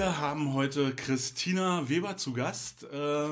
Wir 0.00 0.18
haben 0.18 0.54
heute 0.54 0.94
Christina 0.96 1.86
Weber 1.86 2.16
zu 2.16 2.32
Gast. 2.32 2.84
Äh, 2.84 3.28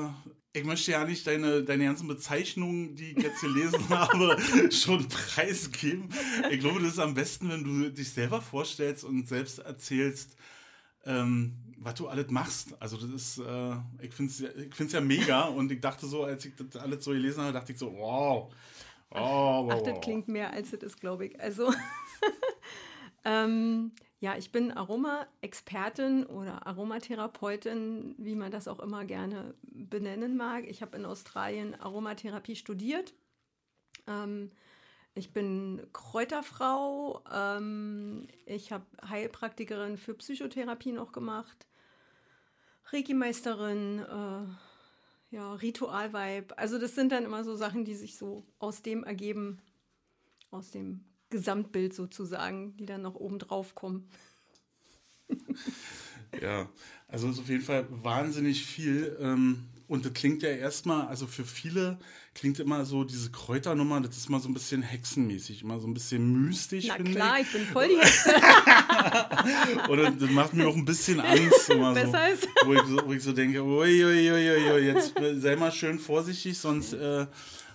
ich 0.53 0.63
möchte 0.63 0.91
ja 0.91 1.03
nicht 1.03 1.25
deine, 1.25 1.63
deine 1.63 1.85
ganzen 1.85 2.07
Bezeichnungen, 2.07 2.95
die 2.95 3.13
ich 3.13 3.23
jetzt 3.23 3.41
gelesen 3.41 3.89
habe, 3.89 4.37
schon 4.71 5.07
preisgeben. 5.07 6.09
Ich 6.51 6.59
glaube, 6.59 6.79
das 6.81 6.89
ist 6.89 6.99
am 6.99 7.15
besten, 7.15 7.49
wenn 7.49 7.63
du 7.63 7.89
dich 7.89 8.11
selber 8.11 8.39
vorstellst 8.39 9.03
und 9.03 9.27
selbst 9.27 9.57
erzählst, 9.57 10.35
ähm, 11.05 11.55
was 11.79 11.95
du 11.95 12.07
alles 12.07 12.29
machst. 12.29 12.79
Also 12.79 12.97
das 12.97 13.09
ist, 13.09 13.39
äh, 13.39 13.75
ich 14.03 14.13
finde 14.13 14.31
es 14.31 14.41
ich 14.41 14.75
find's 14.75 14.93
ja 14.93 15.01
mega 15.01 15.45
und 15.45 15.71
ich 15.71 15.81
dachte 15.81 16.05
so, 16.05 16.25
als 16.25 16.45
ich 16.45 16.53
das 16.55 16.79
alles 16.79 17.03
so 17.03 17.09
gelesen 17.09 17.41
habe, 17.41 17.53
dachte 17.53 17.71
ich 17.71 17.79
so, 17.79 17.91
wow. 17.93 18.53
Oh, 19.09 19.17
wow, 19.17 19.73
Ach, 19.75 19.81
das 19.81 20.01
klingt 20.01 20.27
mehr, 20.27 20.53
als 20.53 20.71
es 20.71 20.83
ist, 20.83 20.99
glaube 20.99 21.25
ich. 21.25 21.41
Also, 21.41 21.73
ähm, 23.25 23.91
ja, 24.21 24.35
ich 24.37 24.51
bin 24.51 24.71
Aroma-Expertin 24.71 26.25
oder 26.25 26.67
Aromatherapeutin, 26.67 28.15
wie 28.17 28.35
man 28.35 28.51
das 28.51 28.67
auch 28.67 28.79
immer 28.79 29.05
gerne 29.05 29.53
benennen 29.61 30.35
mag. 30.35 30.67
Ich 30.67 30.81
habe 30.81 30.97
in 30.97 31.05
Australien 31.05 31.73
Aromatherapie 31.79 32.57
studiert. 32.57 33.13
Ähm, 34.07 34.51
ich 35.15 35.31
bin 35.31 35.87
Kräuterfrau. 35.93 37.23
Ähm, 37.31 38.27
ich 38.45 38.73
habe 38.73 38.85
Heilpraktikerin 39.07 39.97
für 39.97 40.13
Psychotherapie 40.15 40.91
noch 40.91 41.13
gemacht. 41.13 41.65
Reiki-Meisterin, 42.91 43.99
äh, 43.99 45.35
ja, 45.35 45.53
Ritualvibe. 45.53 46.57
Also 46.57 46.77
das 46.77 46.93
sind 46.93 47.13
dann 47.13 47.23
immer 47.23 47.45
so 47.45 47.55
Sachen, 47.55 47.85
die 47.85 47.95
sich 47.95 48.17
so 48.17 48.43
aus 48.57 48.81
dem 48.81 49.05
ergeben, 49.05 49.61
aus 50.51 50.71
dem 50.71 51.05
Gesamtbild 51.29 51.93
sozusagen, 51.93 52.75
die 52.77 52.85
dann 52.85 53.01
noch 53.01 53.15
oben 53.15 53.39
drauf 53.39 53.75
kommen. 53.75 54.07
ja, 56.41 56.69
also 57.07 57.29
ist 57.29 57.39
auf 57.39 57.49
jeden 57.49 57.63
Fall 57.63 57.85
wahnsinnig 57.89 58.65
viel. 58.65 59.17
Ähm, 59.19 59.65
und 59.89 60.05
das 60.05 60.13
klingt 60.13 60.43
ja 60.43 60.49
erstmal, 60.49 61.07
also 61.07 61.25
für 61.25 61.43
viele 61.43 61.97
klingt 62.35 62.59
immer 62.59 62.85
so 62.85 63.03
diese 63.03 63.31
Kräuternummer, 63.31 63.99
das 64.01 64.17
ist 64.17 64.29
immer 64.29 64.39
so 64.39 64.47
ein 64.47 64.53
bisschen 64.53 64.83
hexenmäßig, 64.83 65.63
immer 65.63 65.79
so 65.79 65.87
ein 65.87 65.95
bisschen 65.95 66.45
mystisch. 66.45 66.85
Na 66.87 66.97
klar, 66.97 67.39
ich. 67.39 67.47
ich 67.47 67.53
bin 67.53 67.65
voll 67.65 67.87
die 67.87 67.97
Hexe. 67.99 68.35
Oder 69.89 70.11
das 70.11 70.29
macht 70.29 70.53
mir 70.53 70.67
auch 70.67 70.75
ein 70.75 70.85
bisschen 70.85 71.19
Angst. 71.19 71.71
Immer 71.71 71.95
so. 71.95 72.13
Wo 72.65 72.73
ich, 72.75 72.83
so, 72.83 73.01
wo 73.03 73.13
ich 73.13 73.23
so 73.23 73.33
denke, 73.33 73.63
uiuiuiui, 73.63 74.31
ui, 74.31 74.71
ui, 74.71 74.85
jetzt 74.85 75.15
sei 75.41 75.55
mal 75.55 75.71
schön 75.71 75.97
vorsichtig, 75.97 76.59
sonst 76.59 76.93
äh, 76.93 77.25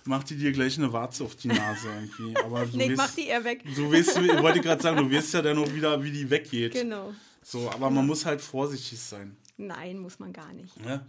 macht 0.05 0.29
die 0.29 0.35
dir 0.35 0.51
gleich 0.51 0.77
eine 0.77 0.91
Warze 0.93 1.23
auf 1.23 1.35
die 1.35 1.47
Nase 1.47 1.87
irgendwie. 1.87 2.37
Aber 2.43 2.65
du 2.65 2.77
nee, 2.77 2.89
weißt, 2.89 2.97
mach 2.97 3.11
die 3.13 3.27
eher 3.27 3.43
weg. 3.43 3.63
Du 3.75 3.91
weißt, 3.91 4.17
ich 4.17 4.41
wollte 4.41 4.61
gerade 4.61 4.81
sagen, 4.81 4.97
du 4.97 5.15
weißt 5.15 5.33
ja 5.33 5.41
dann 5.41 5.57
auch 5.57 5.73
wieder, 5.73 6.01
wie 6.03 6.11
die 6.11 6.29
weggeht. 6.29 6.73
Genau. 6.73 7.13
So, 7.47 7.69
aber 7.69 7.91
man 7.91 8.07
muss 8.07 8.25
halt 8.25 8.41
vorsichtig 8.41 8.99
sein. 8.99 9.37
Nein, 9.57 9.99
muss 9.99 10.17
man 10.17 10.33
gar 10.33 10.51
nicht. 10.51 10.73
Ja. 10.83 11.05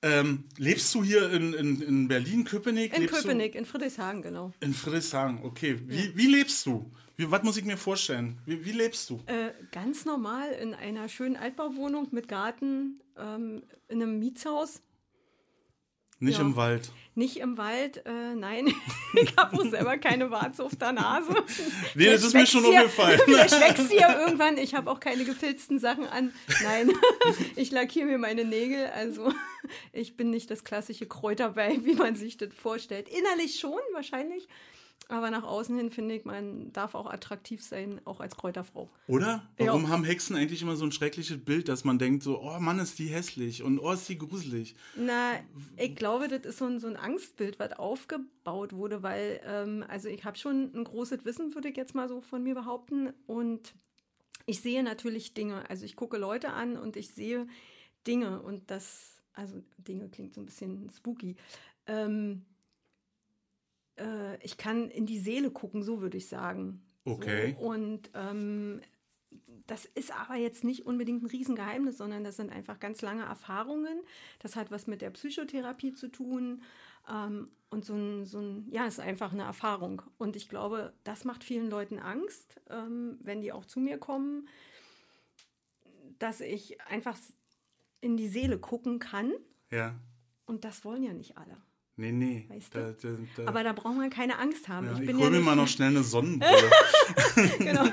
Ähm, 0.00 0.44
lebst 0.56 0.94
du 0.94 1.04
hier 1.04 1.30
in, 1.30 1.52
in, 1.52 1.82
in 1.82 2.08
Berlin, 2.08 2.44
Köpenick? 2.44 2.96
In 2.96 3.06
Köpenick, 3.06 3.52
du? 3.52 3.58
in 3.58 3.66
Friedrichshagen, 3.66 4.22
genau. 4.22 4.52
In 4.60 4.72
Friedrichshagen, 4.72 5.44
okay. 5.44 5.78
Wie, 5.86 6.06
ja. 6.06 6.10
wie 6.14 6.26
lebst 6.26 6.64
du? 6.64 6.90
Wie, 7.16 7.30
was 7.30 7.42
muss 7.42 7.56
ich 7.58 7.64
mir 7.64 7.76
vorstellen? 7.76 8.38
Wie, 8.46 8.64
wie 8.64 8.72
lebst 8.72 9.10
du? 9.10 9.20
Äh, 9.26 9.50
ganz 9.70 10.04
normal 10.04 10.50
in 10.52 10.74
einer 10.74 11.08
schönen 11.08 11.36
Altbauwohnung 11.36 12.08
mit 12.10 12.28
Garten, 12.28 13.00
ähm, 13.16 13.62
in 13.88 14.02
einem 14.02 14.18
Mietshaus. 14.18 14.80
Nicht 16.22 16.38
ja. 16.38 16.44
im 16.44 16.54
Wald. 16.54 16.92
Nicht 17.16 17.38
im 17.38 17.58
Wald, 17.58 18.06
äh, 18.06 18.34
nein. 18.36 18.72
ich 19.20 19.36
habe 19.36 19.56
auch 19.56 19.68
selber 19.68 19.98
keine 19.98 20.30
Warze 20.30 20.62
auf 20.62 20.76
der 20.76 20.92
Nase. 20.92 21.34
nee, 21.96 22.06
das 22.06 22.22
ist 22.22 22.32
mir 22.32 22.46
schon 22.46 22.64
aufgefallen. 22.64 23.20
Vielleicht 23.24 23.60
wächst 23.60 23.88
sie 23.88 23.96
ja 23.96 24.20
irgendwann. 24.20 24.56
Ich 24.56 24.76
habe 24.76 24.88
auch 24.88 25.00
keine 25.00 25.24
gefilzten 25.24 25.80
Sachen 25.80 26.06
an. 26.06 26.32
Nein, 26.62 26.92
ich 27.56 27.72
lackiere 27.72 28.06
mir 28.06 28.18
meine 28.18 28.44
Nägel. 28.44 28.86
Also 28.94 29.32
ich 29.92 30.16
bin 30.16 30.30
nicht 30.30 30.48
das 30.48 30.62
klassische 30.62 31.06
Kräuterbeil, 31.06 31.84
wie 31.84 31.94
man 31.94 32.14
sich 32.14 32.36
das 32.36 32.50
vorstellt. 32.54 33.08
Innerlich 33.08 33.58
schon, 33.58 33.80
wahrscheinlich. 33.92 34.46
Aber 35.08 35.30
nach 35.30 35.42
außen 35.42 35.76
hin 35.76 35.90
finde 35.90 36.14
ich, 36.14 36.24
man 36.24 36.72
darf 36.72 36.94
auch 36.94 37.06
attraktiv 37.06 37.62
sein, 37.62 38.00
auch 38.04 38.20
als 38.20 38.36
Kräuterfrau. 38.36 38.88
Oder? 39.08 39.46
Warum 39.58 39.84
ja. 39.84 39.88
haben 39.88 40.04
Hexen 40.04 40.36
eigentlich 40.36 40.62
immer 40.62 40.76
so 40.76 40.84
ein 40.84 40.92
schreckliches 40.92 41.44
Bild, 41.44 41.68
dass 41.68 41.84
man 41.84 41.98
denkt 41.98 42.22
so, 42.22 42.40
oh 42.40 42.58
Mann, 42.60 42.78
ist 42.78 42.98
die 42.98 43.08
hässlich 43.08 43.62
und 43.62 43.78
oh, 43.78 43.92
ist 43.92 44.08
die 44.08 44.16
gruselig? 44.16 44.74
Na, 44.96 45.32
ich 45.76 45.96
glaube, 45.96 46.28
das 46.28 46.46
ist 46.46 46.58
so 46.58 46.66
ein, 46.66 46.80
so 46.80 46.86
ein 46.86 46.96
Angstbild, 46.96 47.58
was 47.58 47.72
aufgebaut 47.72 48.72
wurde, 48.72 49.02
weil, 49.02 49.40
ähm, 49.44 49.84
also 49.88 50.08
ich 50.08 50.24
habe 50.24 50.38
schon 50.38 50.72
ein 50.74 50.84
großes 50.84 51.24
Wissen, 51.24 51.54
würde 51.54 51.68
ich 51.68 51.76
jetzt 51.76 51.94
mal 51.94 52.08
so 52.08 52.20
von 52.20 52.42
mir 52.42 52.54
behaupten. 52.54 53.12
Und 53.26 53.74
ich 54.46 54.60
sehe 54.60 54.82
natürlich 54.82 55.34
Dinge. 55.34 55.68
Also 55.68 55.84
ich 55.84 55.96
gucke 55.96 56.16
Leute 56.16 56.52
an 56.52 56.76
und 56.76 56.96
ich 56.96 57.10
sehe 57.10 57.46
Dinge 58.06 58.40
und 58.40 58.70
das, 58.70 59.20
also 59.34 59.62
Dinge 59.78 60.08
klingt 60.08 60.34
so 60.34 60.40
ein 60.40 60.46
bisschen 60.46 60.90
spooky. 60.90 61.36
Ähm, 61.86 62.44
äh, 63.98 64.36
ich 64.42 64.56
kann 64.56 64.90
in 64.90 65.06
die 65.06 65.18
Seele 65.18 65.50
gucken, 65.50 65.82
so 65.82 66.00
würde 66.00 66.18
ich 66.18 66.28
sagen. 66.28 66.82
Okay. 67.04 67.56
So, 67.58 67.66
und 67.66 68.10
ähm, 68.14 68.80
das 69.66 69.84
ist 69.84 70.12
aber 70.12 70.36
jetzt 70.36 70.64
nicht 70.64 70.86
unbedingt 70.86 71.22
ein 71.22 71.26
Riesengeheimnis, 71.26 71.98
sondern 71.98 72.24
das 72.24 72.36
sind 72.36 72.52
einfach 72.52 72.78
ganz 72.78 73.02
lange 73.02 73.24
Erfahrungen. 73.24 74.00
Das 74.40 74.56
hat 74.56 74.70
was 74.70 74.86
mit 74.86 75.02
der 75.02 75.10
Psychotherapie 75.10 75.94
zu 75.94 76.08
tun. 76.08 76.62
Ähm, 77.08 77.48
und 77.70 77.84
so 77.84 77.94
ein, 77.94 78.26
so 78.26 78.38
ein, 78.38 78.68
ja, 78.70 78.86
ist 78.86 79.00
einfach 79.00 79.32
eine 79.32 79.44
Erfahrung. 79.44 80.02
Und 80.18 80.36
ich 80.36 80.48
glaube, 80.48 80.92
das 81.04 81.24
macht 81.24 81.42
vielen 81.42 81.70
Leuten 81.70 81.98
Angst, 81.98 82.60
ähm, 82.68 83.18
wenn 83.22 83.40
die 83.40 83.52
auch 83.52 83.64
zu 83.64 83.80
mir 83.80 83.98
kommen, 83.98 84.46
dass 86.18 86.40
ich 86.40 86.80
einfach 86.82 87.16
in 88.00 88.16
die 88.16 88.28
Seele 88.28 88.58
gucken 88.58 88.98
kann. 88.98 89.32
Ja. 89.70 89.94
Und 90.44 90.64
das 90.64 90.84
wollen 90.84 91.02
ja 91.02 91.14
nicht 91.14 91.38
alle. 91.38 91.56
Nee, 91.96 92.12
nee. 92.12 92.46
Weißt 92.48 92.74
du? 92.74 92.78
da, 92.78 92.92
da, 92.92 93.18
da. 93.36 93.48
Aber 93.48 93.62
da 93.62 93.72
braucht 93.72 93.96
man 93.96 94.08
keine 94.08 94.38
Angst 94.38 94.68
haben. 94.68 94.86
Ja, 94.86 94.94
ich 94.94 95.08
ich 95.08 95.14
hole 95.14 95.24
ja 95.24 95.30
mir 95.30 95.40
mal 95.40 95.56
noch 95.56 95.68
schnell 95.68 95.90
eine 95.90 96.02
Sonnenbrille. 96.02 96.70
genau. 97.58 97.84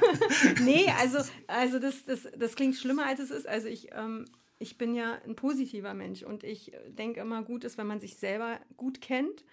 Nee, 0.61 0.87
also, 0.99 1.19
also 1.47 1.79
das, 1.79 2.05
das, 2.05 2.27
das 2.37 2.55
klingt 2.55 2.75
schlimmer, 2.75 3.05
als 3.05 3.19
es 3.19 3.29
ist. 3.29 3.47
Also 3.47 3.67
ich, 3.67 3.89
ähm, 3.91 4.25
ich 4.57 4.77
bin 4.77 4.95
ja 4.95 5.17
ein 5.25 5.35
positiver 5.35 5.93
Mensch 5.93 6.23
und 6.23 6.43
ich 6.43 6.71
denke 6.87 7.19
immer, 7.19 7.43
gut 7.43 7.65
ist, 7.65 7.77
wenn 7.77 7.87
man 7.87 7.99
sich 7.99 8.15
selber 8.15 8.59
gut 8.77 9.01
kennt 9.01 9.43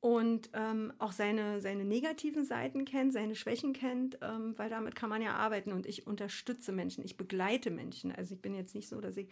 und 0.00 0.50
ähm, 0.54 0.92
auch 0.98 1.12
seine, 1.12 1.60
seine 1.60 1.84
negativen 1.84 2.44
Seiten 2.44 2.84
kennt, 2.84 3.12
seine 3.12 3.36
Schwächen 3.36 3.72
kennt, 3.72 4.18
ähm, 4.20 4.54
weil 4.56 4.68
damit 4.68 4.96
kann 4.96 5.10
man 5.10 5.22
ja 5.22 5.34
arbeiten 5.34 5.70
und 5.70 5.86
ich 5.86 6.06
unterstütze 6.06 6.72
Menschen, 6.72 7.04
ich 7.04 7.16
begleite 7.16 7.70
Menschen. 7.70 8.10
Also 8.10 8.34
ich 8.34 8.40
bin 8.40 8.54
jetzt 8.54 8.74
nicht 8.74 8.88
so, 8.88 9.00
dass 9.00 9.16
ich 9.16 9.28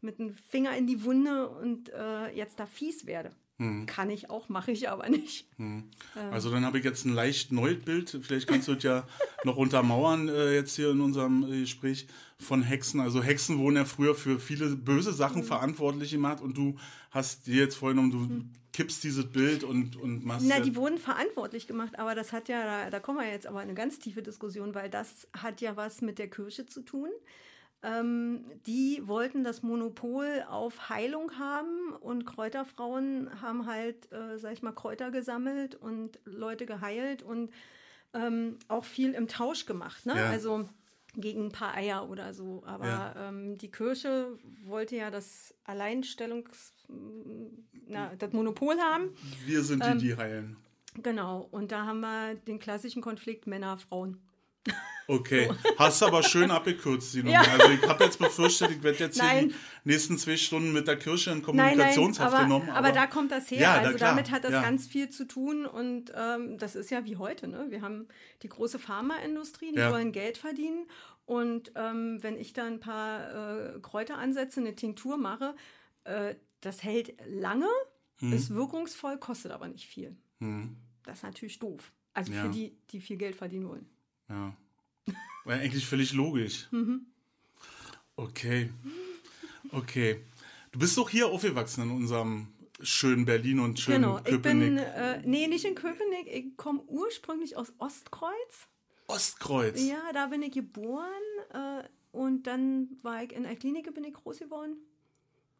mit 0.00 0.20
einem 0.20 0.32
Finger 0.34 0.76
in 0.76 0.86
die 0.86 1.02
Wunde 1.02 1.48
und 1.48 1.88
äh, 1.92 2.28
jetzt 2.36 2.60
da 2.60 2.66
fies 2.66 3.06
werde. 3.06 3.32
Hm. 3.58 3.86
Kann 3.86 4.10
ich 4.10 4.30
auch, 4.30 4.48
mache 4.48 4.72
ich 4.72 4.88
aber 4.88 5.08
nicht. 5.08 5.46
Hm. 5.56 5.84
Also 6.30 6.50
dann 6.50 6.64
habe 6.64 6.78
ich 6.78 6.84
jetzt 6.84 7.04
ein 7.04 7.12
leicht 7.12 7.52
neues 7.52 7.84
Bild. 7.84 8.18
Vielleicht 8.22 8.48
kannst 8.48 8.68
du 8.68 8.72
es 8.72 8.82
ja 8.82 9.06
noch 9.44 9.56
untermauern 9.56 10.28
äh, 10.28 10.54
jetzt 10.54 10.76
hier 10.76 10.90
in 10.90 11.00
unserem 11.00 11.44
äh, 11.44 11.60
Gespräch 11.60 12.06
von 12.38 12.62
Hexen. 12.62 13.00
Also 13.00 13.22
Hexen 13.22 13.58
wurden 13.58 13.76
ja 13.76 13.84
früher 13.84 14.14
für 14.14 14.40
viele 14.40 14.74
böse 14.74 15.12
Sachen 15.12 15.42
mhm. 15.42 15.46
verantwortlich 15.46 16.10
gemacht 16.10 16.40
und 16.40 16.56
du 16.56 16.76
hast 17.10 17.46
dir 17.46 17.62
jetzt 17.64 17.76
vorgenommen, 17.76 18.10
du 18.10 18.18
mhm. 18.18 18.50
kippst 18.72 19.04
dieses 19.04 19.30
Bild 19.30 19.64
und, 19.64 19.96
und 19.96 20.24
machst. 20.24 20.46
Na, 20.48 20.60
die 20.60 20.74
wurden 20.74 20.98
verantwortlich 20.98 21.66
gemacht, 21.66 21.98
aber 21.98 22.14
das 22.14 22.32
hat 22.32 22.48
ja, 22.48 22.64
da, 22.64 22.90
da 22.90 23.00
kommen 23.00 23.18
wir 23.18 23.30
jetzt 23.30 23.46
aber 23.46 23.62
in 23.62 23.68
eine 23.68 23.74
ganz 23.74 23.98
tiefe 23.98 24.22
Diskussion, 24.22 24.74
weil 24.74 24.88
das 24.88 25.28
hat 25.36 25.60
ja 25.60 25.76
was 25.76 26.00
mit 26.00 26.18
der 26.18 26.28
Kirche 26.28 26.66
zu 26.66 26.82
tun. 26.82 27.10
Ähm, 27.84 28.44
die 28.66 29.02
wollten 29.06 29.42
das 29.42 29.62
Monopol 29.62 30.44
auf 30.48 30.88
Heilung 30.88 31.38
haben 31.38 31.92
und 32.00 32.24
Kräuterfrauen 32.24 33.42
haben 33.42 33.66
halt, 33.66 34.10
äh, 34.12 34.38
sag 34.38 34.52
ich 34.52 34.62
mal, 34.62 34.72
Kräuter 34.72 35.10
gesammelt 35.10 35.74
und 35.74 36.20
Leute 36.24 36.64
geheilt 36.64 37.22
und 37.22 37.50
ähm, 38.14 38.58
auch 38.68 38.84
viel 38.84 39.14
im 39.14 39.26
Tausch 39.26 39.66
gemacht. 39.66 40.06
Ne? 40.06 40.14
Ja. 40.16 40.30
Also 40.30 40.68
gegen 41.14 41.46
ein 41.46 41.52
paar 41.52 41.74
Eier 41.74 42.08
oder 42.08 42.34
so. 42.34 42.62
Aber 42.64 42.86
ja. 42.86 43.28
ähm, 43.28 43.58
die 43.58 43.70
Kirche 43.70 44.38
wollte 44.64 44.96
ja 44.96 45.10
das 45.10 45.54
Alleinstellungs, 45.64 46.72
na, 47.88 48.12
das 48.16 48.32
Monopol 48.32 48.78
haben. 48.78 49.10
Wir 49.44 49.62
sind 49.62 49.84
die, 49.84 49.88
ähm, 49.88 49.98
die 49.98 50.16
heilen. 50.16 50.56
Genau. 51.02 51.48
Und 51.50 51.72
da 51.72 51.86
haben 51.86 52.00
wir 52.00 52.34
den 52.34 52.58
klassischen 52.58 53.02
Konflikt 53.02 53.46
Männer-Frauen. 53.46 54.20
Okay, 55.06 55.50
hast 55.78 56.00
du 56.00 56.06
aber 56.06 56.22
schön 56.22 56.50
abgekürzt, 56.50 57.14
die 57.14 57.22
Nummer. 57.22 57.42
Ja. 57.42 57.52
Also 57.52 57.70
ich 57.70 57.88
habe 57.88 58.04
jetzt 58.04 58.18
befürchtet, 58.18 58.70
ich 58.70 58.82
werde 58.82 58.98
jetzt 58.98 59.18
nein. 59.18 59.38
hier 59.38 59.48
die 59.48 59.54
nächsten 59.84 60.18
zwei 60.18 60.36
Stunden 60.36 60.72
mit 60.72 60.86
der 60.86 60.96
Kirche 60.96 61.30
in 61.30 61.42
Kommunikationshaft 61.42 62.32
nein, 62.32 62.48
nein, 62.48 62.52
aber, 62.52 62.60
genommen. 62.60 62.70
Aber, 62.70 62.88
aber, 62.88 62.92
da 62.92 63.06
kommt 63.06 63.32
das 63.32 63.50
her. 63.50 63.60
Ja, 63.60 63.74
also 63.74 63.98
da 63.98 64.06
damit 64.06 64.30
hat 64.30 64.44
das 64.44 64.52
ja. 64.52 64.62
ganz 64.62 64.86
viel 64.86 65.10
zu 65.10 65.26
tun 65.26 65.66
und 65.66 66.12
ähm, 66.16 66.58
das 66.58 66.76
ist 66.76 66.90
ja 66.90 67.04
wie 67.04 67.16
heute. 67.16 67.48
Ne? 67.48 67.66
Wir 67.70 67.82
haben 67.82 68.08
die 68.42 68.48
große 68.48 68.78
Pharmaindustrie, 68.78 69.72
die 69.72 69.80
wollen 69.80 70.12
Geld 70.12 70.38
verdienen 70.38 70.86
und 71.24 71.72
ähm, 71.76 72.22
wenn 72.22 72.36
ich 72.36 72.52
da 72.52 72.66
ein 72.66 72.80
paar 72.80 73.74
äh, 73.74 73.80
Kräuter 73.80 74.18
ansetze, 74.18 74.60
eine 74.60 74.74
Tinktur 74.74 75.16
mache, 75.16 75.54
äh, 76.04 76.34
das 76.60 76.82
hält 76.82 77.14
lange, 77.26 77.68
hm. 78.18 78.32
ist 78.32 78.54
wirkungsvoll, 78.54 79.18
kostet 79.18 79.52
aber 79.52 79.68
nicht 79.68 79.86
viel. 79.86 80.16
Hm. 80.38 80.76
Das 81.04 81.18
ist 81.18 81.22
natürlich 81.24 81.58
doof. 81.58 81.92
Also 82.14 82.32
für 82.32 82.50
die, 82.50 82.76
die 82.90 83.00
viel 83.00 83.16
Geld 83.16 83.36
verdienen 83.36 83.68
wollen. 83.68 83.88
Ja. 84.28 84.54
War 85.44 85.56
eigentlich 85.56 85.86
völlig 85.86 86.12
logisch. 86.12 86.68
Mhm. 86.70 87.06
Okay. 88.16 88.70
Okay. 89.70 90.24
Du 90.70 90.78
bist 90.78 90.96
doch 90.96 91.08
hier 91.10 91.26
aufgewachsen 91.28 91.82
in 91.84 91.90
unserem 91.90 92.48
schönen 92.80 93.24
Berlin 93.24 93.60
und 93.60 93.78
schönen 93.78 94.02
Genau, 94.02 94.18
ich 94.18 94.24
Köpenick. 94.24 94.68
bin, 94.68 94.78
äh, 94.78 95.22
nee, 95.24 95.46
nicht 95.46 95.64
in 95.64 95.74
Köpenick, 95.74 96.26
ich 96.26 96.56
komme 96.56 96.82
ursprünglich 96.86 97.56
aus 97.56 97.72
Ostkreuz. 97.78 98.68
Ostkreuz. 99.06 99.80
Ja, 99.80 100.12
da 100.12 100.26
bin 100.26 100.42
ich 100.42 100.52
geboren 100.52 101.06
äh, 101.52 101.82
und 102.12 102.44
dann 102.46 102.88
war 103.02 103.22
ich 103.22 103.32
in 103.32 103.42
der 103.44 103.56
Klinik, 103.56 103.92
bin 103.94 104.04
ich 104.04 104.14
groß 104.14 104.38
geworden 104.40 104.76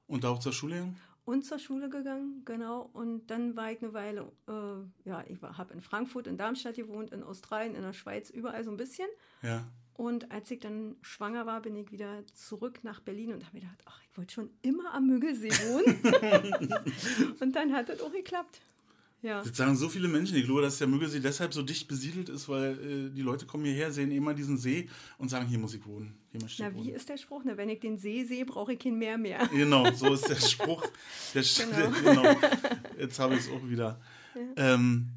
Und 0.07 0.25
auch 0.25 0.39
zur 0.39 0.53
Schule 0.53 0.75
gegangen? 0.77 0.97
Und 1.25 1.45
zur 1.45 1.59
Schule 1.59 1.89
gegangen, 1.89 2.43
genau. 2.45 2.91
Und 2.93 3.29
dann 3.29 3.57
war 3.57 3.71
ich 3.71 3.83
eine 3.83 3.93
Weile, 3.93 4.33
äh, 4.49 5.09
ja, 5.09 5.25
ich 5.29 5.41
habe 5.41 5.73
in 5.73 5.81
Frankfurt, 5.81 6.27
in 6.27 6.37
Darmstadt 6.37 6.77
gewohnt, 6.77 7.13
in 7.13 7.23
Australien, 7.23 7.75
in 7.75 7.83
der 7.83 7.93
Schweiz, 7.93 8.31
überall 8.31 8.65
so 8.65 8.71
ein 8.71 8.77
bisschen. 8.77 9.09
Ja. 9.43 9.65
Und 9.95 10.33
als 10.33 10.51
ich 10.51 10.59
dann 10.59 10.97
schwanger 11.03 11.47
war, 11.47 11.61
bin 11.61 11.77
ich 11.77 11.93
wieder 11.93 12.27
zurück 12.33 12.83
nach 12.83 13.01
Berlin 13.01 13.33
und 13.33 13.45
habe 13.45 13.57
mir 13.57 13.61
gedacht, 13.61 13.83
ach, 13.85 14.01
ich 14.03 14.17
wollte 14.17 14.35
schon 14.35 14.51
immer 14.63 14.95
am 14.95 15.07
Müggelsee 15.07 15.51
wohnen. 15.51 17.37
und 17.41 17.55
dann 17.55 17.73
hat 17.73 17.89
das 17.89 18.01
auch 18.01 18.13
geklappt. 18.13 18.61
Ja. 19.23 19.43
Das 19.43 19.57
sagen 19.57 19.77
so 19.77 19.89
viele 19.89 20.09
Menschen. 20.09 20.37
Ich 20.37 20.45
glaube, 20.45 20.63
dass 20.63 20.79
der 20.79 20.89
Müggelsee 20.89 21.21
deshalb 21.21 21.55
so 21.55 21.63
dicht 21.63 21.87
besiedelt 21.87 22.29
ist, 22.29 22.49
weil 22.49 22.73
äh, 22.73 23.11
die 23.15 23.23
Leute 23.23 23.47
kommen 23.47 23.65
hierher, 23.65 23.93
sehen 23.93 24.11
immer 24.11 24.35
diesen 24.35 24.59
See 24.59 24.89
und 25.17 25.29
sagen, 25.29 25.47
hier 25.47 25.59
muss 25.61 25.75
ich 25.75 25.87
wohnen. 25.87 26.19
Hier 26.33 26.41
möchte 26.43 26.61
ich 26.63 26.69
Na, 26.69 26.75
wie 26.75 26.87
wohnen. 26.87 26.97
ist 26.97 27.09
der 27.09 27.17
Spruch? 27.17 27.45
Ne? 27.45 27.57
Wenn 27.57 27.69
ich 27.69 27.79
den 27.81 27.97
See 27.99 28.25
sehe, 28.25 28.45
brauche 28.45 28.73
ich 28.73 28.81
kein 28.81 28.99
Meer 28.99 29.19
mehr. 29.19 29.49
Genau, 29.53 29.91
so 29.93 30.13
ist 30.13 30.29
der 30.29 30.35
Spruch. 30.41 30.85
Der 31.35 31.43
Genau. 31.43 31.91
genau. 32.05 32.37
Jetzt 32.99 33.19
habe 33.21 33.35
ich 33.35 33.41
es 33.43 33.49
auch 33.49 33.67
wieder. 33.69 34.01
Ähm, 34.57 35.09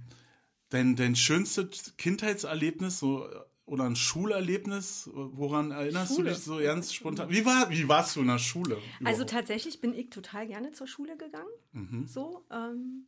dein, 0.69 0.95
dein 0.95 1.15
schönstes 1.15 1.95
Kindheitserlebnis 1.97 2.99
so, 2.99 3.27
oder 3.65 3.85
ein 3.85 3.95
Schulerlebnis, 3.95 5.09
woran 5.13 5.71
erinnerst 5.71 6.13
Schule. 6.15 6.29
du 6.29 6.35
dich 6.35 6.43
so 6.43 6.57
ganz 6.59 6.93
spontan? 6.93 7.31
Wie, 7.31 7.43
war, 7.43 7.69
wie 7.71 7.87
warst 7.87 8.15
du 8.15 8.21
in 8.21 8.27
der 8.27 8.37
Schule? 8.37 8.75
Also 8.75 9.23
überhaupt? 9.23 9.29
tatsächlich 9.31 9.81
bin 9.81 9.93
ich 9.95 10.11
total 10.11 10.45
gerne 10.45 10.71
zur 10.73 10.85
Schule 10.85 11.17
gegangen. 11.17 12.05
So, 12.07 12.45
ähm, 12.51 13.07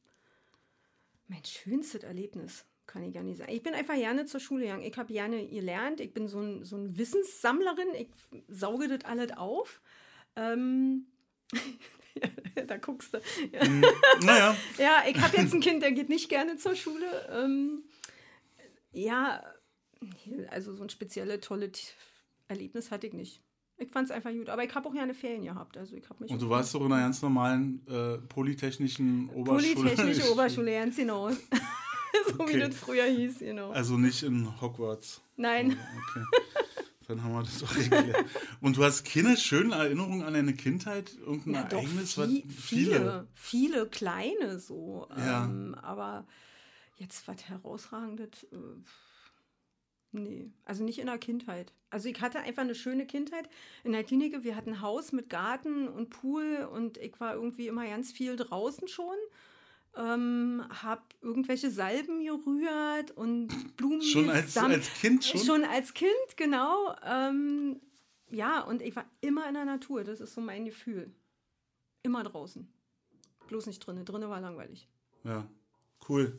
mein 1.27 1.43
schönstes 1.43 2.03
Erlebnis 2.03 2.65
kann 2.85 3.03
ich 3.03 3.13
gar 3.13 3.23
nicht 3.23 3.37
sagen. 3.37 3.51
Ich 3.51 3.61
bin 3.61 3.73
einfach 3.73 3.95
gerne 3.95 4.25
zur 4.25 4.39
Schule 4.39 4.63
gegangen. 4.63 4.83
Ich 4.83 4.97
habe 4.97 5.11
gerne 5.11 5.45
gelernt. 5.47 5.99
Ich 5.99 6.13
bin 6.13 6.27
so 6.27 6.39
ein, 6.39 6.63
so 6.63 6.77
ein 6.77 6.97
Wissenssammlerin. 6.97 7.89
Ich 7.97 8.07
sauge 8.47 8.87
das 8.87 9.03
alles 9.03 9.31
auf. 9.35 9.81
Ähm, 10.35 11.07
da 12.67 12.77
guckst 12.77 13.13
du. 13.13 13.21
Ja. 13.51 13.67
Naja, 14.21 14.57
Ja, 14.77 15.03
ich 15.07 15.19
habe 15.19 15.37
jetzt 15.37 15.53
ein 15.53 15.59
Kind, 15.59 15.83
der 15.83 15.91
geht 15.91 16.09
nicht 16.09 16.29
gerne 16.29 16.55
zur 16.55 16.75
Schule. 16.75 17.27
Ähm, 17.29 17.83
ja, 18.93 19.43
also 20.49 20.73
so 20.73 20.83
ein 20.83 20.89
spezielles, 20.89 21.41
tolles 21.41 21.93
Erlebnis 22.47 22.89
hatte 22.89 23.07
ich 23.07 23.13
nicht. 23.13 23.41
Ich 23.79 23.89
fand 23.91 24.05
es 24.09 24.11
einfach 24.11 24.31
gut. 24.31 24.49
Aber 24.49 24.63
ich 24.63 24.73
habe 24.73 24.89
auch 24.89 24.93
gerne 24.93 25.13
Ferien 25.13 25.43
gehabt. 25.43 25.77
Also 25.77 25.95
ich 25.95 26.03
mich 26.19 26.31
und 26.31 26.41
du 26.41 26.47
auch- 26.47 26.49
warst 26.51 26.73
doch 26.73 26.81
in 26.85 26.91
einer 26.91 27.03
ganz 27.03 27.21
normalen 27.21 27.81
äh, 27.87 28.17
polytechnischen 28.29 29.29
Oberschule. 29.29 29.75
Polytechnische 29.75 30.31
Oberschule, 30.31 30.71
ganz 30.71 30.95
genau. 30.95 31.29
so 32.27 32.39
Okay. 32.39 32.55
wie 32.55 32.59
das 32.59 32.75
früher 32.75 33.05
hieß, 33.05 33.39
genau. 33.39 33.71
Also 33.71 33.97
nicht 33.97 34.23
in 34.23 34.59
Hogwarts. 34.61 35.21
Nein, 35.35 35.71
Okay. 36.11 36.25
Dann 37.07 37.23
haben 37.23 37.31
wir 37.33 37.43
das 37.43 37.59
doch 37.59 37.73
geklärt. 37.73 38.25
Und 38.59 38.75
du 38.75 38.83
hast 38.83 39.05
keine 39.05 39.37
schönen 39.37 39.71
Erinnerungen 39.71 40.23
an 40.23 40.33
deine 40.33 40.53
Kindheit? 40.53 41.15
Irgendein 41.25 41.69
doch, 41.69 41.77
Ereignis? 41.77 42.17
vie- 42.17 42.43
was- 42.45 42.53
viele, 42.55 43.27
viele 43.33 43.85
kleine 43.87 44.59
so. 44.59 45.07
Ja. 45.17 45.45
Ähm, 45.45 45.73
aber 45.81 46.25
jetzt 46.97 47.25
was 47.27 47.41
herausragendes, 47.47 48.43
äh, 48.51 48.57
nee, 50.17 50.51
also 50.65 50.83
nicht 50.83 50.99
in 50.99 51.07
der 51.07 51.17
Kindheit. 51.17 51.73
Also 51.89 52.09
ich 52.09 52.19
hatte 52.21 52.39
einfach 52.39 52.63
eine 52.63 52.75
schöne 52.75 53.05
Kindheit 53.05 53.49
in 53.83 53.93
der 53.93 54.03
Klinik. 54.03 54.43
Wir 54.43 54.55
hatten 54.55 54.71
ein 54.71 54.81
Haus 54.81 55.11
mit 55.11 55.29
Garten 55.29 55.87
und 55.87 56.09
Pool 56.09 56.67
und 56.71 56.97
ich 56.97 57.19
war 57.19 57.35
irgendwie 57.35 57.67
immer 57.67 57.85
ganz 57.87 58.11
viel 58.11 58.35
draußen 58.35 58.87
schon. 58.87 59.15
Ähm, 59.95 60.63
hab 60.83 61.15
irgendwelche 61.21 61.71
Salben 61.71 62.23
gerührt 62.23 63.11
und 63.11 63.77
Blumen 63.77 64.01
Schon 64.01 64.29
als, 64.29 64.55
als 64.57 64.93
Kind 64.93 65.23
schon? 65.23 65.41
Schon 65.41 65.63
als 65.63 65.93
Kind, 65.93 66.11
genau. 66.35 66.93
Ähm, 67.03 67.79
ja, 68.29 68.61
und 68.61 68.81
ich 68.81 68.95
war 68.95 69.05
immer 69.21 69.47
in 69.47 69.53
der 69.53 69.65
Natur. 69.65 70.03
Das 70.03 70.19
ist 70.19 70.33
so 70.33 70.41
mein 70.41 70.65
Gefühl. 70.65 71.11
Immer 72.03 72.23
draußen. 72.23 72.67
Bloß 73.47 73.65
nicht 73.65 73.79
drinnen. 73.79 74.05
Drinnen 74.05 74.29
war 74.29 74.41
langweilig. 74.41 74.87
Ja, 75.23 75.47
cool. 76.09 76.37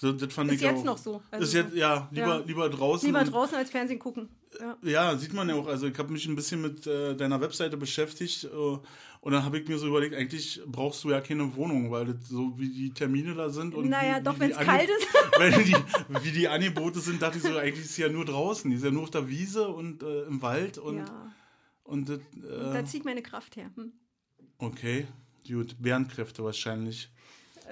So, 0.00 0.12
das 0.12 0.32
fand 0.32 0.50
Ist 0.50 0.56
ich 0.56 0.62
jetzt 0.62 0.78
auch. 0.80 0.84
noch 0.84 0.96
so. 0.98 1.20
Also 1.30 1.44
ist 1.44 1.52
jetzt, 1.52 1.74
ja, 1.74 2.08
lieber, 2.10 2.38
Ja. 2.38 2.44
lieber 2.46 2.70
draußen. 2.70 3.06
Lieber 3.06 3.20
und- 3.20 3.30
draußen 3.32 3.54
als 3.56 3.68
Fernsehen 3.70 3.98
gucken. 3.98 4.30
Ja. 4.58 4.76
Ja, 4.82 5.16
sieht 5.18 5.34
man 5.34 5.46
ja 5.50 5.54
auch. 5.56 5.66
Also 5.66 5.86
ich 5.88 5.98
habe 5.98 6.10
mich 6.10 6.26
ein 6.26 6.34
bisschen 6.36 6.62
mit 6.62 6.86
äh, 6.86 7.14
deiner 7.14 7.38
Webseite 7.42 7.76
beschäftigt 7.76 8.44
äh, 8.44 8.48
und 8.48 9.32
dann 9.32 9.44
habe 9.44 9.58
ich 9.58 9.68
mir 9.68 9.76
so 9.78 9.86
überlegt, 9.86 10.14
eigentlich 10.14 10.62
brauchst 10.66 11.04
du 11.04 11.10
ja 11.10 11.20
keine 11.20 11.54
Wohnung, 11.54 11.90
weil 11.90 12.06
das 12.06 12.28
so 12.30 12.58
wie 12.58 12.70
die 12.70 12.90
Termine 12.94 13.34
da 13.34 13.50
sind 13.50 13.74
und 13.74 13.90
Naja, 13.90 14.18
wie, 14.20 14.24
doch, 14.24 14.40
wenn 14.40 14.50
es 14.52 14.56
kalt 14.56 14.88
ist. 14.88 15.06
Weil 15.38 15.62
die, 15.64 15.76
wie 16.24 16.32
die 16.32 16.48
Angebote 16.48 16.98
sind, 17.00 17.20
dachte 17.20 17.36
ich 17.36 17.44
so, 17.44 17.56
eigentlich 17.58 17.84
ist 17.84 17.94
sie 17.94 18.02
ja 18.02 18.08
nur 18.08 18.24
draußen. 18.24 18.70
Die 18.70 18.76
ist 18.78 18.84
ja 18.84 18.90
nur 18.90 19.02
auf 19.02 19.10
der 19.10 19.28
Wiese 19.28 19.68
und 19.68 20.02
äh, 20.02 20.22
im 20.22 20.40
Wald 20.40 20.78
und, 20.78 20.96
ja. 20.98 21.32
und 21.84 22.08
das, 22.08 22.20
Da 22.42 22.78
äh, 22.78 22.84
zieht 22.86 23.04
meine 23.04 23.20
Kraft 23.22 23.56
her. 23.56 23.70
Hm. 23.76 23.92
okay, 24.58 25.06
gut, 25.46 25.76
Bärenkräfte 25.78 26.42
wahrscheinlich. 26.42 27.10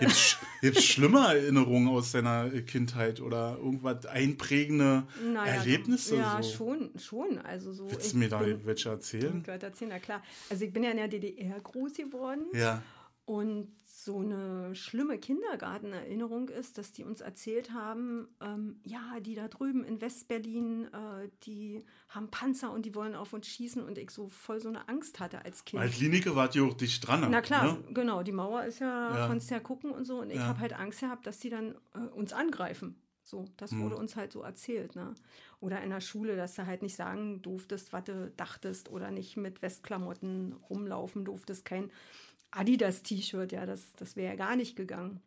Gibt's, 0.01 0.37
gibt's 0.61 0.85
schlimme 0.85 1.21
Erinnerungen 1.21 1.89
aus 1.89 2.13
deiner 2.13 2.49
Kindheit 2.63 3.21
oder 3.21 3.57
irgendwas 3.59 4.07
einprägende 4.07 5.07
Naja, 5.33 5.55
Erlebnisse? 5.55 6.17
Ja, 6.17 6.43
so? 6.43 6.57
schon, 6.57 6.91
schon. 6.99 7.39
Also 7.39 7.73
so. 7.73 7.91
Willst 7.91 8.07
ich 8.07 8.13
du 8.13 8.19
mir 8.19 8.29
da 8.29 8.39
bin- 8.39 8.65
welche 8.65 8.89
erzählen? 8.91 9.43
Gott, 9.45 9.63
erzählen, 9.63 9.91
na 9.93 9.99
klar. 9.99 10.23
Also 10.51 10.65
ich 10.65 10.73
bin 10.73 10.83
ja 10.85 10.91
in 10.91 10.97
der 10.99 11.09
DDR 11.09 11.59
groß 11.61 11.95
geworden. 11.95 12.47
Ja. 12.55 12.83
Und 13.25 13.69
so 14.09 14.21
eine 14.21 14.75
schlimme 14.75 15.19
Kindergartenerinnerung 15.19 16.49
ist, 16.49 16.79
dass 16.79 16.93
die 16.93 17.05
uns 17.05 17.21
erzählt 17.21 17.75
haben, 17.75 18.27
ähm, 18.41 18.81
ja, 18.83 19.21
die 19.21 19.35
da 19.35 19.49
drüben 19.49 19.85
in 19.85 20.01
Westberlin, 20.01 20.87
äh, 20.87 21.29
die 21.43 21.85
haben 22.09 22.31
Panzer 22.31 22.73
und 22.73 22.87
die 22.87 22.95
wollen 22.95 23.15
auf 23.15 23.35
uns 23.35 23.47
schießen 23.49 23.85
und 23.85 23.99
ich 23.99 24.11
so 24.11 24.31
voll 24.31 24.61
so 24.61 24.71
eine 24.71 24.89
Angst 24.89 25.21
hatte 25.21 25.45
als 25.45 25.67
Kind. 25.67 25.83
Als 25.83 25.97
Klinike 25.97 26.35
wart 26.35 26.57
ihr 26.57 26.65
auch 26.65 26.73
dicht 26.73 27.07
dran. 27.07 27.27
Na 27.31 27.43
klar, 27.43 27.75
Ne? 27.75 27.85
genau, 27.93 28.23
die 28.23 28.33
Mauer 28.33 28.65
ist 28.65 28.79
ja, 28.79 29.15
Ja. 29.15 29.27
konntest 29.27 29.51
ja 29.51 29.61
gucken 29.61 29.91
und 29.91 30.07
so 30.07 30.21
und 30.23 30.31
ich 30.31 30.37
Ja. 30.37 30.47
habe 30.49 30.61
halt 30.61 30.73
Angst 30.73 31.01
gehabt, 31.01 31.27
dass 31.27 31.39
die 31.41 31.51
dann 31.51 31.75
äh, 31.95 31.99
uns 31.99 32.33
angreifen. 32.33 32.97
So, 33.25 33.45
das 33.59 33.73
Hm. 33.73 33.83
wurde 33.83 33.97
uns 33.97 34.17
halt 34.17 34.33
so 34.33 34.41
erzählt, 34.41 34.97
ne? 34.97 35.13
Oder 35.61 35.83
in 35.83 35.91
der 35.91 36.01
Schule, 36.01 36.35
dass 36.35 36.55
du 36.55 36.65
halt 36.65 36.81
nicht 36.81 36.97
sagen 36.97 37.43
durftest, 37.43 37.93
was 37.93 38.05
du 38.05 38.33
dachtest 38.39 38.89
oder 38.89 39.11
nicht 39.11 39.37
mit 39.37 39.61
Westklamotten 39.61 40.55
rumlaufen 40.71 41.27
durftest, 41.27 41.67
kein 41.67 41.91
Adidas-T-Shirt, 42.51 43.53
ja, 43.53 43.67
das, 43.67 43.93
das 43.97 44.17
wäre 44.17 44.31
ja 44.31 44.37
gar 44.37 44.57
nicht 44.57 44.77
gegangen. 44.77 45.21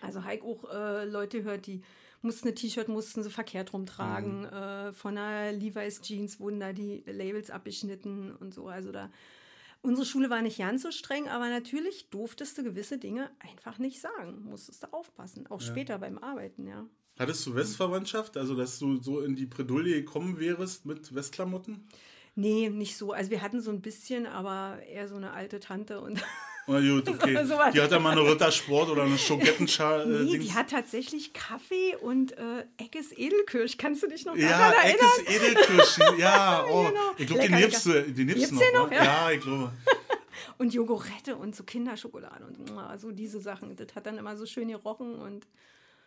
Also 0.00 0.24
Heik 0.24 0.44
auch 0.44 0.72
äh, 0.72 1.04
Leute 1.04 1.42
hört, 1.42 1.66
die 1.66 1.82
mussten 2.22 2.48
ein 2.48 2.54
T-Shirt, 2.54 2.88
mussten 2.88 3.22
sie 3.22 3.30
verkehrt 3.30 3.72
rumtragen. 3.72 4.40
Mhm. 4.40 4.46
Äh, 4.46 4.92
von 4.92 5.16
einer 5.18 5.52
Levi's 5.52 6.00
Jeans 6.00 6.38
wurden 6.38 6.60
da 6.60 6.72
die 6.72 7.02
Labels 7.06 7.50
abgeschnitten 7.50 8.34
und 8.36 8.54
so. 8.54 8.68
Also 8.68 8.92
da, 8.92 9.10
unsere 9.82 10.06
Schule 10.06 10.30
war 10.30 10.42
nicht 10.42 10.58
ganz 10.58 10.82
so 10.82 10.90
streng, 10.90 11.28
aber 11.28 11.48
natürlich 11.48 12.08
durftest 12.10 12.58
du 12.58 12.62
gewisse 12.62 12.98
Dinge 12.98 13.30
einfach 13.40 13.78
nicht 13.78 14.00
sagen. 14.00 14.42
Musstest 14.44 14.84
du 14.84 14.92
aufpassen. 14.92 15.46
Auch 15.48 15.60
später 15.60 15.98
beim 15.98 16.18
Arbeiten, 16.18 16.66
ja. 16.66 16.86
Hattest 17.18 17.46
du 17.46 17.54
Westverwandtschaft? 17.54 18.36
Also, 18.36 18.54
dass 18.54 18.78
du 18.78 18.96
so 19.02 19.20
in 19.20 19.34
die 19.34 19.46
Bredouille 19.46 19.94
gekommen 19.94 20.38
wärst 20.38 20.86
mit 20.86 21.14
Westklamotten? 21.14 21.86
Nee, 22.34 22.70
nicht 22.70 22.96
so. 22.96 23.12
Also 23.12 23.30
wir 23.30 23.42
hatten 23.42 23.60
so 23.60 23.70
ein 23.70 23.82
bisschen, 23.82 24.26
aber 24.26 24.78
eher 24.88 25.08
so 25.08 25.16
eine 25.16 25.32
alte 25.32 25.60
Tante 25.60 26.00
und 26.00 26.22
Na 26.70 26.80
gut, 26.80 27.08
okay. 27.08 27.44
So 27.44 27.56
was. 27.58 27.72
die 27.72 27.80
hat 27.80 27.90
ja 27.90 27.98
mal 27.98 28.12
eine 28.12 28.22
Rittersport 28.22 28.88
oder 28.90 29.02
eine 29.04 29.18
Schogettenschar. 29.18 30.02
Äh, 30.02 30.06
nee, 30.06 30.32
Dings. 30.32 30.44
die 30.46 30.52
hat 30.54 30.70
tatsächlich 30.70 31.32
Kaffee 31.32 31.96
und 32.00 32.32
äh, 32.38 32.64
Eckes 32.78 33.12
Edelkirsch. 33.16 33.76
Kannst 33.76 34.02
du 34.02 34.08
dich 34.08 34.24
noch 34.24 34.36
ja, 34.36 34.48
daran 34.50 34.74
erinnern? 34.84 35.06
Eckes 35.26 35.36
Edelkirsch. 35.42 35.98
Ja, 36.18 36.64
oh. 36.68 36.84
Genau. 36.88 37.00
Ich 37.18 37.26
glaube, 37.26 37.42
den 37.42 37.52
nimmst 37.52 37.86
du, 37.86 38.02
den 38.02 38.26
nimmst 38.26 38.52
noch. 38.52 38.60
den 38.60 38.74
noch? 38.74 38.90
ne? 38.90 38.96
Ja. 38.96 39.04
Ja. 39.04 39.30
ich 39.30 39.40
glaube. 39.40 39.72
Und 40.58 40.72
Jogurette 40.74 41.36
und 41.36 41.54
so 41.56 41.64
Kinderschokolade 41.64 42.44
und 42.44 42.70
so 43.00 43.10
diese 43.12 43.40
Sachen. 43.40 43.76
Das 43.76 43.94
hat 43.94 44.06
dann 44.06 44.18
immer 44.18 44.36
so 44.36 44.46
schön 44.46 44.68
gerochen 44.68 45.14
und 45.14 45.46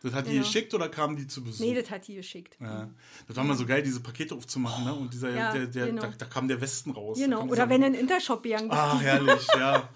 Das 0.03 0.13
hat 0.13 0.25
die 0.27 0.31
Genau. 0.31 0.43
geschickt 0.43 0.73
oder 0.73 0.89
kamen 0.89 1.15
die 1.15 1.27
zu 1.27 1.43
Besuch? 1.43 1.65
nee, 1.65 1.73
das 1.79 1.89
hat 1.89 2.07
die 2.07 2.15
geschickt. 2.15 2.57
ja. 2.59 2.89
Das 3.27 3.35
war 3.37 3.43
mal 3.43 3.55
so 3.55 3.65
geil, 3.65 3.81
diese 3.83 3.99
Pakete 3.99 4.35
aufzumachen, 4.35 4.85
ne? 4.85 4.93
Und 4.93 5.13
dieser, 5.13 5.29
Ja, 5.31 5.53
der, 5.53 5.67
der, 5.67 5.85
genau. 5.87 6.01
da, 6.03 6.13
da 6.17 6.25
kam 6.25 6.47
der 6.47 6.59
Westen 6.61 6.91
raus. 6.91 7.17
Genau. 7.17 7.45
Oder 7.47 7.69
wenn 7.69 7.81
du 7.81 7.87
in 7.87 7.93
den 7.93 8.01
Intershop 8.01 8.43
gegangen 8.43 8.69
bist. 8.69 8.81
Ah, 8.81 8.99
herrlich, 8.99 9.47
ja. 9.57 9.89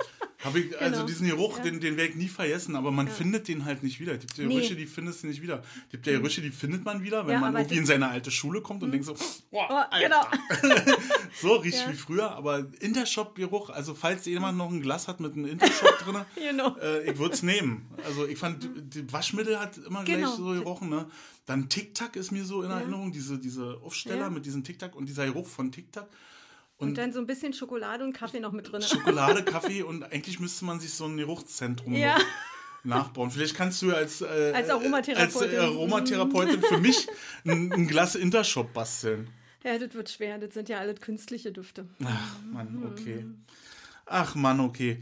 Hab 0.43 0.55
ich, 0.55 0.79
also 0.79 0.93
Genau. 0.97 1.05
diesen 1.07 1.27
Geruch, 1.27 1.57
Ja. 1.57 1.63
den, 1.63 1.79
den 1.79 1.97
werde 1.97 2.11
ich 2.11 2.15
nie 2.15 2.27
vergessen, 2.27 2.75
aber 2.75 2.91
man 2.91 3.07
findet 3.07 3.47
den 3.47 3.65
halt 3.65 3.81
nicht 3.81 3.99
wieder. 3.99 4.13
Es 4.13 4.19
gibt 4.19 4.37
ja 4.37 4.45
Nee. 4.45 4.53
Gerüche, 4.53 4.75
die 4.75 4.85
findest 4.85 5.23
du 5.23 5.27
nicht 5.27 5.41
wieder. 5.41 5.63
Es 5.85 5.91
gibt 5.91 6.05
ja 6.05 6.13
Gerüche, 6.13 6.41
die 6.41 6.51
findet 6.51 6.85
man 6.85 7.01
wieder, 7.03 7.25
wenn 7.25 7.33
Ja, 7.33 7.39
man 7.39 7.55
irgendwie 7.55 7.77
in 7.77 7.85
seine 7.87 8.07
alte 8.09 8.29
Schule 8.29 8.61
kommt 8.61 8.83
und 8.83 8.91
denkt 8.91 9.07
so, 9.07 9.15
Oh, 9.49 9.59
Alter. 9.61 9.99
genau. 9.99 10.25
so 11.41 11.55
riecht 11.55 11.79
Ja. 11.79 11.91
wie 11.91 11.95
früher, 11.95 12.31
aber 12.31 12.67
Intershop-Geruch, 12.79 13.69
also 13.71 13.95
falls 13.95 14.25
jemand 14.25 14.57
noch 14.59 14.69
ein 14.71 14.81
Glas 14.81 15.07
hat 15.07 15.19
mit 15.19 15.33
einem 15.33 15.45
Intershop 15.45 15.97
drin, 16.05 16.17
Genau. 16.35 16.75
äh, 16.77 17.09
ich 17.11 17.17
würde 17.17 17.33
es 17.33 17.41
nehmen. 17.43 17.87
Also 18.05 18.27
ich 18.27 18.37
fand, 18.37 18.69
die 18.93 19.11
Waschmittel 19.11 19.59
hat 19.59 19.77
immer 19.77 20.03
Genau. 20.03 20.27
gleich 20.27 20.37
so 20.37 20.45
gerochen, 20.45 20.89
ne? 20.89 21.07
Dann 21.47 21.69
Tic-Tac 21.69 22.15
ist 22.15 22.31
mir 22.31 22.43
so 22.45 22.61
in 22.61 22.69
Erinnerung, 22.69 23.11
diese, 23.11 23.39
diese 23.39 23.79
Aufsteller 23.83 24.17
Ja. 24.25 24.29
mit 24.29 24.45
diesem 24.45 24.63
Tic-Tac 24.63 24.95
und 24.95 25.07
dieser 25.07 25.25
Geruch 25.25 25.47
von 25.47 25.71
Tic-Tac. 25.71 26.07
Und, 26.79 26.97
dann 26.97 27.11
so 27.11 27.19
ein 27.19 27.25
bisschen 27.25 27.53
Schokolade 27.53 28.03
und 28.03 28.13
Kaffee 28.13 28.39
noch 28.39 28.51
mit 28.51 28.71
drin. 28.71 28.81
Schokolade, 28.81 29.43
Kaffee 29.45 29.81
und 29.81 30.03
eigentlich 30.03 30.39
müsste 30.39 30.65
man 30.65 30.79
sich 30.79 30.93
so 30.93 31.05
ein 31.05 31.17
Geruchszentrum 31.17 31.93
Ja. 31.95 32.17
nachbauen. 32.83 33.31
Vielleicht 33.31 33.55
kannst 33.55 33.81
du 33.81 33.93
als, 33.95 34.21
äh, 34.21 34.51
Als 34.55 34.69
Aromatherapeutin. 34.69 35.59
als 35.59 35.69
Aromatherapeutin 35.69 36.61
für 36.61 36.77
mich 36.77 37.07
ein, 37.45 37.71
ein 37.73 37.87
Glas 37.87 38.15
Intershop 38.15 38.73
basteln. 38.73 39.27
Ja, 39.63 39.77
das 39.79 39.93
wird 39.95 40.09
schwer. 40.09 40.37
Das 40.37 40.53
sind 40.53 40.69
ja 40.69 40.77
alles 40.79 41.01
künstliche 41.01 41.51
Düfte. 41.51 41.87
Ach, 42.05 42.35
Mann, 42.53 42.83
okay. 42.93 43.25
Ach, 44.05 44.35
Mann, 44.35 44.59
okay. 44.59 44.99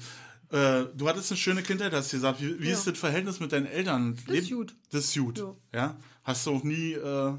Äh, 0.52 0.86
du 0.96 1.08
hattest 1.10 1.32
eine 1.32 1.38
schöne 1.38 1.62
Kindheit, 1.62 1.92
hast 1.94 2.14
du 2.14 2.18
gesagt. 2.18 2.42
Wie, 2.42 2.60
wie 2.62 2.68
Ja. 2.70 2.74
ist 2.74 2.88
das 2.88 2.98
Verhältnis 2.98 3.40
mit 3.40 3.52
deinen 3.52 3.66
Eltern? 3.66 4.18
Das 4.28 4.38
ist 4.38 4.50
gut. 4.52 4.76
Das 4.92 5.06
ist 5.06 5.18
gut. 5.18 5.38
Ja. 5.40 5.56
Ja. 5.74 5.98
Hast 6.24 6.48
du 6.48 6.52
auch 6.56 6.64
nie 6.64 6.94
äh, 6.94 7.34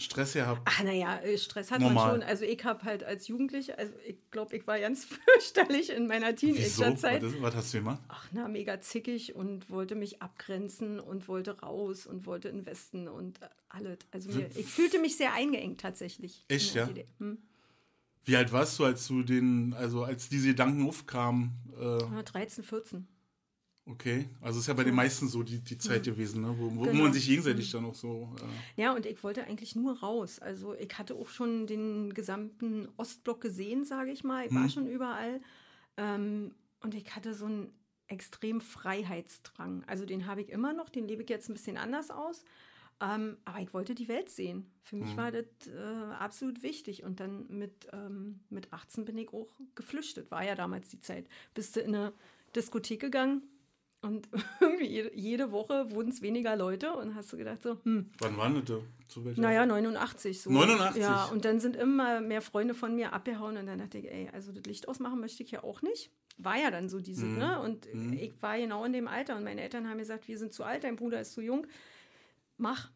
Stress 0.00 0.32
gehabt? 0.32 0.62
Ach 0.64 0.82
naja, 0.82 1.20
Stress 1.36 1.70
hat 1.70 1.80
Normal. 1.80 1.94
man 2.12 2.20
schon. 2.20 2.28
Also 2.28 2.44
ich 2.44 2.64
habe 2.64 2.82
halt 2.84 3.04
als 3.04 3.28
Jugendliche, 3.28 3.78
also 3.78 3.92
ich 4.06 4.16
glaube, 4.30 4.56
ich 4.56 4.66
war 4.66 4.78
ganz 4.80 5.04
fürchterlich 5.24 5.90
in 5.90 6.06
meiner? 6.06 6.28
Was, 6.32 6.36
Teenagerzeit. 6.40 7.22
ist- 7.22 7.40
was 7.42 7.54
hast 7.54 7.74
du 7.74 7.78
gemacht? 7.78 8.00
Ach 8.08 8.26
na, 8.32 8.48
mega 8.48 8.80
zickig 8.80 9.34
und 9.34 9.70
wollte 9.70 9.94
mich 9.94 10.20
abgrenzen 10.22 10.98
und 11.00 11.28
wollte 11.28 11.60
raus 11.60 12.06
und 12.06 12.26
wollte 12.26 12.48
investen 12.48 13.06
und 13.08 13.40
äh, 13.42 13.46
alles. 13.68 13.98
Also 14.10 14.30
mir, 14.30 14.50
ich 14.56 14.66
fühlte 14.66 14.98
mich 14.98 15.16
sehr 15.16 15.32
eingeengt 15.34 15.80
tatsächlich. 15.80 16.44
in 16.48 16.56
Echt, 16.56 16.74
ja? 16.74 16.88
Hm. 17.18 17.38
Wie 18.24 18.36
alt 18.36 18.52
warst 18.52 18.78
du, 18.78 18.84
als 18.84 19.06
du 19.08 19.22
den, 19.22 19.72
also 19.74 20.04
als 20.04 20.28
diese 20.28 20.48
Gedanken 20.48 20.86
aufkamen? 20.86 21.52
Äh, 21.78 21.98
Ja, 22.14 22.22
13, 22.22 22.64
14. 22.64 23.08
okay. 23.90 24.28
Also 24.40 24.60
ist 24.60 24.66
ja 24.66 24.74
bei 24.74 24.84
den 24.84 24.94
meisten 24.94 25.28
so 25.28 25.42
die, 25.42 25.58
die 25.60 25.78
Zeit 25.78 26.04
gewesen, 26.04 26.42
ne? 26.42 26.54
wo, 26.58 26.64
wo 26.76 26.84
Hm. 26.84 26.92
Genau. 26.92 27.02
man 27.04 27.12
sich 27.12 27.26
gegenseitig 27.26 27.70
dann 27.70 27.84
auch 27.84 27.94
so. 27.94 28.34
Äh, 28.76 28.80
Ja, 28.82 28.94
und 28.94 29.06
ich 29.06 29.22
wollte 29.22 29.44
eigentlich 29.44 29.74
nur 29.76 29.98
raus. 30.00 30.38
Also 30.38 30.74
ich 30.74 30.96
hatte 30.98 31.14
auch 31.14 31.28
schon 31.28 31.66
den 31.66 32.14
gesamten 32.14 32.88
Ostblock 32.96 33.40
gesehen, 33.40 33.84
sage 33.84 34.10
ich 34.12 34.24
mal. 34.24 34.46
Ich 34.46 34.54
war 34.54 34.68
schon 34.68 34.86
überall. 34.88 35.40
Ähm, 35.96 36.54
und 36.82 36.94
ich 36.94 37.14
hatte 37.14 37.34
so 37.34 37.46
einen 37.46 37.72
extremen 38.08 38.60
Freiheitsdrang. 38.60 39.84
Also 39.86 40.04
den 40.06 40.26
habe 40.26 40.40
ich 40.42 40.48
immer 40.48 40.72
noch, 40.72 40.88
den 40.88 41.06
lebe 41.06 41.22
ich 41.22 41.28
jetzt 41.28 41.48
ein 41.48 41.54
bisschen 41.54 41.76
anders 41.76 42.10
aus. 42.10 42.44
Ähm, 43.02 43.38
aber 43.46 43.60
ich 43.60 43.72
wollte 43.72 43.94
die 43.94 44.08
Welt 44.08 44.28
sehen. 44.28 44.66
Für 44.82 44.96
mich 44.96 45.16
war 45.16 45.30
das 45.32 45.44
äh, 45.68 46.12
absolut 46.18 46.62
wichtig. 46.62 47.02
Und 47.02 47.18
dann 47.20 47.46
mit, 47.48 47.88
ähm, 47.92 48.40
mit 48.50 48.72
18 48.72 49.04
bin 49.06 49.16
ich 49.16 49.32
auch 49.32 49.48
geflüchtet. 49.74 50.30
War 50.30 50.44
ja 50.44 50.54
damals 50.54 50.88
die 50.90 51.00
Zeit. 51.00 51.26
Bist 51.54 51.76
du 51.76 51.80
in 51.80 51.94
eine 51.94 52.12
Diskothek 52.54 53.00
gegangen 53.00 53.42
und 54.02 54.28
irgendwie 54.60 55.10
jede, 55.14 55.52
Woche 55.52 55.90
wurden 55.90 56.10
es 56.10 56.22
weniger 56.22 56.56
Leute 56.56 56.92
und 56.94 57.14
hast 57.14 57.32
du 57.32 57.36
gedacht 57.36 57.62
so, 57.62 57.78
hm, 57.84 58.10
wann 58.20 58.36
war 58.36 58.50
das? 58.50 58.64
da? 58.64 58.78
Zu 59.08 59.24
welcher? 59.24 59.40
naja, 59.40 59.66
89 59.66 60.40
so. 60.42 60.50
89? 60.50 61.02
Ja, 61.02 61.24
und 61.26 61.44
dann 61.44 61.60
sind 61.60 61.76
immer 61.76 62.20
mehr 62.20 62.40
Freunde 62.42 62.74
von 62.74 62.94
mir 62.94 63.12
abgehauen 63.12 63.56
und 63.56 63.66
dann 63.66 63.78
dachte 63.78 63.98
ich, 63.98 64.10
ey, 64.10 64.28
also 64.32 64.52
das 64.52 64.64
Licht 64.64 64.88
ausmachen 64.88 65.20
möchte 65.20 65.42
ich 65.42 65.50
ja 65.50 65.62
auch 65.64 65.82
nicht. 65.82 66.10
War 66.38 66.56
ja 66.58 66.70
dann 66.70 66.88
so 66.88 67.00
diese, 67.00 67.26
Mhm. 67.26 67.38
ne? 67.38 67.60
Und 67.60 67.86
ich 68.14 68.32
war 68.40 68.56
genau 68.56 68.84
in 68.84 68.92
dem 68.94 69.08
Alter 69.08 69.36
und 69.36 69.44
meine 69.44 69.60
Eltern 69.60 69.88
haben 69.88 69.98
gesagt, 69.98 70.26
wir 70.28 70.38
sind 70.38 70.54
zu 70.54 70.64
alt, 70.64 70.84
dein 70.84 70.96
Bruder 70.96 71.20
ist 71.20 71.32
zu 71.34 71.42
jung, 71.42 71.66
mach. 72.56 72.90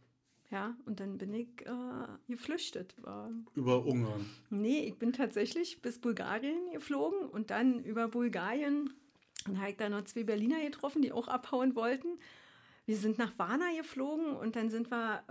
Ja, 0.50 0.76
und 0.86 1.00
dann 1.00 1.18
bin 1.18 1.34
ich 1.34 1.48
äh, 1.66 2.06
geflüchtet. 2.28 2.94
War, 3.02 3.30
Über 3.54 3.84
Ungarn. 3.84 4.24
nee, 4.50 4.80
ich 4.86 4.96
bin 4.96 5.12
tatsächlich 5.12 5.82
bis 5.82 5.98
Bulgarien 5.98 6.70
geflogen 6.72 7.28
und 7.28 7.50
dann 7.50 7.82
über 7.82 8.06
Bulgarien 8.08 8.90
und 9.48 9.58
habe 9.60 9.70
ich 9.70 9.76
da 9.76 9.88
noch 9.88 10.04
zwei 10.04 10.24
Berliner 10.24 10.60
getroffen, 10.60 11.02
die 11.02 11.12
auch 11.12 11.28
abhauen 11.28 11.74
wollten. 11.74 12.08
Wir 12.86 12.96
sind 12.96 13.18
nach 13.18 13.32
Varna 13.38 13.66
geflogen 13.78 14.36
und 14.36 14.56
dann 14.56 14.68
sind 14.70 14.90
wir 14.90 15.22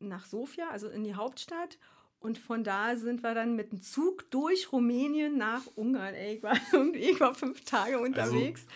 äh, 0.00 0.04
nach 0.04 0.24
Sofia, 0.24 0.68
also 0.70 0.88
in 0.88 1.04
die 1.04 1.14
Hauptstadt. 1.14 1.78
Und 2.18 2.38
von 2.38 2.64
da 2.64 2.96
sind 2.96 3.22
wir 3.22 3.34
dann 3.34 3.54
mit 3.54 3.70
dem 3.72 3.80
Zug 3.80 4.30
durch 4.30 4.72
Rumänien 4.72 5.36
nach 5.36 5.62
Ungarn. 5.76 6.14
Ey, 6.14 6.36
ich, 6.36 6.42
war 6.42 6.56
ich 6.94 7.20
war 7.20 7.34
fünf 7.34 7.64
Tage 7.64 7.98
unterwegs. 8.00 8.66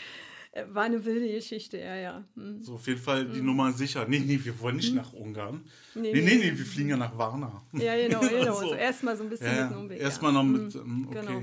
Äh, 0.52 0.64
War 0.68 0.85
eine 0.85 1.04
wilde 1.04 1.32
Geschichte, 1.32 1.78
ja, 1.78 1.94
ja. 1.94 2.25
Hm. 2.35 2.61
So 2.62 2.75
auf 2.75 2.87
jeden 2.88 3.00
Fall 3.00 3.25
die 3.25 3.40
Nummer 3.40 3.73
sicher. 3.73 4.04
Nee, 4.09 4.18
nee, 4.18 4.40
wir 4.42 4.59
wollen 4.61 4.76
nicht 4.76 4.94
nach 4.94 5.12
Ungarn. 5.12 5.64
Nee, 5.94 6.12
Nee, 6.12 6.23
nee, 6.23 6.35
nee. 6.37 6.59
wir 6.59 6.66
fliegen 6.66 6.90
ja 6.90 6.97
nach 6.97 7.16
Varna. 7.16 7.62
Ja, 7.73 7.97
genau, 7.97 8.20
genau. 8.28 8.54
So. 8.54 8.68
So. 8.70 8.75
Erstmal 8.75 9.16
so 9.16 9.23
ein 9.23 9.30
bisschen 9.30 9.47
Ja, 9.47 9.62
mit 9.62 9.70
dem. 9.70 9.78
Umweg. 9.78 10.00
Erstmal 10.00 10.32
ja. 10.35 10.42
noch 10.42 10.49
mit, 10.49 10.75
Hm, 10.75 10.80
ähm, 10.80 11.09
okay. 11.09 11.20
genau. 11.20 11.42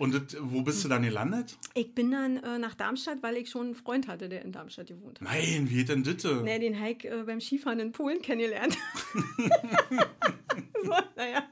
Und 0.00 0.14
das, 0.14 0.38
wo 0.40 0.62
bist 0.62 0.82
du 0.82 0.88
dann 0.88 1.02
gelandet? 1.02 1.58
Ich 1.74 1.94
bin 1.94 2.10
dann 2.10 2.38
äh, 2.38 2.58
nach 2.58 2.74
Darmstadt, 2.74 3.22
weil 3.22 3.36
ich 3.36 3.50
schon 3.50 3.66
einen 3.66 3.74
Freund 3.74 4.08
hatte, 4.08 4.30
der 4.30 4.42
in 4.42 4.50
Darmstadt 4.50 4.86
gewohnt 4.86 5.20
hat. 5.20 5.28
Nein, 5.28 5.68
wie 5.68 5.84
denn 5.84 6.02
das? 6.02 6.24
Nee, 6.24 6.58
den 6.58 6.80
Hike 6.80 7.06
äh, 7.06 7.22
beim 7.24 7.38
Skifahren 7.38 7.80
in 7.80 7.92
Polen 7.92 8.22
kennengelernt. 8.22 8.78
so, 10.82 10.92
naja. 11.16 11.46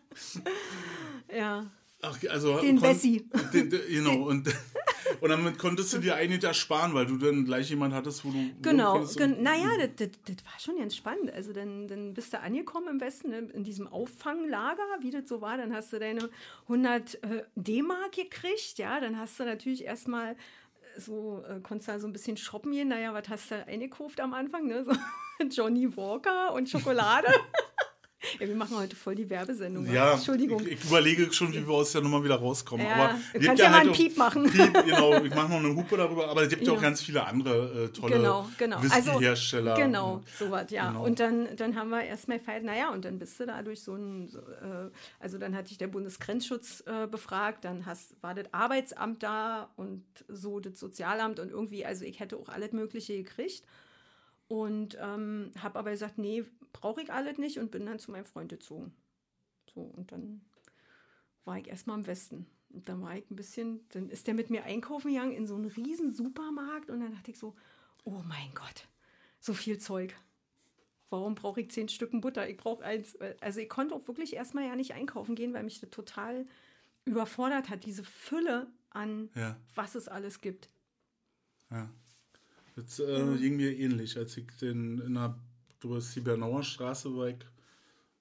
Ja, 1.30 1.70
Ach, 2.00 2.18
also 2.30 2.58
den 2.60 2.80
den, 3.52 3.70
genau, 3.70 4.28
und, 4.28 4.48
und 5.20 5.28
damit 5.30 5.58
konntest 5.58 5.92
du 5.94 5.98
dir 5.98 6.16
einiges 6.16 6.44
ersparen, 6.44 6.94
weil 6.94 7.06
du 7.06 7.18
dann 7.18 7.44
gleich 7.44 7.70
jemand 7.70 7.94
hattest, 7.94 8.24
wo 8.24 8.30
du. 8.30 8.50
Genau, 8.62 9.04
gen 9.04 9.42
naja, 9.42 9.68
das, 9.78 9.90
das, 9.96 10.08
das 10.26 10.44
war 10.44 10.60
schon 10.60 10.78
ganz 10.78 10.96
spannend. 10.96 11.32
Also 11.32 11.52
dann, 11.52 11.88
dann 11.88 12.14
bist 12.14 12.32
du 12.32 12.40
angekommen 12.40 12.88
im 12.88 13.00
Westen, 13.00 13.30
ne, 13.30 13.38
in 13.52 13.64
diesem 13.64 13.88
Auffanglager, 13.88 14.82
wie 15.00 15.10
das 15.10 15.28
so 15.28 15.40
war. 15.40 15.56
Dann 15.56 15.74
hast 15.74 15.92
du 15.92 15.98
deine 15.98 16.30
100 16.64 17.22
äh, 17.22 17.42
D-Mark 17.56 18.12
gekriegt, 18.12 18.78
ja. 18.78 19.00
Dann 19.00 19.18
hast 19.18 19.38
du 19.40 19.44
natürlich 19.44 19.84
erstmal 19.84 20.36
so, 20.96 21.44
äh, 21.48 21.60
konntest 21.60 21.88
da 21.88 21.98
so 21.98 22.06
ein 22.06 22.12
bisschen 22.12 22.36
shoppen 22.36 22.72
gehen. 22.72 22.88
Naja, 22.88 23.14
was 23.14 23.28
hast 23.28 23.50
du 23.50 23.66
eingekauft 23.66 24.20
am 24.20 24.34
Anfang? 24.34 24.66
Ne? 24.66 24.84
So 24.84 24.92
Johnny 25.50 25.96
Walker 25.96 26.52
und 26.52 26.68
Schokolade. 26.68 27.28
ja, 28.40 28.48
wir 28.48 28.54
machen 28.56 28.76
heute 28.76 28.96
voll 28.96 29.14
die 29.14 29.28
Werbesendung. 29.30 29.86
Ja, 29.92 30.14
Entschuldigung. 30.14 30.60
Ich, 30.66 30.72
ich 30.72 30.84
überlege 30.84 31.32
schon, 31.32 31.52
wie 31.52 31.66
wir 31.66 31.74
aus 31.74 31.92
der 31.92 32.00
Nummer 32.02 32.22
wieder 32.24 32.36
rauskommen. 32.36 32.84
Ja, 32.86 32.94
aber 32.94 33.18
du 33.32 33.46
kannst 33.46 33.62
ja 33.62 33.70
mal 33.70 33.80
einen 33.80 33.90
auch- 33.90 33.94
Piep 33.96 34.16
machen. 34.16 34.50
Piep, 34.50 34.72
genau, 34.84 35.22
ich 35.22 35.34
mache 35.34 35.48
noch 35.50 35.58
eine 35.58 35.74
Hupe 35.74 35.96
darüber, 35.96 36.28
aber 36.28 36.42
es 36.42 36.48
gibt 36.48 36.66
ja, 36.66 36.72
auch 36.72 36.76
Ja. 36.76 36.82
ganz 36.82 37.00
viele 37.02 37.24
andere 37.26 37.84
äh, 37.84 37.88
tolle 37.88 38.16
Genau, 38.16 38.48
genau. 38.58 38.76
Also, 38.78 39.12
Whisky-Hersteller. 39.12 39.74
Genau, 39.76 40.22
sowas, 40.38 40.66
ja. 40.70 40.88
Genau. 40.88 41.04
Und 41.04 41.20
dann, 41.20 41.48
dann 41.56 41.76
haben 41.76 41.90
wir 41.90 42.02
erstmal 42.02 42.38
gefeiert, 42.38 42.64
naja, 42.64 42.90
und 42.90 43.04
dann 43.04 43.18
bist 43.18 43.38
du 43.40 43.46
da 43.46 43.62
durch 43.62 43.82
so 43.82 43.94
ein, 43.94 44.28
so, 44.28 44.38
äh, 44.38 44.90
also 45.20 45.38
dann 45.38 45.54
hatte 45.56 45.70
ich 45.72 45.78
der 45.78 45.88
Bundesgrenzschutz 45.88 46.82
äh, 46.86 47.06
befragt, 47.06 47.64
dann 47.64 47.86
hast, 47.86 48.14
war 48.20 48.34
das 48.34 48.52
Arbeitsamt 48.52 49.22
da 49.22 49.70
und 49.76 50.02
so 50.28 50.60
das 50.60 50.78
Sozialamt 50.78 51.38
und 51.40 51.50
irgendwie, 51.50 51.84
also 51.86 52.04
ich 52.04 52.20
hätte 52.20 52.36
auch 52.36 52.48
alles 52.48 52.72
Mögliche 52.72 53.16
gekriegt. 53.16 53.62
Und 54.48 54.96
ähm, 55.00 55.50
habe 55.60 55.78
aber 55.78 55.90
gesagt, 55.90 56.16
nee, 56.18 56.44
brauche 56.72 57.02
ich 57.02 57.12
alles 57.12 57.38
nicht 57.38 57.58
und 57.58 57.70
bin 57.70 57.84
dann 57.86 57.98
zu 57.98 58.10
meinem 58.10 58.24
Freund 58.24 58.48
gezogen. 58.48 58.94
So, 59.74 59.82
und 59.82 60.10
dann 60.10 60.40
war 61.44 61.58
ich 61.58 61.68
erstmal 61.68 61.98
im 61.98 62.06
Westen. 62.06 62.46
Und 62.70 62.88
dann 62.88 63.00
war 63.02 63.16
ich 63.16 63.30
ein 63.30 63.36
bisschen, 63.36 63.86
dann 63.90 64.08
ist 64.08 64.26
der 64.26 64.34
mit 64.34 64.50
mir 64.50 64.64
einkaufen 64.64 65.10
gegangen 65.12 65.32
in 65.32 65.46
so 65.46 65.54
einen 65.54 65.66
riesen 65.66 66.10
Supermarkt 66.14 66.90
und 66.90 67.00
dann 67.00 67.12
dachte 67.12 67.30
ich 67.30 67.38
so, 67.38 67.54
oh 68.04 68.22
mein 68.26 68.54
Gott, 68.54 68.88
so 69.40 69.52
viel 69.54 69.78
Zeug. 69.78 70.14
Warum 71.10 71.34
brauche 71.34 71.60
ich 71.62 71.70
zehn 71.70 71.88
Stücken 71.88 72.20
Butter? 72.20 72.48
Ich 72.48 72.58
brauche 72.58 72.84
eins. 72.84 73.16
Also 73.40 73.60
ich 73.60 73.68
konnte 73.70 73.94
auch 73.94 74.06
wirklich 74.08 74.34
erstmal 74.34 74.66
ja 74.66 74.76
nicht 74.76 74.92
einkaufen 74.92 75.34
gehen, 75.34 75.54
weil 75.54 75.62
mich 75.62 75.80
das 75.80 75.88
total 75.90 76.46
überfordert 77.06 77.70
hat, 77.70 77.86
diese 77.86 78.04
Fülle 78.04 78.66
an, 78.90 79.30
Ja. 79.34 79.56
was 79.74 79.94
es 79.94 80.08
alles 80.08 80.42
gibt. 80.42 80.68
Ja. 81.70 81.88
Das 82.82 82.98
äh, 83.00 83.36
ging 83.38 83.56
mir 83.56 83.76
ähnlich, 83.76 84.16
als 84.16 84.36
ich 84.36 84.46
den 84.60 84.98
in 85.00 85.14
der, 85.14 85.36
du 85.80 85.98
die 85.98 86.20
Bernauer 86.20 86.62
Straße 86.62 87.14
war 87.16 87.28
ich, 87.28 87.36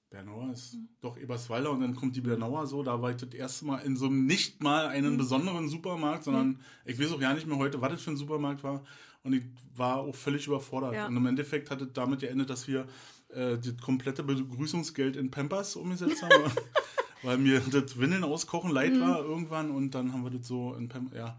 Bernauer 0.09 0.51
ist 0.53 0.73
Mhm. 0.75 0.87
doch 1.01 1.17
Eberswalder 1.17 1.69
und 1.71 1.81
dann 1.81 1.95
kommt 1.95 2.15
die 2.15 2.21
Bernauer 2.21 2.65
so, 2.65 2.81
da 2.81 3.01
war 3.01 3.11
ich 3.11 3.17
das 3.17 3.33
erste 3.33 3.65
Mal 3.65 3.79
in 3.79 3.97
so 3.97 4.05
einem 4.05 4.25
nicht 4.25 4.63
mal 4.63 4.87
einen 4.87 5.13
Mhm. 5.13 5.17
besonderen 5.17 5.67
Supermarkt, 5.69 6.23
sondern 6.23 6.59
ich 6.85 6.99
weiß 6.99 7.11
auch 7.11 7.19
gar 7.19 7.33
nicht 7.33 7.45
mehr 7.45 7.57
heute, 7.57 7.81
was 7.81 7.91
das 7.91 8.01
für 8.03 8.11
ein 8.11 8.17
Supermarkt 8.17 8.63
war 8.63 8.83
und 9.23 9.33
ich 9.33 9.43
war 9.75 9.97
auch 9.97 10.15
völlig 10.15 10.47
überfordert. 10.47 10.93
Ja. 10.93 11.07
Und 11.07 11.17
im 11.17 11.25
Endeffekt 11.25 11.69
hat 11.69 11.81
es 11.81 11.89
damit 11.93 12.21
geendet, 12.21 12.49
dass 12.49 12.67
wir 12.67 12.87
äh, 13.29 13.57
das 13.57 13.77
komplette 13.81 14.23
Begrüßungsgeld 14.23 15.17
in 15.17 15.29
Pampers 15.29 15.75
umgesetzt 15.75 16.23
haben, 16.23 16.31
weil 17.23 17.37
mir 17.37 17.59
das 17.59 17.99
Windeln 17.99 18.23
auskochen 18.23 18.71
leid 18.71 18.93
Mhm. 18.93 19.01
war 19.01 19.19
irgendwann 19.19 19.71
und 19.71 19.91
dann 19.93 20.13
haben 20.13 20.23
wir 20.23 20.31
das 20.31 20.47
so 20.47 20.73
in 20.75 20.87
Pampers, 20.87 21.17
ja. 21.17 21.37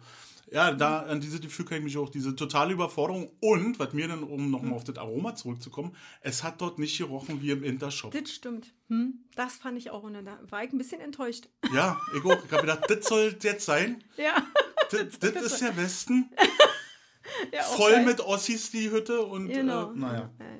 Ja, 0.51 0.73
da 0.73 1.01
an 1.01 1.21
diese 1.21 1.41
Gefühl 1.41 1.65
kann 1.67 1.79
ich 1.79 1.85
mich 1.85 1.97
auch, 1.99 2.09
diese 2.09 2.35
totale 2.35 2.73
Überforderung 2.73 3.31
und, 3.41 3.79
was 3.79 3.93
mir 3.93 4.09
dann, 4.09 4.23
um 4.23 4.51
nochmal 4.51 4.75
auf 4.75 4.85
das 4.85 4.97
Aroma 4.97 5.35
zurückzukommen, 5.35 5.95
es 6.23 6.43
hat 6.43 6.61
dort 6.61 6.79
nicht 6.79 6.97
gerochen 6.99 7.43
wie 7.43 7.51
im 7.51 7.63
Intershop. 7.63 8.13
Das 8.13 8.31
stimmt. 8.31 8.73
Hm? 8.89 9.25
Das 9.35 9.57
fand 9.57 9.77
ich 9.79 9.91
auch. 9.91 10.03
Und 10.05 10.15
da 10.15 10.39
war 10.49 10.65
ich 10.65 10.73
ein 10.73 10.79
bisschen 10.79 11.01
enttäuscht. 11.01 11.49
Ja, 11.75 12.01
ich 12.17 12.25
auch. 12.25 12.45
Ich 12.45 12.51
habe 12.53 12.63
gedacht, 12.63 12.85
das 12.89 13.07
soll 13.07 13.37
jetzt 13.43 13.65
sein. 13.65 14.03
Ja. 14.17 14.43
Das, 14.91 15.19
das 15.19 15.43
ist 15.53 15.61
der 15.61 15.77
Westen. 15.77 16.31
ja 17.53 17.63
Voll 17.63 17.93
geil. 17.93 18.07
mit 18.07 18.21
Ossis 18.21 18.71
die 18.71 18.91
Hütte 18.91 19.21
und 19.21 19.49
Genau. 19.49 19.93
äh, 19.93 19.97
naja. 19.97 20.31
Ja, 20.39 20.47
ja. 20.47 20.57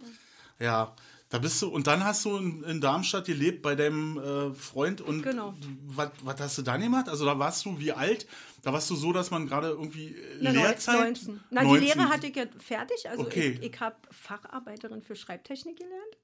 Ja, 0.61 0.97
da 1.31 1.39
bist 1.39 1.61
du, 1.61 1.69
und 1.69 1.87
dann 1.87 2.05
hast 2.05 2.25
du 2.25 2.37
in, 2.37 2.63
in 2.65 2.81
Darmstadt 2.81 3.27
gelebt 3.27 3.61
bei 3.63 3.75
deinem 3.75 4.19
äh, 4.19 4.55
Freund 4.55 5.01
und 5.03 5.23
Genau. 5.23 5.55
was 5.87 6.41
hast 6.41 6.59
du 6.59 6.63
dann 6.63 6.81
gemacht? 6.81 7.09
Also 7.09 7.27
da 7.27 7.39
warst 7.39 7.65
du 7.67 7.79
wie 7.79 7.93
alt? 7.93 8.27
Da 8.63 8.73
warst 8.73 8.89
du 8.91 8.97
so, 8.97 9.13
dass 9.13 9.31
man 9.31 9.47
gerade 9.47 9.69
irgendwie 9.69 10.15
äh, 10.15 10.39
Na, 10.41 10.51
Lehrzeit? 10.51 10.99
19. 11.01 11.41
Na, 11.51 11.63
19. 11.63 11.81
die 11.81 11.87
Lehre 11.87 12.09
hatte 12.09 12.27
ich 12.29 12.35
ja 12.37 12.45
fertig. 12.59 13.09
Also 13.09 13.23
Okay. 13.25 13.59
ich, 13.61 13.73
ich 13.75 13.81
habe 13.81 13.97
Facharbeiterin 14.11 15.03
für 15.03 15.15
Schreibtechnik 15.17 15.77
gelernt. 15.77 16.17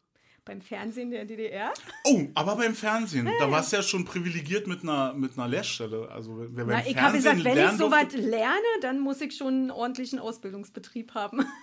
beim 0.46 0.60
Fernsehen 0.62 1.10
der 1.10 1.24
DDR. 1.26 1.72
Oh, 2.04 2.22
aber 2.34 2.56
beim 2.56 2.74
Fernsehen, 2.74 3.28
da 3.38 3.50
warst 3.50 3.72
du 3.72 3.76
ja 3.76 3.82
schon 3.82 4.04
privilegiert 4.06 4.66
mit 4.66 4.82
einer, 4.82 5.12
mit 5.14 5.38
einer 5.38 5.48
Lehrstelle. 5.48 6.10
Also 6.10 6.36
wer 6.50 6.64
beim 6.64 6.76
Na, 6.78 6.86
ich 6.86 6.96
habe 6.96 7.16
gesagt, 7.16 7.44
wenn 7.44 7.52
ich 7.52 7.54
lernen 7.56 7.78
so 7.78 7.88
durfte- 7.90 8.14
was 8.18 8.24
lerne, 8.24 8.66
dann 8.80 9.00
muss 9.00 9.20
ich 9.20 9.36
schon 9.36 9.48
einen 9.54 9.70
ordentlichen 9.70 10.18
Ausbildungsbetrieb 10.18 11.12
haben. 11.14 11.44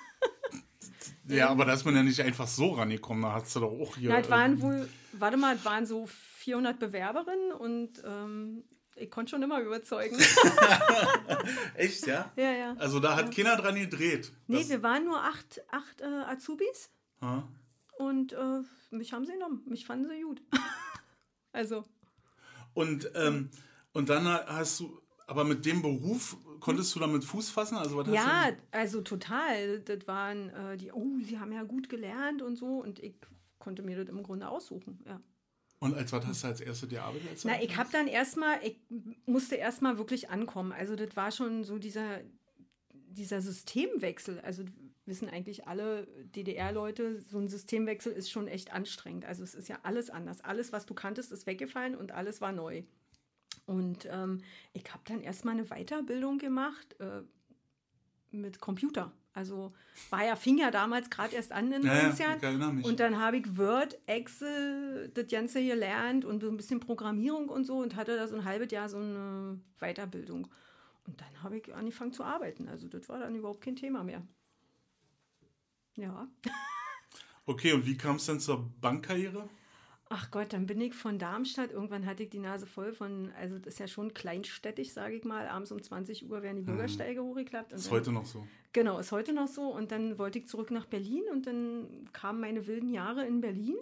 Ja, 1.28 1.50
aber 1.50 1.66
da 1.66 1.74
ist 1.74 1.86
man 1.86 1.96
ja 1.96 2.04
nicht 2.04 2.20
einfach 2.22 2.48
so 2.48 2.72
rangekommen. 2.72 3.24
Da 3.24 3.34
hast 3.34 3.56
du 3.56 3.60
doch 3.62 3.72
auch 3.72 3.96
hier. 3.96 4.10
Na, 4.10 4.20
es 4.20 4.30
waren 4.30 4.58
äh, 4.58 4.62
wohl, 4.62 4.90
warte 5.14 5.38
mal, 5.38 5.56
es 5.56 5.64
waren 5.66 5.86
so 5.86 6.08
400 6.08 6.80
Bewerberinnen 6.80 7.52
und 7.52 8.02
ähm, 8.06 8.64
ich 8.96 9.10
konnte 9.12 9.30
schon 9.32 9.44
immer 9.44 9.60
überzeugen. 9.62 10.18
Echt, 11.76 12.06
ja? 12.08 12.32
ja, 12.36 12.52
ja. 12.52 12.74
Also 12.78 13.00
da 13.00 13.16
hat 13.16 13.34
keiner 13.36 13.56
dran 13.58 13.76
gedreht. 13.76 14.32
Nee, 14.48 14.60
Das- 14.60 14.70
wir 14.70 14.84
waren 14.84 15.06
nur 15.06 15.24
acht, 15.24 15.62
acht 15.72 16.02
äh, 16.02 16.06
Azubis 16.06 16.90
Ja. 17.22 17.48
und 17.98 18.34
äh, 18.34 18.62
mich 18.90 19.14
haben 19.14 19.26
sie 19.26 19.34
genommen. 19.34 19.64
Mich 19.68 19.86
fanden 19.86 20.10
sie 20.10 20.22
gut. 20.22 20.42
also, 21.52 21.86
Und, 22.74 23.10
ähm, 23.16 23.50
und 23.94 24.10
dann 24.10 24.26
hast 24.26 24.80
du, 24.80 25.01
aber 25.32 25.46
mit 25.46 25.66
dem 25.66 25.82
Beruf 25.82 26.36
konntest 26.60 26.94
du 26.94 27.00
damit 27.00 27.24
Fuß 27.24 27.50
fassen? 27.50 27.78
Also 27.78 27.96
was 27.96 28.06
hast 28.06 28.14
ja, 28.14 28.52
also 28.72 29.02
total. 29.02 29.80
Das 29.80 30.06
waren 30.06 30.50
äh, 30.50 30.78
die, 30.78 30.92
oh, 30.92 31.08
sie 31.24 31.40
haben 31.40 31.54
ja 31.54 31.64
gut 31.64 31.88
gelernt 31.88 32.42
und 32.42 32.58
so 32.58 32.84
und 32.84 33.00
ich 33.00 33.16
konnte 33.60 33.82
mir 33.82 33.96
das 33.96 34.10
im 34.10 34.24
Grunde 34.24 34.50
aussuchen, 34.50 35.00
ja. 35.06 35.22
und 35.80 35.96
als 35.96 36.12
was 36.12 36.26
hast 36.26 36.44
du 36.44 36.48
als 36.48 36.62
erste 36.62 36.88
gearbeitet? 36.88 37.30
Als 37.30 37.44
du 37.44 37.48
Na, 37.48 37.62
ich 37.62 37.78
habe 37.78 37.90
dann 37.92 38.08
erstmal, 38.08 38.60
ich 38.62 38.78
musste 39.26 39.56
erstmal 39.56 39.98
wirklich 39.98 40.30
ankommen. 40.30 40.74
Also 40.74 40.96
das 40.96 41.16
war 41.16 41.32
schon 41.32 41.64
so 41.64 41.78
dieser, 41.78 42.20
dieser 42.92 43.40
Systemwechsel. 43.42 44.42
Also 44.42 44.66
wissen 45.06 45.30
eigentlich 45.30 45.68
alle 45.68 46.08
DDR-Leute, 46.36 47.22
so 47.22 47.40
ein 47.40 47.48
Systemwechsel 47.48 48.12
ist 48.12 48.30
schon 48.30 48.48
echt 48.48 48.74
anstrengend. 48.74 49.26
Also 49.26 49.44
es 49.44 49.56
ist 49.56 49.70
ja 49.70 49.80
alles 49.84 50.10
anders. 50.10 50.42
Alles, 50.42 50.74
was 50.74 50.86
du 50.86 50.94
kanntest, 50.94 51.32
ist 51.32 51.48
weggefallen 51.48 51.96
und 51.96 52.12
alles 52.12 52.42
war 52.42 52.52
neu. 52.52 52.84
Und 53.72 54.06
ähm, 54.12 54.42
ich 54.74 54.84
habe 54.92 55.02
dann 55.06 55.22
erstmal 55.22 55.54
eine 55.54 55.66
Weiterbildung 55.66 56.38
gemacht 56.40 56.96
äh, 57.00 57.22
mit 58.32 58.60
Computer. 58.60 59.12
Also 59.34 59.74
war 60.10 60.26
ja, 60.26 60.36
fing 60.36 60.58
ja 60.58 60.72
damals 60.72 61.10
gerade 61.10 61.34
erst 61.36 61.54
an 61.54 61.72
in 61.72 61.84
den 61.84 61.86
Ja, 61.86 61.96
ja, 61.96 62.10
90ern. 62.10 62.38
ich 62.38 62.44
erinnere 62.44 62.74
mich. 62.74 62.86
Und 62.86 63.00
dann 63.00 63.18
habe 63.18 63.38
ich 63.38 63.58
Word, 63.58 63.98
Excel, 64.06 65.10
das 65.14 65.28
Ganze 65.28 65.64
gelernt 65.66 66.26
und 66.26 66.42
so 66.42 66.50
ein 66.50 66.58
bisschen 66.58 66.82
Programmierung 66.82 67.48
und 67.48 67.64
so 67.66 67.78
und 67.78 67.96
hatte 67.96 68.18
da 68.18 68.28
so 68.28 68.36
ein 68.36 68.44
halbes 68.44 68.72
Jahr 68.72 68.90
so 68.90 68.98
eine 68.98 69.58
Weiterbildung. 69.80 70.50
Und 71.08 71.22
dann 71.22 71.44
habe 71.44 71.58
ich 71.60 71.74
angefangen 71.74 72.12
zu 72.12 72.24
arbeiten. 72.26 72.68
Also 72.68 72.90
das 72.90 73.08
war 73.08 73.20
dann 73.20 73.36
überhaupt 73.36 73.62
kein 73.62 73.78
Thema 73.78 74.04
mehr. 74.04 74.22
Ja. 75.96 76.28
Okay, 77.46 77.72
und 77.74 77.86
wie 77.86 77.98
kam 77.98 78.18
es 78.18 78.26
dann 78.26 78.40
zur 78.40 78.70
Bankkarriere? 78.82 79.48
Ach 80.14 80.30
Gott, 80.30 80.52
dann 80.52 80.66
bin 80.66 80.82
ich 80.82 80.94
von 80.94 81.18
Darmstadt. 81.20 81.72
Irgendwann 81.72 82.06
hatte 82.06 82.24
ich 82.24 82.30
die 82.30 82.40
Nase 82.40 82.66
voll 82.66 82.92
von, 82.92 83.32
also 83.40 83.58
das 83.60 83.76
ist 83.76 83.80
ja 83.80 83.88
schon 83.88 84.14
kleinstädtisch, 84.14 84.92
sage 84.92 85.16
ich 85.16 85.24
mal. 85.24 85.48
Abends 85.48 85.72
um 85.72 85.82
20 85.82 86.30
Uhr 86.30 86.42
werden 86.42 86.58
die 86.58 86.64
Bürgersteige 86.64 87.24
hochgeklappt. 87.24 87.72
und 87.72 87.80
Ist 87.80 87.86
dann- 87.88 87.94
heute 87.94 88.12
noch 88.12 88.26
so. 88.26 88.46
Genau, 88.74 89.00
ist 89.00 89.14
heute 89.14 89.32
noch 89.32 89.48
so. 89.48 89.74
Und 89.74 89.92
dann 89.94 90.18
wollte 90.18 90.40
ich 90.40 90.48
zurück 90.48 90.70
nach 90.70 90.86
Berlin 90.86 91.24
und 91.32 91.48
dann 91.48 92.10
kamen 92.12 92.42
meine 92.42 92.68
wilden 92.68 92.90
Jahre 92.90 93.26
in 93.26 93.40
Berlin. 93.40 93.78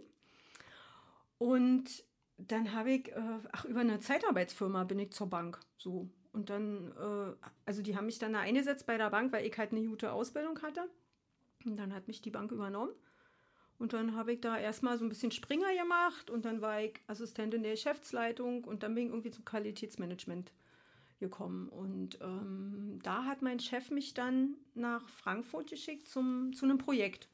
Und 1.37 2.03
dann 2.37 2.73
habe 2.73 2.91
ich, 2.91 3.09
äh, 3.11 3.21
ach, 3.51 3.65
über 3.65 3.79
eine 3.81 3.99
Zeitarbeitsfirma 3.99 4.83
bin 4.83 4.99
ich 4.99 5.11
zur 5.11 5.27
Bank. 5.27 5.59
So. 5.77 6.09
Und 6.31 6.49
dann, 6.49 6.91
äh, 6.91 7.33
also 7.65 7.81
die 7.81 7.95
haben 7.97 8.05
mich 8.05 8.19
dann 8.19 8.33
da 8.33 8.39
eingesetzt 8.41 8.85
bei 8.85 8.97
der 8.97 9.09
Bank, 9.09 9.31
weil 9.33 9.45
ich 9.45 9.57
halt 9.57 9.71
eine 9.71 9.83
gute 9.83 10.11
Ausbildung 10.11 10.61
hatte. 10.61 10.89
Und 11.65 11.77
dann 11.77 11.93
hat 11.93 12.07
mich 12.07 12.21
die 12.21 12.29
Bank 12.29 12.51
übernommen. 12.51 12.91
Und 13.79 13.93
dann 13.93 14.15
habe 14.15 14.33
ich 14.33 14.41
da 14.41 14.57
erstmal 14.57 14.97
so 14.97 15.05
ein 15.05 15.09
bisschen 15.09 15.31
Springer 15.31 15.73
gemacht 15.73 16.29
und 16.29 16.43
dann 16.43 16.61
war 16.61 16.81
ich 16.81 16.99
Assistentin 17.07 17.63
der 17.63 17.71
Geschäftsleitung 17.71 18.65
und 18.65 18.83
dann 18.83 18.93
bin 18.93 19.05
ich 19.05 19.09
irgendwie 19.09 19.31
zum 19.31 19.45
Qualitätsmanagement 19.45 20.51
gekommen. 21.19 21.69
Und 21.69 22.19
ähm, 22.21 22.99
da 23.01 23.23
hat 23.23 23.41
mein 23.41 23.59
Chef 23.59 23.89
mich 23.89 24.13
dann 24.13 24.55
nach 24.75 25.07
Frankfurt 25.07 25.69
geschickt 25.69 26.07
zum, 26.09 26.53
zu 26.53 26.65
einem 26.65 26.77
Projekt. 26.77 27.29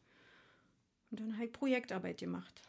Und 1.10 1.20
dann 1.20 1.34
habe 1.34 1.46
ich 1.46 1.52
Projektarbeit 1.52 2.20
gemacht 2.20 2.62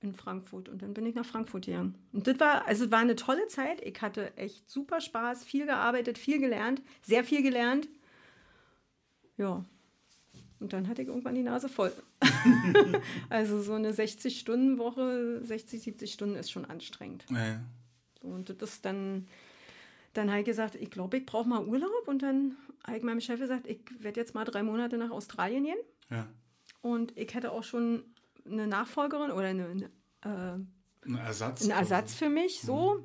in 0.00 0.14
Frankfurt. 0.14 0.68
Und 0.68 0.82
dann 0.82 0.94
bin 0.94 1.06
ich 1.06 1.14
nach 1.14 1.26
Frankfurt 1.26 1.66
gegangen. 1.66 1.94
Und 2.12 2.26
das 2.26 2.38
war, 2.38 2.66
also 2.66 2.90
war 2.90 3.00
eine 3.00 3.16
tolle 3.16 3.46
Zeit. 3.48 3.80
Ich 3.82 4.00
hatte 4.02 4.36
echt 4.36 4.70
super 4.70 5.00
Spaß, 5.00 5.44
viel 5.44 5.66
gearbeitet, 5.66 6.18
viel 6.18 6.38
gelernt, 6.38 6.82
sehr 7.02 7.24
viel 7.24 7.42
gelernt. 7.42 7.88
Ja. 9.36 9.64
Und 10.60 10.72
dann 10.72 10.88
hatte 10.88 11.02
ich 11.02 11.08
irgendwann 11.08 11.34
die 11.34 11.42
Nase 11.42 11.68
voll. 11.68 11.92
also 13.28 13.60
so 13.60 13.74
eine 13.74 13.92
60-Stunden-Woche, 13.92 15.40
60, 15.44 15.82
70 15.82 16.12
Stunden 16.12 16.36
ist 16.36 16.50
schon 16.50 16.64
anstrengend. 16.64 17.24
So, 18.22 18.28
und 18.28 18.48
das 18.48 18.70
ist 18.70 18.84
dann, 18.84 19.26
dann 20.14 20.30
habe 20.30 20.40
ich 20.40 20.46
gesagt, 20.46 20.74
ich 20.76 20.90
glaube, 20.90 21.18
ich 21.18 21.26
brauche 21.26 21.48
mal 21.48 21.64
Urlaub. 21.64 22.08
Und 22.08 22.22
dann 22.22 22.56
habe 22.86 22.96
ich 22.96 23.02
meinem 23.02 23.20
Chef 23.20 23.38
gesagt, 23.38 23.66
ich 23.66 23.80
werde 23.98 24.20
jetzt 24.20 24.34
mal 24.34 24.44
drei 24.44 24.62
Monate 24.62 24.96
nach 24.96 25.10
Australien 25.10 25.64
gehen. 25.64 25.78
Ja. 26.10 26.26
Und 26.82 27.16
ich 27.18 27.34
hätte 27.34 27.52
auch 27.52 27.64
schon 27.64 28.04
eine 28.44 28.66
Nachfolgerin 28.66 29.30
oder 29.30 29.48
eine, 29.48 29.66
eine, 29.66 29.84
äh, 30.22 31.06
Ein 31.08 31.18
Ersatz. 31.18 31.62
einen 31.62 31.72
Ersatz 31.72 32.14
für 32.14 32.28
mich. 32.28 32.60
So. 32.60 33.04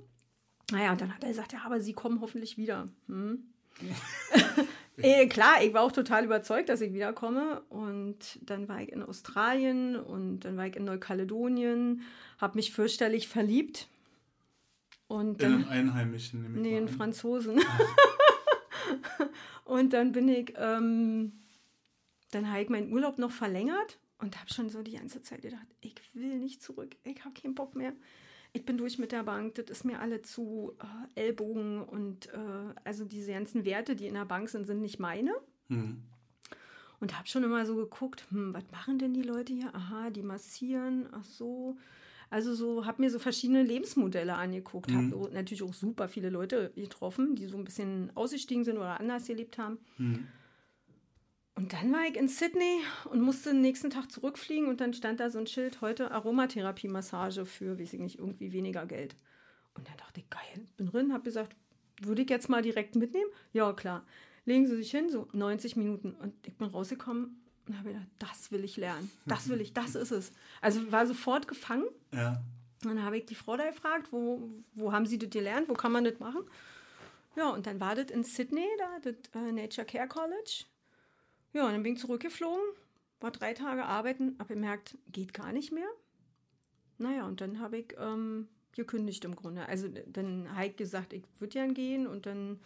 Naja, 0.71 0.91
und 0.91 1.01
dann 1.01 1.13
hat 1.13 1.23
er 1.23 1.29
gesagt, 1.29 1.53
ja, 1.53 1.59
aber 1.65 1.81
Sie 1.81 1.93
kommen 1.93 2.21
hoffentlich 2.21 2.57
wieder. 2.57 2.87
Hm? 3.07 3.43
äh, 5.03 5.27
klar, 5.27 5.63
ich 5.63 5.73
war 5.73 5.81
auch 5.83 5.91
total 5.91 6.25
überzeugt, 6.25 6.69
dass 6.69 6.81
ich 6.81 6.93
wiederkomme. 6.93 7.61
Und 7.69 8.39
dann 8.41 8.67
war 8.67 8.81
ich 8.81 8.89
in 8.91 9.03
Australien 9.03 9.95
und 9.95 10.41
dann 10.41 10.57
war 10.57 10.67
ich 10.67 10.75
in 10.75 10.83
Neukaledonien, 10.85 12.01
habe 12.39 12.55
mich 12.57 12.71
fürchterlich 12.73 13.27
verliebt. 13.27 13.87
Und 15.07 15.41
In 15.41 15.51
dann, 15.63 15.67
einen 15.67 15.89
Einheimischen. 15.89 16.41
nehme 16.41 16.57
ich 16.57 16.61
Nee, 16.63 16.77
einen 16.77 16.87
an. 16.87 16.93
Franzosen. 16.93 17.59
und 19.65 19.93
dann 19.93 20.11
bin 20.11 20.27
ich, 20.27 20.53
ähm, 20.57 21.33
dann 22.31 22.49
habe 22.49 22.61
ich 22.61 22.69
meinen 22.69 22.91
Urlaub 22.91 23.17
noch 23.17 23.31
verlängert 23.31 23.99
und 24.19 24.39
habe 24.39 24.51
schon 24.53 24.69
so 24.69 24.81
die 24.83 24.93
ganze 24.95 25.21
Zeit 25.21 25.41
gedacht, 25.41 25.67
ich 25.81 25.95
will 26.13 26.37
nicht 26.39 26.61
zurück, 26.61 26.95
ich 27.03 27.23
habe 27.25 27.33
keinen 27.39 27.55
Bock 27.55 27.75
mehr. 27.75 27.93
Ich 28.53 28.65
bin 28.65 28.77
durch 28.77 28.99
mit 28.99 29.11
der 29.13 29.23
Bank, 29.23 29.55
das 29.55 29.69
ist 29.69 29.85
mir 29.85 29.99
alle 30.01 30.21
zu 30.21 30.73
äh, 31.15 31.21
Ellbogen 31.21 31.81
und 31.83 32.27
äh, 32.33 32.73
also 32.83 33.05
diese 33.05 33.31
ganzen 33.31 33.63
Werte, 33.63 33.95
die 33.95 34.07
in 34.07 34.13
der 34.15 34.25
Bank 34.25 34.49
sind, 34.49 34.67
sind 34.67 34.81
nicht 34.81 34.99
meine. 34.99 35.33
Hm. 35.69 36.01
Und 36.99 37.17
habe 37.17 37.27
schon 37.27 37.43
immer 37.43 37.65
so 37.65 37.75
geguckt, 37.75 38.25
hm, 38.29 38.53
was 38.53 38.69
machen 38.71 38.99
denn 38.99 39.13
die 39.13 39.21
Leute 39.23 39.53
hier? 39.53 39.73
Aha, 39.73 40.09
die 40.09 40.21
massieren, 40.21 41.07
ach 41.13 41.23
so. 41.23 41.77
Also 42.29 42.53
so, 42.53 42.85
habe 42.85 43.01
mir 43.01 43.09
so 43.09 43.19
verschiedene 43.19 43.63
Lebensmodelle 43.63 44.35
angeguckt, 44.35 44.91
Mhm. 44.91 45.11
habe 45.11 45.33
natürlich 45.33 45.63
auch 45.63 45.73
super 45.73 46.07
viele 46.07 46.29
Leute 46.29 46.71
getroffen, 46.75 47.35
die 47.35 47.45
so 47.47 47.57
ein 47.57 47.63
bisschen 47.63 48.11
ausgestiegen 48.15 48.63
sind 48.63 48.77
oder 48.77 48.99
anders 48.99 49.27
gelebt 49.27 49.57
haben. 49.57 49.79
Hm. 49.97 50.27
Und 51.61 51.73
dann 51.73 51.93
war 51.93 52.07
ich 52.09 52.15
in 52.15 52.27
Sydney 52.27 52.79
und 53.11 53.21
musste 53.21 53.51
den 53.51 53.61
nächsten 53.61 53.91
Tag 53.91 54.11
zurückfliegen 54.11 54.67
und 54.67 54.81
dann 54.81 54.95
stand 54.95 55.19
da 55.19 55.29
so 55.29 55.37
ein 55.37 55.45
Schild, 55.45 55.79
heute 55.81 56.09
Aromatherapie-Massage 56.09 57.45
für, 57.45 57.79
weiß 57.79 57.93
ich 57.93 57.99
nicht, 57.99 58.17
irgendwie 58.17 58.51
weniger 58.51 58.87
Geld. 58.87 59.15
Und 59.75 59.87
dann 59.87 59.95
dachte 59.97 60.21
ich, 60.21 60.29
geil, 60.31 60.65
bin 60.77 60.87
drin, 60.87 61.13
habe 61.13 61.23
gesagt, 61.23 61.55
würde 62.01 62.23
ich 62.23 62.29
jetzt 62.31 62.49
mal 62.49 62.63
direkt 62.63 62.95
mitnehmen? 62.95 63.29
Ja, 63.53 63.73
klar. 63.73 64.03
Legen 64.45 64.65
Sie 64.65 64.75
sich 64.75 64.89
hin, 64.89 65.11
so 65.11 65.27
90 65.33 65.75
Minuten. 65.75 66.15
Und 66.15 66.33
ich 66.47 66.55
bin 66.55 66.67
rausgekommen 66.67 67.39
und 67.67 67.77
habe 67.77 67.89
gedacht, 67.89 68.07
das 68.17 68.51
will 68.51 68.63
ich 68.63 68.77
lernen. 68.77 69.11
Das 69.27 69.47
will 69.47 69.61
ich, 69.61 69.71
das 69.71 69.93
ist 69.93 70.09
es. 70.09 70.31
Also 70.61 70.91
war 70.91 71.05
sofort 71.05 71.47
gefangen. 71.47 71.85
Ja. 72.11 72.41
Und 72.83 72.95
dann 72.95 73.03
habe 73.03 73.19
ich 73.19 73.27
die 73.27 73.35
Frau 73.35 73.55
da 73.55 73.69
gefragt, 73.69 74.07
wo, 74.09 74.49
wo 74.73 74.93
haben 74.93 75.05
Sie 75.05 75.19
das 75.19 75.29
gelernt, 75.29 75.69
wo 75.69 75.73
kann 75.73 75.91
man 75.91 76.05
das 76.05 76.17
machen? 76.17 76.41
Ja, 77.35 77.49
und 77.49 77.67
dann 77.67 77.79
war 77.79 77.93
das 77.93 78.09
in 78.09 78.23
Sydney, 78.23 78.65
da, 78.79 79.11
das 79.11 79.15
äh, 79.39 79.51
Nature 79.51 79.85
Care 79.85 80.07
College. 80.07 80.65
Ja, 81.53 81.65
und 81.65 81.73
dann 81.73 81.83
bin 81.83 81.93
ich 81.93 81.99
zurückgeflogen, 81.99 82.63
war 83.19 83.31
drei 83.31 83.53
Tage 83.53 83.85
arbeiten, 83.85 84.35
habe 84.39 84.53
gemerkt, 84.53 84.97
geht 85.11 85.33
gar 85.33 85.51
nicht 85.51 85.71
mehr. 85.71 85.87
Naja, 86.97 87.25
und 87.25 87.41
dann 87.41 87.59
habe 87.59 87.77
ich 87.79 87.95
ähm, 87.99 88.47
gekündigt 88.73 89.25
im 89.25 89.35
Grunde. 89.35 89.65
Also 89.67 89.87
dann 90.07 90.53
habe 90.55 90.67
ich 90.67 90.75
gesagt, 90.77 91.13
ich 91.13 91.23
würde 91.39 91.53
gern 91.53 91.73
gehen 91.73 92.07
und 92.07 92.25
dann 92.25 92.59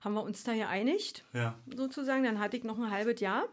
haben 0.00 0.14
wir 0.14 0.22
uns 0.22 0.44
da 0.44 0.54
geeinigt 0.54 1.24
Ja. 1.32 1.58
sozusagen. 1.74 2.24
Dann 2.24 2.38
hatte 2.40 2.56
ich 2.56 2.64
noch 2.64 2.78
ein 2.78 2.90
halbes 2.90 3.20
Jahr. 3.20 3.44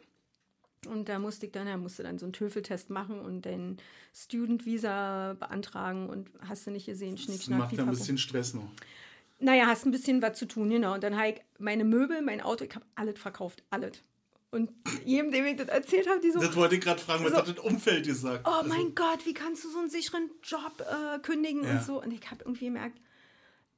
Und 0.87 1.07
da 1.07 1.17
musste 1.17 1.45
ich 1.45 1.51
dann, 1.53 1.65
er 1.65 1.77
musste 1.77 2.03
dann 2.03 2.17
so 2.19 2.25
einen 2.25 2.33
Töfeltest 2.33 2.89
machen 2.89 3.21
und 3.21 3.43
den 3.45 3.77
Student 4.13 4.65
Visa 4.65 5.33
beantragen 5.39 6.09
und 6.09 6.29
hast 6.47 6.67
du 6.67 6.71
nicht 6.71 6.85
gesehen, 6.85 7.17
Schnick, 7.17 7.37
Das 7.37 7.47
macht 7.47 7.71
ja 7.73 7.83
ein 7.83 7.89
bisschen 7.89 8.17
Stress 8.17 8.53
noch. 8.53 8.69
Naja, 9.39 9.67
hast 9.67 9.85
ein 9.85 9.91
bisschen 9.91 10.21
was 10.21 10.37
zu 10.37 10.45
tun, 10.45 10.69
genau. 10.69 10.93
Und 10.93 11.03
dann 11.03 11.17
habe 11.17 11.29
ich 11.29 11.41
meine 11.57 11.85
Möbel, 11.85 12.21
mein 12.21 12.41
Auto, 12.41 12.65
ich 12.65 12.75
habe 12.75 12.85
alles 12.95 13.17
verkauft, 13.19 13.63
alles. 13.69 14.03
Und 14.53 14.71
jedem, 15.05 15.31
dem 15.31 15.45
ich 15.45 15.55
das 15.57 15.67
erzählt 15.67 16.07
habe, 16.07 16.19
die 16.21 16.31
so, 16.31 16.39
Das 16.39 16.55
wollte 16.55 16.75
ich 16.75 16.81
gerade 16.81 17.01
fragen, 17.01 17.23
was 17.25 17.31
So. 17.31 17.37
hat 17.37 17.47
das 17.47 17.59
Umfeld 17.59 18.05
gesagt? 18.05 18.45
oh 18.47 18.51
Also, 18.51 18.69
mein 18.69 18.93
Gott, 18.95 19.25
wie 19.25 19.33
kannst 19.33 19.63
du 19.63 19.69
so 19.69 19.79
einen 19.79 19.89
sicheren 19.89 20.29
Job 20.43 20.79
äh, 20.81 21.19
kündigen 21.19 21.63
Ja. 21.63 21.71
und 21.73 21.83
so. 21.83 22.01
Und 22.01 22.11
ich 22.13 22.29
habe 22.29 22.43
irgendwie 22.45 22.65
gemerkt, 22.65 22.99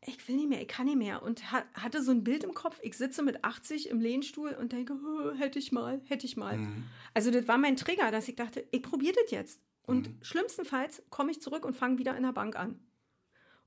ich 0.07 0.27
will 0.27 0.35
nicht 0.35 0.49
mehr, 0.49 0.61
ich 0.61 0.67
kann 0.67 0.85
nicht 0.85 0.97
mehr. 0.97 1.23
Und 1.23 1.51
ha 1.51 1.63
hatte 1.73 2.03
so 2.03 2.11
ein 2.11 2.23
Bild 2.23 2.43
im 2.43 2.53
Kopf, 2.53 2.77
ich 2.83 2.95
sitze 2.95 3.23
mit 3.23 3.43
80 3.43 3.89
im 3.89 3.99
Lehnstuhl 4.01 4.51
und 4.51 4.71
denke, 4.73 4.93
"Oh, 4.93 5.31
hätte 5.35 5.57
ich 5.57 5.71
mal, 5.71 6.01
hätte 6.05 6.25
ich 6.27 6.37
mal. 6.37 6.57
Mhm. 6.57 6.83
Also 7.15 7.31
das 7.31 7.47
war 7.47 7.57
mein 7.57 7.75
Trigger, 7.77 8.11
dass 8.11 8.27
ich 8.27 8.35
dachte, 8.35 8.67
ich 8.71 8.83
probiere 8.83 9.15
das 9.23 9.31
jetzt. 9.31 9.61
Und 9.83 10.09
mhm. 10.09 10.17
schlimmstenfalls 10.23 11.03
komme 11.09 11.31
ich 11.31 11.41
zurück 11.41 11.65
und 11.65 11.75
fange 11.75 11.97
wieder 11.97 12.15
in 12.17 12.23
der 12.23 12.33
Bank 12.33 12.55
an. 12.55 12.79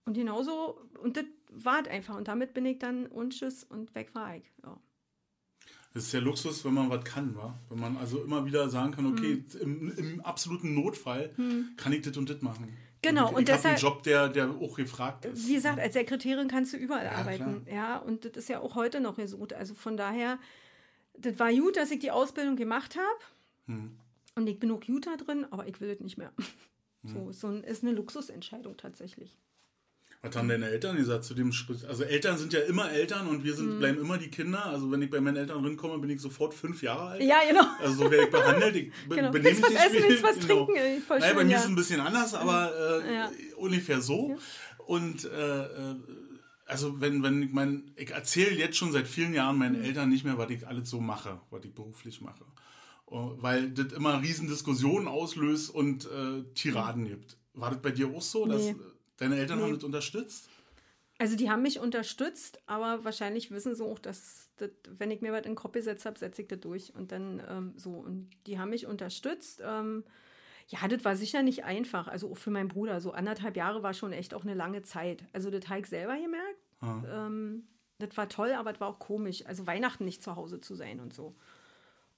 Und 0.05 0.15
genauso, 0.15 0.81
und 1.03 1.17
das 1.17 1.25
war 1.51 1.81
es 1.83 1.89
einfach. 1.89 2.17
Und 2.17 2.29
damit 2.29 2.55
bin 2.55 2.67
ich 2.67 2.79
dann 2.79 3.07
unschiss 3.07 3.65
und 3.65 3.95
weg 3.95 4.15
war 4.15 4.37
ich. 4.37 4.45
Ja. 4.65 4.79
Das 5.95 6.05
ist 6.05 6.13
ja 6.13 6.21
Luxus, 6.21 6.65
wenn 6.65 6.75
man 6.75 6.91
was 6.91 7.05
kann, 7.05 7.35
wa? 7.35 7.59
Wenn 7.69 7.81
man 7.81 7.97
also 7.97 8.23
immer 8.23 8.45
wieder 8.45 8.69
sagen 8.69 8.93
kann, 8.93 9.07
okay, 9.07 9.45
hm. 9.59 9.61
im, 9.61 9.99
im, 9.99 10.21
absoluten 10.21 10.75
Notfall 10.75 11.33
hm. 11.37 11.71
kann 11.77 11.93
ich 11.93 12.03
das 12.03 12.17
und 12.17 12.29
das 12.29 12.43
machen. 12.43 12.77
Genau, 13.01 13.27
und, 13.27 13.33
ich, 13.33 13.39
und 13.39 13.49
deshalb. 13.49 13.77
einen 13.77 13.79
Job, 13.79 14.03
der, 14.03 14.29
der 14.29 14.51
auch 14.51 14.77
gefragt 14.77 15.25
ist. 15.25 15.47
Wie 15.47 15.55
gesagt, 15.55 15.79
als 15.79 15.95
Sekretärin 15.95 16.49
kannst 16.49 16.73
du 16.73 16.77
überall 16.77 17.07
ja, 17.07 17.13
arbeiten. 17.13 17.65
Klar. 17.65 17.75
Ja, 17.75 17.99
und 17.99 18.25
das 18.25 18.37
ist 18.37 18.49
ja 18.49 18.61
auch 18.61 18.75
heute 18.75 19.01
noch 19.01 19.17
so. 19.27 19.47
Also 19.57 19.75
von 19.75 19.97
daher, 19.97 20.39
das 21.17 21.39
war 21.39 21.53
gut, 21.53 21.77
dass 21.77 21.91
ich 21.91 22.01
die 22.01 22.11
Ausbildung 22.11 22.57
gemacht 22.57 22.97
habe. 22.97 23.21
Hm. 23.67 23.97
Und 24.35 24.47
ich 24.49 24.59
bin 24.59 24.71
auch 24.71 24.81
gut 24.81 25.07
da 25.07 25.17
drin, 25.17 25.47
aber 25.51 25.67
ich 25.67 25.81
will 25.81 25.89
das 25.89 26.01
nicht 26.01 26.19
mehr. 26.19 26.33
Hm. 27.05 27.15
So, 27.15 27.33
so 27.33 27.57
ist 27.59 27.83
eine 27.83 27.93
Luxusentscheidung 27.93 28.77
tatsächlich. 28.77 29.37
Was 30.21 30.35
haben 30.35 30.49
deine 30.49 30.67
Eltern 30.67 30.97
gesagt 30.97 31.23
zu 31.23 31.33
dem 31.33 31.53
Schritt? 31.53 31.85
Also 31.85 32.03
Eltern 32.03 32.37
sind 32.39 32.53
ja 32.53 32.61
immer 32.61 32.91
Eltern 32.91 33.29
und 33.29 33.45
wir 33.45 33.55
sind, 33.55 33.77
mhm. 33.77 33.79
bleiben 33.79 34.01
immer 34.01 34.19
die 34.19 34.31
Kinder. 34.31 34.67
Also 34.67 34.91
wenn 34.91 35.01
ich 35.01 35.11
bei 35.11 35.21
meinen 35.21 35.37
Eltern 35.37 35.65
rinkomme, 35.65 35.99
bin 36.01 36.11
ich 36.11 36.21
sofort 36.21 36.55
fünf 36.55 36.83
Jahre 36.83 37.11
alt. 37.11 37.23
Ja, 37.23 37.37
genau. 37.49 37.65
Also 37.79 38.05
so 38.05 38.11
werde 38.11 38.25
ich 38.25 38.31
behandelt. 38.31 38.75
Ich 38.75 38.93
genau. 39.09 39.31
benehme 39.31 39.55
mich 39.55 39.63
was 39.63 39.75
essen, 39.75 40.09
willst 40.09 40.23
was 40.25 40.39
genau. 40.41 40.67
trinken? 40.67 41.03
Voll 41.03 41.19
Nein, 41.21 41.37
bei 41.37 41.45
mir 41.45 41.53
ja. 41.53 41.59
ist 41.59 41.65
es 41.65 41.71
ein 41.71 41.77
bisschen 41.77 42.01
anders, 42.01 42.35
aber 42.35 43.03
äh, 43.05 43.15
ja. 43.15 43.31
ungefähr 43.59 44.01
so. 44.01 44.31
Ja. 44.31 44.37
Und 44.87 45.25
äh, 45.25 45.63
äh, 45.63 45.95
also 46.67 47.01
wenn, 47.01 47.23
wenn 47.23 47.43
ich 47.45 47.53
mein, 47.53 47.93
ich 47.95 48.11
erzähle 48.11 48.57
jetzt 48.57 48.77
schon 48.77 48.91
seit 48.91 49.07
vielen 49.07 49.35
Jahren 49.35 49.57
meinen 49.57 49.79
mhm. 49.79 49.85
Eltern 49.85 50.09
nicht 50.09 50.25
mehr, 50.25 50.37
was 50.37 50.51
ich 50.51 50.67
alles 50.67 50.91
so 50.91 51.01
mache, 51.01 51.41
was 51.51 51.65
ich 51.65 51.73
beruflich 51.73 52.21
mache. 52.21 52.45
Oh, 53.07 53.35
weil 53.39 53.71
das 53.71 53.93
immer 53.93 54.21
riesen 54.21 54.49
Diskussionen 54.49 55.07
auslöst 55.07 55.71
und 55.71 56.07
äh, 56.07 56.43
Tiraden 56.55 57.07
gibt. 57.07 57.37
War 57.55 57.71
das 57.71 57.81
bei 57.81 57.93
dir 57.93 58.09
auch 58.09 58.21
so, 58.21 58.47
dass 58.47 58.63
nee. 58.63 58.77
Deine 59.19 59.37
Eltern 59.37 59.59
nee. 59.59 59.65
haben 59.65 59.75
das 59.75 59.85
unterstützt? 59.85 60.49
Also 61.19 61.37
die 61.37 61.51
haben 61.51 61.63
mich 61.63 61.81
unterstützt, 61.81 62.61
aber 62.67 63.05
wahrscheinlich 63.05 63.51
wissen 63.51 63.75
sie 63.75 63.85
auch, 63.85 63.99
dass, 63.99 64.51
das, 64.57 64.71
wenn 64.99 65.11
ich 65.11 65.21
mir 65.21 65.33
was 65.33 65.41
in 65.41 65.53
den 65.53 65.57
Kopf 65.57 65.73
gesetzt 65.73 66.07
habe, 66.07 66.19
setze 66.19 66.43
ich 66.43 66.49
das 66.49 66.61
durch. 66.61 66.95
Und 66.95 67.11
dann 67.11 67.43
ähm, 67.49 67.73
so. 67.77 67.91
Und 67.91 68.31
die 68.47 68.59
haben 68.59 68.71
mich 68.71 68.87
unterstützt. 68.87 69.61
Ähm, 69.65 70.05
ja, 70.69 70.87
das 70.87 71.05
war 71.05 71.17
sicher 71.17 71.43
nicht 71.43 71.65
einfach. 71.65 72.07
Also 72.07 72.31
auch 72.31 72.39
für 72.39 72.51
meinen 72.51 72.69
Bruder. 72.69 73.01
So 73.01 73.11
anderthalb 73.11 73.57
Jahre 73.57 73.83
war 73.83 73.95
schon 73.95 74.13
echt 74.13 74.33
auch 74.33 74.45
eine 74.45 74.55
lange 74.55 74.83
Zeit. 74.83 75.25
Also 75.33 75.51
das 75.51 75.69
habe 75.69 75.81
ich 75.81 75.87
selber 75.87 76.15
gemerkt. 76.15 76.59
Ah. 76.81 77.27
Ähm, 77.27 77.65
das 77.99 78.17
war 78.17 78.29
toll, 78.29 78.53
aber 78.53 78.73
das 78.73 78.81
war 78.81 78.89
auch 78.89 79.01
komisch. 79.01 79.45
Also 79.45 79.67
Weihnachten 79.67 80.05
nicht 80.05 80.23
zu 80.23 80.37
Hause 80.37 80.61
zu 80.61 80.77
sein 80.77 81.01
und 81.01 81.13
so. 81.13 81.35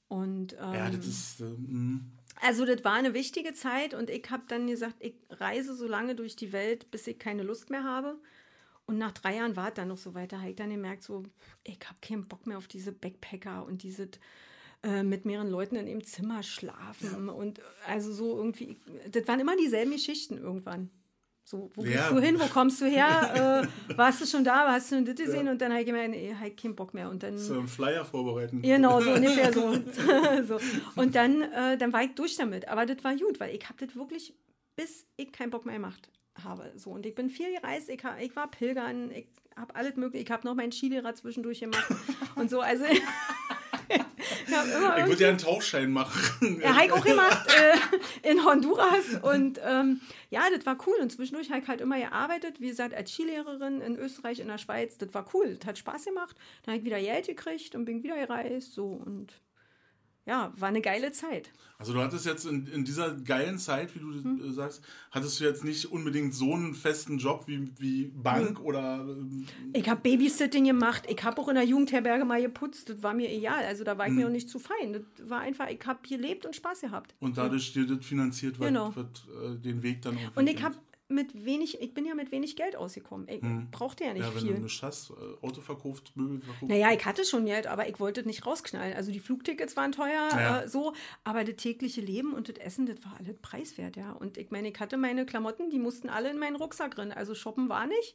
Und, 0.09 0.53
ja, 0.53 0.91
das 0.91 0.95
ähm, 0.95 1.01
ist. 1.01 1.41
Äh, 1.41 2.20
also 2.43 2.65
das 2.65 2.85
war 2.85 2.95
eine 2.95 3.15
wichtige 3.15 3.53
Zeit 3.53 3.95
und 3.95 4.11
ich 4.11 4.31
habe 4.31 4.45
dann 4.49 4.67
gesagt, 4.67 4.97
ich 5.01 5.15
reise 5.31 5.75
so 5.75 5.87
lange 5.87 6.15
durch 6.15 6.37
die 6.37 6.53
Welt, 6.53 6.91
bis 6.91 7.07
ich 7.07 7.19
keine 7.19 7.43
Lust 7.43 7.71
mehr 7.71 7.85
habe. 7.85 8.19
Und 8.87 8.99
nach 8.99 9.13
drei 9.13 9.37
Jahren 9.37 9.55
war 9.57 9.69
es 9.69 9.75
dann 9.75 9.89
noch 9.89 9.99
so 9.99 10.15
weiter. 10.15 10.41
Habe 10.41 10.51
ich 10.51 10.57
dann 10.57 10.71
gemerkt, 10.71 11.05
so, 11.05 11.23
ich 11.63 11.79
habe 11.85 11.99
keinen 12.03 12.27
Bock 12.27 12.47
mehr 12.47 12.59
auf 12.59 12.67
diese 12.67 12.91
Backpacker 12.91 13.65
und 13.65 13.85
diese 13.85 14.09
äh, 14.83 15.03
mit 15.03 15.25
mehreren 15.27 15.51
Leuten 15.51 15.77
in 15.77 15.87
dem 15.87 16.03
Zimmer 16.03 16.43
schlafen. 16.43 17.29
Und 17.29 17.61
also 17.87 18.13
so 18.13 18.37
irgendwie, 18.37 18.79
das 19.11 19.29
waren 19.29 19.39
immer 19.39 19.57
dieselben 19.57 19.93
Geschichten 19.93 20.39
irgendwann. 20.39 20.91
So, 21.51 21.69
wo 21.75 21.83
ja. 21.83 21.91
gehst 21.91 22.11
du 22.13 22.21
hin, 22.21 22.39
wo 22.39 22.47
kommst 22.47 22.81
du 22.81 22.87
her? 22.87 23.65
äh, 23.91 23.97
warst 23.97 24.21
du 24.21 24.27
schon 24.27 24.45
da, 24.45 24.71
hast 24.71 24.93
du 24.93 25.03
das 25.03 25.17
gesehen? 25.17 25.47
Ja. 25.47 25.53
Und 25.53 25.61
dann 25.61 25.73
habe 25.73 25.81
ich 25.81 25.87
gemerkt, 25.87 26.11
nee, 26.11 26.33
habe 26.33 26.53
keinen 26.53 26.77
Bock 26.77 26.95
mehr. 26.95 27.11
Und 27.11 27.25
dann, 27.25 27.37
so 27.37 27.55
einen 27.55 27.67
Flyer 27.67 28.05
vorbereiten. 28.05 28.63
Genau, 28.63 29.01
so 29.01 29.11
ungefähr 29.15 29.53
so. 29.53 29.75
so. 30.47 30.61
Und 30.95 31.17
dann, 31.17 31.43
äh, 31.43 31.77
dann 31.77 31.93
war 31.93 32.05
ich 32.05 32.15
durch 32.15 32.37
damit. 32.37 32.69
Aber 32.69 32.87
das 32.87 33.03
war 33.03 33.17
gut, 33.17 33.41
weil 33.41 33.53
ich 33.53 33.69
habe 33.69 33.85
das 33.85 33.97
wirklich, 33.97 34.33
bis 34.77 35.09
ich 35.17 35.33
keinen 35.33 35.51
Bock 35.51 35.67
mehr 35.67 35.75
gemacht 35.75 36.09
habe. 36.45 36.73
So. 36.77 36.91
Und 36.91 37.05
ich 37.05 37.17
bin 37.17 37.29
viel 37.31 37.53
gereist, 37.53 37.89
ich, 37.89 38.01
ich 38.21 38.37
war 38.37 38.49
pilgern, 38.49 39.11
ich 39.11 39.27
habe 39.57 39.75
alles 39.75 39.97
mögliche, 39.97 40.23
ich 40.23 40.31
habe 40.31 40.47
noch 40.47 40.55
meinen 40.55 40.71
Skilehrer 40.71 41.17
zwischendurch 41.17 41.59
gemacht 41.59 41.93
und 42.37 42.49
so. 42.49 42.61
Also 42.61 42.85
ich 44.51 45.07
würde 45.07 45.23
ja 45.23 45.29
einen 45.29 45.39
Tauchschein 45.39 45.91
machen. 45.91 46.61
Ja, 46.63 46.75
Heik 46.75 46.93
auch 46.93 47.05
gemacht 47.05 47.49
äh, 47.49 48.29
in 48.29 48.45
Honduras. 48.45 49.21
Und 49.23 49.61
ähm, 49.65 50.01
ja, 50.31 50.43
das 50.55 50.67
war 50.67 50.77
cool. 50.87 50.97
Und 51.01 51.11
zwischendurch 51.11 51.51
habe 51.51 51.61
ich 51.61 51.69
halt 51.69 51.81
immer 51.81 51.99
gearbeitet, 51.99 52.61
wie 52.61 52.69
gesagt, 52.69 52.95
als 52.95 53.13
Skilehrerin 53.13 53.81
in 53.81 53.97
Österreich, 53.97 54.41
in 54.41 54.49
der 54.49 54.59
Schweiz. 54.59 54.99
Das 54.99 55.13
war 55.15 55.27
cool. 55.35 55.57
Das 55.57 55.69
hat 55.69 55.79
Spaß 55.79 56.05
gemacht. 56.05 56.37
Dann 56.65 56.75
habe 56.75 56.81
ich 56.81 56.85
wieder 56.85 57.01
Geld 57.01 57.27
gekriegt 57.27 57.75
und 57.75 57.85
bin 57.85 58.03
wieder 58.03 58.17
gereist. 58.17 58.73
So 58.73 58.87
und 58.87 59.41
ja, 60.27 60.53
war 60.57 60.69
eine 60.69 60.81
geile 60.81 61.13
Zeit. 61.13 61.51
Also 61.79 61.95
du 61.95 62.01
hattest 62.01 62.27
jetzt 62.27 62.45
in, 62.45 62.67
in 62.67 62.85
dieser 62.85 63.15
geilen 63.15 63.57
Zeit, 63.57 63.95
wie 63.95 64.01
du 64.01 64.13
hm. 64.13 64.53
sagst, 64.53 64.85
hattest 65.11 65.41
du 65.41 65.45
jetzt 65.45 65.65
nicht 65.65 65.87
unbedingt 65.87 66.35
so 66.35 66.53
einen 66.53 66.75
festen 66.75 67.17
Job 67.17 67.45
wie, 67.47 67.71
wie 67.79 68.05
Bank 68.05 68.59
hm. 68.59 68.67
oder... 68.67 69.07
Ähm, 69.09 69.47
ich 69.73 69.89
habe 69.89 70.03
Babysitting 70.03 70.67
gemacht, 70.67 71.05
ich 71.09 71.23
habe 71.25 71.41
auch 71.41 71.49
in 71.49 71.55
der 71.55 71.65
Jugendherberge 71.65 72.27
mal 72.27 72.43
geputzt, 72.43 72.91
das 72.91 73.03
war 73.03 73.15
mir 73.15 73.31
egal, 73.31 73.65
also 73.65 73.83
da 73.83 73.97
war 73.97 74.07
ich 74.07 74.11
hm. 74.11 74.19
mir 74.19 74.27
auch 74.27 74.33
nicht 74.33 74.51
zu 74.51 74.59
fein. 74.59 74.93
Das 74.93 75.29
war 75.29 75.41
einfach, 75.41 75.69
ich 75.71 75.81
habe 75.87 76.07
gelebt 76.07 76.45
und 76.45 76.55
Spaß 76.55 76.83
gehabt. 76.83 77.15
Und 77.19 77.39
dadurch 77.39 77.73
dir 77.73 77.87
das 77.87 78.05
finanziert, 78.05 78.61
weil 78.61 78.69
genau. 78.69 78.95
wird, 78.95 79.27
äh, 79.43 79.57
den 79.57 79.83
Weg 79.83 80.03
dann 80.03 80.19
auch... 80.19 80.37
Und 80.37 80.49
ich 80.49 80.63
habe 80.63 80.77
mit 81.11 81.45
wenig, 81.45 81.81
ich 81.81 81.95
bin 81.95 82.05
ja 82.05 82.15
mit 82.15 82.33
wenig 82.33 82.57
Geld 82.57 82.77
ausgekommen. 82.77 83.29
Ich 83.29 83.43
hm. 83.43 83.71
brauchte 83.71 84.05
ja 84.05 84.13
nicht 84.13 84.25
viel. 84.25 84.29
Ja, 84.29 84.35
wenn 84.35 84.47
viel. 84.47 84.57
du 84.57 84.63
nichts 84.63 84.83
hast, 84.83 85.11
äh, 85.11 85.47
Auto 85.47 85.61
verkauft, 85.61 86.13
Möbel 86.15 86.41
verkauft. 86.41 86.69
Naja, 86.69 86.93
ich 86.93 87.05
hatte 87.05 87.25
schon 87.25 87.47
Geld, 87.47 87.67
aber 87.67 87.89
ich 87.89 87.99
wollte 88.01 88.27
nicht 88.27 88.47
rausknallen. 88.47 88.95
Also 88.95 89.13
die 89.13 89.21
Flugtickets 89.21 89.77
waren 89.77 89.93
teuer, 89.93 90.29
ja. 90.33 90.61
äh, 90.63 90.69
so, 90.69 90.95
aber 91.25 91.45
das 91.45 91.57
tägliche 91.57 92.01
Leben 92.01 92.33
und 92.33 92.49
das 92.49 92.57
Essen, 92.57 92.87
das 92.87 93.05
war 93.05 93.17
alles 93.19 93.37
preiswert, 93.43 93.97
ja. 93.97 94.13
Und 94.13 94.39
ich 94.39 94.51
meine, 94.51 94.71
ich 94.71 94.79
hatte 94.81 94.97
meine 94.97 95.27
Klamotten, 95.27 95.71
die 95.71 95.79
mussten 95.79 96.09
alle 96.09 96.31
in 96.31 96.39
meinen 96.39 96.57
Rucksack 96.57 96.99
rein. 96.99 97.13
Also 97.13 97.35
shoppen 97.35 97.69
war 97.69 97.87
nicht. 97.87 98.15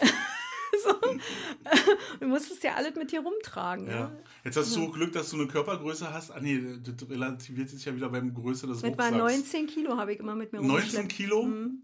so. 0.82 0.94
Du 2.20 2.26
musstest 2.26 2.62
ja 2.64 2.74
alles 2.74 2.94
mit 2.96 3.12
dir 3.12 3.20
rumtragen. 3.20 3.86
Ja. 3.86 3.92
ja. 3.92 4.12
Jetzt 4.44 4.56
hast 4.56 4.74
du 4.74 4.90
Glück, 4.90 5.12
dass 5.12 5.30
du 5.30 5.36
eine 5.36 5.46
Körpergröße 5.46 6.12
hast. 6.12 6.30
Ah 6.30 6.40
nee, 6.40 6.60
das 6.82 7.08
relativiert 7.08 7.68
sich 7.68 7.84
ja 7.84 7.94
wieder 7.94 8.08
beim 8.08 8.32
Größe 8.32 8.66
des 8.66 8.82
Rucksacks. 8.82 9.08
Etwa 9.08 9.16
19 9.16 9.66
Kilo 9.66 9.96
habe 9.96 10.14
ich 10.14 10.20
immer 10.20 10.34
mit 10.34 10.52
mir 10.52 10.62
19 10.62 11.08
Kilo? 11.08 11.44
Mhm. 11.44 11.82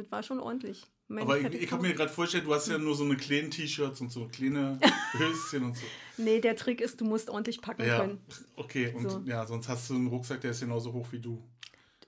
Das 0.00 0.10
war 0.10 0.22
schon 0.22 0.40
ordentlich. 0.40 0.86
Meine 1.08 1.22
Aber 1.22 1.40
ich, 1.40 1.62
ich 1.62 1.72
habe 1.72 1.82
mir 1.82 1.92
gerade 1.92 2.10
vorgestellt, 2.10 2.46
du 2.46 2.54
hast 2.54 2.68
ja 2.68 2.78
nur 2.78 2.94
so 2.94 3.04
eine 3.04 3.16
kleinen 3.16 3.50
T-Shirts 3.50 4.00
und 4.00 4.10
so 4.10 4.28
kleine 4.28 4.78
Höschen 5.12 5.64
und 5.64 5.76
so. 5.76 5.82
Nee, 6.16 6.40
der 6.40 6.56
Trick 6.56 6.80
ist, 6.80 7.00
du 7.00 7.04
musst 7.04 7.28
ordentlich 7.28 7.60
packen 7.60 7.84
ja, 7.84 7.98
können. 8.00 8.20
Okay, 8.56 8.94
und 8.94 9.10
so. 9.10 9.22
ja, 9.26 9.44
sonst 9.46 9.68
hast 9.68 9.90
du 9.90 9.96
einen 9.96 10.06
Rucksack, 10.06 10.40
der 10.40 10.52
ist 10.52 10.60
genauso 10.60 10.92
hoch 10.92 11.06
wie 11.10 11.18
du. 11.18 11.42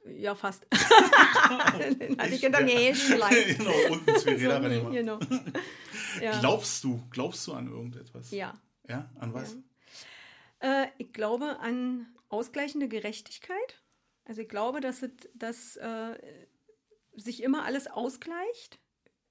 Ja, 0.06 0.34
fast. 0.34 0.66
Den 0.70 2.18
hatte 2.18 2.34
ich 2.34 2.40
gedacht, 2.40 2.64
nee, 2.64 2.94
vielleicht. 2.94 3.58
genau, 3.58 3.74
unten 3.90 4.16
zwei 4.16 4.36
Räder 4.36 4.62
so, 4.62 4.68
nee, 4.68 4.96
genau. 4.96 5.18
ja. 6.20 6.38
Glaubst 6.40 6.82
du, 6.84 7.02
glaubst 7.10 7.46
du 7.46 7.52
an 7.52 7.68
irgendetwas? 7.68 8.30
Ja. 8.30 8.54
Ja, 8.88 9.10
an 9.18 9.34
was? 9.34 9.56
Ja. 10.62 10.84
Äh, 10.84 10.88
ich 10.98 11.12
glaube 11.12 11.58
an 11.60 12.06
ausgleichende 12.28 12.88
Gerechtigkeit. 12.88 13.82
Also 14.24 14.42
ich 14.42 14.48
glaube, 14.48 14.80
dass, 14.80 15.02
es, 15.02 15.10
dass 15.34 15.76
äh, 15.76 16.14
sich 17.14 17.42
immer 17.42 17.64
alles 17.64 17.86
ausgleicht 17.86 18.78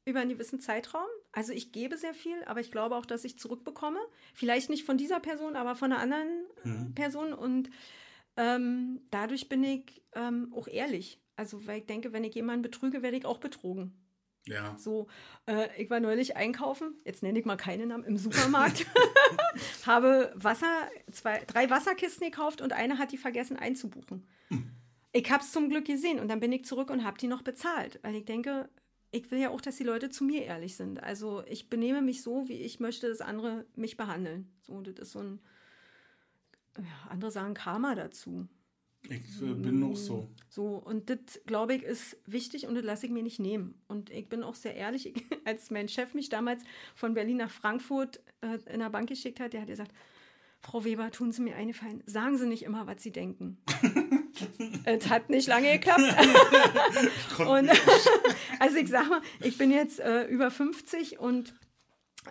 über 0.05 0.19
einen 0.19 0.31
gewissen 0.31 0.59
Zeitraum. 0.59 1.07
Also 1.31 1.53
ich 1.53 1.71
gebe 1.71 1.97
sehr 1.97 2.13
viel, 2.13 2.43
aber 2.45 2.59
ich 2.59 2.71
glaube 2.71 2.95
auch, 2.95 3.05
dass 3.05 3.23
ich 3.23 3.37
zurückbekomme. 3.37 3.99
Vielleicht 4.33 4.69
nicht 4.69 4.83
von 4.83 4.97
dieser 4.97 5.19
Person, 5.19 5.55
aber 5.55 5.75
von 5.75 5.91
einer 5.91 6.01
anderen 6.01 6.45
mhm. 6.63 6.95
Person. 6.95 7.33
Und 7.33 7.69
ähm, 8.37 9.01
dadurch 9.11 9.47
bin 9.47 9.63
ich 9.63 10.03
ähm, 10.13 10.51
auch 10.55 10.67
ehrlich. 10.67 11.21
Also 11.35 11.65
weil 11.67 11.79
ich 11.79 11.85
denke, 11.85 12.13
wenn 12.13 12.23
ich 12.23 12.35
jemanden 12.35 12.63
betrüge, 12.63 13.01
werde 13.01 13.17
ich 13.17 13.25
auch 13.25 13.39
betrogen. 13.39 13.93
Ja. 14.47 14.75
So, 14.77 15.07
äh, 15.45 15.67
ich 15.79 15.89
war 15.89 15.99
neulich 15.99 16.35
einkaufen, 16.35 16.95
jetzt 17.05 17.21
nenne 17.21 17.37
ich 17.37 17.45
mal 17.45 17.57
keinen 17.57 17.89
Namen, 17.89 18.03
im 18.03 18.17
Supermarkt, 18.17 18.87
habe 19.85 20.31
Wasser, 20.35 20.89
zwei, 21.11 21.43
drei 21.45 21.69
Wasserkisten 21.69 22.25
gekauft 22.25 22.61
und 22.61 22.73
eine 22.73 22.97
hat 22.97 23.11
die 23.11 23.17
vergessen 23.17 23.57
einzubuchen. 23.57 24.27
Mhm. 24.49 24.70
Ich 25.13 25.29
habe 25.29 25.43
es 25.43 25.51
zum 25.51 25.69
Glück 25.69 25.85
gesehen 25.85 26.19
und 26.19 26.29
dann 26.29 26.39
bin 26.39 26.51
ich 26.51 26.65
zurück 26.65 26.89
und 26.89 27.03
habe 27.03 27.17
die 27.17 27.27
noch 27.27 27.41
bezahlt, 27.41 27.99
weil 28.01 28.15
ich 28.15 28.25
denke, 28.25 28.69
ich 29.11 29.29
will 29.29 29.39
ja 29.39 29.49
auch, 29.49 29.61
dass 29.61 29.75
die 29.75 29.83
Leute 29.83 30.09
zu 30.09 30.23
mir 30.23 30.43
ehrlich 30.43 30.75
sind. 30.75 31.03
Also 31.03 31.43
ich 31.47 31.69
benehme 31.69 32.01
mich 32.01 32.21
so, 32.21 32.47
wie 32.47 32.61
ich 32.61 32.79
möchte, 32.79 33.09
dass 33.09 33.19
andere 33.19 33.65
mich 33.75 33.97
behandeln. 33.97 34.49
So, 34.61 34.79
das 34.81 34.95
ist 34.99 35.11
so 35.11 35.19
ein, 35.19 35.39
ja, 36.77 37.09
andere 37.09 37.29
sagen 37.29 37.53
Karma 37.53 37.93
dazu. 37.93 38.47
Ich 39.09 39.41
äh, 39.41 39.53
bin 39.53 39.83
auch 39.83 39.95
so. 39.95 40.29
So, 40.47 40.75
und 40.77 41.09
das, 41.09 41.41
glaube 41.45 41.73
ich, 41.73 41.83
ist 41.83 42.17
wichtig 42.25 42.67
und 42.67 42.75
das 42.75 42.83
lasse 42.83 43.05
ich 43.07 43.11
mir 43.11 43.23
nicht 43.23 43.39
nehmen. 43.39 43.81
Und 43.87 44.09
ich 44.11 44.29
bin 44.29 44.43
auch 44.43 44.55
sehr 44.55 44.75
ehrlich, 44.75 45.07
ich, 45.07 45.25
als 45.45 45.71
mein 45.71 45.89
Chef 45.89 46.13
mich 46.13 46.29
damals 46.29 46.63
von 46.95 47.13
Berlin 47.13 47.37
nach 47.37 47.51
Frankfurt 47.51 48.21
äh, 48.41 48.59
in 48.71 48.79
der 48.79 48.89
Bank 48.89 49.09
geschickt 49.09 49.39
hat, 49.39 49.53
der 49.53 49.61
hat 49.61 49.67
gesagt, 49.67 49.91
Frau 50.61 50.83
Weber, 50.83 51.09
tun 51.11 51.31
Sie 51.31 51.41
mir 51.41 51.55
eine 51.55 51.71
Gefallen, 51.71 52.03
sagen 52.05 52.37
Sie 52.37 52.47
nicht 52.47 52.63
immer, 52.63 52.85
was 52.85 53.01
Sie 53.01 53.11
denken. 53.11 53.57
es 54.85 55.09
hat 55.09 55.29
nicht 55.29 55.47
lange 55.47 55.71
geklappt. 55.73 56.01
und, 57.39 57.69
also 58.59 58.77
ich 58.77 58.89
sag 58.89 59.09
mal, 59.09 59.21
ich 59.41 59.57
bin 59.57 59.71
jetzt 59.71 59.99
äh, 59.99 60.25
über 60.25 60.51
50 60.51 61.19
und 61.19 61.55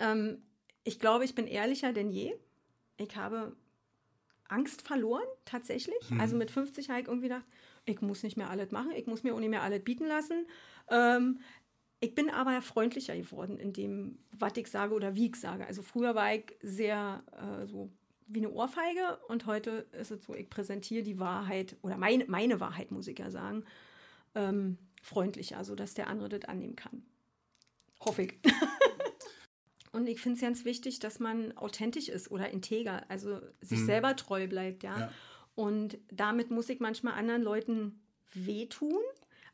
ähm, 0.01 0.43
ich 0.85 1.01
glaube, 1.01 1.25
ich 1.25 1.35
bin 1.35 1.47
ehrlicher 1.47 1.93
denn 1.93 2.11
je. 2.11 2.35
Ich 2.97 3.16
habe 3.16 3.57
Angst 4.49 4.83
verloren, 4.83 5.27
tatsächlich. 5.45 6.09
Hm. 6.09 6.21
Also 6.21 6.37
mit 6.37 6.51
50 6.51 6.88
habe 6.90 7.01
ich 7.01 7.09
irgendwie 7.09 7.29
gedacht, 7.29 7.47
Ich 7.85 8.01
muss 8.01 8.23
nicht 8.23 8.37
mehr 8.37 8.51
alles 8.51 8.71
machen, 8.71 8.93
ich 8.93 9.07
muss 9.07 9.23
mir 9.25 9.35
auch 9.35 9.40
nicht 9.40 9.51
mehr 9.51 9.62
alles 9.62 9.83
bieten 9.83 10.07
lassen. 10.07 10.47
Ähm, 10.88 11.40
ich 12.01 12.14
bin 12.14 12.31
aber 12.31 12.62
freundlicher 12.62 13.16
geworden 13.16 13.59
in 13.59 13.73
dem, 13.73 14.19
was 14.33 14.57
ich 14.57 14.69
sage 14.69 14.95
oder 14.95 15.14
wie 15.14 15.27
ich 15.27 15.37
sage. 15.37 15.66
Also 15.66 15.83
früher 15.83 16.14
war 16.14 16.35
ich 16.35 16.45
sehr 16.62 17.23
äh, 17.33 17.66
so 17.66 17.90
wie 18.33 18.38
eine 18.38 18.51
Ohrfeige 18.51 19.19
und 19.29 19.47
heute 19.47 19.87
ist 19.93 20.11
es 20.11 20.25
so, 20.25 20.35
ich 20.35 20.49
präsentiere 20.49 21.03
die 21.03 21.19
Wahrheit 21.19 21.77
oder 21.83 21.97
meine, 21.97 22.25
meine 22.27 22.61
Wahrheit, 22.61 22.93
muss 22.93 23.09
ich 23.09 23.19
ja 23.19 23.31
sagen, 23.31 23.64
ähm, 24.35 24.79
freundlicher, 25.03 25.64
sodass 25.64 25.95
der 25.95 26.07
andere 26.07 26.29
das 26.29 26.45
annehmen 26.45 26.77
kann. 26.77 27.03
Hoffe 28.01 28.23
ich. 28.23 28.35
und 29.93 30.09
ich 30.09 30.21
finde 30.21 30.37
es 30.37 30.43
ganz 30.43 30.64
wichtig, 30.64 31.01
dass 31.01 31.19
man 31.19 31.57
authentisch 31.57 32.09
ist 32.09 32.31
oder 32.31 32.51
integer, 32.51 33.05
also 33.11 33.40
sich 33.61 33.81
hm. 33.81 33.87
selber 33.87 34.16
treu 34.16 34.47
bleibt, 34.47 34.85
ja? 34.85 34.99
ja. 34.99 35.12
Und 35.57 35.99
damit 36.11 36.51
muss 36.51 36.69
ich 36.69 36.81
manchmal 36.81 37.14
anderen 37.14 37.43
Leuten 37.43 38.01
wehtun, 38.33 39.03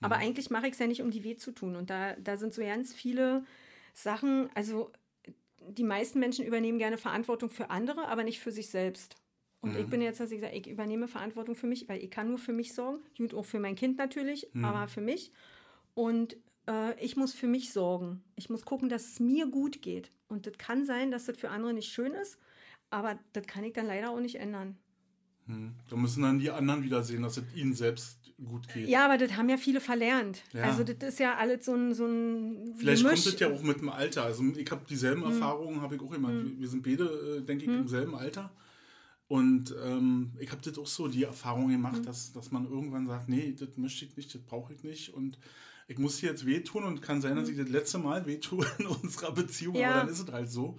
aber 0.01 0.17
mhm. 0.17 0.23
eigentlich 0.23 0.51
mache 0.51 0.67
ich 0.67 0.75
es 0.75 0.79
ja 0.79 0.87
nicht, 0.87 1.01
um 1.01 1.11
die 1.11 1.25
weh 1.25 1.37
zu 1.37 1.53
tun. 1.53 1.75
Und 1.75 1.89
da, 1.89 2.15
da 2.17 2.37
sind 2.37 2.53
so 2.53 2.61
ganz 2.61 2.93
viele 2.93 3.45
Sachen, 3.95 4.51
also 4.55 4.93
die 5.71 5.85
meisten 5.85 6.19
Menschen 6.19 6.45
übernehmen 6.45 6.79
gerne 6.79 6.99
Verantwortung 6.99 7.51
für 7.51 7.71
andere, 7.71 8.09
aber 8.09 8.25
nicht 8.25 8.41
für 8.41 8.53
sich 8.53 8.69
selbst. 8.71 9.17
Und 9.61 9.73
mhm. 9.73 9.81
ich 9.81 9.87
bin 9.87 10.01
jetzt, 10.01 10.21
dass 10.21 10.31
ich 10.31 10.41
sage, 10.41 10.57
ich 10.57 10.69
übernehme 10.69 11.09
Verantwortung 11.09 11.55
für 11.55 11.67
mich, 11.67 11.89
weil 11.89 12.03
ich 12.03 12.11
kann 12.11 12.29
nur 12.29 12.39
für 12.39 12.53
mich 12.53 12.75
sorgen. 12.75 13.03
Gut, 13.17 13.35
auch 13.35 13.45
für 13.45 13.59
mein 13.59 13.75
Kind 13.75 13.99
natürlich, 13.99 14.49
mhm. 14.53 14.65
aber 14.65 14.89
für 14.89 15.01
mich. 15.01 15.33
Und 15.95 16.37
äh, 16.69 16.99
ich 17.03 17.17
muss 17.17 17.33
für 17.33 17.47
mich 17.47 17.73
sorgen. 17.73 18.23
Ich 18.37 18.51
muss 18.51 18.65
gucken, 18.65 18.89
dass 18.89 19.07
es 19.07 19.21
mir 19.21 19.47
gut 19.47 19.83
geht. 19.83 20.13
Und 20.29 20.47
das 20.47 20.59
kann 20.59 20.85
sein, 20.85 21.11
dass 21.11 21.27
das 21.27 21.37
für 21.37 21.51
andere 21.51 21.73
nicht 21.73 21.93
schön 21.93 22.13
ist, 22.13 22.39
aber 22.91 23.19
das 23.33 23.47
kann 23.47 23.65
ich 23.65 23.73
dann 23.73 23.87
leider 23.87 24.11
auch 24.11 24.21
nicht 24.21 24.37
ändern. 24.37 24.79
Hm. 25.47 25.75
Da 25.89 25.97
müssen 25.97 26.23
dann 26.23 26.39
die 26.39 26.51
anderen 26.51 26.83
wieder 26.83 27.03
sehen, 27.03 27.23
dass 27.23 27.37
es 27.37 27.45
ihnen 27.55 27.75
selbst 27.75 28.19
gut 28.45 28.69
geht. 28.73 28.89
Ja, 28.89 29.07
aber 29.07 29.17
das 29.17 29.37
haben 29.37 29.49
ja 29.49 29.57
viele 29.57 29.81
verlernt. 29.81 30.43
Ja. 30.53 30.65
Also 30.65 30.85
das 30.85 31.15
ist 31.15 31.19
ja 31.21 31.37
alles 31.37 31.65
so 31.65 31.75
ein, 31.75 31.95
so 31.95 32.07
ein 32.07 32.75
Vielleicht 32.77 33.03
Misch. 33.03 33.25
kommt 33.25 33.27
das 33.27 33.41
ja 33.41 33.51
auch 33.51 33.63
mit 33.63 33.81
dem 33.81 33.89
Alter. 33.89 34.25
Also 34.25 34.43
ich 34.57 34.71
habe 34.71 34.85
dieselben 34.89 35.25
hm. 35.25 35.33
Erfahrungen, 35.33 35.81
habe 35.81 35.97
ich 35.97 36.03
auch 36.03 36.13
immer. 36.13 36.29
Hm. 36.29 36.59
Wir 36.59 36.69
sind 36.69 36.83
beide, 36.83 37.05
äh, 37.05 37.43
denke 37.43 37.65
ich, 37.65 37.71
hm. 37.71 37.81
im 37.81 37.89
selben 37.89 38.15
Alter. 38.15 38.51
Und 39.29 39.75
ähm, 39.85 40.33
ich 40.39 40.53
habe 40.53 40.63
das 40.63 40.79
auch 40.79 40.87
so 40.87 41.09
die 41.09 41.25
Erfahrung 41.25 41.69
gemacht, 41.69 41.97
hm. 41.97 42.05
dass, 42.05 42.33
dass 42.33 42.53
man 42.53 42.67
irgendwann 42.67 43.07
sagt, 43.07 43.29
nee, 43.29 43.55
das 43.59 43.77
möchte 43.77 44.05
ich 44.05 44.17
nicht, 44.17 44.35
das 44.35 44.43
brauche 44.43 44.73
ich 44.73 44.85
nicht. 44.85 45.15
Und 45.15 45.39
ich 45.89 45.99
muss 45.99 46.19
hier 46.19 46.31
jetzt 46.31 46.47
wehtun 46.47 46.85
und 46.85 47.03
kann 47.03 47.21
sein, 47.21 47.37
dass 47.37 47.49
ich 47.49 47.57
das 47.57 47.69
letzte 47.69 47.99
Mal 47.99 48.27
wehtue 48.27 48.67
in 48.79 48.87
unserer 49.03 49.33
Beziehung, 49.33 49.77
ja. 49.77 49.91
aber 49.91 50.01
dann 50.01 50.09
ist 50.09 50.21
es 50.21 50.33
halt 50.33 50.51
so. 50.51 50.79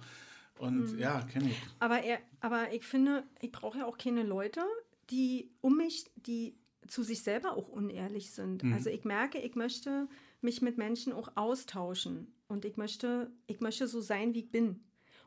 Und 0.58 0.92
mhm. 0.92 0.98
ja, 0.98 1.22
kenne 1.22 1.50
ich. 1.50 1.60
Aber, 1.78 2.02
er, 2.02 2.18
aber 2.40 2.72
ich 2.72 2.84
finde, 2.84 3.24
ich 3.40 3.52
brauche 3.52 3.78
ja 3.78 3.86
auch 3.86 3.98
keine 3.98 4.22
Leute, 4.22 4.62
die 5.10 5.50
um 5.60 5.76
mich, 5.76 6.10
die 6.16 6.56
zu 6.86 7.02
sich 7.02 7.22
selber 7.22 7.56
auch 7.56 7.68
unehrlich 7.68 8.30
sind. 8.30 8.62
Mhm. 8.62 8.72
Also 8.72 8.90
ich 8.90 9.04
merke, 9.04 9.38
ich 9.38 9.54
möchte 9.54 10.08
mich 10.40 10.62
mit 10.62 10.78
Menschen 10.78 11.12
auch 11.12 11.32
austauschen 11.36 12.32
und 12.48 12.64
ich 12.64 12.76
möchte, 12.76 13.30
ich 13.46 13.60
möchte 13.60 13.86
so 13.86 14.00
sein, 14.00 14.34
wie 14.34 14.40
ich 14.40 14.50
bin. 14.50 14.84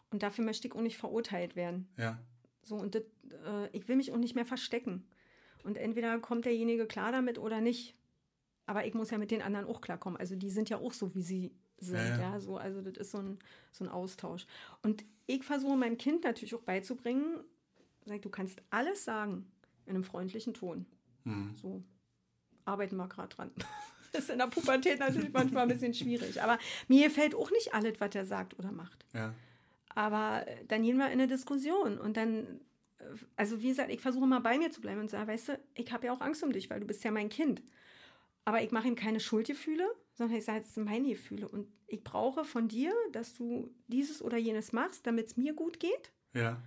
Und 0.10 0.24
dafür 0.24 0.44
möchte 0.44 0.68
ich 0.68 0.76
auch 0.76 0.82
nicht 0.82 0.98
verurteilt 0.98 1.56
werden. 1.56 1.88
Ja. 1.98 2.20
So, 2.64 2.76
und 2.76 2.96
das, 2.96 3.04
äh, 3.46 3.70
ich 3.72 3.88
will 3.88 3.96
mich 3.96 4.12
auch 4.12 4.18
nicht 4.18 4.36
mehr 4.36 4.46
verstecken. 4.46 5.06
Und 5.64 5.78
entweder 5.78 6.20
kommt 6.20 6.46
derjenige 6.46 6.86
klar 6.86 7.12
damit 7.12 7.38
oder 7.38 7.62
nicht. 7.62 7.96
Aber 8.66 8.86
ich 8.86 8.94
muss 8.94 9.12
ja 9.12 9.18
mit 9.18 9.32
den 9.32 9.42
anderen 9.42 9.66
auch 9.68 9.82
klarkommen. 9.82 10.20
Also 10.20 10.36
die 10.36 10.50
sind 10.50 10.70
ja 10.70 10.78
auch 10.78 10.94
so, 10.94 11.14
wie 11.16 11.22
sie 11.22 11.52
sind. 11.82 11.98
Ja, 11.98 12.08
ja. 12.08 12.20
ja, 12.20 12.40
so, 12.40 12.58
also 12.58 12.82
das 12.82 12.98
ist 12.98 13.12
so 13.12 13.20
ein, 13.20 13.40
so 13.72 13.84
ein 13.84 13.90
Austausch. 13.90 14.46
Und 14.84 15.04
ich 15.28 15.44
versuche 15.44 15.76
meinem 15.76 15.98
Kind 15.98 16.24
natürlich 16.24 16.56
auch 16.56 16.62
beizubringen, 16.62 17.40
sag, 18.06 18.22
du 18.22 18.30
kannst 18.30 18.62
alles 18.70 19.04
sagen 19.04 19.52
in 19.86 19.96
einem 19.96 20.04
freundlichen 20.04 20.54
Ton. 20.54 20.86
Mhm. 21.24 21.56
So 21.62 21.84
arbeiten 22.66 22.96
wir 22.96 23.08
gerade 23.08 23.36
dran. 23.36 23.52
Das 24.14 24.26
ist 24.26 24.30
in 24.30 24.40
der 24.40 24.48
Pubertät 24.48 25.00
natürlich 25.00 25.32
manchmal 25.32 25.64
ein 25.64 25.70
bisschen 25.70 25.94
schwierig. 25.94 26.42
Aber 26.42 26.60
mir 26.90 27.10
fällt 27.10 27.34
auch 27.34 27.50
nicht 27.50 27.74
alles, 27.74 27.94
was 28.02 28.14
er 28.14 28.26
sagt 28.26 28.60
oder 28.60 28.70
macht. 28.70 29.06
Ja. 29.14 29.34
Aber 29.96 30.46
äh, 30.46 30.66
dann 30.68 30.84
gehen 30.84 30.98
wir 30.98 31.06
in 31.06 31.14
eine 31.14 31.28
Diskussion 31.28 31.98
und 31.98 32.18
dann, 32.18 32.60
äh, 33.00 33.04
also 33.38 33.62
wie 33.62 33.70
gesagt, 33.70 33.90
ich 33.90 34.02
versuche 34.02 34.28
mal 34.28 34.42
bei 34.42 34.58
mir 34.58 34.70
zu 34.70 34.82
bleiben 34.82 35.00
und 35.00 35.10
sage, 35.10 35.28
weißt 35.28 35.48
du, 35.48 35.60
ich 35.76 35.94
habe 35.94 36.08
ja 36.08 36.14
auch 36.14 36.20
Angst 36.20 36.44
um 36.44 36.52
dich, 36.52 36.70
weil 36.70 36.82
du 36.82 36.88
bist 36.88 37.06
ja 37.06 37.12
mein 37.12 37.30
Kind. 37.30 37.62
Aber 38.46 38.64
ich 38.64 38.72
mache 38.72 38.88
ihm 38.88 38.96
keine 38.96 39.20
Schuldgefühle, 39.20 39.88
sondern 40.14 40.38
ich 40.38 40.46
sage, 40.46 40.62
es 40.62 40.74
sind 40.74 40.86
meine 40.86 41.10
Gefühle. 41.10 41.48
Und 41.48 41.68
ich 41.88 42.04
brauche 42.04 42.44
von 42.44 42.68
dir, 42.68 42.94
dass 43.12 43.36
du 43.36 43.74
dieses 43.88 44.22
oder 44.22 44.38
jenes 44.38 44.72
machst, 44.72 45.06
damit 45.06 45.28
es 45.28 45.38
mir 45.38 45.54
gut 45.54 45.80
geht. 45.80 46.12
Ja. 46.34 46.62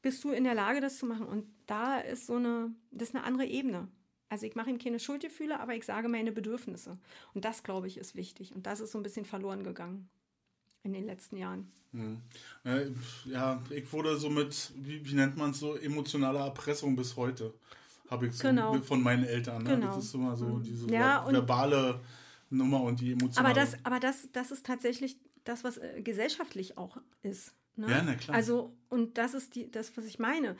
Bist 0.00 0.22
du 0.24 0.30
in 0.30 0.44
der 0.44 0.54
Lage, 0.54 0.80
das 0.80 0.98
zu 0.98 1.06
machen? 1.06 1.26
Und 1.26 1.46
da 1.66 1.98
ist 1.98 2.26
so 2.26 2.36
eine, 2.36 2.74
das 2.90 3.08
ist 3.08 3.14
eine 3.14 3.24
andere 3.24 3.46
Ebene. 3.46 3.88
Also 4.28 4.46
ich 4.46 4.54
mache 4.54 4.70
ihm 4.70 4.78
keine 4.78 4.98
Schuldgefühle, 4.98 5.60
aber 5.60 5.74
ich 5.74 5.84
sage 5.84 6.08
meine 6.08 6.32
Bedürfnisse. 6.32 6.98
Und 7.34 7.44
das, 7.44 7.62
glaube 7.62 7.86
ich, 7.86 7.98
ist 7.98 8.14
wichtig. 8.14 8.54
Und 8.54 8.66
das 8.66 8.80
ist 8.80 8.92
so 8.92 8.98
ein 8.98 9.02
bisschen 9.02 9.24
verloren 9.24 9.62
gegangen 9.62 10.08
in 10.82 10.92
den 10.92 11.04
letzten 11.04 11.36
Jahren. 11.36 11.70
Hm. 11.92 12.22
Ja, 13.26 13.62
ich 13.70 13.92
wurde 13.92 14.16
so 14.16 14.30
mit, 14.30 14.72
wie, 14.76 15.04
wie 15.04 15.14
nennt 15.14 15.36
man 15.36 15.50
es 15.50 15.60
so, 15.60 15.76
emotionaler 15.76 16.46
Erpressung 16.46 16.96
bis 16.96 17.16
heute 17.16 17.52
habe 18.12 18.26
ich 18.26 18.34
so 18.34 18.48
genau. 18.48 18.80
von 18.82 19.02
meinen 19.02 19.24
Eltern. 19.24 19.64
Ne? 19.64 19.70
Genau. 19.70 19.86
Das 19.96 20.04
ist 20.04 20.14
immer 20.14 20.36
so 20.36 20.46
mhm. 20.46 20.62
diese 20.62 20.88
ja, 20.88 21.26
verbale 21.28 22.00
Nummer 22.50 22.82
und 22.82 23.00
die 23.00 23.12
emotionale. 23.12 23.48
Aber 23.48 23.60
das, 23.60 23.76
aber 23.84 24.00
das, 24.00 24.28
das 24.32 24.50
ist 24.50 24.66
tatsächlich 24.66 25.18
das, 25.44 25.64
was 25.64 25.78
äh, 25.78 26.02
gesellschaftlich 26.02 26.78
auch 26.78 26.98
ist. 27.22 27.54
Ne? 27.76 27.90
Ja, 27.90 28.02
na 28.04 28.14
klar. 28.14 28.36
Also, 28.36 28.76
und 28.88 29.18
das 29.18 29.34
ist 29.34 29.54
die, 29.54 29.70
das, 29.70 29.96
was 29.96 30.04
ich 30.04 30.18
meine. 30.18 30.56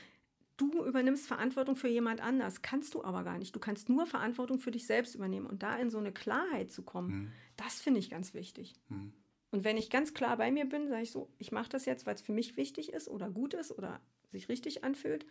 Du 0.57 0.85
übernimmst 0.85 1.27
Verantwortung 1.27 1.77
für 1.77 1.89
jemand 1.89 2.21
anders, 2.21 2.63
kannst 2.63 2.95
du 2.95 3.03
aber 3.03 3.25
gar 3.25 3.39
nicht. 3.39 3.55
Du 3.55 3.61
kannst 3.61 3.89
nur 3.89 4.07
Verantwortung 4.07 4.59
für 4.59 4.71
dich 4.71 4.87
selbst 4.87 5.15
übernehmen. 5.15 5.47
Und 5.47 5.63
da 5.63 5.77
in 5.77 5.91
so 5.91 5.99
eine 5.99 6.13
Klarheit 6.13 6.71
zu 6.71 6.83
kommen, 6.83 7.11
hm. 7.11 7.33
das 7.57 7.81
finde 7.81 8.01
ich 8.01 8.11
ganz 8.11 8.35
wichtig. 8.35 8.75
Hm. 8.89 9.13
Und 9.51 9.65
wenn 9.65 9.77
ich 9.77 9.91
ganz 9.91 10.15
klar 10.15 10.37
bei 10.37 10.51
mir 10.51 10.65
bin, 10.65 10.89
sage 10.89 11.03
ich 11.03 11.11
so, 11.11 11.29
ich 11.39 11.53
mache 11.53 11.69
das 11.69 11.85
jetzt, 11.85 12.07
weil 12.07 12.15
es 12.15 12.23
für 12.23 12.33
mich 12.33 12.57
wichtig 12.57 12.93
ist 12.93 13.09
oder 13.09 13.29
gut 13.31 13.55
ist 13.55 13.71
oder 13.71 14.01
sich 14.31 14.49
richtig 14.49 14.83
anfühlt. 14.83 15.27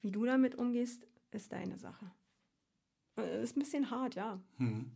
Wie 0.00 0.10
du 0.10 0.24
damit 0.24 0.54
umgehst, 0.54 1.06
ist 1.34 1.52
deine 1.52 1.78
Sache. 1.78 2.10
Äh, 3.18 3.42
ist 3.42 3.56
ein 3.56 3.60
bisschen 3.60 3.90
hart, 3.90 4.14
ja. 4.14 4.40
Hm. 4.58 4.90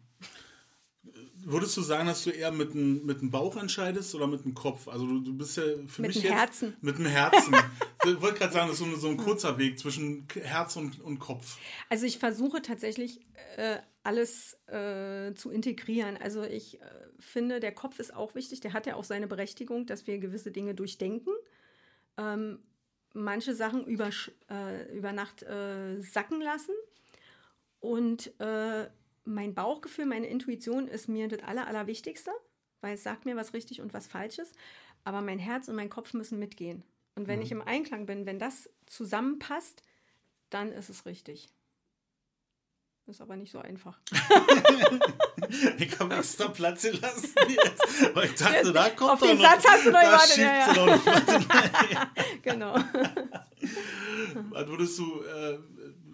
Würdest 1.37 1.77
du 1.77 1.83
sagen, 1.83 2.07
dass 2.07 2.25
du 2.25 2.31
eher 2.31 2.51
mit 2.51 2.75
dem, 2.75 3.07
mit 3.07 3.21
dem 3.21 3.31
Bauch 3.31 3.57
entscheidest 3.57 4.15
oder 4.15 4.27
mit 4.27 4.45
dem 4.45 4.55
Kopf? 4.55 4.89
Also 4.89 5.07
du, 5.07 5.21
du 5.21 5.37
bist 5.37 5.57
ja 5.57 5.63
für 5.87 6.03
mit 6.03 6.15
mich 6.15 6.23
dem 6.23 6.33
Herzen. 6.33 6.77
mit 6.81 6.99
dem 6.99 7.07
Herzen. 7.07 7.55
ich 8.05 8.21
wollte 8.21 8.39
gerade 8.39 8.53
sagen, 8.53 8.69
das 8.69 8.81
ist 8.81 8.87
so, 8.87 8.97
so 8.97 9.09
ein 9.09 9.17
kurzer 9.17 9.57
Weg 9.59 9.79
zwischen 9.79 10.27
Herz 10.35 10.77
und, 10.77 11.01
und 11.01 11.19
Kopf. 11.19 11.59
Also 11.89 12.05
ich 12.05 12.19
versuche 12.19 12.61
tatsächlich 12.61 13.21
äh, 13.57 13.79
alles 14.03 14.55
äh, 14.67 15.33
zu 15.35 15.51
integrieren. 15.51 16.17
Also 16.17 16.43
ich 16.43 16.81
äh, 16.81 16.85
finde, 17.19 17.61
der 17.61 17.73
Kopf 17.73 17.99
ist 18.01 18.15
auch 18.15 18.35
wichtig. 18.35 18.61
Der 18.61 18.73
hat 18.73 18.87
ja 18.87 18.97
auch 18.97 19.05
seine 19.05 19.29
Berechtigung, 19.29 19.87
dass 19.87 20.07
wir 20.07 20.19
gewisse 20.19 20.51
Dinge 20.51 20.75
durchdenken. 20.75 21.33
Ähm, 22.19 22.59
manche 23.15 23.55
Sachen 23.55 23.85
über, 23.87 24.11
äh, 24.51 24.97
über 24.97 25.13
Nacht 25.13 25.43
äh, 25.43 26.01
sacken 26.01 26.41
lassen. 26.41 26.75
Und 27.81 28.33
äh, 28.41 28.89
mein 29.25 29.55
Bauchgefühl, 29.55 30.07
meine 30.07 30.27
Intuition 30.27 30.89
ist 30.89 31.09
mir 31.09 31.29
das 31.29 31.43
Aller, 31.43 31.67
Allerwichtigste, 31.67 32.31
weil 32.81 32.95
es 32.95 33.03
sagt 33.03 33.25
mir, 33.25 33.37
was 33.37 33.55
richtig 33.55 33.81
und 33.81 33.95
was 33.95 34.07
falsch 34.07 34.39
ist. 34.39 34.55
Aber 35.05 35.21
mein 35.21 35.39
Herz 35.39 35.69
und 35.69 35.77
mein 35.77 35.91
Kopf 35.91 36.15
müssen 36.15 36.39
mitgehen. 36.39 36.83
Und 37.15 37.29
wenn 37.29 37.39
mhm. 37.39 37.45
ich 37.45 37.53
im 37.53 37.63
Einklang 37.63 38.07
bin, 38.07 38.27
wenn 38.27 38.39
das 38.39 38.71
zusammenpasst, 38.87 39.83
dann 40.51 40.73
ist 40.73 40.89
es 40.89 41.07
richtig. 41.07 41.49
Ist 43.09 43.23
aber 43.23 43.37
nicht 43.37 43.51
so 43.51 43.59
einfach. 43.59 43.99
ich 45.79 45.99
habe 45.99 46.15
extra 46.15 46.49
Platz 46.49 46.83
gelassen 46.83 47.31
jetzt, 47.49 48.15
weil 48.15 48.27
ich 48.27 48.35
dachte, 48.35 48.71
da 48.71 48.91
kommt 48.91 49.13
Auf 49.13 49.21
den 49.21 49.39
Satz 49.39 49.65
noch, 49.65 49.71
hast 49.73 49.87
du 49.87 49.91
noch 49.93 50.01
gewartet. 50.03 50.37
Ja, 50.37 51.91
ja. 51.91 52.13
genau. 52.43 52.75
Was 54.51 54.67
würdest 54.67 54.99
du, 54.99 55.23
äh, 55.23 55.59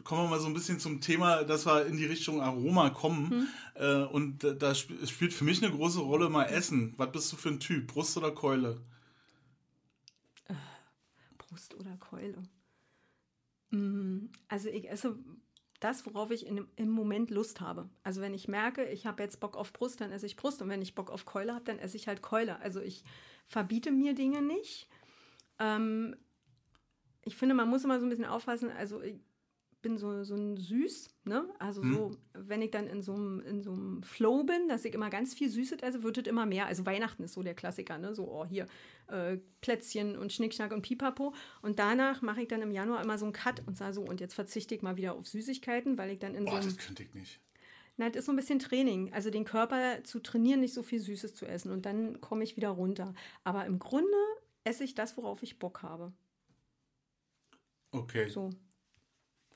kommen 0.04 0.22
wir 0.22 0.28
mal 0.28 0.38
so 0.38 0.46
ein 0.46 0.54
bisschen 0.54 0.78
zum 0.78 1.00
Thema, 1.00 1.42
dass 1.42 1.66
wir 1.66 1.84
in 1.86 1.96
die 1.96 2.06
Richtung 2.06 2.40
Aroma 2.40 2.90
kommen. 2.90 3.30
Hm. 3.30 3.48
Äh, 3.74 4.04
und 4.04 4.44
da 4.44 4.72
spielt 4.76 5.32
für 5.32 5.44
mich 5.44 5.64
eine 5.64 5.74
große 5.74 5.98
Rolle 5.98 6.30
mal 6.30 6.44
Essen. 6.44 6.94
Was 6.96 7.10
bist 7.10 7.32
du 7.32 7.36
für 7.36 7.48
ein 7.48 7.58
Typ? 7.58 7.88
Brust 7.88 8.16
oder 8.16 8.30
Keule? 8.30 8.80
Äh, 10.46 10.54
Brust 11.38 11.74
oder 11.74 11.96
Keule? 11.96 12.40
Mm, 13.70 14.26
also 14.46 14.68
ich 14.68 14.88
esse 14.88 15.16
das, 15.84 16.06
worauf 16.06 16.30
ich 16.30 16.46
in, 16.46 16.66
im 16.76 16.90
Moment 16.90 17.30
Lust 17.30 17.60
habe. 17.60 17.90
Also 18.02 18.20
wenn 18.22 18.32
ich 18.32 18.48
merke, 18.48 18.84
ich 18.86 19.06
habe 19.06 19.22
jetzt 19.22 19.38
Bock 19.40 19.56
auf 19.56 19.72
Brust, 19.72 20.00
dann 20.00 20.10
esse 20.10 20.26
ich 20.26 20.36
Brust. 20.36 20.62
Und 20.62 20.70
wenn 20.70 20.80
ich 20.80 20.94
Bock 20.94 21.10
auf 21.10 21.26
Keule 21.26 21.54
habe, 21.54 21.64
dann 21.64 21.78
esse 21.78 21.96
ich 21.96 22.08
halt 22.08 22.22
Keule. 22.22 22.58
Also 22.60 22.80
ich 22.80 23.04
verbiete 23.46 23.92
mir 23.92 24.14
Dinge 24.14 24.40
nicht. 24.40 24.88
Ähm, 25.58 26.16
ich 27.22 27.36
finde, 27.36 27.54
man 27.54 27.68
muss 27.68 27.84
immer 27.84 28.00
so 28.00 28.06
ein 28.06 28.08
bisschen 28.08 28.24
aufpassen. 28.24 28.70
Also 28.70 29.02
bin 29.84 29.98
so, 29.98 30.24
so 30.24 30.34
ein 30.34 30.56
Süß, 30.56 31.10
ne? 31.24 31.46
Also 31.58 31.82
hm. 31.82 31.94
so, 31.94 32.16
wenn 32.32 32.62
ich 32.62 32.70
dann 32.70 32.88
in 32.88 33.02
so 33.02 33.12
einem 33.12 33.40
in 33.40 33.62
so 33.62 33.72
einem 33.72 34.02
Flow 34.02 34.42
bin, 34.42 34.66
dass 34.66 34.84
ich 34.86 34.94
immer 34.94 35.10
ganz 35.10 35.34
viel 35.34 35.50
Süßes 35.50 35.82
esse, 35.82 36.02
wird 36.02 36.18
es 36.18 36.26
immer 36.26 36.46
mehr. 36.46 36.66
Also 36.66 36.86
Weihnachten 36.86 37.22
ist 37.22 37.34
so 37.34 37.42
der 37.42 37.54
Klassiker, 37.54 37.98
ne? 37.98 38.14
So, 38.14 38.32
oh, 38.32 38.46
hier 38.46 38.66
äh, 39.08 39.36
Plätzchen 39.60 40.16
und 40.16 40.32
Schnickschnack 40.32 40.72
und 40.72 40.80
Pipapo. 40.80 41.34
Und 41.60 41.78
danach 41.78 42.22
mache 42.22 42.42
ich 42.42 42.48
dann 42.48 42.62
im 42.62 42.72
Januar 42.72 43.04
immer 43.04 43.18
so 43.18 43.26
einen 43.26 43.34
Cut 43.34 43.62
und 43.66 43.76
sage 43.76 43.92
so, 43.92 44.02
und 44.02 44.20
jetzt 44.20 44.34
verzichte 44.34 44.74
ich 44.74 44.80
mal 44.80 44.96
wieder 44.96 45.14
auf 45.14 45.28
Süßigkeiten, 45.28 45.98
weil 45.98 46.10
ich 46.10 46.18
dann 46.18 46.34
in 46.34 46.46
Boah, 46.46 46.52
so 46.52 46.56
einem... 46.56 46.76
das 46.76 46.78
könnte 46.78 47.02
ich 47.02 47.14
nicht. 47.14 47.40
Nein, 47.98 48.10
das 48.10 48.20
ist 48.20 48.26
so 48.26 48.32
ein 48.32 48.36
bisschen 48.36 48.58
Training. 48.58 49.12
Also 49.12 49.30
den 49.30 49.44
Körper 49.44 50.02
zu 50.02 50.18
trainieren, 50.18 50.60
nicht 50.60 50.74
so 50.74 50.82
viel 50.82 50.98
Süßes 50.98 51.34
zu 51.34 51.46
essen. 51.46 51.70
Und 51.70 51.84
dann 51.84 52.20
komme 52.22 52.42
ich 52.42 52.56
wieder 52.56 52.70
runter. 52.70 53.14
Aber 53.44 53.66
im 53.66 53.78
Grunde 53.78 54.16
esse 54.64 54.82
ich 54.82 54.94
das, 54.94 55.16
worauf 55.18 55.42
ich 55.42 55.58
Bock 55.58 55.82
habe. 55.82 56.12
Okay. 57.92 58.28
So. 58.28 58.50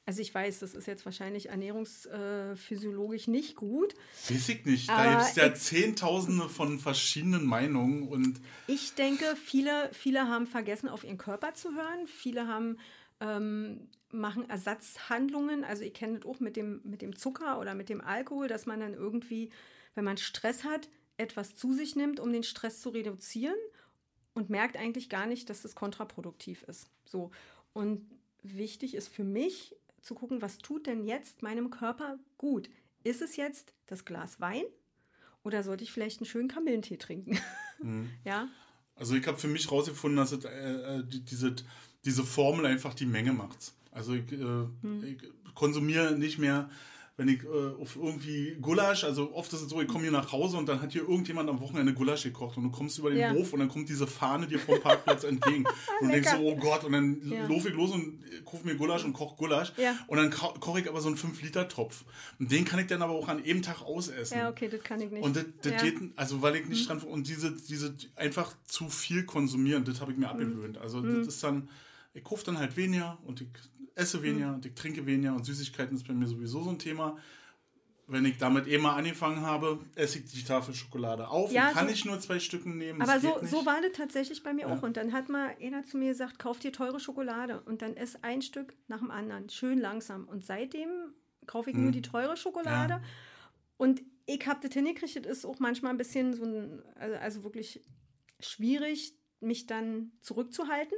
Also 0.09 0.23
ich 0.23 0.35
weiß, 0.35 0.61
das 0.61 0.73
ist 0.73 0.87
jetzt 0.87 1.05
wahrscheinlich 1.05 1.51
ernährungsphysiologisch 1.51 3.29
nicht 3.29 3.57
gut. 3.57 3.95
Weiß 4.31 4.49
ich 4.49 4.65
nicht. 4.65 4.89
Da 4.89 5.11
gibt 5.11 5.29
es 5.29 5.37
ja 5.37 5.53
Zehntausende 5.53 6.49
von 6.49 6.79
verschiedenen 6.79 7.45
Meinungen 7.45 8.09
und. 8.09 8.41
Ich 8.69 8.95
denke, 8.95 9.37
viele, 9.37 9.91
viele 9.93 10.27
haben 10.27 10.47
vergessen, 10.47 10.89
auf 10.89 11.05
ihren 11.05 11.19
Körper 11.19 11.53
zu 11.53 11.75
hören. 11.75 12.07
Viele 12.07 12.47
haben 12.47 12.79
ähm, 13.21 13.91
machen 14.11 14.49
Ersatzhandlungen. 14.49 15.63
Also 15.63 15.83
ich 15.83 15.93
kenne 15.93 16.21
das 16.21 16.27
auch 16.27 16.41
mit 16.41 16.57
dem, 16.57 16.81
mit 16.85 17.03
dem 17.03 17.15
Zucker 17.15 17.61
oder 17.61 17.75
mit 17.75 17.91
dem 17.91 18.01
Alkohol, 18.01 18.49
dass 18.49 18.65
man 18.65 18.81
dann 18.81 18.95
irgendwie, 18.95 19.51
wenn 19.95 20.05
man 20.05 20.17
Stress 20.17 20.65
hat, 20.65 20.89
etwas 21.19 21.55
zu 21.55 21.75
sich 21.75 21.97
nimmt, 21.97 22.19
um 22.19 22.33
den 22.33 22.45
Stress 22.45 22.81
zu 22.81 22.89
reduzieren 22.89 23.59
und 24.33 24.49
merkt 24.49 24.79
eigentlich 24.79 25.11
gar 25.11 25.27
nicht, 25.27 25.51
dass 25.51 25.61
das 25.61 25.75
kontraproduktiv 25.75 26.63
ist. 26.63 26.89
So. 27.05 27.31
Und 27.75 28.11
wichtig 28.43 28.95
ist 28.95 29.09
für 29.09 29.25
mich, 29.25 29.75
zu 30.03 30.15
gucken, 30.15 30.43
was 30.43 30.59
tut 30.59 30.87
denn 30.87 31.05
jetzt 31.05 31.43
meinem 31.43 31.71
Körper 31.71 32.19
gut? 32.37 32.69
Ist 33.05 33.23
es 33.23 33.37
jetzt 33.37 33.75
das 33.87 34.05
Glas 34.05 34.41
Wein 34.41 34.65
oder 35.43 35.63
sollte 35.63 35.85
ich 35.85 35.93
vielleicht 35.93 36.21
einen 36.21 36.27
schönen 36.27 36.49
Kamillentee 36.49 36.97
trinken? 36.97 37.39
Mhm. 37.81 38.11
ja. 38.25 38.49
Also 38.97 39.15
ich 39.15 39.25
habe 39.29 39.39
für 39.39 39.47
mich 39.47 39.67
herausgefunden, 39.67 40.17
dass 40.17 40.33
es, 40.33 40.45
äh, 40.45 40.49
äh 40.99 41.05
diese, 41.07 41.55
diese 42.05 42.25
Formel 42.25 42.67
einfach 42.67 42.93
die 42.93 43.07
Menge 43.07 43.33
macht. 43.33 43.73
Also 43.93 44.15
ich, 44.15 44.33
äh, 44.33 44.37
mhm. 44.37 45.05
ich 45.05 45.55
konsumiere 45.55 46.19
nicht 46.19 46.39
mehr 46.39 46.69
wenn 47.19 47.29
ich 47.29 47.43
äh, 47.43 47.83
auf 47.83 47.97
irgendwie 47.97 48.57
Gulasch, 48.63 49.03
also 49.03 49.35
oft 49.35 49.53
ist 49.53 49.63
es 49.63 49.69
so, 49.69 49.83
ich 49.83 49.89
komme 49.89 50.05
hier 50.05 50.13
nach 50.13 50.31
Hause 50.31 50.57
und 50.57 50.69
dann 50.69 50.81
hat 50.81 50.93
hier 50.93 51.03
irgendjemand 51.03 51.51
am 51.51 51.61
Wochenende 51.61 51.93
Gulasch 51.93 52.23
gekocht 52.23 52.57
und 52.57 52.63
du 52.63 52.71
kommst 52.71 52.97
über 52.97 53.11
den 53.11 53.19
ja. 53.19 53.33
Hof 53.33 53.53
und 53.53 53.59
dann 53.59 53.69
kommt 53.69 53.89
diese 53.89 54.07
Fahne 54.07 54.47
dir 54.47 54.61
vom 54.61 54.81
Parkplatz 54.81 55.25
entgegen. 55.25 55.65
Und 56.01 56.09
du 56.09 56.13
denkst 56.13 56.31
so, 56.31 56.39
oh 56.39 56.55
Gott, 56.55 56.85
und 56.85 56.93
dann 56.93 57.21
ja. 57.29 57.49
laufe 57.49 57.71
ich 57.71 57.75
los 57.75 57.91
und 57.91 58.21
kaufe 58.45 58.65
mir 58.65 58.77
Gulasch 58.77 59.05
und 59.05 59.15
koche 59.15 59.35
Gulasch. 59.37 59.73
Ja. 59.77 59.97
Und 60.07 60.19
dann 60.19 60.31
koche 60.31 60.81
ich 60.81 60.89
aber 60.89 61.01
so 61.01 61.09
einen 61.09 61.17
5-Liter-Topf. 61.17 62.05
Und 62.39 62.53
den 62.53 62.65
kann 62.65 62.79
ich 62.79 62.87
dann 62.87 63.03
aber 63.03 63.15
auch 63.15 63.27
an 63.27 63.45
jedem 63.45 63.63
Tag 63.63 63.83
ausessen. 63.83 64.39
Ja, 64.39 64.49
okay, 64.49 64.69
das 64.69 64.83
kann 64.85 65.01
ich 65.01 65.11
nicht. 65.11 65.25
Und 65.25 65.35
das, 65.35 65.45
das 65.63 65.73
ja. 65.73 65.83
geht, 65.83 65.97
also 66.15 66.41
weil 66.41 66.55
ich 66.55 66.69
nicht 66.69 66.89
mhm. 66.89 67.01
dran, 67.01 67.09
und 67.09 67.27
diese, 67.27 67.51
diese 67.51 67.97
einfach 68.15 68.55
zu 68.65 68.89
viel 68.89 69.25
konsumieren, 69.25 69.85
das 69.85 70.01
habe 70.01 70.13
ich 70.13 70.19
mir 70.19 70.27
mhm. 70.27 70.33
abgewöhnt. 70.33 70.79
Also 70.79 70.99
mhm. 70.99 71.19
das 71.19 71.35
ist 71.35 71.43
dann, 71.43 71.69
ich 72.15 72.25
kaufe 72.25 72.45
dann 72.45 72.59
halt 72.59 72.77
weniger 72.77 73.19
und 73.25 73.41
ich 73.41 73.49
esse 73.95 74.23
weniger 74.23 74.55
und 74.55 74.65
ich 74.65 74.75
trinke 74.75 75.05
weniger 75.07 75.35
und 75.35 75.45
Süßigkeiten 75.45 75.97
ist 75.97 76.07
bei 76.07 76.15
mir 76.15 76.27
sowieso 76.27 76.63
so 76.63 76.71
ein 76.71 76.79
Thema. 76.79 77.17
Wenn 78.07 78.25
ich 78.25 78.39
damit 78.39 78.67
eh 78.67 78.79
mal 78.79 78.97
angefangen 78.97 79.43
habe, 79.43 79.81
esse 79.95 80.21
ich 80.21 80.25
die 80.33 80.43
Tafel 80.43 80.75
Schokolade 80.75 81.29
auf. 81.29 81.53
Ja, 81.53 81.73
kann 81.73 81.89
so, 81.89 81.93
ich 81.93 82.07
nur 82.07 82.19
zwei 82.21 82.41
Stücken 82.41 82.79
nehmen. 82.79 83.03
Aber 83.03 83.21
so, 83.21 83.39
so 83.43 83.67
war 83.67 83.83
das 83.83 83.93
tatsächlich 83.93 84.43
bei 84.43 84.55
mir 84.55 84.63
ja. 84.63 84.75
auch. 84.75 84.83
Und 84.83 84.97
dann 84.97 85.13
hat 85.13 85.29
mal 85.29 85.55
einer 85.61 85.85
zu 85.85 85.99
mir 85.99 86.09
gesagt, 86.09 86.39
kauf 86.39 86.59
dir 86.59 86.73
teure 86.73 87.01
Schokolade 87.01 87.61
und 87.61 87.83
dann 87.83 87.97
ess 87.99 88.17
ein 88.23 88.41
Stück 88.41 88.75
nach 88.87 89.01
dem 89.01 89.11
anderen. 89.11 89.51
Schön 89.51 89.79
langsam. 89.79 90.27
Und 90.27 90.47
seitdem 90.47 90.89
kaufe 91.47 91.69
ich 91.69 91.77
hm. 91.77 91.83
nur 91.83 91.93
die 91.93 92.01
teure 92.01 92.39
Schokolade. 92.39 92.95
Ja. 92.95 93.03
Und 93.77 94.03
ich 94.25 94.47
habe 94.47 94.61
das 94.63 94.73
hingekriegt, 94.73 95.17
das 95.17 95.39
ist 95.39 95.45
auch 95.45 95.59
manchmal 95.59 95.93
ein 95.93 95.99
bisschen 95.99 96.35
so 96.35 96.45
ein, 96.45 96.83
also, 96.95 97.17
also 97.17 97.45
wirklich 97.45 97.83
schwierig, 98.41 99.15
mich 99.41 99.67
dann 99.67 100.13
zurückzuhalten. 100.21 100.97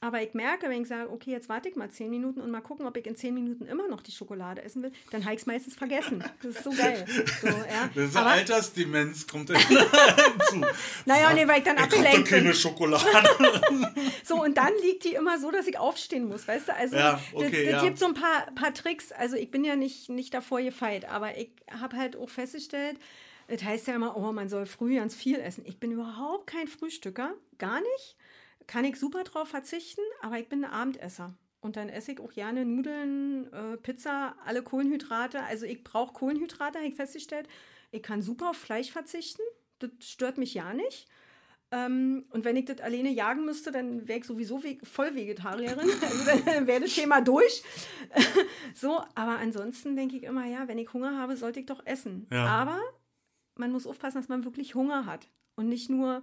Aber 0.00 0.22
ich 0.22 0.32
merke, 0.32 0.68
wenn 0.68 0.82
ich 0.82 0.88
sage, 0.88 1.10
okay, 1.10 1.32
jetzt 1.32 1.48
warte 1.48 1.68
ich 1.68 1.74
mal 1.74 1.90
zehn 1.90 2.08
Minuten 2.08 2.40
und 2.40 2.52
mal 2.52 2.60
gucken, 2.60 2.86
ob 2.86 2.96
ich 2.96 3.04
in 3.04 3.16
zehn 3.16 3.34
Minuten 3.34 3.66
immer 3.66 3.88
noch 3.88 4.00
die 4.00 4.12
Schokolade 4.12 4.62
essen 4.62 4.84
will, 4.84 4.92
dann 5.10 5.24
habe 5.24 5.34
ich 5.34 5.40
es 5.40 5.46
meistens 5.46 5.74
vergessen. 5.74 6.22
Das 6.40 6.54
ist 6.54 6.62
so 6.62 6.70
geil. 6.76 7.04
So, 7.40 7.48
ja. 7.48 7.90
Das 7.92 8.04
ist 8.10 8.16
Aber, 8.16 8.30
Altersdemenz, 8.30 9.26
kommt 9.26 9.50
hinzu. 9.56 10.64
Naja, 11.04 11.32
nee, 11.34 11.48
weil 11.48 11.58
ich 11.58 11.64
dann 11.64 11.78
abgelenkt 11.78 12.12
bin. 12.12 12.24
keine 12.26 12.54
Schokolade. 12.54 13.04
so, 14.24 14.40
und 14.40 14.56
dann 14.56 14.72
liegt 14.82 15.02
die 15.02 15.14
immer 15.14 15.40
so, 15.40 15.50
dass 15.50 15.66
ich 15.66 15.78
aufstehen 15.78 16.28
muss, 16.28 16.46
weißt 16.46 16.68
du? 16.68 16.74
Also, 16.76 16.96
ja, 16.96 17.20
okay, 17.32 17.64
es 17.64 17.72
ja. 17.72 17.82
gibt 17.82 17.98
so 17.98 18.06
ein 18.06 18.14
paar, 18.14 18.46
paar 18.54 18.72
Tricks. 18.72 19.10
Also, 19.10 19.34
ich 19.34 19.50
bin 19.50 19.64
ja 19.64 19.74
nicht, 19.74 20.10
nicht 20.10 20.32
davor 20.32 20.62
gefeit, 20.62 21.06
aber 21.06 21.36
ich 21.36 21.50
habe 21.72 21.96
halt 21.96 22.14
auch 22.14 22.30
festgestellt, 22.30 22.98
das 23.48 23.64
heißt 23.64 23.88
ja 23.88 23.96
immer, 23.96 24.16
oh, 24.16 24.30
man 24.30 24.48
soll 24.48 24.66
früh 24.66 24.94
ganz 24.94 25.16
viel 25.16 25.40
essen. 25.40 25.64
Ich 25.66 25.80
bin 25.80 25.90
überhaupt 25.90 26.46
kein 26.46 26.68
Frühstücker, 26.68 27.32
gar 27.58 27.80
nicht 27.80 28.16
kann 28.68 28.84
ich 28.84 28.96
super 28.96 29.24
drauf 29.24 29.48
verzichten, 29.48 30.02
aber 30.20 30.38
ich 30.38 30.48
bin 30.48 30.64
ein 30.64 30.70
Abendesser. 30.70 31.34
Und 31.60 31.76
dann 31.76 31.88
esse 31.88 32.12
ich 32.12 32.20
auch 32.20 32.32
gerne 32.32 32.64
Nudeln, 32.64 33.52
äh, 33.52 33.76
Pizza, 33.78 34.36
alle 34.44 34.62
Kohlenhydrate. 34.62 35.42
Also 35.42 35.66
ich 35.66 35.82
brauche 35.82 36.12
Kohlenhydrate, 36.12 36.78
habe 36.78 36.88
ich 36.88 36.94
festgestellt. 36.94 37.48
Ich 37.90 38.02
kann 38.02 38.22
super 38.22 38.50
auf 38.50 38.56
Fleisch 38.56 38.92
verzichten. 38.92 39.42
Das 39.80 39.90
stört 40.00 40.38
mich 40.38 40.54
ja 40.54 40.72
nicht. 40.72 41.08
Ähm, 41.70 42.26
und 42.30 42.44
wenn 42.44 42.56
ich 42.56 42.66
das 42.66 42.80
alleine 42.80 43.10
jagen 43.10 43.44
müsste, 43.44 43.72
dann 43.72 44.06
wäre 44.06 44.20
ich 44.20 44.24
sowieso 44.24 44.62
ve 44.62 44.78
voll 44.84 45.14
Vegetarierin. 45.16 45.88
Also 46.02 46.40
dann 46.44 46.66
wäre 46.66 46.80
das 46.82 46.94
Thema 46.94 47.20
durch. 47.20 47.62
so, 48.74 49.02
aber 49.14 49.38
ansonsten 49.38 49.96
denke 49.96 50.16
ich 50.16 50.22
immer, 50.22 50.46
ja, 50.46 50.68
wenn 50.68 50.78
ich 50.78 50.92
Hunger 50.92 51.18
habe, 51.18 51.36
sollte 51.36 51.60
ich 51.60 51.66
doch 51.66 51.84
essen. 51.84 52.26
Ja. 52.30 52.46
Aber 52.46 52.80
man 53.56 53.72
muss 53.72 53.86
aufpassen, 53.86 54.18
dass 54.18 54.28
man 54.28 54.44
wirklich 54.44 54.74
Hunger 54.74 55.06
hat. 55.06 55.28
Und 55.56 55.68
nicht 55.68 55.90
nur, 55.90 56.22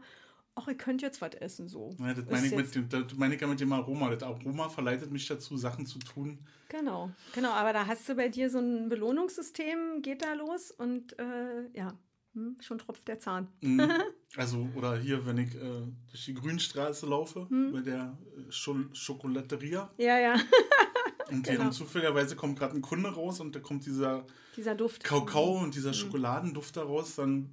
ach, 0.56 0.68
ihr 0.68 0.76
könnt 0.76 1.02
jetzt 1.02 1.22
was 1.22 1.36
essen, 1.36 1.68
so. 1.68 1.96
Ja, 2.00 2.14
das 2.14 2.26
meine 2.26 2.48
ich, 2.48 2.56
mit 2.56 2.76
dem, 2.76 2.90
das 2.90 3.14
meine 3.16 3.36
ich 3.36 3.42
ja 3.42 3.48
mit 3.48 3.60
dem 3.60 3.72
Aroma. 3.74 4.10
Das 4.10 4.24
Aroma 4.24 4.70
verleitet 4.70 5.12
mich 5.12 5.28
dazu, 5.28 5.58
Sachen 5.58 5.86
zu 5.86 6.00
tun. 6.00 6.40
Genau, 6.70 7.12
genau. 7.34 7.52
Aber 7.52 7.74
da 7.74 7.86
hast 7.86 8.08
du 8.10 8.16
bei 8.16 8.30
dir 8.30 8.50
so 8.50 8.60
ein 8.60 8.90
Belohnungssystem, 8.90 10.02
geht 10.02 10.24
da 10.24 10.34
los 10.34 10.72
und 10.72 11.18
äh, 11.20 11.70
ja, 11.74 11.98
hm, 12.34 12.58
schon 12.62 12.78
tropft 12.78 13.08
der 13.08 13.20
Zahn. 13.20 13.48
Mhm. 13.62 13.92
Also, 14.38 14.68
oder 14.76 14.98
hier, 14.98 15.26
wenn 15.26 15.38
ich 15.38 15.56
äh, 15.56 15.88
durch 16.10 16.26
die 16.26 16.34
Grünstraße 16.34 17.06
laufe, 17.06 17.48
hm. 17.48 17.72
bei 17.72 17.80
der 17.80 18.18
äh, 18.36 18.52
Sch 18.52 18.70
Schokolateria. 18.92 19.90
Ja, 19.96 20.20
ja. 20.20 20.36
und 21.30 21.48
genau. 21.48 21.70
zufälligerweise 21.70 22.36
kommt 22.36 22.60
gerade 22.60 22.76
ein 22.76 22.82
Kunde 22.82 23.08
raus 23.08 23.40
und 23.40 23.56
da 23.56 23.62
kommt 23.62 23.86
dieser, 23.86 24.26
dieser 24.58 24.76
Duft. 24.76 25.06
Kakao 25.06 25.60
und 25.60 25.74
dieser 25.74 25.92
hm. 25.92 25.94
Schokoladenduft 25.94 26.76
daraus, 26.76 27.16
dann 27.16 27.50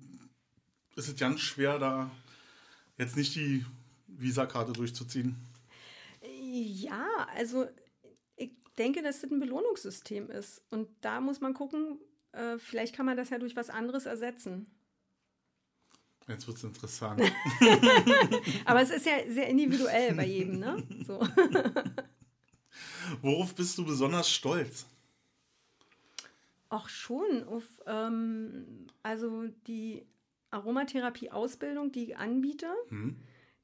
ist 0.96 1.06
es 1.06 1.14
ganz 1.14 1.38
schwer, 1.38 1.78
da 1.78 2.10
jetzt 2.98 3.16
nicht 3.16 3.34
die 3.34 3.64
Visakarte 4.06 4.72
durchzuziehen. 4.72 5.36
Ja, 6.22 7.06
also 7.36 7.66
ich 8.36 8.50
denke, 8.78 9.02
dass 9.02 9.20
das 9.20 9.30
ein 9.30 9.40
Belohnungssystem 9.40 10.30
ist. 10.30 10.62
Und 10.70 10.88
da 11.00 11.20
muss 11.20 11.40
man 11.40 11.54
gucken, 11.54 11.98
äh, 12.32 12.58
vielleicht 12.58 12.94
kann 12.94 13.06
man 13.06 13.16
das 13.16 13.30
ja 13.30 13.38
durch 13.38 13.56
was 13.56 13.70
anderes 13.70 14.06
ersetzen. 14.06 14.66
Jetzt 16.28 16.46
wird 16.46 16.56
es 16.56 16.64
interessant. 16.64 17.20
Aber 18.64 18.80
es 18.80 18.90
ist 18.90 19.06
ja 19.06 19.18
sehr 19.28 19.48
individuell 19.48 20.14
bei 20.14 20.26
jedem, 20.26 20.60
ne? 20.60 20.82
So. 21.04 21.20
Worauf 23.22 23.54
bist 23.54 23.76
du 23.76 23.84
besonders 23.84 24.30
stolz? 24.30 24.86
Auch 26.68 26.88
schon 26.88 27.44
auf, 27.44 27.64
ähm, 27.86 28.86
also 29.02 29.46
die 29.66 30.06
Aromatherapie-Ausbildung, 30.52 31.92
die 31.92 32.10
ich 32.10 32.16
anbiete, 32.16 32.66
hm. 32.88 33.16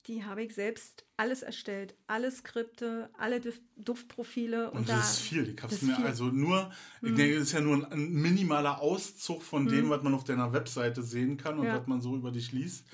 die 0.06 0.24
habe 0.24 0.42
ich 0.42 0.54
selbst 0.54 1.04
alles 1.16 1.42
erstellt. 1.42 1.94
Alle 2.06 2.30
Skripte, 2.30 3.10
alle 3.18 3.40
Duftprofile. 3.76 4.70
Und, 4.70 4.80
und 4.80 4.88
das 4.88 5.12
ist 5.12 5.20
viel. 5.20 5.48
Ich 5.48 5.62
hab's 5.62 5.82
mir 5.82 5.96
viel. 5.96 6.06
also 6.06 6.24
nur, 6.26 6.70
ich 7.02 7.10
hm. 7.10 7.16
denke, 7.16 7.34
das 7.34 7.44
ist 7.44 7.52
ja 7.52 7.60
nur 7.60 7.90
ein, 7.90 8.12
minimaler 8.12 8.80
Auszug 8.80 9.42
von 9.42 9.66
hm. 9.66 9.72
dem, 9.72 9.90
was 9.90 10.02
man 10.02 10.14
auf 10.14 10.24
deiner 10.24 10.52
Webseite 10.52 11.02
sehen 11.02 11.36
kann 11.36 11.58
und 11.58 11.66
ja. 11.66 11.78
was 11.78 11.86
man 11.86 12.00
so 12.00 12.16
über 12.16 12.30
dich 12.30 12.52
liest. 12.52 12.84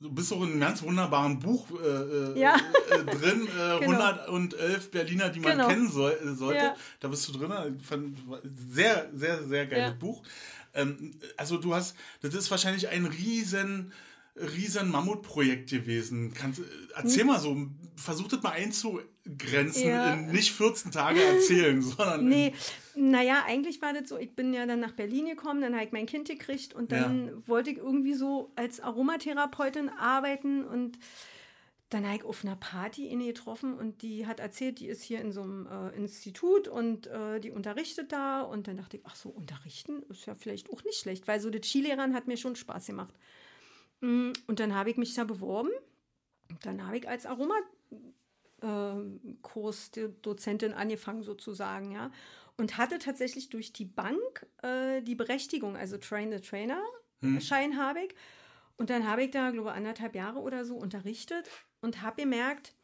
Du 0.00 0.12
bist 0.12 0.32
auch 0.32 0.42
in 0.44 0.52
einem 0.52 0.60
ganz 0.60 0.80
wunderbaren 0.82 1.40
Buch 1.40 1.66
äh, 1.72 1.86
äh 1.86 2.40
ja. 2.40 2.54
äh, 2.88 3.04
drin, 3.04 3.48
äh, 3.48 3.78
genau. 3.80 3.96
111 3.96 4.92
Berliner, 4.92 5.28
die 5.28 5.40
man 5.40 5.52
genau. 5.52 5.66
kennen 5.66 5.90
soll, 5.90 6.12
äh, 6.12 6.34
sollte. 6.34 6.64
Ja. 6.66 6.76
Da 7.00 7.08
bist 7.08 7.28
du 7.28 7.32
drin. 7.32 7.52
Sehr, 8.70 9.10
sehr, 9.12 9.42
sehr 9.42 9.66
geiles 9.66 9.98
Buch. 9.98 10.22
Ähm, 10.74 11.14
also 11.36 11.58
du 11.58 11.74
hast, 11.74 11.96
das 12.22 12.34
ist 12.34 12.50
wahrscheinlich 12.50 12.88
ein 12.88 13.06
riesen, 13.06 13.92
riesen 14.36 14.90
Mammutprojekt 14.90 15.70
gewesen. 15.70 16.32
Kannst, 16.34 16.62
erzähl 16.94 17.20
hm. 17.20 17.26
mal 17.26 17.40
so, 17.40 17.56
versuch 17.96 18.28
das 18.28 18.42
mal 18.42 18.50
einzugrenzen, 18.50 19.88
ja. 19.88 20.14
in 20.14 20.30
nicht 20.30 20.52
14 20.52 20.90
Tage 20.90 21.22
erzählen, 21.22 21.82
sondern. 21.82 22.28
Nee, 22.28 22.54
naja, 22.94 23.44
eigentlich 23.46 23.80
war 23.82 23.92
das 23.92 24.08
so, 24.08 24.18
ich 24.18 24.34
bin 24.34 24.52
ja 24.52 24.66
dann 24.66 24.80
nach 24.80 24.92
Berlin 24.92 25.26
gekommen, 25.26 25.60
dann 25.60 25.74
habe 25.74 25.84
ich 25.84 25.92
mein 25.92 26.06
Kind 26.06 26.28
gekriegt 26.28 26.74
und 26.74 26.92
dann 26.92 27.26
ja. 27.26 27.32
wollte 27.48 27.70
ich 27.70 27.78
irgendwie 27.78 28.14
so 28.14 28.50
als 28.56 28.80
Aromatherapeutin 28.80 29.88
arbeiten 29.88 30.64
und 30.64 30.98
dann 31.90 32.04
habe 32.04 32.16
ich 32.16 32.24
auf 32.24 32.44
einer 32.44 32.56
Party 32.56 33.08
ihn 33.08 33.24
getroffen 33.24 33.74
und 33.74 34.02
die 34.02 34.26
hat 34.26 34.40
erzählt, 34.40 34.78
die 34.78 34.88
ist 34.88 35.02
hier 35.02 35.20
in 35.20 35.32
so 35.32 35.42
einem 35.42 35.66
äh, 35.66 35.96
Institut 35.96 36.68
und 36.68 37.06
äh, 37.06 37.40
die 37.40 37.50
unterrichtet 37.50 38.12
da. 38.12 38.42
Und 38.42 38.68
dann 38.68 38.76
dachte 38.76 38.98
ich, 38.98 39.02
ach 39.06 39.16
so, 39.16 39.30
unterrichten 39.30 40.02
ist 40.10 40.26
ja 40.26 40.34
vielleicht 40.34 40.70
auch 40.70 40.84
nicht 40.84 40.98
schlecht, 40.98 41.26
weil 41.26 41.40
so 41.40 41.48
das 41.48 41.66
Skilehrern 41.66 42.14
hat 42.14 42.26
mir 42.26 42.36
schon 42.36 42.56
Spaß 42.56 42.86
gemacht. 42.86 43.14
Mm, 44.00 44.32
und 44.46 44.60
dann 44.60 44.74
habe 44.74 44.90
ich 44.90 44.98
mich 44.98 45.14
da 45.14 45.24
beworben. 45.24 45.70
Dann 46.62 46.86
habe 46.86 46.98
ich 46.98 47.08
als 47.08 47.24
Aroma 47.24 47.54
äh, 48.60 49.34
Kursdozentin 49.40 50.74
angefangen 50.74 51.22
sozusagen, 51.22 51.92
ja. 51.92 52.10
Und 52.58 52.76
hatte 52.76 52.98
tatsächlich 52.98 53.48
durch 53.48 53.72
die 53.72 53.86
Bank 53.86 54.46
äh, 54.62 55.00
die 55.00 55.14
Berechtigung, 55.14 55.76
also 55.76 55.96
Train 55.96 56.32
the 56.32 56.40
Trainer 56.40 56.82
hm. 57.20 57.40
Schein 57.40 57.78
habe 57.78 58.00
ich. 58.00 58.14
Und 58.76 58.90
dann 58.90 59.08
habe 59.08 59.24
ich 59.24 59.30
da, 59.30 59.50
glaube 59.52 59.70
ich, 59.70 59.74
anderthalb 59.74 60.14
Jahre 60.14 60.40
oder 60.40 60.66
so 60.66 60.76
unterrichtet 60.76 61.48
und 61.80 62.02
habe 62.02 62.22
gemerkt, 62.22 62.74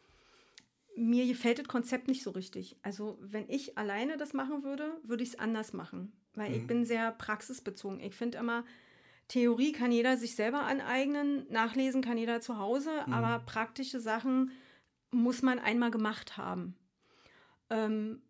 mir 0.96 1.26
gefällt 1.26 1.58
das 1.58 1.68
Konzept 1.68 2.08
nicht 2.08 2.22
so 2.22 2.30
richtig. 2.30 2.76
Also 2.82 3.18
wenn 3.20 3.48
ich 3.48 3.76
alleine 3.76 4.16
das 4.16 4.32
machen 4.32 4.62
würde, 4.62 4.92
würde 5.02 5.22
ich 5.22 5.30
es 5.30 5.38
anders 5.38 5.72
machen, 5.72 6.12
weil 6.34 6.50
mhm. 6.50 6.56
ich 6.56 6.66
bin 6.66 6.84
sehr 6.84 7.10
praxisbezogen. 7.12 8.00
Ich 8.00 8.14
finde 8.14 8.38
immer, 8.38 8.64
Theorie 9.28 9.72
kann 9.72 9.90
jeder 9.90 10.16
sich 10.16 10.36
selber 10.36 10.62
aneignen, 10.62 11.46
nachlesen 11.50 12.02
kann 12.02 12.18
jeder 12.18 12.40
zu 12.40 12.58
Hause, 12.58 12.90
mhm. 13.06 13.12
aber 13.12 13.44
praktische 13.44 14.00
Sachen 14.00 14.52
muss 15.10 15.42
man 15.42 15.58
einmal 15.58 15.90
gemacht 15.90 16.36
haben. 16.36 16.76
Ähm, 17.70 18.20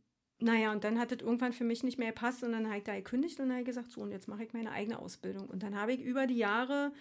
naja, 0.41 0.73
und 0.73 0.85
dann 0.85 0.99
hat 0.99 1.13
es 1.13 1.23
irgendwann 1.23 1.53
für 1.53 1.65
mich 1.65 1.83
nicht 1.83 1.99
mehr 1.99 2.09
gepasst 2.09 2.43
und 2.43 2.53
dann 2.53 2.67
habe 2.67 2.79
ich 2.79 2.85
da 2.85 2.95
gekündigt 2.95 3.41
und 3.41 3.53
habe 3.53 3.65
gesagt, 3.65 3.91
so, 3.91 4.03
und 4.03 4.11
jetzt 4.11 4.29
mache 4.29 4.45
ich 4.45 4.53
meine 4.53 4.73
eigene 4.73 4.99
Ausbildung. 4.99 5.49
Und 5.49 5.63
dann 5.63 5.79
habe 5.79 5.93
ich 5.93 6.01
über 6.01 6.27
die 6.27 6.37
Jahre 6.37 6.93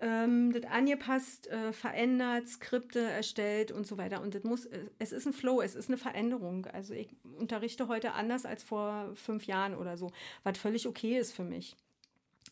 ähm, 0.00 0.52
das 0.52 0.64
angepasst, 0.64 1.48
äh, 1.48 1.72
verändert, 1.72 2.46
Skripte 2.48 3.00
erstellt 3.00 3.72
und 3.72 3.86
so 3.86 3.98
weiter. 3.98 4.20
Und 4.22 4.34
das 4.34 4.44
muss, 4.44 4.68
es 4.98 5.12
ist 5.12 5.26
ein 5.26 5.32
Flow, 5.32 5.60
es 5.60 5.74
ist 5.74 5.88
eine 5.88 5.98
Veränderung. 5.98 6.66
Also 6.66 6.94
ich 6.94 7.08
unterrichte 7.38 7.88
heute 7.88 8.12
anders 8.12 8.46
als 8.46 8.62
vor 8.62 9.12
fünf 9.14 9.46
Jahren 9.46 9.74
oder 9.74 9.96
so, 9.96 10.12
was 10.44 10.58
völlig 10.58 10.86
okay 10.86 11.18
ist 11.18 11.32
für 11.32 11.44
mich. 11.44 11.76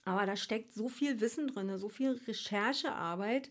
Aber 0.05 0.27
da 0.27 0.37
steckt 0.37 0.73
so 0.73 0.89
viel 0.89 1.21
Wissen 1.21 1.49
drin, 1.49 1.79
so 1.79 1.89
viel 1.89 2.21
Recherchearbeit. 2.27 3.51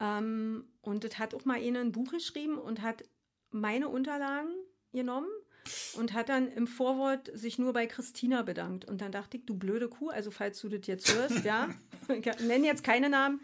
Ähm, 0.00 0.64
und 0.80 1.04
das 1.04 1.18
hat 1.18 1.34
auch 1.34 1.44
mal 1.44 1.60
einer 1.60 1.80
ein 1.80 1.92
Buch 1.92 2.12
geschrieben 2.12 2.58
und 2.58 2.82
hat 2.82 3.04
meine 3.50 3.88
Unterlagen 3.88 4.54
genommen 4.92 5.28
und 5.94 6.12
hat 6.12 6.28
dann 6.28 6.48
im 6.48 6.66
Vorwort 6.66 7.30
sich 7.34 7.58
nur 7.58 7.72
bei 7.72 7.86
Christina 7.86 8.42
bedankt. 8.42 8.84
Und 8.84 9.00
dann 9.00 9.12
dachte 9.12 9.36
ich, 9.36 9.46
du 9.46 9.54
blöde 9.54 9.88
Kuh, 9.88 10.10
also 10.10 10.30
falls 10.30 10.60
du 10.60 10.68
das 10.68 10.86
jetzt 10.86 11.14
hörst, 11.14 11.44
ja, 11.44 11.68
ich 12.08 12.40
nenne 12.40 12.66
jetzt 12.66 12.84
keine 12.84 13.08
Namen, 13.08 13.40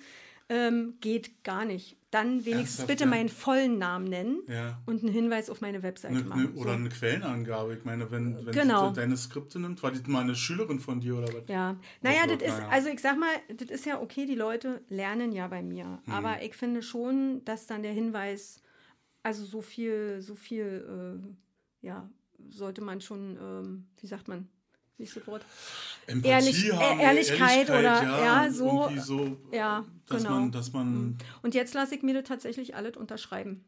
ähm, 0.48 0.94
geht 1.00 1.42
gar 1.42 1.64
nicht. 1.64 1.96
Dann 2.10 2.44
wenigstens 2.44 2.54
Ernsthaft, 2.54 2.88
bitte 2.88 3.04
ja? 3.04 3.10
meinen 3.10 3.28
vollen 3.28 3.78
Namen 3.78 4.04
nennen 4.04 4.42
ja. 4.46 4.80
und 4.86 5.02
einen 5.02 5.12
Hinweis 5.12 5.50
auf 5.50 5.60
meine 5.60 5.82
Webseite 5.82 6.14
eine, 6.14 6.24
machen. 6.24 6.54
Oder 6.54 6.70
so. 6.70 6.76
eine 6.76 6.88
Quellenangabe. 6.88 7.74
Ich 7.74 7.84
meine, 7.84 8.10
wenn, 8.10 8.46
wenn 8.46 8.52
genau. 8.52 8.88
sie 8.90 9.00
deine 9.00 9.16
Skripte 9.16 9.58
nimmt, 9.58 9.82
war 9.82 9.90
die 9.90 10.08
mal 10.08 10.20
eine 10.20 10.36
Schülerin 10.36 10.78
von 10.78 11.00
dir 11.00 11.16
oder 11.16 11.28
was? 11.34 11.42
Ja, 11.48 11.76
naja, 12.02 12.26
das 12.26 12.42
ist, 12.42 12.62
also 12.70 12.88
ich 12.88 13.00
sag 13.00 13.18
mal, 13.18 13.34
das 13.56 13.68
ist 13.68 13.86
ja 13.86 14.00
okay, 14.00 14.26
die 14.26 14.36
Leute 14.36 14.82
lernen 14.88 15.32
ja 15.32 15.48
bei 15.48 15.62
mir. 15.62 16.02
Hm. 16.04 16.12
Aber 16.12 16.42
ich 16.42 16.54
finde 16.54 16.82
schon, 16.82 17.44
dass 17.44 17.66
dann 17.66 17.82
der 17.82 17.92
Hinweis, 17.92 18.60
also 19.24 19.44
so 19.44 19.60
viel, 19.60 20.20
so 20.20 20.36
viel, 20.36 21.20
äh, 21.20 21.34
ja, 21.84 22.08
sollte 22.50 22.80
man 22.82 23.00
schon, 23.00 23.36
ähm, 23.40 23.86
wie 24.00 24.06
sagt 24.06 24.28
man, 24.28 24.48
ist 24.98 25.16
das 25.16 25.26
Wort? 25.26 25.44
Empathie 26.06 26.28
Ehrlich, 26.32 26.72
haben, 26.72 27.00
Ehrlichkeit, 27.00 27.40
Ehrlichkeit, 27.40 27.68
oder 27.68 28.02
ja, 28.02 28.44
ja 28.44 28.50
so, 28.50 28.90
so, 28.98 29.36
ja, 29.52 29.84
dass 30.08 30.22
genau. 30.22 30.34
man, 30.40 30.52
dass 30.52 30.72
man 30.72 30.92
Mhm. 30.94 31.18
Und 31.42 31.54
jetzt 31.54 31.74
lasse 31.74 31.94
ich 31.94 32.02
mir 32.02 32.14
das 32.14 32.24
tatsächlich 32.28 32.74
alles 32.74 32.96
unterschreiben. 32.96 33.64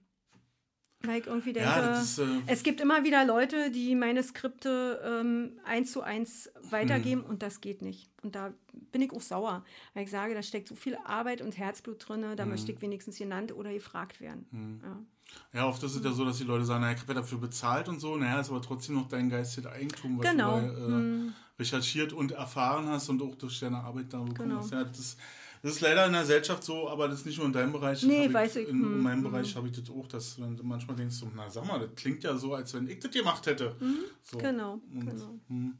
Weil 1.02 1.20
ich 1.20 1.26
irgendwie 1.26 1.52
denke, 1.52 1.68
ja, 1.68 2.00
ist, 2.00 2.18
äh, 2.18 2.24
es 2.46 2.62
gibt 2.62 2.80
immer 2.80 3.04
wieder 3.04 3.24
Leute, 3.26 3.70
die 3.70 3.94
meine 3.94 4.22
Skripte 4.22 5.00
ähm, 5.04 5.60
eins 5.64 5.92
zu 5.92 6.00
eins 6.00 6.50
weitergeben 6.62 7.20
Mhm. 7.22 7.26
und 7.30 7.42
das 7.42 7.60
geht 7.60 7.82
nicht. 7.82 8.10
Und 8.22 8.34
da 8.34 8.54
bin 8.92 9.02
ich 9.02 9.12
auch 9.12 9.20
sauer, 9.20 9.64
weil 9.94 10.04
ich 10.04 10.10
sage, 10.10 10.32
da 10.34 10.42
steckt 10.42 10.68
so 10.68 10.74
viel 10.74 10.96
Arbeit 11.04 11.42
und 11.42 11.58
Herzblut 11.58 12.08
drin, 12.08 12.24
da 12.36 12.44
Mhm. 12.44 12.50
möchte 12.52 12.72
ich 12.72 12.80
wenigstens 12.80 13.18
genannt 13.18 13.52
oder 13.52 13.72
gefragt 13.72 14.20
werden. 14.20 14.80
Ja. 14.82 15.04
Ja, 15.52 15.66
oft 15.66 15.82
ist 15.82 15.94
es 15.94 16.04
ja 16.04 16.12
so, 16.12 16.24
dass 16.24 16.38
die 16.38 16.44
Leute 16.44 16.64
sagen, 16.64 16.82
naja, 16.82 16.94
ich 16.94 17.00
habe 17.02 17.14
ja 17.14 17.20
dafür 17.20 17.38
bezahlt 17.38 17.88
und 17.88 18.00
so, 18.00 18.16
naja, 18.16 18.40
ist 18.40 18.50
aber 18.50 18.60
trotzdem 18.62 18.94
noch 18.96 19.08
dein 19.08 19.28
geistiges 19.30 19.70
Eigentum, 19.70 20.18
was 20.18 20.30
Genau. 20.30 20.60
du 20.60 20.66
da, 20.66 20.98
äh, 20.98 21.00
Hm. 21.00 21.34
recherchiert 21.58 22.12
und 22.12 22.32
erfahren 22.32 22.86
hast 22.88 23.08
und 23.08 23.22
auch 23.22 23.34
durch 23.36 23.58
deine 23.60 23.78
Arbeit 23.78 24.12
da 24.12 24.18
bekommen 24.18 24.50
Genau. 24.50 24.60
hast. 24.60 24.70
Ja, 24.72 24.84
das, 24.84 25.16
das 25.62 25.72
ist 25.72 25.80
leider 25.80 26.06
in 26.06 26.12
der 26.12 26.20
Gesellschaft 26.22 26.62
so, 26.62 26.88
aber 26.90 27.08
das 27.08 27.20
ist 27.20 27.26
nicht 27.26 27.38
nur 27.38 27.46
in 27.46 27.52
deinem 27.52 27.72
Bereich. 27.72 28.02
Nee, 28.02 28.30
weiß 28.32 28.56
ich. 28.56 28.68
In, 28.68 28.76
in 28.76 28.82
Hm, 28.92 29.02
meinem 29.02 29.24
hm. 29.24 29.30
Bereich 29.30 29.56
habe 29.56 29.68
ich 29.68 29.80
das 29.80 29.88
auch, 29.90 30.06
dass 30.06 30.36
du 30.36 30.42
manchmal 30.62 30.96
denkst, 30.96 31.14
so, 31.16 31.30
na 31.34 31.48
sag 31.48 31.66
mal, 31.66 31.80
das 31.80 31.94
klingt 31.96 32.22
ja 32.22 32.36
so, 32.36 32.54
als 32.54 32.74
wenn 32.74 32.86
ich 32.88 32.98
das 32.98 33.10
gemacht 33.10 33.46
hätte. 33.46 33.74
So. 34.22 34.38
Genau, 34.38 34.80
Und, 34.92 35.06
genau. 35.06 35.38
hm. 35.48 35.78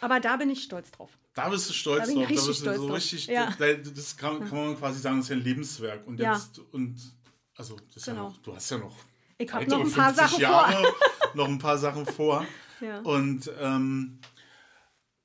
Aber 0.00 0.20
da 0.20 0.36
bin 0.36 0.50
ich 0.50 0.62
stolz 0.62 0.90
drauf. 0.90 1.10
Da 1.34 1.48
bist 1.48 1.68
du 1.68 1.72
stolz 1.72 2.04
Da 2.06 2.08
ich 2.10 2.14
drauf. 2.14 2.26
Da 2.28 2.34
bist 2.34 2.48
du 2.48 2.52
stolz 2.54 2.76
so 2.78 2.86
drauf. 2.88 2.96
richtig, 2.96 3.26
Ja. 3.28 3.54
das, 3.94 4.16
kann, 4.16 4.40
kann 4.40 4.56
man 4.58 4.76
quasi 4.76 5.00
sagen, 5.00 5.16
das 5.18 5.26
ist 5.26 5.30
ja 5.30 5.36
ein 5.36 5.42
Lebenswerk. 5.42 6.06
Und 6.06 6.18
Ja. 6.20 6.32
jetzt, 6.34 6.58
und 6.72 6.96
also 7.58 7.76
das 7.88 7.96
ist 7.96 8.06
ja 8.06 8.14
Genau. 8.14 8.28
noch, 8.30 8.36
du 8.38 8.54
hast 8.54 8.70
ja 8.70 8.78
noch 8.78 8.96
Ich 9.36 9.52
habe 9.52 9.66
noch 9.66 9.80
ein 9.80 9.92
paar 9.92 10.14
50 10.14 10.16
Sachen 10.30 10.40
Jahre, 10.40 10.72
vor. 10.84 10.94
noch 11.34 11.48
ein 11.48 11.58
paar 11.58 11.78
Sachen 11.78 12.06
vor. 12.06 12.46
Ja. 12.80 13.00
Und 13.00 13.50
ähm, 13.60 14.20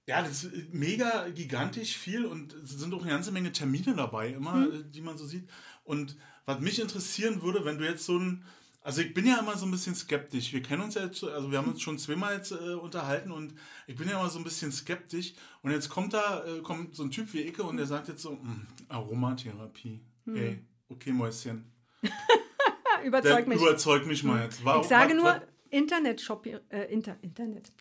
ja, 0.07 0.23
das 0.23 0.43
ist 0.43 0.73
mega 0.73 1.29
gigantisch 1.29 1.95
viel 1.97 2.25
und 2.25 2.51
es 2.53 2.71
sind 2.71 2.91
auch 2.95 3.01
eine 3.03 3.11
ganze 3.11 3.31
Menge 3.31 3.51
Termine 3.51 3.95
dabei, 3.95 4.29
immer, 4.29 4.53
Hm. 4.55 4.73
äh, 4.73 4.83
die 4.89 5.01
man 5.01 5.17
so 5.19 5.25
sieht. 5.27 5.47
Und 5.83 6.17
was 6.45 6.59
mich 6.59 6.81
interessieren 6.81 7.43
würde, 7.43 7.63
wenn 7.63 7.77
du 7.77 7.85
jetzt 7.85 8.05
so 8.05 8.17
ein, 8.17 8.43
also 8.81 9.01
ich 9.01 9.13
bin 9.13 9.27
ja 9.27 9.37
immer 9.39 9.55
so 9.55 9.65
ein 9.65 9.71
bisschen 9.71 9.93
skeptisch. 9.93 10.51
Wir 10.51 10.63
kennen 10.63 10.81
uns 10.81 10.95
ja 10.95 11.05
jetzt, 11.05 11.23
also 11.23 11.51
wir 11.51 11.59
haben 11.59 11.69
uns 11.71 11.81
schon 11.81 11.99
zweimal 11.99 12.33
jetzt 12.35 12.51
äh, 12.53 12.73
unterhalten 12.73 13.31
und 13.31 13.53
ich 13.87 13.95
bin 13.95 14.09
ja 14.09 14.19
immer 14.19 14.29
so 14.31 14.39
ein 14.39 14.43
bisschen 14.43 14.71
skeptisch. 14.71 15.33
Und 15.61 15.69
jetzt 15.71 15.89
kommt 15.89 16.13
da, 16.13 16.43
äh, 16.43 16.59
kommt 16.61 16.95
so 16.95 17.03
ein 17.03 17.11
Typ 17.11 17.31
wie 17.33 17.41
Icke 17.47 17.61
und 17.63 17.77
der 17.77 17.85
sagt 17.85 18.07
jetzt 18.09 18.23
so, 18.23 18.31
"Hm, 18.31 18.65
Aromatherapie. 18.89 20.01
Hm. 20.25 20.35
Ey, 20.35 20.65
okay, 20.89 21.11
Mäuschen. 21.11 21.71
Überzeug 23.03 23.47
mich. 23.47 23.59
überzeugt 23.61 24.05
mich 24.07 24.23
mal 24.23 24.43
jetzt. 24.43 24.63
Warum- 24.63 24.81
Ich 24.81 24.87
sage 24.87 25.13
nur 25.15 25.25
was- 25.25 25.41
Internet-Shop, 25.69 26.45
äh, 26.69 26.91
Inter, 26.93 27.17
Internet. 27.21 27.71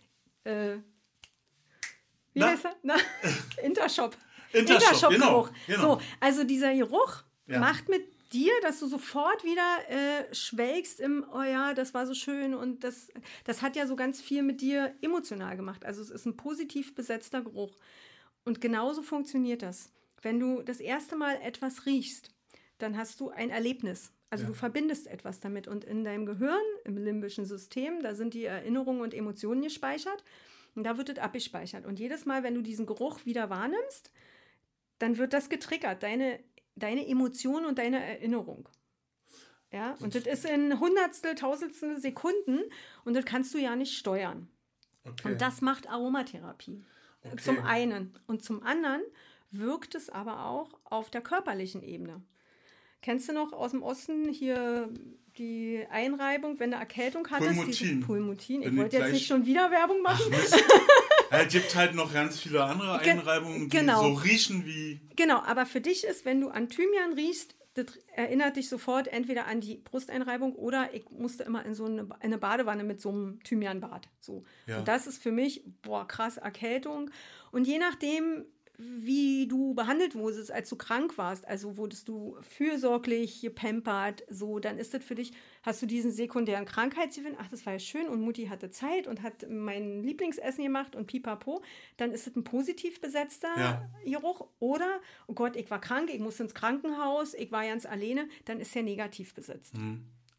Äh, 0.45 0.77
wie 2.35 2.41
Na? 2.41 2.49
heißt 2.49 2.65
er? 2.65 2.77
Na, 2.83 2.97
Intershop. 3.63 4.17
Intershop, 4.53 5.11
genau, 5.11 5.43
Geruch. 5.43 5.51
genau. 5.67 5.81
So, 5.97 6.01
also 6.21 6.45
dieser 6.45 6.75
Geruch 6.75 7.23
Ja. 7.47 7.59
macht 7.61 7.89
mit 7.89 8.07
dir, 8.33 8.53
dass 8.63 8.81
du 8.81 8.87
sofort 8.87 9.45
wieder 9.45 9.79
äh, 9.91 10.35
schwelgst 10.35 11.01
im, 11.01 11.25
oh 11.33 11.43
ja, 11.43 11.75
das 11.75 11.93
war 11.93 12.07
so 12.07 12.15
schön 12.15 12.55
und 12.55 12.83
das, 12.83 13.09
das 13.45 13.61
hat 13.61 13.77
ja 13.77 13.87
so 13.87 13.95
ganz 13.95 14.21
viel 14.23 14.43
mit 14.43 14.61
dir 14.63 14.95
emotional 15.03 15.57
gemacht. 15.57 15.85
Also 15.85 16.01
es 16.01 16.11
ist 16.11 16.25
ein 16.27 16.37
positiv 16.37 16.95
besetzter 16.95 17.43
Geruch. 17.43 17.77
Und 18.45 18.61
genauso 18.63 19.03
funktioniert 19.03 19.63
das. 19.63 19.91
Wenn 20.23 20.41
du 20.41 20.63
das 20.63 20.81
erste 20.81 21.15
Mal 21.17 21.39
etwas 21.43 21.85
riechst, 21.87 22.31
dann 22.83 22.97
hast 22.97 23.21
du 23.21 23.31
ein 23.31 23.51
Erlebnis. 23.51 24.13
Also 24.31 24.45
Ja. 24.45 24.49
du 24.49 24.55
verbindest 24.55 25.07
etwas 25.07 25.41
damit 25.41 25.69
und 25.69 25.85
in 25.85 26.05
deinem 26.05 26.27
Gehirn, 26.27 26.63
im 26.85 26.97
limbischen 26.97 27.45
System, 27.45 28.03
da 28.03 28.15
sind 28.15 28.35
die 28.35 28.45
Erinnerungen 28.45 29.03
und 29.03 29.15
Emotionen 29.15 29.63
gespeichert 29.63 30.25
und 30.75 30.85
da 30.85 30.97
wird 30.97 31.11
es 31.11 31.19
abgespeichert. 31.19 31.85
Und 31.87 31.99
jedes 31.99 32.25
Mal, 32.25 32.43
wenn 32.43 32.55
du 32.55 32.63
diesen 32.63 32.87
Geruch 32.87 33.25
wieder 33.27 33.51
wahrnimmst, 33.51 34.11
dann 34.99 35.19
wird 35.19 35.33
das 35.33 35.49
getriggert, 35.49 36.03
deine, 36.03 36.41
deine 36.77 37.07
Emotion 37.07 37.67
und 37.67 37.79
deine 37.79 38.03
Erinnerung. 38.05 38.69
Ja, 39.71 39.95
und 40.01 40.15
das 40.15 40.27
ist 40.27 40.45
in 40.45 40.79
Hundertstel, 40.81 41.35
Tausendstel 41.35 41.99
Sekunden 41.99 42.61
und 43.05 43.15
das 43.15 43.25
kannst 43.25 43.55
du 43.55 43.59
ja 43.59 43.75
nicht 43.75 43.97
steuern. 43.97 44.49
Okay. 45.05 45.33
Und 45.33 45.41
das 45.41 45.61
macht 45.63 45.89
Aromatherapie. 45.89 46.85
Okay. 47.25 47.37
Zum 47.37 47.59
einen. 47.61 48.19
Und 48.27 48.43
zum 48.45 48.63
anderen 48.63 49.03
wirkt 49.51 49.95
es 49.95 50.11
aber 50.11 50.47
auch 50.47 50.79
auf 50.85 51.11
der 51.11 51.21
körperlichen 51.21 51.83
Ebene. 51.83 52.23
Kennst 53.03 53.29
du 53.29 53.33
noch 53.33 53.53
aus 53.53 53.73
dem 53.73 53.83
Osten 53.83 54.29
hier 54.31 54.89
die 55.37 55.85
Einreibung, 55.91 56.59
wenn 56.61 56.71
du 56.71 56.77
Erkältung 56.77 57.27
hattest? 57.31 57.57
Pulmutin. 58.07 58.63
Ich 58.63 58.77
wollte 58.77 58.97
jetzt 58.99 59.13
nicht 59.13 59.27
schon 59.27 59.45
wieder 59.45 59.71
Werbung 59.71 60.01
machen. 60.03 60.33
Ja, 61.31 61.39
es 61.41 61.53
gibt 61.53 61.75
halt 61.75 61.95
noch 61.95 62.13
ganz 62.13 62.39
viele 62.41 62.63
andere 62.63 63.01
Ge- 63.03 63.13
Einreibungen, 63.13 63.69
die 63.69 63.77
genau. 63.77 64.03
so 64.03 64.13
riechen 64.15 64.65
wie. 64.67 65.01
Genau, 65.17 65.43
aber 65.43 65.67
für 65.67 65.81
dich 65.81 66.05
ist, 66.05 66.25
wenn 66.25 66.41
du 66.41 66.49
an 66.49 66.69
Thymian 66.69 67.15
riechst, 67.15 67.57
das 67.75 67.87
erinnert 68.15 68.57
dich 68.57 68.69
sofort 68.69 69.09
entweder 69.09 69.47
an 69.47 69.63
die 69.63 69.77
Brusteinreibung 69.79 70.55
oder 70.55 70.93
ich 70.93 71.09
musste 71.11 71.45
immer 71.45 71.65
in 71.65 71.75
so 71.75 71.87
eine, 71.87 72.07
eine 72.21 72.37
Badewanne 72.37 72.85
mit 72.85 73.01
so 73.01 73.09
einem 73.09 73.41
Thymianbad. 73.45 74.11
So. 74.21 74.45
Ja. 74.67 74.81
Und 74.81 74.89
das 74.89 75.07
ist 75.07 75.23
für 75.23 75.33
mich, 75.33 75.65
boah, 75.81 76.07
krass, 76.07 76.37
Erkältung. 76.37 77.11
Und 77.51 77.67
je 77.67 77.79
nachdem, 77.79 78.45
wie 78.79 79.47
du 79.47 79.75
behandelt 79.75 80.15
wurdest, 80.15 80.51
als 80.51 80.69
du 80.69 80.77
krank 80.77 81.19
warst. 81.19 81.47
Also 81.47 81.77
wurdest 81.77 82.09
du 82.09 82.37
fürsorglich, 82.41 83.41
gepampert, 83.41 84.25
so, 84.29 84.59
dann 84.59 84.79
ist 84.79 84.95
das 84.95 85.05
für 85.05 85.15
dich, 85.15 85.33
hast 85.63 85.83
du 85.83 85.87
diesen 85.87 86.11
sekundären 86.11 86.65
Krankheitsgewinn, 86.65 87.37
ach, 87.39 87.49
das 87.49 87.65
war 87.67 87.75
ja 87.75 87.79
schön 87.79 88.09
und 88.09 88.21
Mutti 88.21 88.47
hatte 88.47 88.71
Zeit 88.71 89.07
und 89.07 89.23
hat 89.23 89.47
mein 89.49 90.03
Lieblingsessen 90.03 90.65
gemacht 90.65 90.97
und 90.97 91.07
pipapo, 91.07 91.63
dann 91.97 92.13
ist 92.13 92.27
es 92.27 92.35
ein 92.35 92.45
positiv 92.45 93.01
besetzter 93.01 93.57
Ja. 93.57 93.91
Geruch. 94.05 94.49
Oder, 94.59 95.01
oh 95.27 95.35
Gott, 95.35 95.57
ich 95.57 95.71
war 95.71 95.81
krank, 95.81 96.11
ich 96.13 96.21
musste 96.21 96.45
ins 96.45 96.55
Krankenhaus, 96.55 97.35
ich 97.35 97.53
war 97.53 97.65
ganz 97.67 97.87
alleine, 97.87 98.29
dann 98.47 98.59
ist 98.59 98.75
er 98.75 98.83
negativ 98.83 99.35
besetzt. 99.35 99.75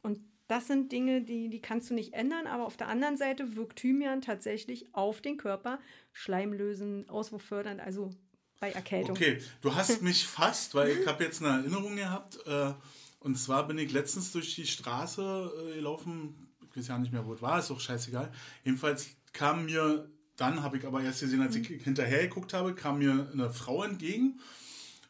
Und 0.02 0.20
das 0.54 0.68
sind 0.68 0.92
Dinge, 0.92 1.24
die, 1.24 1.50
die 1.50 1.62
kannst 1.62 1.90
du 1.90 1.96
nicht 1.96 2.14
ändern, 2.14 2.46
aber 2.46 2.68
auf 2.68 2.78
der 2.78 2.88
anderen 2.88 3.18
Seite 3.18 3.56
wirkt 3.56 3.80
Thymian 3.80 4.22
tatsächlich 4.22 4.94
auf 4.94 5.20
den 5.20 5.38
Körper 5.38 5.80
schleimlösend, 6.12 7.10
auswurffördernd, 7.10 7.82
also 7.82 8.12
bei 8.60 8.72
Erkältung. 8.72 9.16
Okay, 9.16 9.42
du 9.62 9.74
hast 9.74 10.04
mich 10.04 10.28
fast, 10.28 10.76
weil 10.76 10.90
ich 10.90 11.08
habe 11.08 11.24
jetzt 11.24 11.42
eine 11.42 11.58
Erinnerung 11.58 11.96
gehabt. 11.96 12.38
Äh, 12.46 12.72
und 13.18 13.36
zwar 13.36 13.68
bin 13.68 13.80
ich 13.80 13.92
letztens 13.92 14.32
durch 14.32 14.54
die 14.54 14.68
Straße 14.68 15.72
äh, 15.72 15.76
gelaufen. 15.78 16.36
Ich 16.70 16.78
weiß 16.78 16.88
ja 16.90 17.00
nicht 17.00 17.12
mehr, 17.12 17.26
wo 17.26 17.34
es 17.34 17.42
war, 17.42 17.58
ist 17.58 17.72
auch 17.72 17.80
scheißegal. 17.80 18.32
Jedenfalls 18.64 19.08
kam 19.32 19.66
mir, 19.66 20.08
dann 20.36 20.62
habe 20.62 20.78
ich 20.78 20.86
aber 20.86 21.02
erst 21.02 21.22
gesehen, 21.22 21.42
als 21.42 21.56
ich 21.56 21.68
hinterher 21.68 22.28
geguckt 22.28 22.54
habe, 22.54 22.76
kam 22.76 23.00
mir 23.00 23.28
eine 23.34 23.50
Frau 23.50 23.84
entgegen 23.84 24.40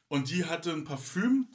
und 0.08 0.32
die 0.32 0.46
hatte 0.46 0.72
ein 0.72 0.86
Parfüm. 0.86 1.50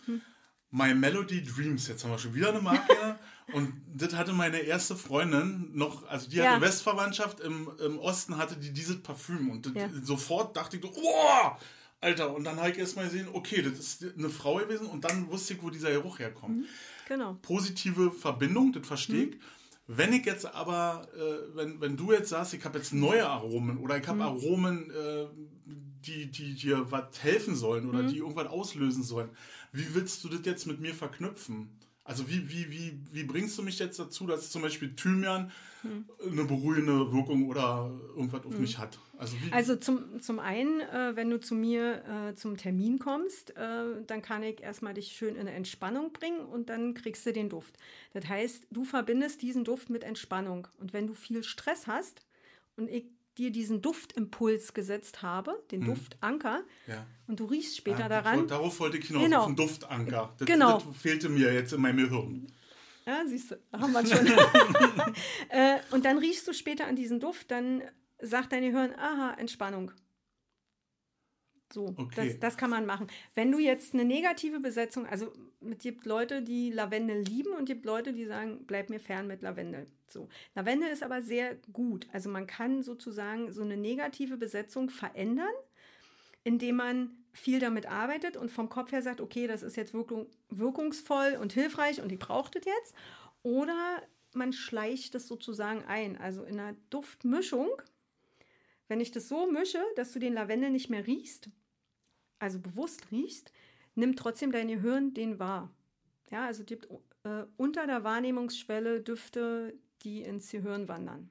My 0.71 0.93
Melody 0.93 1.43
Dreams, 1.43 1.89
jetzt 1.89 2.05
haben 2.05 2.11
wir 2.11 2.19
schon 2.19 2.35
wieder 2.35 2.51
eine 2.51 2.61
Marke. 2.61 3.19
und 3.53 3.73
das 3.95 4.15
hatte 4.15 4.33
meine 4.33 4.59
erste 4.59 4.95
Freundin 4.97 5.71
noch, 5.75 6.07
also 6.09 6.29
die 6.29 6.37
Ja. 6.37 6.53
hatte 6.53 6.63
Westverwandtschaft, 6.63 7.41
im, 7.41 7.71
im 7.85 7.99
Osten 7.99 8.37
hatte 8.37 8.57
die 8.57 8.73
dieses 8.73 9.03
Parfüm. 9.03 9.51
Und 9.51 9.75
Ja. 9.75 9.89
sofort 10.03 10.57
dachte 10.57 10.77
ich 10.77 10.83
so, 10.83 10.93
oh, 10.95 11.51
Alter. 12.01 12.35
Und 12.35 12.45
dann 12.45 12.59
habe 12.59 12.71
ich 12.71 12.79
erst 12.79 12.97
mal 12.97 13.05
gesehen, 13.07 13.29
okay, 13.33 13.63
das 13.63 13.79
ist 13.79 14.05
eine 14.17 14.29
Frau 14.29 14.57
gewesen. 14.57 14.87
Und 14.87 15.05
dann 15.05 15.29
wusste 15.31 15.55
ich, 15.55 15.63
wo 15.63 15.71
dieser 15.71 15.91
Geruch 15.91 16.19
herkommt. 16.19 16.67
Genau. 17.09 17.35
Positive 17.43 18.13
Verbindung, 18.13 18.73
das 18.73 18.87
verstehe 18.87 19.25
ich. 19.25 19.37
Wenn 19.91 20.13
ich 20.13 20.27
jetzt 20.27 20.45
aber, 20.45 21.09
äh, 21.17 21.57
wenn, 21.57 21.81
wenn 21.81 21.97
du 21.97 22.13
jetzt 22.13 22.29
sagst, 22.29 22.53
ich 22.53 22.63
habe 22.65 22.77
jetzt 22.79 22.93
neue 22.93 23.27
Aromen 23.27 23.79
oder 23.79 23.97
ich 23.97 24.07
habe 24.07 24.23
Aromen, 24.23 24.91
äh, 24.91 25.27
die, 26.05 26.27
die 26.31 26.55
dir 26.55 26.91
was 26.91 27.23
helfen 27.23 27.57
sollen 27.57 27.89
oder 27.89 28.03
die 28.03 28.19
irgendwas 28.19 28.47
auslösen 28.49 29.03
sollen, 29.03 29.31
wie 29.73 29.95
willst 29.95 30.23
du 30.25 30.29
das 30.29 30.41
jetzt 30.45 30.67
mit 30.67 30.79
mir 30.81 30.95
verknüpfen? 30.95 31.71
Also 32.09 32.27
wie, 32.27 32.49
wie, 32.49 32.71
wie, 32.71 32.99
wie 33.13 33.25
bringst 33.25 33.59
du 33.59 33.63
mich 33.63 33.79
jetzt 33.79 33.99
dazu, 33.99 34.27
dass 34.27 34.51
zum 34.51 34.63
Beispiel 34.63 34.97
Thymian 34.97 35.53
eine 36.27 36.45
beruhigende 36.45 37.13
Wirkung 37.13 37.47
oder 37.49 37.91
irgendwas 38.17 38.47
auf 38.47 38.59
mich 38.59 38.79
hat? 38.79 38.99
Also 39.19 39.37
Also 39.51 39.77
zum, 39.77 40.19
zum 40.19 40.39
einen, 40.39 40.81
äh, 40.81 41.15
wenn 41.17 41.29
du 41.29 41.39
zu 41.39 41.55
mir 41.55 42.03
äh, 42.31 42.35
zum 42.35 42.57
Termin 42.57 42.99
kommst, 42.99 43.55
äh, 43.59 44.03
dann 44.07 44.23
kann 44.23 44.43
ich 44.43 44.63
erstmal 44.63 44.95
dich 44.95 45.09
schön 45.09 45.35
in 45.35 45.43
eine 45.43 45.53
Entspannung 45.53 46.15
bringen 46.15 46.41
und 46.47 46.71
dann 46.71 46.95
kriegst 46.95 47.27
du 47.27 47.33
den 47.35 47.51
Duft. 47.51 47.77
Das 48.15 48.27
heißt, 48.27 48.69
du 48.71 48.87
verbindest 48.87 49.43
diesen 49.43 49.65
Duft 49.65 49.91
mit 49.91 50.03
Entspannung. 50.03 50.67
Und 50.79 50.95
wenn 50.95 51.09
du 51.09 51.13
viel 51.13 51.45
Stress 51.45 51.87
hast 51.87 52.23
und 52.77 52.89
ich 52.89 53.05
dir 53.39 53.51
diesen 53.53 53.81
Duftimpuls 53.81 54.75
gesetzt 54.75 55.23
habe, 55.23 55.63
den 55.71 55.85
Duftanker, 55.85 56.65
ja. 56.87 57.07
und 57.29 57.39
du 57.41 57.45
riechst 57.45 57.77
später 57.77 58.01
Ja, 58.01 58.09
daran, 58.09 58.49
Darauf 58.49 58.81
wollte 58.81 58.99
ich 58.99 59.07
hinaus, 59.07 59.23
Genau. 59.25 59.41
auf 59.41 59.47
einen 59.47 59.57
Duftanker. 59.57 60.35
Das, 60.39 60.47
Genau. 60.47 60.79
das 60.81 60.97
fehlte 61.01 61.29
mir 61.29 61.53
jetzt 61.55 61.73
in 61.73 61.81
meinem 61.81 61.99
Gehirn. 61.99 62.47
Ja, 63.07 63.23
siehst 63.27 63.53
du, 63.53 63.57
haben 63.73 63.93
wir 63.93 64.05
schon. 64.05 64.27
äh, 65.49 65.79
und 65.93 66.05
dann 66.05 66.19
riechst 66.19 66.47
du 66.49 66.53
später 66.53 66.87
an 66.87 66.97
diesen 66.97 67.21
Duft, 67.21 67.51
dann 67.51 67.83
sagt 68.21 68.53
dein 68.53 68.63
Gehirn, 68.63 68.93
aha, 68.97 69.35
Entspannung. 69.39 69.93
So, 71.73 71.95
Okay. 71.97 72.29
das, 72.29 72.41
das 72.41 72.57
kann 72.57 72.71
man 72.71 72.87
machen. 72.87 73.09
Wenn 73.35 73.53
du 73.53 73.59
jetzt 73.59 73.95
eine 73.95 74.05
negative 74.05 74.61
Besetzung, 74.61 75.07
also 75.07 75.33
es 75.61 75.79
gibt 75.79 76.07
Leute, 76.07 76.43
die 76.43 76.71
Lavendel 76.71 77.23
lieben 77.23 77.53
und 77.53 77.65
es 77.65 77.67
gibt 77.67 77.85
Leute, 77.85 78.13
die 78.13 78.25
sagen, 78.25 78.65
bleib 78.67 78.91
mir 78.91 79.01
fern 79.01 79.27
mit 79.27 79.43
Lavendel. 79.43 79.87
So. 80.09 80.29
Lavendel 80.55 80.89
ist 80.89 81.03
aber 81.03 81.21
sehr 81.21 81.57
gut. 81.73 82.07
Also 82.13 82.31
man 82.31 82.47
kann 82.47 82.83
sozusagen 82.83 83.53
so 83.53 83.63
eine 83.63 83.77
negative 83.77 84.37
Besetzung 84.37 84.89
verändern, 84.89 85.53
indem 86.45 86.77
man 86.77 87.11
viel 87.33 87.61
damit 87.61 87.87
arbeitet 87.87 88.37
und 88.37 88.51
vom 88.51 88.69
Kopf 88.69 88.93
her 88.93 89.03
sagt, 89.03 89.21
okay, 89.21 89.47
das 89.47 89.63
ist 89.63 89.77
jetzt 89.77 89.93
wirkung, 89.95 90.27
wirkungsvoll 90.49 91.37
und 91.41 91.53
hilfreich 91.53 92.01
und 92.01 92.11
ich 92.11 92.19
brauche 92.19 92.51
das 92.51 92.65
jetzt. 92.65 92.95
Oder 93.43 94.03
man 94.35 94.53
schleicht 94.53 95.15
das 95.15 95.27
sozusagen 95.27 95.85
ein. 95.85 96.17
Also 96.19 96.43
in 96.45 96.59
einer 96.59 96.77
Duftmischung, 96.91 97.69
wenn 98.89 99.01
ich 99.01 99.11
das 99.11 99.29
so 99.29 99.51
mische, 99.51 99.83
dass 99.97 100.13
du 100.13 100.19
den 100.19 100.35
Lavendel 100.35 100.71
nicht 100.71 100.91
mehr 100.91 101.07
riechst, 101.07 101.51
also 102.39 102.59
bewusst 102.59 103.11
riechst, 103.11 103.53
nimmt 103.95 104.19
trotzdem 104.19 104.53
dein 104.53 104.69
Gehirn 104.69 105.15
den 105.15 105.39
wahr. 105.39 105.71
Ja, 106.31 106.47
also 106.47 106.65
gibt 106.65 106.89
äh, 107.25 107.45
unter 107.57 107.87
der 107.87 108.05
Wahrnehmungsschwelle 108.05 109.01
Düfte, 109.01 109.75
die 110.03 110.23
ins 110.23 110.51
Gehirn 110.51 110.89
wandern. 110.89 111.31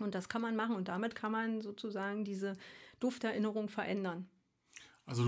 Und 0.00 0.14
das 0.14 0.28
kann 0.28 0.42
man 0.42 0.56
machen 0.56 0.74
und 0.74 0.88
damit 0.88 1.14
kann 1.14 1.32
man 1.32 1.60
sozusagen 1.60 2.24
diese 2.24 2.56
Dufterinnerung 2.98 3.68
verändern. 3.68 4.28
Also 5.06 5.22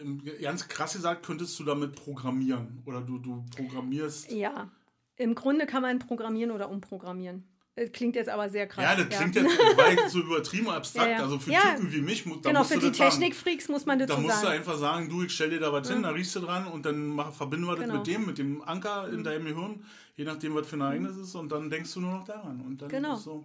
ähm, 0.00 0.22
ganz 0.40 0.68
krass 0.68 0.94
gesagt, 0.94 1.26
könntest 1.26 1.58
du 1.58 1.64
damit 1.64 1.96
programmieren 1.96 2.82
oder 2.86 3.00
du, 3.00 3.18
du 3.18 3.44
programmierst. 3.54 4.30
Ja, 4.30 4.70
im 5.16 5.34
Grunde 5.34 5.66
kann 5.66 5.82
man 5.82 5.98
programmieren 5.98 6.50
oder 6.50 6.70
umprogrammieren. 6.70 7.44
Äh, 7.76 7.88
Klingt 7.88 8.16
jetzt 8.16 8.28
aber 8.30 8.48
sehr 8.48 8.66
krass. 8.66 8.82
Ja, 8.84 8.96
das 9.04 9.08
klingt 9.18 9.34
jetzt 9.36 9.58
war 9.76 9.90
jetzt 9.92 10.10
so 10.10 10.20
übertrieben 10.20 10.68
abstrakt. 10.70 11.06
Ja, 11.10 11.16
ja. 11.18 11.22
Also 11.22 11.38
für 11.38 11.50
Ja. 11.52 11.60
Typen 11.76 11.92
wie 11.92 12.00
mich, 12.00 12.24
da 12.24 12.48
Genau, 12.50 12.64
für 12.64 12.78
die 12.78 12.88
das 12.88 12.96
sagen. 12.96 13.10
Technikfreaks 13.10 13.68
muss 13.68 13.84
man 13.86 13.98
Da 13.98 14.06
dazu 14.06 14.20
musst 14.22 14.36
du 14.38 14.40
sagen. 14.46 14.58
einfach 14.58 14.78
sagen, 14.78 15.08
du, 15.10 15.22
ich 15.24 15.32
stell 15.32 15.50
dir 15.50 15.60
da 15.60 15.72
was 15.72 15.88
hin, 15.90 16.02
da 16.02 16.10
riechst 16.10 16.34
du 16.36 16.40
dran 16.40 16.66
und 16.66 16.84
dann 16.86 17.06
mach, 17.06 17.32
verbinden 17.32 17.66
wir 17.66 17.76
das 17.76 17.84
Genau. 17.84 17.94
Mhm. 17.94 17.98
mit 18.00 18.06
dem, 18.08 18.26
mit 18.26 18.38
dem 18.38 18.62
Anker 18.62 19.08
in 19.10 19.22
deinem 19.22 19.44
Gehirn, 19.44 19.84
je 20.16 20.24
nachdem, 20.24 20.54
was 20.54 20.66
für 20.66 20.76
ein 20.76 20.80
Ereignis 20.80 21.16
ist, 21.16 21.34
und 21.34 21.52
dann 21.52 21.68
denkst 21.70 21.92
du 21.94 22.00
nur 22.00 22.12
noch 22.12 22.24
daran. 22.24 22.60
Und 22.62 22.80
dann 22.80 22.88
Genau. 22.88 23.14
ist 23.16 23.24
so. 23.24 23.44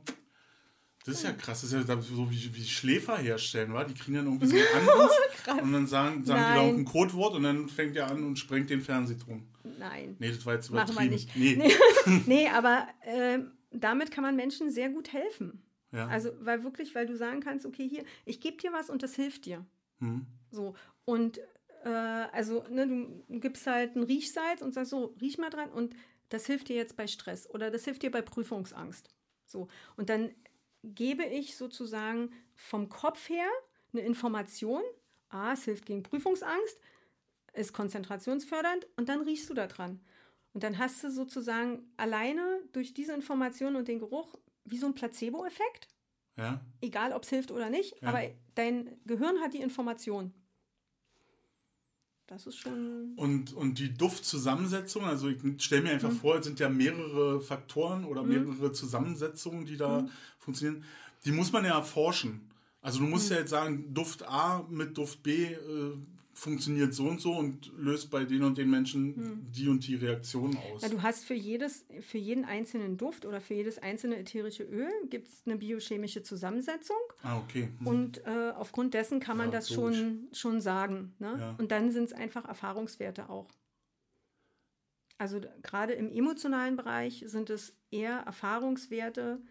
Das 1.03 1.15
ist 1.15 1.23
ja 1.23 1.31
krass, 1.33 1.61
das 1.61 1.73
ist 1.73 1.89
ja 1.89 2.01
so 2.01 2.29
wie, 2.29 2.55
wie 2.55 2.63
Schläfer 2.63 3.17
herstellen, 3.17 3.73
wa? 3.73 3.83
Die 3.83 3.95
kriegen 3.95 4.15
dann 4.17 4.27
irgendwie 4.27 4.45
so 4.47 4.55
einen 4.77 4.87
Anruf 4.89 5.11
und 5.63 5.73
dann 5.73 5.87
sagen, 5.87 6.23
sagen 6.23 6.23
die 6.23 6.27
da 6.27 6.35
Nein. 6.55 6.65
irgendein 6.67 6.85
Codewort 6.93 7.33
und 7.35 7.43
dann 7.43 7.67
fängt 7.67 7.95
er 7.97 8.09
an 8.09 8.23
und 8.23 8.37
sprengt 8.37 8.69
den 8.69 8.81
Fernsehturm. 8.81 9.43
Nein. 9.79 10.15
Nee, 10.19 10.29
das 10.29 10.45
war 10.45 10.53
jetzt 10.53 10.69
Machen 10.71 10.95
wir 10.97 11.05
übertrieben. 11.07 11.59
nicht. 11.63 11.67
Nee. 12.05 12.21
Nee, 12.27 12.47
aber 12.49 12.87
äh, 13.05 13.39
damit 13.71 14.11
kann 14.11 14.23
man 14.23 14.35
Menschen 14.35 14.69
sehr 14.69 14.89
gut 14.89 15.13
helfen. 15.13 15.63
Ja. 15.91 16.07
Also, 16.07 16.31
weil 16.39 16.63
wirklich, 16.63 16.95
weil 16.95 17.05
du 17.05 17.15
sagen 17.15 17.41
kannst, 17.41 17.65
okay, 17.65 17.87
hier, 17.87 18.03
ich 18.25 18.39
gebe 18.39 18.57
dir 18.57 18.71
was 18.71 18.89
und 18.89 19.03
das 19.03 19.15
hilft 19.15 19.45
dir. 19.45 19.65
Hm. 19.99 20.25
So. 20.49 20.75
Und 21.05 21.39
äh, 21.83 21.89
also, 21.89 22.63
ne, 22.69 22.87
du 23.27 23.39
gibst 23.39 23.67
halt 23.67 23.95
ein 23.95 24.03
Riechsalz 24.03 24.61
und 24.61 24.73
sagst 24.73 24.91
so, 24.91 25.15
riech 25.21 25.37
mal 25.37 25.49
dran 25.49 25.69
und 25.69 25.95
das 26.29 26.45
hilft 26.45 26.69
dir 26.69 26.75
jetzt 26.75 26.95
bei 26.95 27.07
Stress 27.07 27.49
oder 27.49 27.71
das 27.71 27.83
hilft 27.83 28.03
dir 28.03 28.11
bei 28.11 28.21
Prüfungsangst. 28.21 29.09
So. 29.45 29.67
Und 29.97 30.09
dann 30.09 30.31
gebe 30.83 31.25
ich 31.25 31.57
sozusagen 31.57 32.31
vom 32.55 32.89
Kopf 32.89 33.29
her 33.29 33.47
eine 33.93 34.01
Information. 34.01 34.81
Ah, 35.29 35.53
es 35.53 35.65
hilft 35.65 35.85
gegen 35.85 36.03
Prüfungsangst, 36.03 36.79
ist 37.53 37.73
konzentrationsfördernd 37.73 38.87
und 38.95 39.09
dann 39.09 39.21
riechst 39.21 39.49
du 39.49 39.53
da 39.53 39.67
dran. 39.67 39.99
Und 40.53 40.63
dann 40.63 40.77
hast 40.77 41.03
du 41.03 41.09
sozusagen 41.11 41.83
alleine 41.97 42.59
durch 42.73 42.93
diese 42.93 43.13
Information 43.13 43.75
und 43.75 43.87
den 43.87 43.99
Geruch 43.99 44.35
wie 44.65 44.77
so 44.77 44.85
ein 44.87 44.93
Placebo-Effekt, 44.93 45.87
Ja. 46.37 46.61
egal 46.81 47.13
ob 47.13 47.23
es 47.23 47.29
hilft 47.29 47.51
oder 47.51 47.69
nicht, 47.69 48.01
Ja. 48.01 48.09
aber 48.09 48.21
dein 48.55 48.97
Gehirn 49.05 49.39
hat 49.39 49.53
die 49.53 49.61
Information. 49.61 50.33
Das 52.27 52.47
ist 52.47 52.57
schon. 52.57 53.13
Und, 53.17 53.53
und 53.53 53.77
die 53.79 53.93
Duftzusammensetzung, 53.93 55.03
also 55.03 55.27
ich 55.27 55.37
stelle 55.63 55.81
mir 55.81 55.89
Mhm. 55.89 55.93
einfach 55.95 56.11
vor, 56.13 56.37
es 56.37 56.45
sind 56.45 56.59
ja 56.59 56.69
mehrere 56.69 57.41
Faktoren 57.41 58.05
oder 58.05 58.23
mehrere 58.23 58.71
Zusammensetzungen, 58.71 59.65
die 59.65 59.73
Mhm. 59.73 59.77
da 59.77 60.09
funktionieren. 60.39 60.85
Die 61.25 61.31
muss 61.31 61.51
man 61.51 61.65
ja 61.65 61.77
erforschen. 61.77 62.49
Also 62.81 62.99
du 62.99 63.05
Mhm. 63.05 63.09
musst 63.11 63.29
ja 63.31 63.37
jetzt 63.37 63.49
sagen, 63.49 63.93
Duft 63.93 64.23
A 64.23 64.65
mit 64.69 64.97
Duft 64.97 65.23
B 65.23 65.45
äh, 65.53 65.97
funktioniert 66.41 66.91
so 66.91 67.07
und 67.07 67.21
so 67.21 67.33
und 67.37 67.71
löst 67.77 68.09
bei 68.09 68.25
den 68.25 68.41
und 68.41 68.57
den 68.57 68.67
Menschen 68.67 69.51
die 69.51 69.67
und 69.67 69.85
die 69.85 69.93
Reaktion 69.93 70.57
aus. 70.57 70.81
Ja, 70.81 70.89
du 70.89 71.03
hast 71.03 71.23
für, 71.23 71.35
jedes, 71.35 71.85
für 71.99 72.17
jeden 72.17 72.45
einzelnen 72.45 72.97
Duft 72.97 73.27
oder 73.27 73.39
für 73.39 73.53
jedes 73.53 73.77
einzelne 73.77 74.17
ätherische 74.17 74.63
Öl 74.63 74.89
gibt 75.11 75.27
es 75.27 75.43
eine 75.45 75.57
biochemische 75.57 76.23
Zusammensetzung. 76.23 76.97
ah, 77.21 77.37
okay. 77.37 77.69
Hm. 77.77 77.85
Und 77.87 78.25
äh, 78.25 78.53
aufgrund 78.55 78.95
dessen 78.95 79.19
kann 79.19 79.37
man 79.37 79.47
Ja, 79.47 79.51
das 79.59 79.69
logisch. 79.69 79.99
schon, 79.99 80.29
schon 80.33 80.61
sagen. 80.61 81.13
Ne? 81.19 81.35
Ja. 81.39 81.55
Und 81.59 81.71
dann 81.71 81.91
sind 81.91 82.05
es 82.05 82.13
einfach 82.13 82.45
Erfahrungswerte 82.45 83.29
auch. 83.29 83.51
Also 85.19 85.39
gerade 85.61 85.93
im 85.93 86.11
emotionalen 86.11 86.75
Bereich 86.75 87.23
sind 87.27 87.51
es 87.51 87.75
eher 87.91 88.17
Erfahrungswerte 88.21 89.43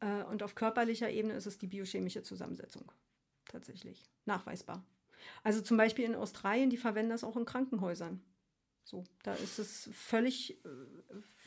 äh, 0.00 0.22
und 0.24 0.42
auf 0.42 0.54
körperlicher 0.54 1.08
Ebene 1.08 1.32
ist 1.32 1.46
es 1.46 1.56
die 1.56 1.66
biochemische 1.66 2.22
Zusammensetzung. 2.22 2.92
Tatsächlich. 3.48 4.02
Nachweisbar. 4.26 4.84
Also 5.42 5.60
zum 5.60 5.76
Beispiel 5.76 6.04
in 6.04 6.14
Australien, 6.14 6.70
die 6.70 6.76
verwenden 6.76 7.10
das 7.10 7.24
auch 7.24 7.36
in 7.36 7.44
Krankenhäusern. 7.44 8.20
So, 8.84 9.04
da 9.22 9.34
ist 9.34 9.58
es 9.58 9.88
völlig, 9.92 10.62
äh, 10.64 10.68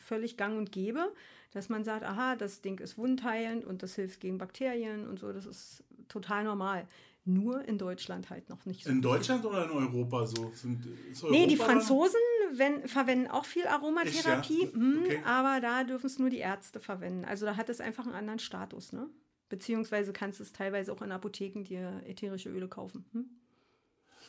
völlig 0.04 0.36
gang 0.36 0.58
und 0.58 0.72
gäbe, 0.72 1.14
dass 1.52 1.68
man 1.68 1.84
sagt, 1.84 2.04
aha, 2.04 2.36
das 2.36 2.60
Ding 2.62 2.80
ist 2.80 2.98
wundheilend 2.98 3.64
und 3.64 3.82
das 3.82 3.94
hilft 3.94 4.20
gegen 4.20 4.38
Bakterien 4.38 5.06
und 5.06 5.18
so, 5.18 5.32
das 5.32 5.46
ist 5.46 5.84
total 6.08 6.44
normal. 6.44 6.86
Nur 7.24 7.62
in 7.64 7.78
Deutschland 7.78 8.30
halt 8.30 8.48
noch 8.48 8.64
nicht 8.64 8.84
so. 8.84 8.90
In 8.90 9.02
Deutschland 9.02 9.44
oder 9.44 9.64
in 9.64 9.70
Europa 9.70 10.26
so? 10.26 10.50
Sind, 10.54 10.86
Europa 10.86 11.30
nee, 11.30 11.46
die 11.46 11.56
Franzosen 11.56 12.18
wenn, 12.52 12.86
verwenden 12.88 13.28
auch 13.28 13.44
viel 13.44 13.66
Aromatherapie, 13.66 14.66
ja? 14.66 14.72
Hm, 14.72 15.02
okay. 15.04 15.20
aber 15.24 15.60
da 15.60 15.84
dürfen 15.84 16.06
es 16.06 16.18
nur 16.18 16.30
die 16.30 16.38
Ärzte 16.38 16.80
verwenden. 16.80 17.24
Also 17.24 17.46
da 17.46 17.56
hat 17.56 17.68
es 17.68 17.80
einfach 17.80 18.06
einen 18.06 18.14
anderen 18.14 18.38
Status, 18.38 18.92
ne? 18.92 19.08
Beziehungsweise 19.48 20.12
kannst 20.12 20.40
du 20.40 20.44
es 20.44 20.52
teilweise 20.52 20.92
auch 20.92 21.00
in 21.00 21.10
Apotheken 21.10 21.64
dir 21.64 22.02
ätherische 22.06 22.50
Öle 22.50 22.68
kaufen. 22.68 23.06
Hm? 23.12 23.30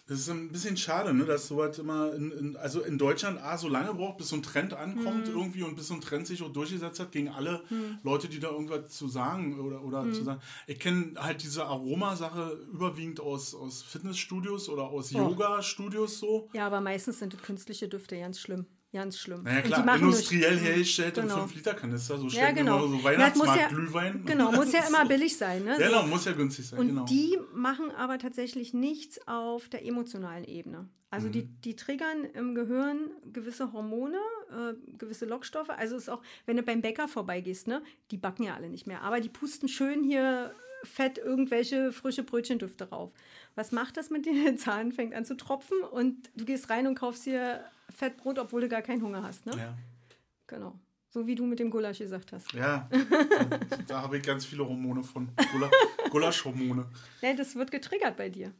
Das 0.09 0.21
ist 0.21 0.29
ein 0.29 0.51
bisschen 0.51 0.75
schade, 0.75 1.13
ne, 1.13 1.23
dass 1.23 1.47
sowas 1.47 1.77
immer, 1.77 2.11
in, 2.15 2.31
in, 2.31 2.57
also 2.57 2.81
in 2.81 2.97
Deutschland 2.97 3.39
A, 3.43 3.59
so 3.59 3.67
lange 3.67 3.93
braucht, 3.93 4.17
bis 4.17 4.29
so 4.29 4.37
ein 4.37 4.41
Trend 4.41 4.73
ankommt 4.73 5.27
mhm. 5.27 5.35
irgendwie 5.35 5.61
und 5.61 5.75
bis 5.75 5.89
so 5.89 5.93
ein 5.93 6.01
Trend 6.01 6.25
sich 6.25 6.41
auch 6.41 6.51
durchgesetzt 6.51 6.99
hat 6.99 7.11
gegen 7.11 7.29
alle 7.29 7.61
mhm. 7.69 7.99
Leute, 8.01 8.27
die 8.27 8.39
da 8.39 8.49
irgendwas 8.49 8.87
zu 8.87 9.07
sagen 9.07 9.59
oder, 9.59 9.83
oder 9.83 10.01
mhm. 10.01 10.13
zu 10.13 10.23
sagen. 10.23 10.41
Ich 10.65 10.79
kenne 10.79 11.13
halt 11.15 11.43
diese 11.43 11.65
Aromasache 11.65 12.57
überwiegend 12.73 13.19
aus, 13.19 13.53
aus 13.53 13.83
Fitnessstudios 13.83 14.67
oder 14.67 14.85
aus 14.85 15.13
oh. 15.13 15.19
Yoga-Studios 15.19 16.17
so. 16.17 16.49
Ja, 16.53 16.65
aber 16.65 16.81
meistens 16.81 17.19
sind 17.19 17.41
künstliche 17.43 17.87
Düfte 17.87 18.17
ganz 18.17 18.39
schlimm. 18.39 18.65
Ganz 18.91 19.19
schlimm. 19.19 19.43
Naja, 19.43 19.61
klar, 19.61 19.97
industriell 19.97 20.57
durch, 20.57 20.63
hergestellt 20.63 21.13
genau. 21.13 21.43
in 21.43 21.49
5-Liter-Kanister, 21.49 22.17
so 22.17 22.27
ja, 22.29 22.51
genau. 22.51 22.87
so 22.87 23.03
Weihnachtsmarkt-Glühwein. 23.03 24.23
Ja, 24.25 24.33
genau, 24.33 24.51
muss 24.51 24.71
ja 24.71 24.79
immer 24.87 25.05
billig 25.05 25.37
sein. 25.37 25.63
Ne? 25.63 25.79
Ja, 25.79 25.89
genau, 25.89 26.07
muss 26.07 26.25
ja 26.25 26.31
günstig 26.31 26.67
sein. 26.67 26.79
Und 26.79 26.87
genau. 26.87 27.05
die 27.05 27.37
machen 27.53 27.91
aber 27.91 28.17
tatsächlich 28.17 28.73
nichts 28.73 29.19
auf 29.27 29.69
der 29.69 29.85
emotionalen 29.85 30.43
Ebene. 30.43 30.89
Also 31.11 31.27
mhm. 31.27 31.31
die, 31.33 31.43
die 31.45 31.75
triggern 31.75 32.23
im 32.25 32.55
Gehirn 32.55 33.11
gewisse 33.31 33.73
Hormone, 33.73 34.17
äh, 34.49 34.73
gewisse 34.97 35.25
Lockstoffe. 35.25 35.69
Also 35.69 35.95
ist 35.95 36.09
auch, 36.09 36.23
wenn 36.47 36.57
du 36.57 36.63
beim 36.63 36.81
Bäcker 36.81 37.07
vorbeigehst, 37.07 37.67
ne, 37.67 37.83
die 38.09 38.17
backen 38.17 38.43
ja 38.43 38.55
alle 38.55 38.69
nicht 38.69 38.87
mehr, 38.87 39.03
aber 39.03 39.19
die 39.19 39.29
pusten 39.29 39.67
schön 39.67 40.03
hier 40.03 40.53
fett 40.83 41.17
irgendwelche 41.17 41.91
frische 41.91 42.23
Brötchendüfte 42.23 42.89
rauf. 42.89 43.11
Was 43.55 43.71
macht 43.71 43.97
das 43.97 44.09
mit 44.09 44.25
dir? 44.25 44.33
Der 44.43 44.55
Zahn 44.57 44.91
fängt 44.91 45.13
an 45.13 45.25
zu 45.25 45.35
tropfen 45.35 45.77
und 45.81 46.29
du 46.35 46.45
gehst 46.45 46.69
rein 46.69 46.87
und 46.87 46.95
kaufst 46.95 47.23
hier 47.23 47.63
Fettbrot, 47.89 48.39
obwohl 48.39 48.61
du 48.61 48.69
gar 48.69 48.81
keinen 48.81 49.01
Hunger 49.01 49.23
hast, 49.23 49.45
ne? 49.45 49.57
Ja. 49.57 49.77
Genau. 50.47 50.79
So 51.09 51.25
wie 51.25 51.35
du 51.35 51.45
mit 51.45 51.59
dem 51.59 51.71
Gulasch 51.71 51.97
gesagt 51.97 52.31
hast. 52.33 52.53
Ja, 52.53 52.87
da 53.87 54.01
habe 54.03 54.17
ich 54.17 54.23
ganz 54.23 54.45
viele 54.45 54.67
Hormone 54.67 55.03
von. 55.03 55.29
Gulaschhormone. 56.11 56.87
Ja, 57.21 57.33
das 57.33 57.55
wird 57.55 57.71
getriggert 57.71 58.15
bei 58.15 58.29
dir 58.29 58.53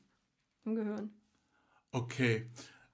im 0.65 0.75
Gehirn. 0.75 1.11
Okay. 1.91 2.47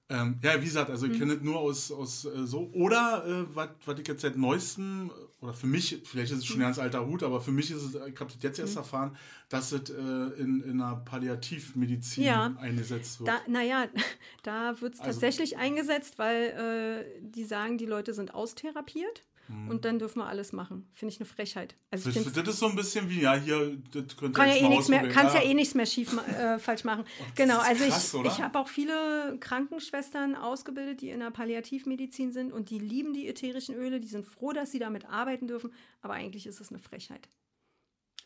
Ähm, 0.07 0.37
ja, 0.43 0.61
wie 0.61 0.65
gesagt, 0.65 0.91
also 0.91 1.07
ich 1.07 1.13
mhm. 1.13 1.19
kenne 1.19 1.33
es 1.33 1.41
nur 1.41 1.57
aus, 1.57 1.91
aus 1.91 2.25
äh, 2.25 2.45
so. 2.45 2.69
Oder 2.73 3.25
äh, 3.25 3.55
was 3.55 3.99
ich 3.99 4.07
jetzt 4.07 4.21
seit 4.21 4.37
neuestem, 4.37 5.09
oder 5.41 5.53
für 5.53 5.65
mich, 5.65 6.03
vielleicht 6.05 6.31
ist 6.31 6.39
es 6.39 6.45
schon 6.45 6.57
ein 6.57 6.59
mhm. 6.59 6.63
ganz 6.63 6.79
alter 6.79 7.07
Hut, 7.07 7.23
aber 7.23 7.41
für 7.41 7.51
mich 7.51 7.71
ist 7.71 7.81
es, 7.81 7.95
ich 7.95 8.19
habe 8.19 8.31
das 8.31 8.37
jetzt 8.41 8.59
erst 8.59 8.73
mhm. 8.73 8.79
erfahren, 8.79 9.17
dass 9.49 9.71
es 9.71 9.89
äh, 9.89 9.93
in, 9.93 10.61
in 10.61 10.79
einer 10.79 10.97
Palliativmedizin 10.97 12.23
ja. 12.23 12.55
eingesetzt 12.59 13.19
wird. 13.19 13.29
Da, 13.29 13.41
naja, 13.47 13.87
da 14.43 14.79
wird 14.79 14.93
es 14.93 14.99
also, 14.99 15.11
tatsächlich 15.11 15.57
eingesetzt, 15.57 16.19
weil 16.19 17.05
äh, 17.17 17.21
die 17.21 17.43
sagen, 17.43 17.79
die 17.79 17.87
Leute 17.87 18.13
sind 18.13 18.33
austherapiert. 18.33 19.23
Mhm. 19.47 19.69
Und 19.69 19.85
dann 19.85 19.99
dürfen 19.99 20.19
wir 20.19 20.27
alles 20.27 20.53
machen. 20.53 20.89
Finde 20.93 21.13
ich 21.13 21.19
eine 21.19 21.25
Frechheit. 21.25 21.75
Also 21.91 22.09
das, 22.11 22.33
das, 22.33 22.47
ist 22.47 22.59
so 22.59 22.67
ein 22.67 22.75
bisschen 22.75 23.09
wie, 23.09 23.21
ja, 23.21 23.35
hier, 23.35 23.77
das 23.91 24.17
könnte 24.17 24.31
kann 24.31 24.49
ja 24.49 24.55
eh 24.55 24.69
nichts 24.69 24.87
mehr, 24.87 25.07
Kannst 25.09 25.35
ja. 25.35 25.41
ja 25.41 25.49
eh 25.49 25.53
nichts 25.53 25.75
mehr 25.75 25.85
schief, 25.85 26.17
äh, 26.27 26.59
falsch 26.59 26.83
machen. 26.83 27.05
Oh, 27.17 27.23
genau, 27.35 27.59
also 27.59 27.85
krass, 27.85 28.13
ich, 28.13 28.25
ich 28.25 28.41
habe 28.41 28.59
auch 28.59 28.67
viele 28.67 29.37
Krankenschwestern 29.39 30.35
ausgebildet, 30.35 31.01
die 31.01 31.09
in 31.09 31.19
der 31.19 31.31
Palliativmedizin 31.31 32.31
sind 32.31 32.51
und 32.51 32.69
die 32.69 32.79
lieben 32.79 33.13
die 33.13 33.27
ätherischen 33.27 33.75
Öle, 33.75 33.99
die 33.99 34.07
sind 34.07 34.25
froh, 34.25 34.51
dass 34.51 34.71
sie 34.71 34.79
damit 34.79 35.05
arbeiten 35.05 35.47
dürfen, 35.47 35.71
aber 36.01 36.13
eigentlich 36.13 36.45
ist 36.45 36.59
es 36.59 36.69
eine 36.69 36.79
Frechheit. 36.79 37.29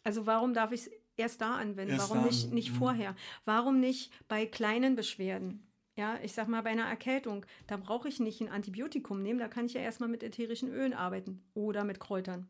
Also 0.03 0.25
warum 0.25 0.53
darf 0.53 0.71
ich 0.71 0.81
es 0.81 0.91
erst 1.17 1.41
da 1.41 1.55
anwenden? 1.55 1.93
Erst 1.93 2.09
warum 2.09 2.25
nicht, 2.25 2.51
nicht 2.51 2.71
mhm. 2.71 2.75
vorher? 2.77 3.15
Warum 3.45 3.79
nicht 3.79 4.11
bei 4.27 4.45
kleinen 4.45 4.95
Beschwerden? 4.95 5.68
Ja, 5.99 6.17
ich 6.23 6.31
sag 6.31 6.47
mal, 6.47 6.61
bei 6.61 6.69
einer 6.69 6.85
Erkältung, 6.85 7.45
da 7.67 7.75
brauche 7.75 8.07
ich 8.07 8.21
nicht 8.21 8.39
ein 8.39 8.47
Antibiotikum 8.47 9.21
nehmen, 9.21 9.37
da 9.37 9.49
kann 9.49 9.65
ich 9.65 9.73
ja 9.73 9.81
erstmal 9.81 10.07
mit 10.07 10.23
ätherischen 10.23 10.69
Ölen 10.69 10.93
arbeiten 10.93 11.43
oder 11.53 11.83
mit 11.83 11.99
Kräutern. 11.99 12.47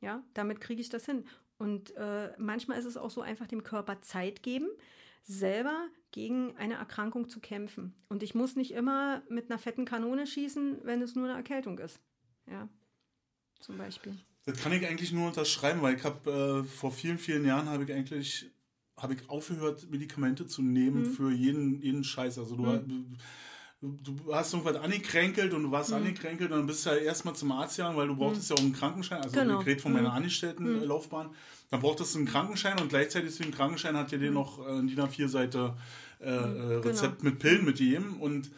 Ja, 0.00 0.24
damit 0.32 0.62
kriege 0.62 0.80
ich 0.80 0.88
das 0.88 1.04
hin. 1.04 1.26
Und 1.58 1.94
äh, 1.96 2.32
manchmal 2.38 2.78
ist 2.78 2.86
es 2.86 2.96
auch 2.96 3.10
so 3.10 3.20
einfach 3.20 3.46
dem 3.46 3.62
Körper 3.62 4.00
Zeit 4.00 4.42
geben, 4.42 4.70
selber 5.22 5.86
gegen 6.12 6.56
eine 6.56 6.76
Erkrankung 6.76 7.28
zu 7.28 7.40
kämpfen. 7.40 7.94
Und 8.08 8.22
ich 8.22 8.34
muss 8.34 8.56
nicht 8.56 8.70
immer 8.70 9.22
mit 9.28 9.50
einer 9.50 9.58
fetten 9.58 9.84
Kanone 9.84 10.26
schießen, 10.26 10.78
wenn 10.84 11.02
es 11.02 11.14
nur 11.14 11.26
eine 11.26 11.36
Erkältung 11.36 11.78
ist. 11.80 12.00
Ja, 12.50 12.70
zum 13.60 13.76
Beispiel. 13.76 14.16
Das 14.46 14.58
kann 14.62 14.72
ich 14.72 14.86
eigentlich 14.86 15.12
nur 15.12 15.26
unterschreiben, 15.26 15.82
weil 15.82 15.96
ich 15.96 16.04
habe 16.04 16.64
äh, 16.64 16.64
vor 16.64 16.90
vielen, 16.90 17.18
vielen 17.18 17.44
Jahren 17.44 17.68
habe 17.68 17.84
ich 17.84 17.92
eigentlich 17.92 18.50
habe 19.00 19.14
ich 19.14 19.28
aufgehört, 19.28 19.90
Medikamente 19.90 20.46
zu 20.46 20.62
nehmen 20.62 21.02
mhm. 21.02 21.12
für 21.12 21.30
jeden, 21.30 21.80
jeden 21.80 22.04
Scheiß. 22.04 22.38
Also 22.38 22.56
du, 22.56 22.64
mhm. 22.64 23.16
du, 23.80 24.34
hast 24.34 24.52
irgendwas 24.52 24.76
angekränkelt 24.76 25.54
und 25.54 25.62
du 25.64 25.70
warst 25.70 25.90
mhm. 25.90 25.96
angekränkelt 25.96 26.50
und 26.50 26.58
dann 26.58 26.66
bist 26.66 26.84
du 26.84 26.90
ja 26.90 26.96
erstmal 26.96 27.34
zum 27.34 27.52
Arzt 27.52 27.76
gegangen, 27.76 27.96
weil 27.96 28.08
du 28.08 28.16
brauchtest 28.16 28.50
mhm. 28.50 28.56
ja 28.56 28.60
auch 28.60 28.64
einen 28.64 28.74
Krankenschein. 28.74 29.22
Also 29.22 29.38
genau. 29.38 29.60
ich 29.60 29.66
rede 29.66 29.80
von 29.80 29.92
meiner 29.92 30.10
mhm. 30.10 30.16
Angestelltenlaufbahn. 30.16 31.28
Mhm. 31.28 31.34
Dann 31.70 31.80
brauchtest 31.80 32.14
du 32.14 32.18
einen 32.18 32.28
Krankenschein 32.28 32.80
und 32.80 32.88
gleichzeitig 32.88 33.34
zu 33.34 33.42
dem 33.42 33.52
Krankenschein 33.52 33.96
hat 33.96 34.10
dir 34.10 34.30
noch 34.30 34.58
äh, 34.66 34.78
ein 34.78 34.88
DIN 34.88 35.00
A4-Seite 35.00 35.76
äh, 36.20 36.30
äh, 36.30 36.74
Rezept 36.76 37.20
genau. 37.20 37.30
mit 37.30 37.38
Pillen 37.38 37.64
mitgegeben 37.64 38.16
und 38.20 38.50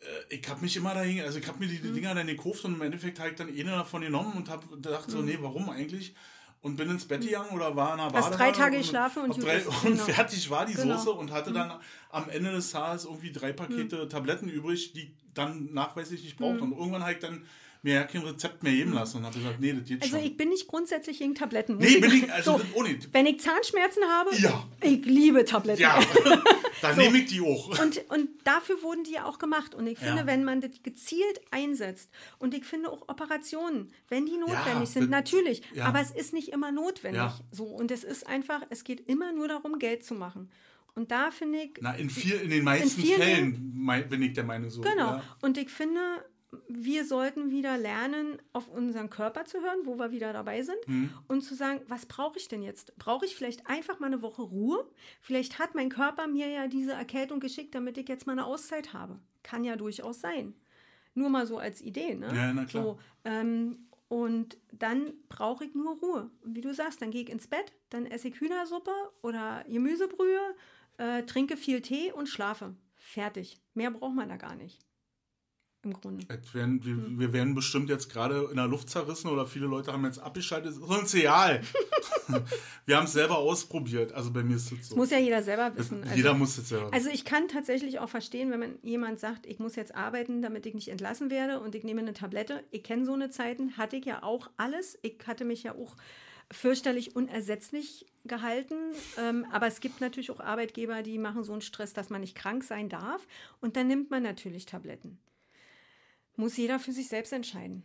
äh, 0.00 0.34
ich 0.34 0.48
habe 0.48 0.60
mich 0.60 0.76
immer 0.76 0.94
dahin, 0.94 1.22
also 1.22 1.38
ich 1.38 1.46
habe 1.46 1.58
mir 1.58 1.66
die, 1.66 1.80
die 1.80 1.92
Dinger 1.92 2.14
dann 2.14 2.26
gekauft 2.26 2.64
und 2.64 2.74
im 2.74 2.82
Endeffekt 2.82 3.18
habe 3.18 3.30
ich 3.30 3.36
dann 3.36 3.48
eine 3.48 3.70
davon 3.70 4.02
genommen 4.02 4.34
und 4.34 4.48
habe 4.48 4.66
gedacht 4.66 5.10
so, 5.10 5.22
nee, 5.22 5.38
warum 5.40 5.70
eigentlich? 5.70 6.14
Und 6.62 6.76
bin 6.76 6.90
ins 6.90 7.06
Bett 7.06 7.22
gegangen 7.22 7.50
oder 7.50 7.74
war 7.74 7.94
in 7.94 8.00
einer 8.00 8.10
Badewanne. 8.10 8.26
Hast 8.26 8.38
drei 8.38 8.52
Tage 8.52 8.78
geschlafen 8.78 9.22
und, 9.24 9.42
drei, 9.42 9.64
und 9.66 9.82
genau. 9.82 10.04
fertig 10.04 10.50
war 10.50 10.66
die 10.66 10.74
genau. 10.74 10.96
Soße 10.96 11.12
und 11.12 11.32
hatte 11.32 11.52
dann 11.52 11.80
am 12.10 12.28
Ende 12.28 12.52
des 12.52 12.70
Tages 12.70 13.04
irgendwie 13.04 13.32
drei 13.32 13.52
Pakete 13.52 14.04
mhm. 14.04 14.08
Tabletten 14.08 14.48
übrig, 14.48 14.92
die 14.92 15.14
dann 15.32 15.72
nachweislich 15.72 16.22
nicht 16.22 16.36
braucht. 16.36 16.56
Mhm. 16.56 16.72
Und 16.72 16.78
irgendwann 16.78 17.02
habe 17.02 17.12
ich 17.12 17.18
dann 17.18 17.44
mir 17.82 17.94
ja 17.94 18.04
kein 18.04 18.22
Rezept 18.22 18.62
mehr 18.62 18.72
geben 18.72 18.92
lassen 18.92 19.18
und 19.18 19.24
habe 19.24 19.38
gesagt, 19.38 19.60
nee, 19.60 19.72
das 19.72 19.84
geht 19.84 20.02
also 20.02 20.10
schon. 20.10 20.18
Also 20.18 20.30
ich 20.30 20.36
bin 20.36 20.48
nicht 20.50 20.66
grundsätzlich 20.66 21.18
gegen 21.18 21.34
Tabletten. 21.34 21.78
Nee, 21.78 21.98
bin 21.98 22.12
ich, 22.12 22.32
also 22.32 22.58
so, 22.58 22.64
ohne. 22.74 22.98
Wenn 23.12 23.26
ich 23.26 23.40
Zahnschmerzen 23.40 24.02
habe, 24.04 24.34
ja. 24.36 24.66
ich 24.82 25.04
liebe 25.04 25.44
Tabletten. 25.44 25.80
Ja, 25.80 25.98
dann 26.82 26.94
so. 26.94 27.00
nehme 27.00 27.18
ich 27.18 27.26
die 27.26 27.40
auch. 27.40 27.78
Und, 27.80 28.04
und 28.10 28.28
dafür 28.44 28.82
wurden 28.82 29.04
die 29.04 29.12
ja 29.12 29.24
auch 29.24 29.38
gemacht. 29.38 29.74
Und 29.74 29.86
ich 29.86 29.98
finde, 29.98 30.20
ja. 30.20 30.26
wenn 30.26 30.44
man 30.44 30.60
das 30.60 30.70
gezielt 30.82 31.40
einsetzt 31.50 32.10
und 32.38 32.54
ich 32.54 32.64
finde 32.64 32.90
auch 32.90 33.08
Operationen, 33.08 33.90
wenn 34.08 34.26
die 34.26 34.36
notwendig 34.36 34.66
ja, 34.66 34.86
sind, 34.86 35.10
natürlich, 35.10 35.62
ja. 35.74 35.86
aber 35.86 36.00
es 36.00 36.10
ist 36.10 36.34
nicht 36.34 36.48
immer 36.48 36.72
notwendig. 36.72 37.30
So, 37.50 37.64
und 37.64 37.90
es 37.90 38.04
ist 38.04 38.26
einfach, 38.26 38.62
es 38.68 38.84
geht 38.84 39.08
immer 39.08 39.32
nur 39.32 39.48
darum, 39.48 39.78
Geld 39.78 40.04
zu 40.04 40.14
machen. 40.14 40.50
Und 40.94 41.10
da 41.10 41.30
finde 41.30 41.60
ich. 41.60 41.70
Na, 41.80 41.94
in, 41.94 42.10
viel, 42.10 42.34
in 42.34 42.50
den 42.50 42.64
meisten 42.64 43.00
in 43.00 43.06
Fällen 43.06 44.08
bin 44.08 44.22
ich 44.22 44.32
der 44.34 44.44
Meinung 44.44 44.70
so. 44.70 44.80
Genau. 44.82 45.20
Und 45.40 45.56
ich 45.56 45.70
finde, 45.70 46.00
wir 46.68 47.04
sollten 47.04 47.50
wieder 47.50 47.78
lernen, 47.78 48.38
auf 48.52 48.68
unseren 48.68 49.08
Körper 49.08 49.44
zu 49.44 49.60
hören, 49.60 49.80
wo 49.84 49.98
wir 49.98 50.10
wieder 50.10 50.32
dabei 50.32 50.62
sind 50.62 50.78
mhm. 50.86 51.10
und 51.28 51.42
zu 51.42 51.54
sagen, 51.54 51.80
was 51.86 52.06
brauche 52.06 52.38
ich 52.38 52.48
denn 52.48 52.62
jetzt? 52.62 52.96
Brauche 52.98 53.24
ich 53.24 53.36
vielleicht 53.36 53.68
einfach 53.68 54.00
mal 54.00 54.06
eine 54.06 54.22
Woche 54.22 54.42
Ruhe? 54.42 54.88
Vielleicht 55.20 55.58
hat 55.58 55.74
mein 55.74 55.90
Körper 55.90 56.26
mir 56.26 56.48
ja 56.48 56.66
diese 56.66 56.92
Erkältung 56.92 57.38
geschickt, 57.38 57.74
damit 57.74 57.98
ich 57.98 58.08
jetzt 58.08 58.26
mal 58.26 58.32
eine 58.32 58.46
Auszeit 58.46 58.92
habe. 58.92 59.20
Kann 59.42 59.64
ja 59.64 59.76
durchaus 59.76 60.20
sein. 60.20 60.54
Nur 61.14 61.30
mal 61.30 61.46
so 61.46 61.58
als 61.58 61.80
Idee. 61.80 62.14
Ne? 62.14 62.32
Ja, 62.34 62.52
na 62.52 62.64
klar. 62.64 62.82
So, 62.82 62.98
ähm, 63.24 63.86
und 64.08 64.58
dann 64.72 65.12
brauche 65.28 65.64
ich 65.64 65.74
nur 65.74 65.98
Ruhe. 65.98 66.30
Und 66.42 66.56
wie 66.56 66.62
du 66.62 66.74
sagst, 66.74 67.00
dann 67.00 67.12
gehe 67.12 67.22
ich 67.22 67.30
ins 67.30 67.46
Bett, 67.46 67.72
dann 67.90 68.06
esse 68.06 68.28
ich 68.28 68.40
Hühnersuppe 68.40 68.92
oder 69.22 69.64
Gemüsebrühe, 69.68 70.56
äh, 70.98 71.22
trinke 71.22 71.56
viel 71.56 71.80
Tee 71.80 72.10
und 72.10 72.28
schlafe. 72.28 72.74
Fertig. 72.96 73.60
Mehr 73.74 73.92
braucht 73.92 74.14
man 74.14 74.28
da 74.28 74.36
gar 74.36 74.56
nicht 74.56 74.84
im 75.82 75.94
Grunde. 75.94 76.26
Werden, 76.52 76.84
wir, 76.84 76.92
hm. 76.92 77.18
wir, 77.18 77.32
werden 77.32 77.54
bestimmt 77.54 77.88
jetzt 77.88 78.12
gerade 78.12 78.48
in 78.50 78.56
der 78.56 78.66
Luft 78.66 78.90
zerrissen 78.90 79.28
oder 79.28 79.46
viele 79.46 79.66
Leute 79.66 79.92
haben 79.92 80.04
jetzt 80.04 80.18
abgeschaltet. 80.18 80.72
Das 80.72 80.76
ist 80.76 80.82
uns 80.82 81.14
egal. 81.14 81.62
wir 82.86 82.96
haben 82.96 83.04
es 83.04 83.12
selber 83.12 83.38
ausprobiert. 83.38 84.12
Also 84.12 84.30
bei 84.30 84.42
mir 84.42 84.56
ist 84.56 84.64
es 84.64 84.70
so. 84.70 84.76
Das 84.76 84.96
muss 84.96 85.10
ja 85.10 85.18
jeder 85.18 85.42
selber 85.42 85.72
wissen. 85.76 86.02
Also, 86.02 86.16
jeder 86.16 86.34
muss 86.34 86.58
es 86.58 86.68
selber 86.68 86.86
wissen. 86.86 86.94
Also 86.94 87.10
ich 87.10 87.24
kann 87.24 87.48
tatsächlich 87.48 87.98
auch 87.98 88.08
verstehen, 88.08 88.50
wenn 88.50 88.60
man 88.60 88.78
jemand 88.82 89.18
sagt, 89.20 89.46
ich 89.46 89.58
muss 89.58 89.74
jetzt 89.74 89.94
arbeiten, 89.94 90.42
damit 90.42 90.66
ich 90.66 90.74
nicht 90.74 90.88
entlassen 90.88 91.30
werde 91.30 91.60
und 91.60 91.74
ich 91.74 91.84
nehme 91.84 92.00
eine 92.00 92.12
Tablette. 92.12 92.62
Ich 92.70 92.82
kenne 92.82 93.06
so 93.06 93.14
eine 93.14 93.30
Zeiten, 93.30 93.78
hatte 93.78 93.96
ich 93.96 94.04
ja 94.04 94.22
auch 94.22 94.50
alles. 94.58 94.98
Ich 95.02 95.18
hatte 95.26 95.44
mich 95.44 95.62
ja 95.62 95.74
auch 95.74 95.96
fürchterlich 96.52 97.16
unersetzlich 97.16 98.06
gehalten. 98.24 98.74
Ähm, 99.18 99.46
aber 99.50 99.66
es 99.66 99.80
gibt 99.80 100.00
natürlich 100.02 100.30
auch 100.30 100.40
Arbeitgeber, 100.40 101.02
die 101.02 101.16
machen 101.16 101.42
so 101.42 101.52
einen 101.52 101.62
Stress, 101.62 101.94
dass 101.94 102.10
man 102.10 102.20
nicht 102.20 102.34
krank 102.34 102.64
sein 102.64 102.90
darf. 102.90 103.26
Und 103.60 103.76
dann 103.76 103.86
nimmt 103.86 104.10
man 104.10 104.22
natürlich 104.22 104.66
Tabletten 104.66 105.18
muss 106.36 106.56
jeder 106.56 106.78
für 106.78 106.92
sich 106.92 107.08
selbst 107.08 107.32
entscheiden. 107.32 107.82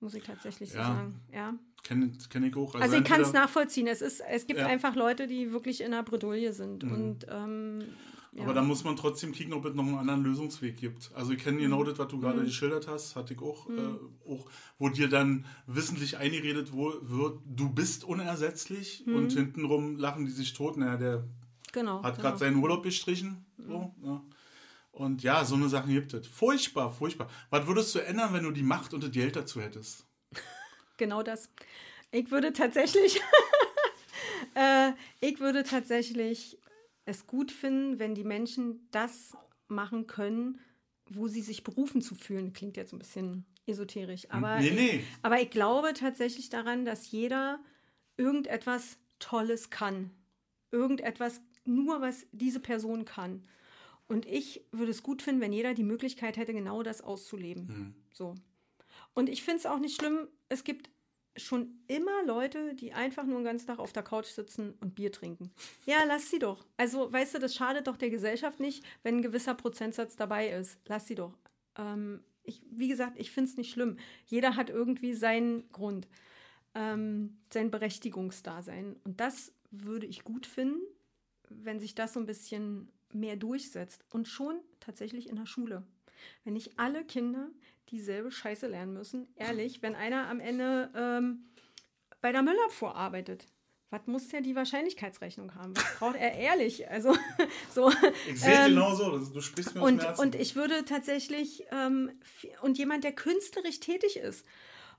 Muss 0.00 0.14
ich 0.14 0.24
tatsächlich 0.24 0.70
so 0.70 0.78
ja. 0.78 0.86
sagen. 0.86 1.20
Ja. 1.32 1.54
Kenne 1.82 2.12
kenn 2.28 2.44
ich 2.44 2.56
auch. 2.56 2.74
Also, 2.74 2.84
also 2.84 2.96
ich 2.96 3.04
kann 3.04 3.20
es 3.20 3.32
nachvollziehen. 3.32 3.86
Es, 3.86 4.02
ist, 4.02 4.20
es 4.20 4.46
gibt 4.46 4.60
ja. 4.60 4.66
einfach 4.66 4.94
Leute, 4.96 5.26
die 5.26 5.52
wirklich 5.52 5.80
in 5.80 5.92
der 5.92 6.02
Bredouille 6.02 6.52
sind. 6.52 6.82
Mhm. 6.82 6.92
Und, 6.92 7.26
ähm, 7.30 7.82
ja. 8.32 8.42
Aber 8.42 8.54
da 8.54 8.62
muss 8.62 8.84
man 8.84 8.96
trotzdem 8.96 9.32
kicken, 9.32 9.52
ob 9.52 9.64
es 9.64 9.74
noch 9.74 9.84
einen 9.84 9.98
anderen 9.98 10.24
Lösungsweg 10.24 10.76
gibt. 10.76 11.10
Also 11.14 11.32
ich 11.32 11.42
kenne 11.42 11.58
genau 11.58 11.80
mhm. 11.80 11.86
das, 11.86 11.98
was 11.98 12.08
du 12.08 12.18
gerade 12.18 12.40
mhm. 12.40 12.46
geschildert 12.46 12.88
hast, 12.88 13.16
hatte 13.16 13.34
ich 13.34 13.40
auch, 13.40 13.68
mhm. 13.68 13.78
äh, 13.78 14.30
auch, 14.30 14.50
wo 14.78 14.88
dir 14.88 15.08
dann 15.08 15.46
wissentlich 15.66 16.18
eingeredet 16.18 16.72
wird, 16.72 17.40
du 17.46 17.70
bist 17.70 18.04
unersetzlich 18.04 19.04
und 19.06 19.32
mhm. 19.34 19.38
hintenrum 19.38 19.96
lachen 19.96 20.26
die 20.26 20.32
sich 20.32 20.52
tot. 20.52 20.76
Naja, 20.76 20.96
der 20.96 21.24
Genau. 21.74 22.02
Hat 22.02 22.16
genau. 22.16 22.22
gerade 22.22 22.38
seinen 22.38 22.56
Urlaub 22.56 22.84
gestrichen. 22.84 23.44
So, 23.58 23.92
ja. 24.02 24.22
Und 24.94 25.22
ja, 25.24 25.44
so 25.44 25.56
eine 25.56 25.68
Sache 25.68 25.88
gibt 25.88 26.14
es. 26.14 26.26
Furchtbar, 26.26 26.92
furchtbar. 26.92 27.28
Was 27.50 27.66
würdest 27.66 27.94
du 27.94 27.98
ändern, 27.98 28.32
wenn 28.32 28.44
du 28.44 28.52
die 28.52 28.62
Macht 28.62 28.94
und 28.94 29.02
das 29.02 29.10
Geld 29.10 29.36
dazu 29.36 29.60
hättest? 29.60 30.06
Genau 30.96 31.24
das. 31.24 31.50
Ich 32.12 32.30
würde 32.30 32.52
tatsächlich, 32.52 33.20
äh, 34.54 34.92
ich 35.20 35.40
würde 35.40 35.64
tatsächlich 35.64 36.56
es 37.04 37.26
gut 37.26 37.50
finden, 37.50 37.98
wenn 37.98 38.14
die 38.14 38.22
Menschen 38.22 38.86
das 38.92 39.36
machen 39.66 40.06
können, 40.06 40.60
wo 41.06 41.26
sie 41.26 41.42
sich 41.42 41.64
berufen 41.64 42.00
zu 42.00 42.14
fühlen. 42.14 42.52
Klingt 42.52 42.76
jetzt 42.76 42.92
ein 42.92 43.00
bisschen 43.00 43.44
esoterisch, 43.66 44.30
aber, 44.30 44.60
Nee, 44.60 44.68
ich, 44.68 44.74
nee. 44.74 45.04
aber 45.22 45.40
ich 45.40 45.50
glaube 45.50 45.94
tatsächlich 45.94 46.48
daran, 46.48 46.84
dass 46.84 47.10
jeder 47.10 47.58
irgendetwas 48.16 48.96
Tolles 49.18 49.70
kann. 49.70 50.10
Irgendetwas 50.70 51.40
nur, 51.64 52.00
was 52.00 52.24
diese 52.30 52.60
Person 52.60 53.04
kann. 53.04 53.42
Und 54.06 54.26
ich 54.26 54.66
würde 54.70 54.90
es 54.90 55.02
gut 55.02 55.22
finden, 55.22 55.40
wenn 55.40 55.52
jeder 55.52 55.74
die 55.74 55.82
Möglichkeit 55.82 56.36
hätte, 56.36 56.52
genau 56.52 56.82
das 56.82 57.00
auszuleben. 57.00 57.68
Hm. 57.68 57.94
So. 58.12 58.34
Und 59.14 59.28
ich 59.28 59.42
finde 59.42 59.58
es 59.58 59.66
auch 59.66 59.78
nicht 59.78 59.96
schlimm, 59.96 60.28
es 60.48 60.64
gibt 60.64 60.90
schon 61.36 61.80
immer 61.88 62.24
Leute, 62.24 62.74
die 62.74 62.92
einfach 62.92 63.24
nur 63.24 63.38
den 63.40 63.44
ganzen 63.44 63.66
Tag 63.66 63.78
auf 63.78 63.92
der 63.92 64.02
Couch 64.02 64.26
sitzen 64.26 64.74
und 64.80 64.94
Bier 64.94 65.10
trinken. 65.10 65.50
Ja, 65.84 66.04
lass 66.06 66.30
sie 66.30 66.38
doch. 66.38 66.64
Also, 66.76 67.12
weißt 67.12 67.34
du, 67.34 67.38
das 67.38 67.54
schadet 67.54 67.86
doch 67.86 67.96
der 67.96 68.10
Gesellschaft 68.10 68.60
nicht, 68.60 68.84
wenn 69.02 69.16
ein 69.16 69.22
gewisser 69.22 69.54
Prozentsatz 69.54 70.16
dabei 70.16 70.50
ist. 70.50 70.78
Lass 70.86 71.08
sie 71.08 71.16
doch. 71.16 71.36
Ähm, 71.76 72.22
ich, 72.44 72.62
wie 72.70 72.88
gesagt, 72.88 73.18
ich 73.18 73.30
finde 73.30 73.50
es 73.50 73.56
nicht 73.56 73.72
schlimm. 73.72 73.96
Jeder 74.26 74.54
hat 74.54 74.70
irgendwie 74.70 75.14
seinen 75.14 75.68
Grund, 75.72 76.06
ähm, 76.74 77.38
sein 77.52 77.70
Berechtigungsdasein. 77.70 78.96
Und 79.04 79.20
das 79.20 79.52
würde 79.70 80.06
ich 80.06 80.24
gut 80.24 80.46
finden, 80.46 80.80
wenn 81.48 81.80
sich 81.80 81.94
das 81.94 82.12
so 82.12 82.20
ein 82.20 82.26
bisschen 82.26 82.92
mehr 83.14 83.36
durchsetzt. 83.36 84.04
Und 84.10 84.28
schon 84.28 84.60
tatsächlich 84.80 85.28
in 85.28 85.36
der 85.36 85.46
Schule. 85.46 85.86
Wenn 86.44 86.54
nicht 86.54 86.78
alle 86.78 87.04
Kinder 87.04 87.50
dieselbe 87.90 88.30
Scheiße 88.30 88.66
lernen 88.66 88.94
müssen, 88.94 89.28
ehrlich, 89.36 89.82
wenn 89.82 89.94
einer 89.94 90.28
am 90.28 90.40
Ende 90.40 90.90
ähm, 90.94 91.50
bei 92.20 92.32
der 92.32 92.42
Müllabfuhr 92.42 92.94
arbeitet, 92.94 93.46
was 93.90 94.06
muss 94.06 94.28
der 94.28 94.40
die 94.40 94.56
Wahrscheinlichkeitsrechnung 94.56 95.54
haben? 95.54 95.76
Was 95.76 95.98
braucht 95.98 96.16
er 96.16 96.32
ehrlich? 96.34 96.90
Also 96.90 97.14
so. 97.74 97.92
Ich 98.28 98.40
sehe 98.40 98.54
ähm, 98.54 98.70
genau 98.70 98.94
so. 98.94 99.18
Du 99.18 99.40
sprichst 99.40 99.74
mir 99.74 99.82
aus 99.82 99.88
dem 99.88 99.94
und, 99.94 100.04
Herzen. 100.04 100.20
und 100.20 100.34
ich 100.34 100.56
würde 100.56 100.84
tatsächlich, 100.84 101.64
ähm, 101.70 102.10
und 102.62 102.76
jemand, 102.76 103.04
der 103.04 103.12
künstlerisch 103.12 103.78
tätig 103.80 104.16
ist, 104.16 104.44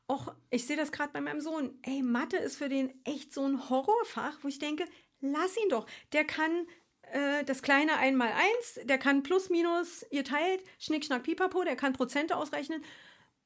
auch, 0.08 0.34
ich 0.50 0.66
sehe 0.66 0.78
das 0.78 0.92
gerade 0.92 1.12
bei 1.12 1.20
meinem 1.20 1.42
Sohn, 1.42 1.78
ey, 1.82 2.04
Mathe 2.04 2.38
ist 2.38 2.58
für 2.58 2.70
den 2.70 2.94
echt 3.06 3.34
so 3.34 3.46
ein 3.46 3.70
Horrorfach, 3.70 4.38
wo 4.44 4.48
ich 4.48 4.60
denke, 4.60 4.86
lass 5.20 5.58
ihn 5.58 5.70
doch. 5.70 5.88
Der 6.14 6.24
kann 6.24 6.68
äh, 7.12 7.44
das 7.44 7.62
kleine 7.62 7.98
einmal 7.98 8.32
eins, 8.32 8.80
der 8.84 8.98
kann 8.98 9.24
plus 9.24 9.50
minus 9.50 10.06
geteilt, 10.12 10.64
schnick, 10.80 11.06
schnack, 11.06 11.24
pipapo, 11.24 11.64
der 11.64 11.76
kann 11.76 11.94
Prozente 11.94 12.36
ausrechnen, 12.36 12.84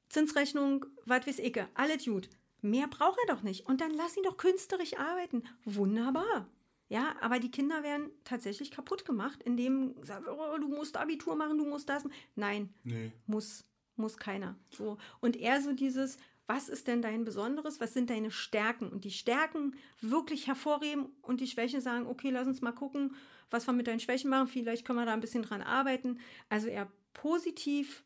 Zinsrechnung, 0.10 0.86
was 1.05 1.28
weiß 1.28 1.39
ich, 1.39 1.62
alles 1.76 2.05
gut. 2.05 2.30
Mehr 2.62 2.88
braucht 2.88 3.20
er 3.26 3.36
doch 3.36 3.43
nicht. 3.43 3.68
Und 3.68 3.80
dann 3.80 3.93
lass 3.93 4.18
ihn 4.18 4.24
doch 4.24 4.38
künstlerisch 4.38 4.97
arbeiten. 4.97 5.43
Wunderbar. 5.64 6.47
Ja, 6.89 7.16
aber 7.22 7.39
die 7.39 7.51
Kinder 7.51 7.84
werden 7.84 8.10
tatsächlich 8.24 8.72
kaputt 8.72 9.05
gemacht, 9.05 9.41
indem 9.43 9.95
oh, 9.99 10.57
du 10.57 10.68
musst 10.68 10.97
Abitur 10.97 11.36
machen, 11.36 11.57
du 11.57 11.66
musst 11.66 11.88
das. 11.88 12.03
Nein, 12.36 12.74
nee. 12.84 13.12
muss, 13.28 13.64
muss 13.95 14.18
keiner. 14.18 14.55
So. 14.72 14.97
Und 15.22 15.38
eher 15.38 15.62
so 15.62 15.72
dieses, 15.72 16.18
was 16.47 16.68
ist 16.68 16.88
denn 16.88 17.03
dein 17.03 17.26
Besonderes, 17.26 17.80
was 17.80 17.93
sind 17.93 18.10
deine 18.10 18.32
Stärken? 18.32 18.89
Und 18.89 19.05
die 19.05 19.12
Stärken 19.12 19.76
wirklich 20.01 20.47
hervorheben 20.47 21.05
und 21.22 21.41
die 21.41 21.47
Schwächen 21.47 21.80
sagen, 21.80 22.07
okay, 22.07 22.32
lass 22.32 22.47
uns 22.47 22.62
mal 22.62 22.72
gucken, 22.72 23.16
was 23.50 23.66
wir 23.68 23.74
mit 23.74 23.88
deinen 23.88 24.00
Schwächen 24.00 24.30
machen, 24.30 24.47
vielleicht 24.47 24.86
können 24.86 25.00
wir 25.00 25.06
da 25.06 25.14
ein 25.14 25.22
bisschen 25.22 25.43
dran 25.43 25.62
arbeiten. 25.62 26.20
Also 26.50 26.68
eher 26.68 26.91
positiv 27.14 28.04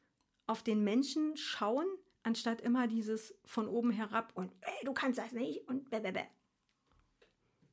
auf 0.48 0.64
den 0.64 0.84
Menschen 0.84 1.36
schauen, 1.38 1.88
anstatt 2.24 2.62
immer 2.62 2.88
dieses 2.88 3.36
von 3.46 3.68
oben 3.68 3.92
herab 3.92 4.32
und 4.36 4.54
ey, 4.62 4.86
du 4.86 4.94
kannst 4.94 5.20
das 5.20 5.32
nicht 5.32 5.68
und 5.68 5.90
bäh. 5.90 6.02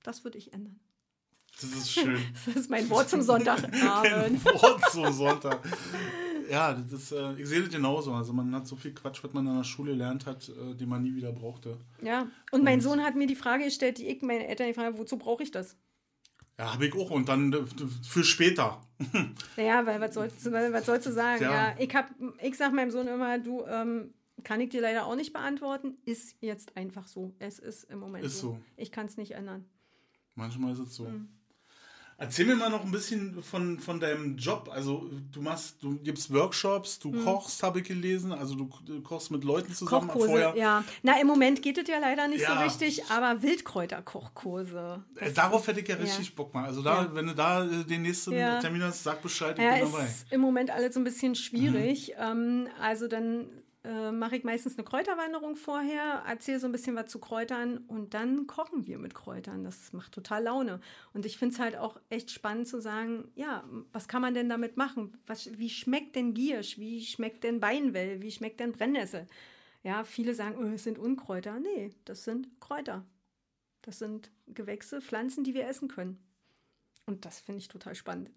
Das 0.03 0.25
würde 0.25 0.39
ich 0.39 0.53
ändern. 0.53 0.81
Das 1.61 1.65
ist 1.65 1.93
schön. 1.93 2.19
Das 2.47 2.57
ist 2.57 2.71
mein 2.71 2.89
Wort 2.91 3.11
zum 3.11 3.23
Sonntagabend. 3.23 4.45
Wort 4.63 4.91
zum 4.91 5.13
Sonntag. 5.13 5.61
Ja, 6.51 6.75
das 6.75 6.93
ist, 6.93 7.13
äh, 7.13 7.35
ich 7.35 7.47
sehe 7.47 7.61
das 7.61 7.71
genauso. 7.71 8.13
Also 8.13 8.33
man 8.33 8.55
hat 8.55 8.67
so 8.67 8.77
viel 8.77 8.93
Quatsch, 8.93 9.23
was 9.23 9.33
man 9.33 9.47
in 9.47 9.57
der 9.57 9.65
Schule 9.65 9.93
gelernt 9.93 10.27
hat, 10.27 10.49
äh, 10.49 10.75
den 10.75 10.89
man 10.89 11.03
nie 11.03 11.15
wieder 11.15 11.33
brauchte. 11.33 11.77
Ja, 12.03 12.29
und 12.51 12.65
mein 12.65 12.81
Sohn 12.81 13.03
hat 13.03 13.15
mir 13.15 13.27
die 13.27 13.37
Frage 13.37 13.65
gestellt, 13.65 13.99
die 13.99 14.07
ich 14.07 14.23
meine 14.23 14.47
Eltern 14.47 14.69
gefragt 14.69 14.87
habe, 14.87 14.99
wozu 14.99 15.17
brauche 15.17 15.43
ich 15.43 15.51
das? 15.51 15.77
Ja, 16.61 16.75
habe 16.75 16.87
ich 16.87 16.95
auch. 16.95 17.11
Und 17.11 17.27
dann 17.31 17.55
äh, 17.55 17.65
für 18.07 18.23
später. 18.23 18.83
Naja, 19.57 19.87
weil 19.87 19.99
was 19.99 20.13
sollst, 20.13 20.53
was 20.53 20.85
sollst 20.85 21.07
du 21.07 21.13
sagen? 21.13 21.43
Ja. 21.43 21.71
Ja, 21.71 21.75
ich, 21.79 21.95
hab, 21.95 22.11
ich 22.43 22.55
sag 22.59 22.75
meinem 22.75 22.91
Sohn 22.91 23.09
immer, 23.09 23.39
du, 23.39 23.65
ähm, 23.65 24.13
kann 24.45 24.61
ich 24.61 24.69
dir 24.69 24.83
leider 24.83 25.07
auch 25.07 25.17
nicht 25.17 25.33
beantworten. 25.33 25.97
Ist 26.05 26.37
jetzt 26.43 26.77
einfach 26.77 27.07
so. 27.07 27.35
Es 27.39 27.59
ist 27.59 27.85
im 27.85 27.99
Moment 27.99 28.27
Ist 28.27 28.41
so. 28.41 28.61
Ich 28.77 28.93
kann 28.93 29.07
es 29.07 29.17
nicht 29.17 29.33
ändern. 29.33 29.65
Manchmal 30.35 30.75
ist 30.75 30.81
es 30.81 30.95
so. 30.97 31.05
Mhm. 31.05 31.31
Erzähl 32.23 32.45
mir 32.45 32.55
mal 32.55 32.69
noch 32.69 32.85
ein 32.85 32.91
bisschen 32.91 33.43
von, 33.43 33.79
von 33.81 33.99
deinem 33.99 34.37
Job. 34.37 34.69
Also 34.71 35.09
du 35.33 35.41
machst, 35.41 35.83
du 35.83 35.97
gibst 35.97 36.31
Workshops, 36.33 36.99
du 36.99 37.13
kochst, 37.25 37.63
habe 37.63 37.81
ich 37.81 37.89
gelesen. 37.89 38.31
Also 38.33 38.55
du, 38.55 38.69
kochst 39.01 39.31
mit 39.31 39.43
Leuten 39.43 39.73
zusammen 39.73 40.05
Mhm. 40.07 40.11
Kochkurse, 40.11 40.53
ja. 40.55 40.85
Na, 41.03 41.19
im 41.19 41.27
Moment 41.27 41.63
geht 41.63 41.79
es 41.79 41.89
ja 41.89 41.99
leider 41.99 42.29
nicht 42.29 42.43
Ja. 42.43 42.57
so 42.59 42.63
richtig, 42.63 43.05
aber 43.11 43.43
Wildkräuterkochkurse. 43.43 45.03
Äh, 45.17 45.33
Darauf 45.33 45.67
hätte 45.67 45.81
ich 45.81 45.89
ja 45.89 45.97
richtig 45.97 46.35
Bock 46.35 46.53
mal. 46.55 46.67
Also 46.67 46.83
da, 46.83 47.05
Ja. 47.05 47.15
wenn 47.15 47.27
du 47.27 47.35
da 47.35 47.65
äh, 47.65 47.85
den 47.85 48.03
nächsten 48.03 48.33
Ja. 48.33 48.61
Termin 48.61 48.83
hast, 48.83 49.03
sag 49.03 49.23
Bescheid, 49.23 49.59
ich 49.59 49.65
Ja, 49.65 49.73
bin 49.77 49.91
dabei. 49.91 50.05
ist 50.05 50.27
im 50.31 50.41
Moment 50.43 50.71
alles 50.71 50.95
so 50.95 51.01
ein 51.01 51.05
bisschen 51.05 51.35
schwierig. 51.35 52.13
Ähm, 52.19 52.69
also 52.81 53.09
dann 53.09 53.47
äh, 53.83 54.13
mache 54.13 54.37
ich 54.37 54.45
meistens 54.45 54.77
eine 54.77 54.85
Kräuterwanderung 54.85 55.57
vorher, 55.57 56.23
erzähle 56.27 56.61
so 56.61 56.67
ein 56.67 56.73
bisschen 56.73 56.97
was 56.97 57.11
zu 57.11 57.19
Kräutern 57.19 57.79
und 57.79 58.13
dann 58.13 58.47
kochen 58.47 58.87
wir 58.87 58.99
mit 58.99 59.15
Kräutern. 59.15 59.65
Das 59.65 59.93
macht 59.93 60.13
total 60.13 60.43
Laune. 60.45 60.81
Und 61.15 61.25
ich 61.25 61.39
finde 61.39 61.55
es 61.55 61.61
halt 61.61 61.77
auch 61.77 61.99
echt 62.11 62.31
spannend 62.31 62.69
zu 62.69 62.81
sagen, 62.81 63.31
ja, 63.37 63.65
was 63.93 64.07
kann 64.07 64.21
man 64.21 64.35
denn 64.35 64.51
damit 64.51 64.77
machen? 64.77 65.13
Was, 65.27 65.59
wie 65.59 65.71
schmeckt 65.71 66.15
denn 66.15 66.35
Giersch? 66.35 66.79
Wie 66.79 67.05
schmeckt 67.05 67.43
denn 67.43 67.61
Beinwell? 67.61 68.21
Wie 68.21 68.31
schmeckt 68.31 68.61
denn 68.61 68.73
Brennnessel? 68.73 69.27
Ja, 69.83 70.05
viele 70.05 70.35
sagen, 70.35 70.57
oh, 70.59 70.75
es 70.75 70.85
sind 70.85 70.99
Unkräuter. 70.99 71.59
Nee, 71.59 71.95
das 72.05 72.25
sind 72.25 72.61
Kräuter. 72.61 73.07
Das 73.83 73.99
sind 73.99 74.31
Gewächse, 74.47 75.01
Pflanzen, 75.01 75.43
die 75.43 75.55
wir 75.55 75.67
essen 75.67 75.89
können. 75.89 76.19
Und 77.07 77.25
das 77.25 77.41
finde 77.41 77.61
ich 77.61 77.69
total 77.69 77.95
spannend. 77.95 78.31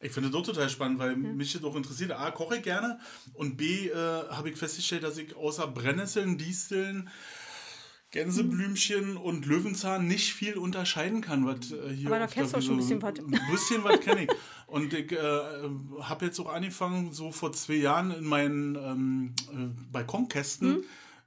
Ich 0.00 0.12
finde 0.12 0.30
das 0.30 0.38
auch 0.38 0.46
total 0.46 0.68
spannend, 0.68 0.98
weil 0.98 1.16
mich 1.16 1.52
das 1.52 1.64
auch 1.64 1.74
interessiert. 1.74 2.12
A, 2.12 2.30
koche 2.30 2.56
ich 2.56 2.62
gerne 2.62 3.00
und 3.34 3.56
B, 3.56 3.88
äh, 3.88 3.94
habe 3.94 4.50
ich 4.50 4.56
festgestellt, 4.56 5.02
dass 5.02 5.18
ich 5.18 5.34
außer 5.34 5.66
Brennnesseln, 5.66 6.38
Disteln, 6.38 7.10
Gänseblümchen 8.10 9.18
und 9.18 9.44
Löwenzahn 9.44 10.06
nicht 10.06 10.32
viel 10.32 10.56
unterscheiden 10.56 11.20
kann, 11.20 11.46
was 11.46 11.72
äh, 11.72 11.92
hier 11.92 12.06
Aber 12.06 12.18
da 12.20 12.26
kennst 12.26 12.54
du 12.54 12.58
auch 12.58 12.62
schon 12.62 12.74
ein 12.74 12.78
bisschen 12.78 13.02
was. 13.02 13.18
Ein 13.18 13.50
bisschen 13.50 13.84
was 13.84 14.00
kenne 14.00 14.24
ich. 14.24 14.30
Und 14.66 14.94
ich 14.94 15.12
äh, 15.12 15.18
habe 16.00 16.26
jetzt 16.26 16.38
auch 16.40 16.50
angefangen, 16.52 17.12
so 17.12 17.32
vor 17.32 17.52
zwei 17.52 17.74
Jahren 17.74 18.12
in 18.12 18.24
meinen 18.24 18.76
ähm, 18.76 19.34
äh, 19.50 19.92
Balkonkästen 19.92 20.76
Hm? 20.76 20.84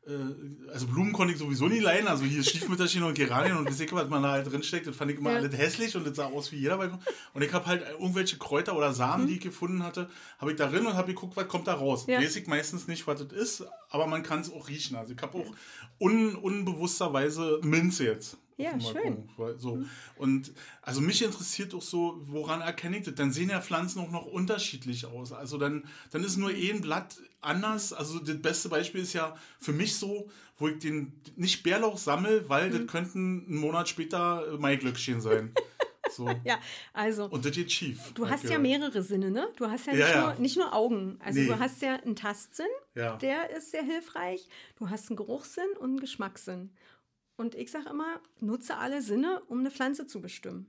Äh, 0.08 0.70
also 0.72 0.88
Blumen 0.88 1.14
konnte 1.14 1.34
ich 1.34 1.39
sowieso 1.39 1.68
nie 1.68 1.80
leihen, 1.80 2.08
also 2.08 2.24
hier 2.24 2.43
Stiefmütterchen 2.43 3.04
und 3.04 3.14
Geranien 3.14 3.58
und 3.58 3.70
ich, 3.70 3.91
was 3.93 4.10
man 4.10 4.24
da 4.24 4.32
halt 4.32 4.52
drinsteckt, 4.52 4.88
das 4.88 4.95
fand 4.95 5.12
ich 5.12 5.18
immer 5.18 5.32
Ja. 5.32 5.38
alles 5.38 5.56
hässlich 5.58 5.95
und 5.95 6.08
das 6.08 6.16
sah 6.16 6.26
aus 6.26 6.52
wie 6.52 6.58
jeder 6.58 6.78
Balkon. 6.78 6.99
Und 7.34 7.43
ich 7.43 7.54
habe 7.54 7.66
halt 7.68 7.84
irgendwelche 7.99 8.38
Kräuter 8.38 8.76
oder 8.76 8.93
Samen, 8.93 9.24
Hm? 9.24 9.28
die 9.30 9.36
ich 9.36 9.41
gefunden 9.41 9.84
hatte, 9.84 10.10
habe 10.39 10.52
ich 10.52 10.58
da 10.58 10.68
drin 10.68 10.86
und 10.86 10.93
habe 10.95 11.14
geguckt, 11.14 11.36
was 11.38 11.47
kommt 11.47 11.68
da 11.68 11.74
raus. 11.76 12.06
Ja. 12.08 12.20
Weiß 12.20 12.36
ich 12.36 12.47
meistens 12.47 12.88
nicht, 12.88 13.06
was 13.08 13.26
das 13.26 13.32
ist, 13.34 13.64
aber 13.89 14.08
man 14.08 14.24
kann 14.24 14.39
es 14.41 14.52
auch 14.52 14.68
riechen. 14.70 14.95
Also 14.97 15.14
ich 15.14 15.22
habe 15.22 15.38
auch 15.38 15.54
un, 15.99 16.36
unbewussterweise 16.36 17.60
Minze 17.64 18.06
jetzt. 18.06 18.38
Ja, 18.64 18.80
schön. 18.80 19.30
Weil 19.38 19.57
So. 19.59 19.84
Und 20.16 20.51
also 20.82 21.01
mich 21.01 21.22
interessiert 21.24 21.74
auch 21.74 21.82
so, 21.82 22.18
woran 22.22 22.62
erkenne 22.62 22.97
ich 22.97 23.03
das? 23.05 23.16
Dann 23.16 23.32
sehen 23.32 23.49
ja 23.49 23.62
Pflanzen 23.62 23.99
auch 24.01 24.12
noch 24.12 24.26
unterschiedlich 24.26 25.05
aus. 25.05 25.32
Also 25.32 25.57
dann, 25.57 25.84
dann 26.12 26.24
ist 26.24 26.38
nur 26.38 26.49
ein 26.49 26.82
Blatt 26.82 27.18
anders. 27.41 27.93
Also 27.93 28.20
das 28.20 28.41
beste 28.41 28.70
Beispiel 28.70 29.01
ist 29.01 29.14
ja 29.14 29.36
für 29.59 29.74
mich 29.74 29.95
so, 29.95 30.30
wo 30.57 30.68
ich 30.68 30.80
den 30.80 31.14
nicht 31.36 31.64
Bärlauch 31.64 31.97
sammle, 31.97 32.47
weil 32.49 32.70
Mhm. 32.70 32.78
das 32.78 32.88
könnten 32.88 33.45
einen 33.47 33.57
Monat 33.57 33.89
später 33.89 34.57
mein 34.59 34.78
Glückchen 34.80 35.22
sein. 35.22 35.53
So. 36.14 36.28
Ja, 36.43 36.59
also 36.91 37.26
Und 37.30 37.45
das 37.45 37.53
geht 37.53 37.72
schief. 37.72 38.12
du 38.16 38.28
hast 38.28 38.43
ja 38.43 38.57
gehört. 38.57 38.64
mehrere 38.64 39.01
Sinne, 39.01 39.32
ne? 39.32 39.47
Du 39.55 39.68
hast 39.70 39.86
ja, 39.88 39.93
Ja, 39.93 39.97
nicht, 40.05 40.16
ja. 40.16 40.22
Nur, 40.32 40.39
nicht 40.41 40.57
nur 40.57 40.74
Augen. 40.74 41.18
Also 41.24 41.39
Nee. 41.39 41.47
du 41.47 41.57
hast 41.57 41.82
ja 41.82 41.95
einen 41.95 42.18
Tastsinn, 42.18 42.66
Ja. 42.95 43.16
der 43.16 43.55
ist 43.55 43.72
sehr 43.72 43.84
hilfreich. 43.84 44.45
Du 44.78 44.89
hast 44.89 45.09
einen 45.09 45.16
Geruchssinn 45.16 45.70
und 45.80 45.91
einen 45.91 45.99
Geschmackssinn. 46.01 46.72
Und 47.38 47.56
ich 47.56 47.72
sage 47.72 47.90
immer, 47.90 48.20
nutze 48.40 48.78
alle 48.78 49.02
Sinne, 49.02 49.42
um 49.48 49.60
eine 49.60 49.72
Pflanze 49.72 50.06
zu 50.08 50.22
bestimmen. 50.22 50.68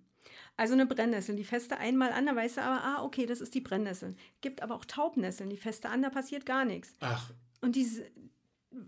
Also 0.57 0.75
eine 0.75 0.87
Brennnessel, 0.87 1.35
die 1.37 1.45
feste 1.45 1.79
einmal 1.79 2.13
an, 2.13 2.27
da 2.27 2.37
weißt 2.37 2.59
du 2.59 2.63
aber, 2.63 2.83
ah, 2.85 3.03
okay, 3.03 3.27
das 3.27 3.41
ist 3.41 3.55
die 3.55 3.61
Brennnessel. 3.61 4.17
Gibt 4.41 4.63
aber 4.63 4.75
auch 4.75 4.85
Taubnesseln, 4.85 5.51
die 5.51 5.57
feste 5.57 5.89
an, 5.89 6.03
da 6.03 6.11
passiert 6.11 6.47
gar 6.47 6.65
nichts. 6.65 6.95
Ach, 7.01 7.31
Und 7.61 7.75
diese, 7.77 8.07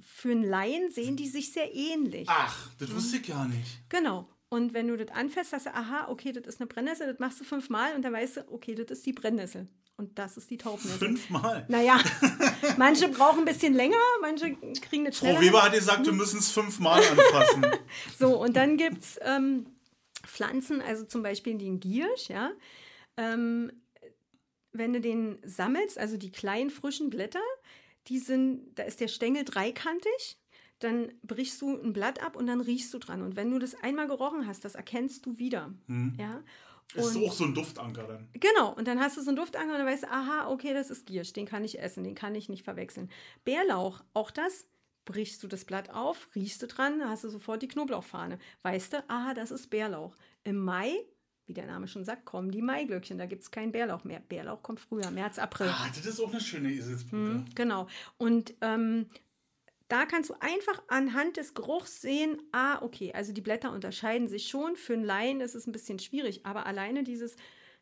für 0.00 0.30
einen 0.30 0.44
Laien 0.44 0.90
sehen 0.90 1.16
die 1.16 1.28
sich 1.28 1.52
sehr 1.52 1.74
ähnlich. 1.74 2.28
ach, 2.28 2.70
das 2.78 2.94
wusste 2.94 3.16
ich 3.18 3.26
gar 3.26 3.46
nicht. 3.48 3.88
Genau. 3.88 4.28
Und 4.54 4.72
wenn 4.72 4.86
du 4.86 4.96
das 4.96 5.08
anfasst, 5.08 5.50
sagst 5.50 5.66
du, 5.66 5.74
aha, 5.74 6.06
okay, 6.08 6.30
das 6.30 6.46
ist 6.46 6.60
eine 6.60 6.68
Brennnessel, 6.68 7.08
das 7.08 7.18
machst 7.18 7.40
du 7.40 7.44
fünfmal 7.44 7.92
und 7.96 8.02
dann 8.02 8.12
weißt 8.12 8.36
du, 8.36 8.52
okay, 8.52 8.76
das 8.76 8.98
ist 8.98 9.04
die 9.04 9.12
Brennnessel. 9.12 9.66
Und 9.96 10.16
das 10.16 10.36
ist 10.36 10.48
die 10.48 10.58
Taubnessel. 10.58 10.96
Fünfmal? 10.96 11.64
Naja, 11.68 11.98
manche 12.76 13.08
brauchen 13.08 13.40
ein 13.40 13.44
bisschen 13.46 13.74
länger, 13.74 13.96
manche 14.20 14.54
kriegen 14.80 15.06
das 15.06 15.18
schneller. 15.18 15.38
Frau 15.38 15.44
Weber 15.44 15.62
hat 15.64 15.72
gesagt, 15.72 16.06
wir 16.06 16.12
müssen 16.12 16.38
es 16.38 16.52
fünfmal 16.52 17.02
anfassen. 17.02 17.66
so, 18.16 18.40
und 18.40 18.54
dann 18.54 18.76
gibt 18.76 19.02
es 19.02 19.18
ähm, 19.22 19.66
Pflanzen, 20.24 20.80
also 20.80 21.04
zum 21.04 21.24
Beispiel 21.24 21.58
den 21.58 21.80
Giersch, 21.80 22.28
ja. 22.28 22.52
Ähm, 23.16 23.72
wenn 24.70 24.92
du 24.92 25.00
den 25.00 25.38
sammelst, 25.44 25.98
also 25.98 26.16
die 26.16 26.30
kleinen 26.30 26.70
frischen 26.70 27.10
Blätter, 27.10 27.42
die 28.06 28.20
sind, 28.20 28.78
da 28.78 28.84
ist 28.84 29.00
der 29.00 29.08
Stängel 29.08 29.44
dreikantig, 29.44 30.38
dann 30.84 31.10
brichst 31.22 31.60
du 31.60 31.76
ein 31.76 31.92
Blatt 31.92 32.22
ab 32.22 32.36
und 32.36 32.46
dann 32.46 32.60
riechst 32.60 32.92
du 32.94 32.98
dran. 32.98 33.22
Und 33.22 33.34
wenn 33.36 33.50
du 33.50 33.58
das 33.58 33.74
einmal 33.82 34.06
gerochen 34.06 34.46
hast, 34.46 34.64
das 34.64 34.74
erkennst 34.74 35.26
du 35.26 35.38
wieder. 35.38 35.72
Mhm. 35.86 36.14
Ja. 36.18 36.42
Ist 36.94 37.16
Und- 37.16 37.26
auch 37.26 37.32
so 37.32 37.44
ein 37.44 37.54
Duftanker 37.54 38.04
dann. 38.04 38.28
Genau, 38.34 38.72
und 38.74 38.86
dann 38.86 39.00
hast 39.00 39.16
du 39.16 39.22
so 39.22 39.30
einen 39.30 39.36
Duftanker 39.36 39.72
und 39.72 39.78
dann 39.78 39.86
weißt 39.86 40.04
du, 40.04 40.10
aha, 40.12 40.48
okay, 40.50 40.74
das 40.74 40.90
ist 40.90 41.06
Giersch, 41.06 41.32
den 41.32 41.46
kann 41.46 41.64
ich 41.64 41.80
essen, 41.80 42.04
den 42.04 42.14
kann 42.14 42.34
ich 42.34 42.48
nicht 42.48 42.62
verwechseln. 42.62 43.10
Bärlauch, 43.44 44.04
auch 44.12 44.30
das, 44.30 44.66
brichst 45.06 45.42
du 45.42 45.48
das 45.48 45.64
Blatt 45.64 45.90
auf, 45.90 46.28
riechst 46.34 46.62
du 46.62 46.66
dran, 46.66 46.98
dann 47.00 47.08
hast 47.08 47.24
du 47.24 47.30
sofort 47.30 47.62
die 47.62 47.68
Knoblauchfahne. 47.68 48.38
Weißt 48.62 48.92
du, 48.92 49.04
aha, 49.08 49.34
das 49.34 49.50
ist 49.50 49.70
Bärlauch. 49.70 50.16
Im 50.44 50.56
Mai, 50.62 50.92
wie 51.46 51.54
der 51.54 51.66
Name 51.66 51.88
schon 51.88 52.04
sagt, 52.04 52.24
kommen 52.26 52.50
die 52.50 52.62
Maiglöckchen, 52.62 53.18
da 53.18 53.26
gibt 53.26 53.42
es 53.42 53.50
keinen 53.50 53.72
Bärlauch 53.72 54.04
mehr. 54.04 54.20
Bärlauch 54.20 54.62
kommt 54.62 54.80
früher, 54.80 55.10
März, 55.10 55.38
April. 55.38 55.68
Ah, 55.68 55.88
das 55.88 56.04
ist 56.06 56.20
auch 56.20 56.30
eine 56.30 56.40
schöne 56.40 56.70
Eselsbrücke. 56.70 57.16
Mhm, 57.16 57.44
genau. 57.54 57.86
Und 58.18 58.54
ähm, 58.60 59.06
da 59.88 60.06
kannst 60.06 60.30
du 60.30 60.34
einfach 60.40 60.82
anhand 60.88 61.36
des 61.36 61.54
Geruchs 61.54 62.00
sehen, 62.00 62.40
ah, 62.52 62.80
okay, 62.82 63.12
also 63.12 63.32
die 63.32 63.40
Blätter 63.42 63.70
unterscheiden 63.72 64.28
sich 64.28 64.48
schon. 64.48 64.76
Für 64.76 64.94
einen 64.94 65.04
Laien 65.04 65.40
ist 65.40 65.54
es 65.54 65.66
ein 65.66 65.72
bisschen 65.72 65.98
schwierig, 65.98 66.46
aber 66.46 66.66
alleine 66.66 67.04
dieses 67.04 67.36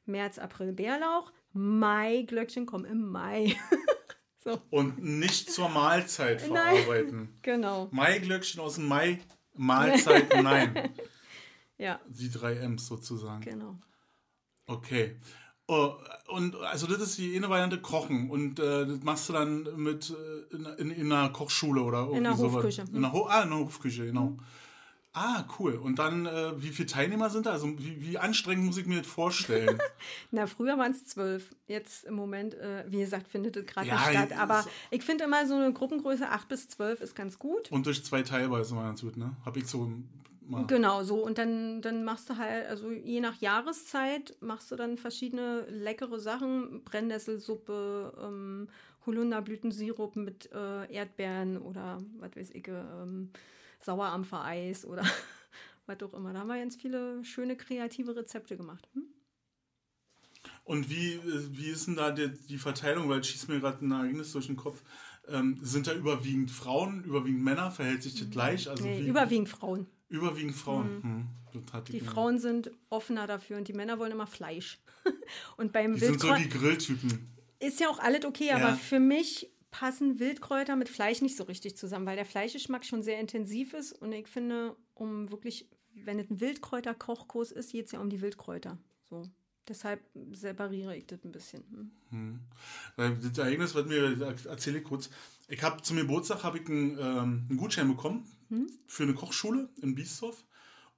März, 0.04 0.38
April 0.38 0.72
Bärlauch, 0.72 1.32
Mai, 1.52 2.22
Glöckchen 2.26 2.66
kommen 2.66 2.84
im 2.86 3.08
Mai. 3.10 3.54
so, 4.42 4.60
Und 4.70 4.98
nicht 5.02 5.52
zur 5.52 5.68
Mahlzeit 5.68 6.48
Nein. 6.50 6.76
verarbeiten. 6.82 7.38
genau. 7.42 7.88
Maiglöckchen 7.92 8.60
aus 8.60 8.74
dem 8.76 8.88
Mai, 8.88 9.20
Mahlzeit, 9.54 10.28
nein. 10.42 10.92
Ja, 11.78 12.00
Die 12.08 12.30
drei 12.30 12.54
M's 12.56 12.86
sozusagen. 12.86 13.42
genau. 13.42 13.76
Okay. 14.66 15.16
Oh, 15.72 15.96
und 16.28 16.54
also 16.56 16.86
das 16.86 17.00
ist 17.00 17.16
die 17.16 17.34
eine 17.34 17.48
Variante 17.48 17.78
Kochen 17.80 18.28
und 18.28 18.58
äh, 18.58 18.86
das 18.86 19.02
machst 19.04 19.30
du 19.30 19.32
dann 19.32 19.66
mit 19.76 20.10
äh, 20.10 20.54
in, 20.54 20.66
in, 20.76 20.90
in 20.90 21.12
einer 21.12 21.30
Kochschule 21.30 21.80
oder 21.80 22.00
irgendwie 22.00 22.22
der 22.24 22.34
sowas. 22.34 22.54
Hofküche. 22.56 22.84
In 22.92 23.00
der 23.00 23.12
Ho 23.12 23.26
ah, 23.26 23.42
in 23.42 23.50
der 23.50 23.58
Hofküche, 23.58 24.04
genau. 24.04 24.36
Ah, 25.14 25.44
cool. 25.58 25.74
Und 25.74 25.98
dann, 25.98 26.26
äh, 26.26 26.62
wie 26.62 26.68
viele 26.68 26.88
Teilnehmer 26.88 27.30
sind 27.30 27.46
da? 27.46 27.52
Also 27.52 27.68
wie, 27.78 28.02
wie 28.02 28.18
anstrengend 28.18 28.66
muss 28.66 28.76
ich 28.76 28.86
mir 28.86 28.98
das 28.98 29.06
vorstellen? 29.06 29.78
Na, 30.30 30.46
früher 30.46 30.76
waren 30.76 30.92
es 30.92 31.06
zwölf. 31.06 31.54
Jetzt 31.66 32.04
im 32.04 32.14
Moment, 32.14 32.52
äh, 32.54 32.84
wie 32.88 32.98
gesagt, 32.98 33.28
findet 33.28 33.56
es 33.56 33.64
gerade 33.64 33.88
Ja, 33.88 33.94
nicht 33.94 34.10
statt. 34.10 34.32
Aber 34.38 34.66
ich 34.90 35.02
finde 35.02 35.24
immer 35.24 35.46
so 35.46 35.54
eine 35.54 35.72
Gruppengröße 35.72 36.28
8 36.28 36.48
bis 36.48 36.68
12 36.68 37.00
ist 37.00 37.14
ganz 37.14 37.38
gut. 37.38 37.70
und 37.70 37.86
durch 37.86 38.04
zwei 38.04 38.22
teilweise 38.22 38.74
mal 38.74 38.84
ganz 38.84 39.00
gut, 39.00 39.16
ne? 39.16 39.36
Hab 39.44 39.56
ich 39.56 39.66
so 39.66 39.90
mal. 40.52 40.66
Genau, 40.66 41.02
so. 41.02 41.24
Und 41.24 41.38
dann, 41.38 41.82
dann 41.82 42.04
machst 42.04 42.30
du 42.30 42.36
halt, 42.36 42.66
also 42.66 42.90
je 42.90 43.20
nach 43.20 43.40
Jahreszeit, 43.40 44.36
machst 44.40 44.70
du 44.70 44.76
dann 44.76 44.96
verschiedene 44.96 45.66
leckere 45.68 46.20
Sachen. 46.20 46.84
Brennnesselsuppe, 46.84 48.12
ähm, 48.22 48.68
Holunderblütensirup 49.06 50.16
mit 50.16 50.50
äh, 50.52 50.92
Erdbeeren 50.92 51.58
oder 51.58 51.98
was 52.18 52.36
weiß 52.36 52.50
ich, 52.50 52.68
ähm, 52.68 53.30
Sauerampfereis 53.80 54.84
oder 54.84 55.04
was 55.86 56.02
auch 56.02 56.14
immer. 56.14 56.32
Da 56.32 56.40
haben 56.40 56.48
wir 56.48 56.58
ganz 56.58 56.76
viele 56.76 57.24
schöne 57.24 57.56
kreative 57.56 58.14
Rezepte 58.14 58.56
gemacht. 58.56 58.88
Hm? 58.94 59.04
Und 60.64 60.90
wie, 60.90 61.14
äh, 61.14 61.48
wie 61.50 61.70
ist 61.70 61.86
denn 61.86 61.96
da 61.96 62.10
die, 62.10 62.30
die 62.48 62.58
Verteilung? 62.58 63.08
Weil 63.08 63.24
schießt 63.24 63.48
mir 63.48 63.60
gerade 63.60 63.84
ein 63.84 63.90
Ereignis 63.90 64.32
durch 64.32 64.46
den 64.46 64.56
Kopf. 64.56 64.82
Ähm, 65.28 65.58
sind 65.62 65.86
da 65.86 65.94
überwiegend 65.94 66.50
Frauen, 66.50 67.04
überwiegend 67.04 67.42
Männer? 67.42 67.70
Verhält 67.70 68.02
sich 68.02 68.18
das 68.18 68.30
gleich? 68.30 68.68
Also 68.68 68.84
Nee, 68.84 69.02
wie, 69.02 69.08
überwiegend 69.08 69.48
Frauen. 69.48 69.86
Überwiegend 70.12 70.54
Frauen. 70.54 71.02
Hm, 71.02 71.26
das 71.64 71.72
hatte 71.72 71.92
Die 71.92 72.00
mir- 72.00 72.08
Frauen 72.10 72.38
sind 72.38 72.70
offener 72.90 73.26
dafür 73.26 73.56
und 73.58 73.66
die 73.68 73.72
Männer 73.72 73.98
wollen 73.98 74.12
immer 74.12 74.26
Fleisch. 74.26 74.78
und 75.56 75.72
beim 75.72 75.94
Die 75.94 76.00
sind 76.00 76.20
so 76.20 76.34
die 76.34 76.48
Grilltypen. 76.48 77.28
ist 77.58 77.80
ja 77.80 77.88
auch 77.88 77.98
alles 77.98 78.24
okay, 78.24 78.48
Ja. 78.48 78.56
aber 78.56 78.74
für 78.76 79.00
mich 79.00 79.50
passen 79.70 80.18
Wildkräuter 80.18 80.76
mit 80.76 80.88
Fleisch 80.90 81.22
nicht 81.22 81.36
so 81.36 81.44
richtig 81.44 81.76
zusammen, 81.76 82.04
weil 82.06 82.16
der 82.16 82.26
Fleischgeschmack 82.26 82.84
schon 82.84 83.02
sehr 83.02 83.18
intensiv 83.18 83.72
ist 83.72 83.92
und 83.92 84.12
ich 84.12 84.28
finde, 84.28 84.76
um 84.94 85.30
wirklich, 85.30 85.66
wenn 85.94 86.18
es 86.18 86.28
ein 86.30 86.40
Wildkräuter-Kochkurs 86.40 87.52
ist, 87.52 87.72
geht 87.72 87.86
es 87.86 87.92
ja 87.92 88.00
um 88.00 88.10
die 88.10 88.20
Wildkräuter. 88.20 88.76
So. 89.08 89.22
Deshalb 89.68 90.02
separiere 90.32 90.96
ich 90.96 91.06
das 91.06 91.24
ein 91.24 91.32
bisschen. 91.32 91.92
Hm. 92.10 92.40
Weil 92.96 93.16
das 93.16 93.38
Ereignis, 93.38 93.74
was 93.74 93.86
mir 93.86 94.34
erzähle 94.46 94.78
ich 94.78 94.84
kurz. 94.84 95.08
Ich 95.48 95.62
habe 95.62 95.80
zum 95.82 95.96
Geburtstag 95.96 96.42
habe 96.42 96.58
ich 96.58 96.68
einen, 96.68 96.98
ähm, 96.98 97.46
einen 97.48 97.56
Gutschein 97.56 97.88
bekommen 97.88 98.26
für 98.86 99.02
eine 99.04 99.14
Kochschule 99.14 99.68
in 99.80 99.94
Biesdorf 99.94 100.44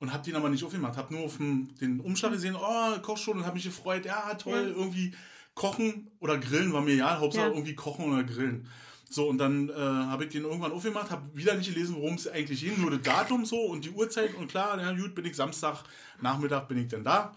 und 0.00 0.12
habe 0.12 0.24
den 0.24 0.36
aber 0.36 0.48
nicht 0.48 0.64
aufgemacht. 0.64 0.96
Habe 0.96 1.14
nur 1.14 1.24
auf 1.24 1.36
dem, 1.36 1.74
den 1.80 2.00
Umschlag 2.00 2.32
gesehen, 2.32 2.56
oh, 2.56 2.98
Kochschule 3.00 3.38
und 3.38 3.44
habe 3.46 3.54
mich 3.54 3.64
gefreut. 3.64 4.04
Ja, 4.04 4.34
toll, 4.34 4.72
Ja. 4.72 4.76
irgendwie 4.76 5.14
kochen 5.54 6.10
oder 6.18 6.36
grillen 6.38 6.72
war 6.72 6.80
mir 6.82 6.94
ja, 6.96 7.18
Hauptsache 7.20 7.46
Ja. 7.46 7.52
irgendwie 7.52 7.74
kochen 7.76 8.12
oder 8.12 8.24
grillen. 8.24 8.68
So, 9.08 9.28
und 9.28 9.38
dann 9.38 9.68
äh, 9.68 9.72
habe 9.74 10.24
ich 10.24 10.30
den 10.30 10.42
irgendwann 10.42 10.72
aufgemacht, 10.72 11.10
habe 11.10 11.36
wieder 11.36 11.54
nicht 11.54 11.72
gelesen, 11.72 11.94
worum 11.96 12.14
es 12.14 12.26
eigentlich 12.26 12.60
ging, 12.62 12.80
nur 12.80 12.90
das 12.90 13.02
Datum 13.02 13.44
so 13.44 13.60
und 13.60 13.84
die 13.84 13.90
Uhrzeit 13.90 14.34
und 14.34 14.48
klar, 14.48 14.80
ja 14.80 14.92
gut, 14.92 15.14
bin 15.14 15.24
ich 15.24 15.36
Samstag, 15.36 15.84
Nachmittag 16.20 16.66
bin 16.66 16.78
ich 16.78 16.88
dann 16.88 17.04
da. 17.04 17.32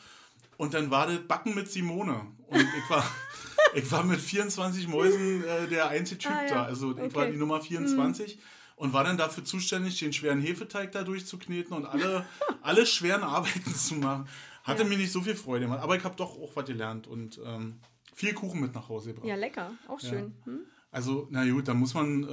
Und 0.57 0.73
dann 0.73 0.89
war 0.89 1.05
das 1.05 1.19
Backen 1.27 1.53
mit 1.53 1.69
Simone. 1.71 2.19
Und 2.47 2.59
ich 2.61 2.89
war, 2.89 3.05
ich 3.75 3.91
war 3.91 4.03
mit 4.03 4.19
24 4.19 4.87
Mäusen 4.87 5.43
äh, 5.43 5.67
der 5.67 5.89
einzige 5.89 6.17
Typ 6.19 6.31
Ah, 6.31 6.41
ja. 6.43 6.49
da. 6.55 6.63
Also 6.63 6.91
ich 6.93 6.97
war 6.97 7.05
Okay. 7.05 7.27
Mhm. 7.27 7.31
die 7.33 7.37
Nummer 7.37 7.61
24 7.61 8.39
und 8.77 8.93
war 8.93 9.03
dann 9.03 9.17
dafür 9.17 9.43
zuständig, 9.43 9.99
den 9.99 10.13
schweren 10.13 10.39
Hefeteig 10.39 10.93
da 10.93 11.03
durchzukneten 11.03 11.75
und 11.75 11.85
alle, 11.85 12.25
alle 12.61 12.85
schweren 12.85 13.23
Arbeiten 13.23 13.75
zu 13.75 13.95
machen. 13.95 14.27
Hatte 14.63 14.83
Ja. 14.83 14.87
mir 14.89 14.97
nicht 14.97 15.11
so 15.11 15.21
viel 15.21 15.35
Freude 15.35 15.65
gemacht, 15.65 15.81
aber 15.81 15.97
ich 15.97 16.03
habe 16.03 16.15
doch 16.15 16.37
auch 16.37 16.55
was 16.55 16.65
gelernt 16.65 17.07
und 17.07 17.39
ähm, 17.43 17.79
viel 18.13 18.33
Kuchen 18.33 18.61
mit 18.61 18.73
nach 18.73 18.87
Hause 18.87 19.09
gebracht. 19.09 19.27
Ja, 19.27 19.35
lecker, 19.35 19.71
auch 19.87 19.99
schön. 19.99 20.33
Hm? 20.45 20.59
Also, 20.91 21.27
na 21.31 21.45
gut, 21.49 21.67
da 21.67 21.73
muss 21.73 21.93
man, 21.93 22.23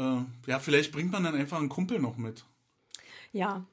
äh, 0.47 0.51
ja, 0.51 0.59
vielleicht 0.59 0.93
bringt 0.93 1.11
man 1.13 1.25
dann 1.25 1.35
einfach 1.35 1.59
einen 1.59 1.69
Kumpel 1.69 1.99
noch 1.99 2.17
mit. 2.17 2.45
Ja, 3.33 3.67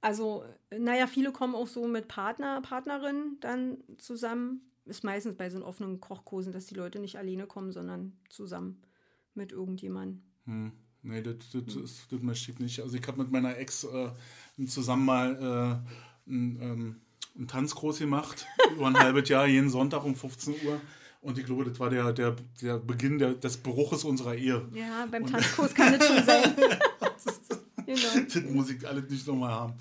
also, 0.00 0.44
naja, 0.76 1.06
viele 1.06 1.32
kommen 1.32 1.54
auch 1.54 1.66
so 1.68 1.86
mit 1.86 2.08
Partner, 2.08 2.60
Partnerin 2.62 3.36
dann 3.40 3.78
zusammen. 3.98 4.60
Ist 4.86 5.02
meistens 5.02 5.36
bei 5.36 5.48
so 5.48 5.64
offenen 5.64 6.00
Kochkursen, 6.00 6.52
dass 6.52 6.66
die 6.66 6.74
Leute 6.74 6.98
nicht 6.98 7.16
alleine 7.16 7.46
kommen, 7.46 7.72
sondern 7.72 8.18
zusammen 8.28 8.82
mit 9.34 9.50
irgendjemandem. 9.52 10.22
Hm. 10.44 10.72
Nee, 11.06 11.22
das, 11.22 11.36
das, 11.52 11.76
ist- 11.76 12.06
das 12.10 12.20
möchte 12.22 12.50
ich 12.52 12.58
nicht. 12.58 12.80
Also 12.80 12.96
ich 12.96 13.06
habe 13.06 13.22
mit 13.22 13.30
meiner 13.30 13.56
Ex 13.58 13.84
äh, 13.84 14.10
zusammen 14.66 15.04
mal 15.04 15.34
äh, 15.36 16.30
einen, 16.30 16.58
ähm, 16.62 16.96
einen 17.36 17.46
Tanz 17.48 17.74
groß 17.74 17.98
gemacht, 17.98 18.46
über 18.74 18.86
ein 18.86 18.98
halbes 18.98 19.28
Jahr, 19.28 19.46
jeden 19.46 19.68
Sonntag 19.70 20.04
um 20.04 20.14
15 20.16 20.54
Uhr. 20.66 20.80
Und 21.20 21.38
ich 21.38 21.44
glaube, 21.46 21.64
das 21.64 21.78
war 21.78 21.88
der, 21.90 22.12
der, 22.12 22.36
der 22.60 22.78
Beginn 22.78 23.18
der, 23.18 23.34
des 23.34 23.56
Bruches 23.58 24.04
unserer 24.04 24.34
Ehe. 24.34 24.66
Ja, 24.74 25.06
beim 25.10 25.26
Tanzkurs 25.26 25.74
kann 25.74 25.98
das 25.98 26.06
schon 26.06 26.24
sein. 26.24 26.54
genau. 27.86 28.24
Das 28.32 28.42
muss 28.44 28.70
ich 28.70 28.86
alles 28.86 29.08
nicht 29.10 29.26
nochmal 29.26 29.50
haben. 29.52 29.74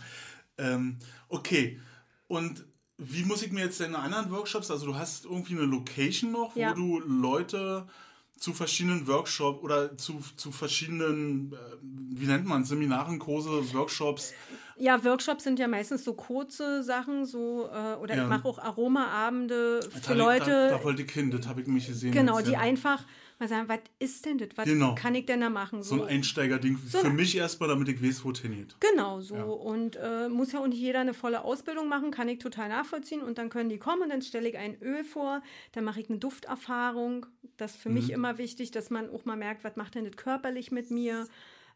Ähm, 0.58 0.98
okay, 1.30 1.80
und 2.28 2.66
wie 2.98 3.24
muss 3.24 3.42
ich 3.44 3.52
mir 3.52 3.66
jetzt 3.66 3.80
deine 3.80 3.98
anderen 4.00 4.30
Workshops, 4.32 4.72
also 4.72 4.86
du 4.86 4.96
hast 4.96 5.26
irgendwie 5.26 5.54
eine 5.58 5.66
Location 5.66 6.32
noch, 6.32 6.56
Ja. 6.56 6.72
wo 6.72 6.76
du 6.76 7.00
Leute 7.00 7.88
zu 8.44 8.52
verschiedenen 8.52 9.08
Workshops 9.08 9.64
oder 9.64 9.98
zu, 9.98 10.22
zu 10.36 10.52
verschiedenen, 10.52 11.54
äh, 11.54 11.56
wie 11.82 12.26
nennt 12.26 12.46
man, 12.46 12.66
Seminaren, 12.66 13.18
Kurse, 13.18 13.50
Workshops. 13.74 14.34
Ja, 14.76 15.02
Workshops 15.06 15.46
sind 15.46 15.60
ja 15.60 15.68
meistens 15.70 16.04
so 16.04 16.14
kurze 16.14 16.84
Sachen, 16.84 17.26
so 17.26 17.70
äh, 17.74 17.96
oder 18.02 18.18
Ja. 18.18 18.24
ich 18.24 18.28
mache 18.30 18.46
auch 18.46 18.60
Aromaabende 18.60 19.80
für 20.02 20.14
Leute, 20.14 20.68
Da, 20.72 20.78
da 20.78 20.84
wollte 20.84 21.04
ich 21.04 21.12
hin, 21.12 21.32
das 21.32 21.48
habe 21.48 21.62
ich 21.62 21.68
nämlich 21.68 21.88
gesehen. 21.88 22.12
genau, 22.12 22.42
die 22.42 22.52
ja. 22.52 22.60
einfach 22.60 23.06
mal 23.44 23.50
sagen, 23.50 23.70
was 23.70 23.80
ist 24.00 24.26
denn 24.26 24.38
das? 24.38 24.50
Was 24.56 24.66
Genau. 24.66 24.96
kann 24.96 25.16
ich 25.16 25.26
denn 25.26 25.42
da 25.42 25.50
machen? 25.50 25.84
So 25.84 26.02
ein 26.04 26.08
Einsteigerding 26.10 26.78
So 26.78 27.00
für 27.00 27.10
mich 27.10 27.36
erstmal, 27.38 27.70
damit 27.70 27.88
ich 27.90 28.02
weiß, 28.04 28.24
wo 28.26 28.32
es 28.32 28.40
hingeht. 28.40 28.76
Genau, 28.80 29.22
so. 29.22 29.36
Ja. 29.36 29.44
Und 29.44 29.96
äh, 29.98 30.30
muss 30.30 30.52
ja 30.52 30.60
auch 30.60 30.68
nicht 30.68 30.80
jeder 30.80 31.00
eine 31.02 31.14
volle 31.14 31.44
Ausbildung 31.44 31.88
machen, 31.88 32.12
kann 32.12 32.28
ich 32.30 32.40
total 32.40 32.70
nachvollziehen. 32.70 33.22
Und 33.22 33.38
dann 33.38 33.50
können 33.50 33.70
die 33.70 33.78
kommen 33.80 34.02
und 34.04 34.10
dann 34.10 34.22
stelle 34.22 34.50
ich 34.50 34.58
ein 34.58 34.82
Öl 34.82 35.04
vor, 35.04 35.42
dann 35.74 35.84
mache 35.84 36.00
ich 36.02 36.10
eine 36.10 36.20
Dufterfahrung. 36.20 37.26
Das 37.58 37.76
ist 37.76 37.82
für 37.82 37.90
mich 37.90 38.08
Mhm. 38.08 38.14
immer 38.16 38.38
wichtig, 38.38 38.72
dass 38.72 38.90
man 38.90 39.10
auch 39.10 39.26
mal 39.26 39.38
merkt, 39.38 39.64
was 39.64 39.76
macht 39.76 39.96
denn 39.96 40.06
das 40.06 40.16
körperlich 40.16 40.72
mit 40.72 40.90
mir 40.92 41.28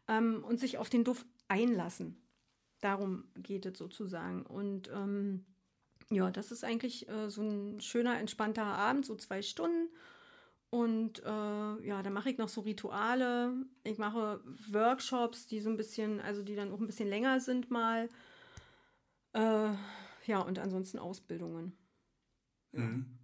ähm, 0.08 0.42
und 0.44 0.58
sich 0.60 0.78
auf 0.78 0.88
den 0.90 1.04
Duft 1.04 1.26
einlassen. 1.48 2.16
Darum 2.80 3.24
geht 3.36 3.66
es 3.66 3.76
sozusagen. 3.78 4.42
Und 4.46 4.88
ähm, 4.94 5.44
ja, 6.10 6.30
das 6.30 6.52
ist 6.52 6.64
eigentlich 6.64 7.08
äh, 7.08 7.28
so 7.28 7.42
ein 7.42 7.80
schöner, 7.80 8.18
entspannter 8.18 8.64
Abend, 8.64 9.04
so 9.04 9.14
zwei 9.16 9.42
Stunden. 9.42 9.88
Und 10.70 11.20
äh, 11.24 11.86
ja, 11.86 12.02
dann 12.02 12.12
mache 12.12 12.30
ich 12.30 12.38
noch 12.38 12.48
so 12.48 12.60
Rituale. 12.60 13.54
Ich 13.84 13.98
mache 13.98 14.40
Workshops, 14.70 15.46
die 15.46 15.60
so 15.60 15.70
ein 15.70 15.76
bisschen, 15.76 16.20
also 16.20 16.42
die 16.42 16.56
dann 16.56 16.72
auch 16.72 16.80
ein 16.80 16.86
bisschen 16.86 17.08
länger 17.08 17.40
sind 17.40 17.70
mal. 17.70 18.08
Äh, 19.32 19.70
ja, 20.26 20.40
und 20.40 20.58
ansonsten 20.58 20.98
Ausbildungen. 20.98 21.72
Mhm. 22.72 23.18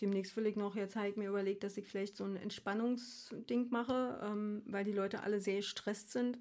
Demnächst 0.00 0.36
will 0.36 0.46
ich 0.46 0.56
noch, 0.56 0.76
jetzt 0.76 0.96
habe 0.96 1.08
ich 1.08 1.16
mir 1.16 1.28
überlegt, 1.28 1.62
dass 1.62 1.76
ich 1.76 1.86
vielleicht 1.86 2.16
so 2.16 2.24
ein 2.24 2.36
Entspannungsding 2.36 3.68
mache, 3.70 4.20
ähm, 4.22 4.62
weil 4.66 4.84
die 4.84 4.92
Leute 4.92 5.22
alle 5.22 5.40
sehr 5.40 5.56
gestresst 5.56 6.12
sind. 6.12 6.38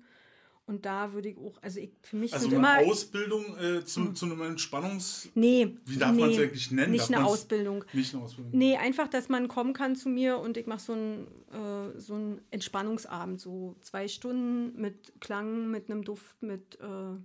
Und 0.69 0.85
da 0.85 1.13
würde 1.13 1.29
ich 1.29 1.37
auch, 1.39 1.57
also 1.63 1.79
ich, 1.79 1.89
für 2.03 2.15
mich 2.15 2.31
also 2.31 2.47
sind 2.47 2.63
eine 2.63 2.83
immer... 2.83 2.91
Ausbildung 2.91 3.57
äh, 3.57 3.83
zu, 3.83 4.01
hm. 4.01 4.15
zu 4.15 4.27
einem 4.27 4.41
Entspannungs... 4.43 5.29
Nee. 5.33 5.75
Wie 5.83 5.97
darf 5.97 6.13
nee, 6.13 6.21
man 6.21 6.29
es 6.29 6.37
eigentlich 6.37 6.69
nennen? 6.69 6.91
Nicht 6.91 7.11
eine 7.11 7.25
Ausbildung. 7.25 7.83
Nicht 7.91 8.13
eine 8.13 8.23
Ausbildung. 8.23 8.51
Nee, 8.55 8.77
einfach, 8.77 9.07
dass 9.07 9.29
man 9.29 9.47
kommen 9.47 9.73
kann 9.73 9.95
zu 9.95 10.09
mir 10.09 10.37
und 10.37 10.57
ich 10.57 10.67
mache 10.67 10.81
so 10.81 10.93
einen 10.93 11.27
äh, 11.51 11.99
so 11.99 12.13
einen 12.13 12.41
Entspannungsabend, 12.51 13.41
so 13.41 13.77
zwei 13.81 14.07
Stunden 14.07 14.79
mit 14.79 15.19
Klang, 15.19 15.71
mit 15.71 15.89
einem 15.89 16.03
Duft, 16.03 16.41
mit 16.43 16.79
äh, 16.79 17.15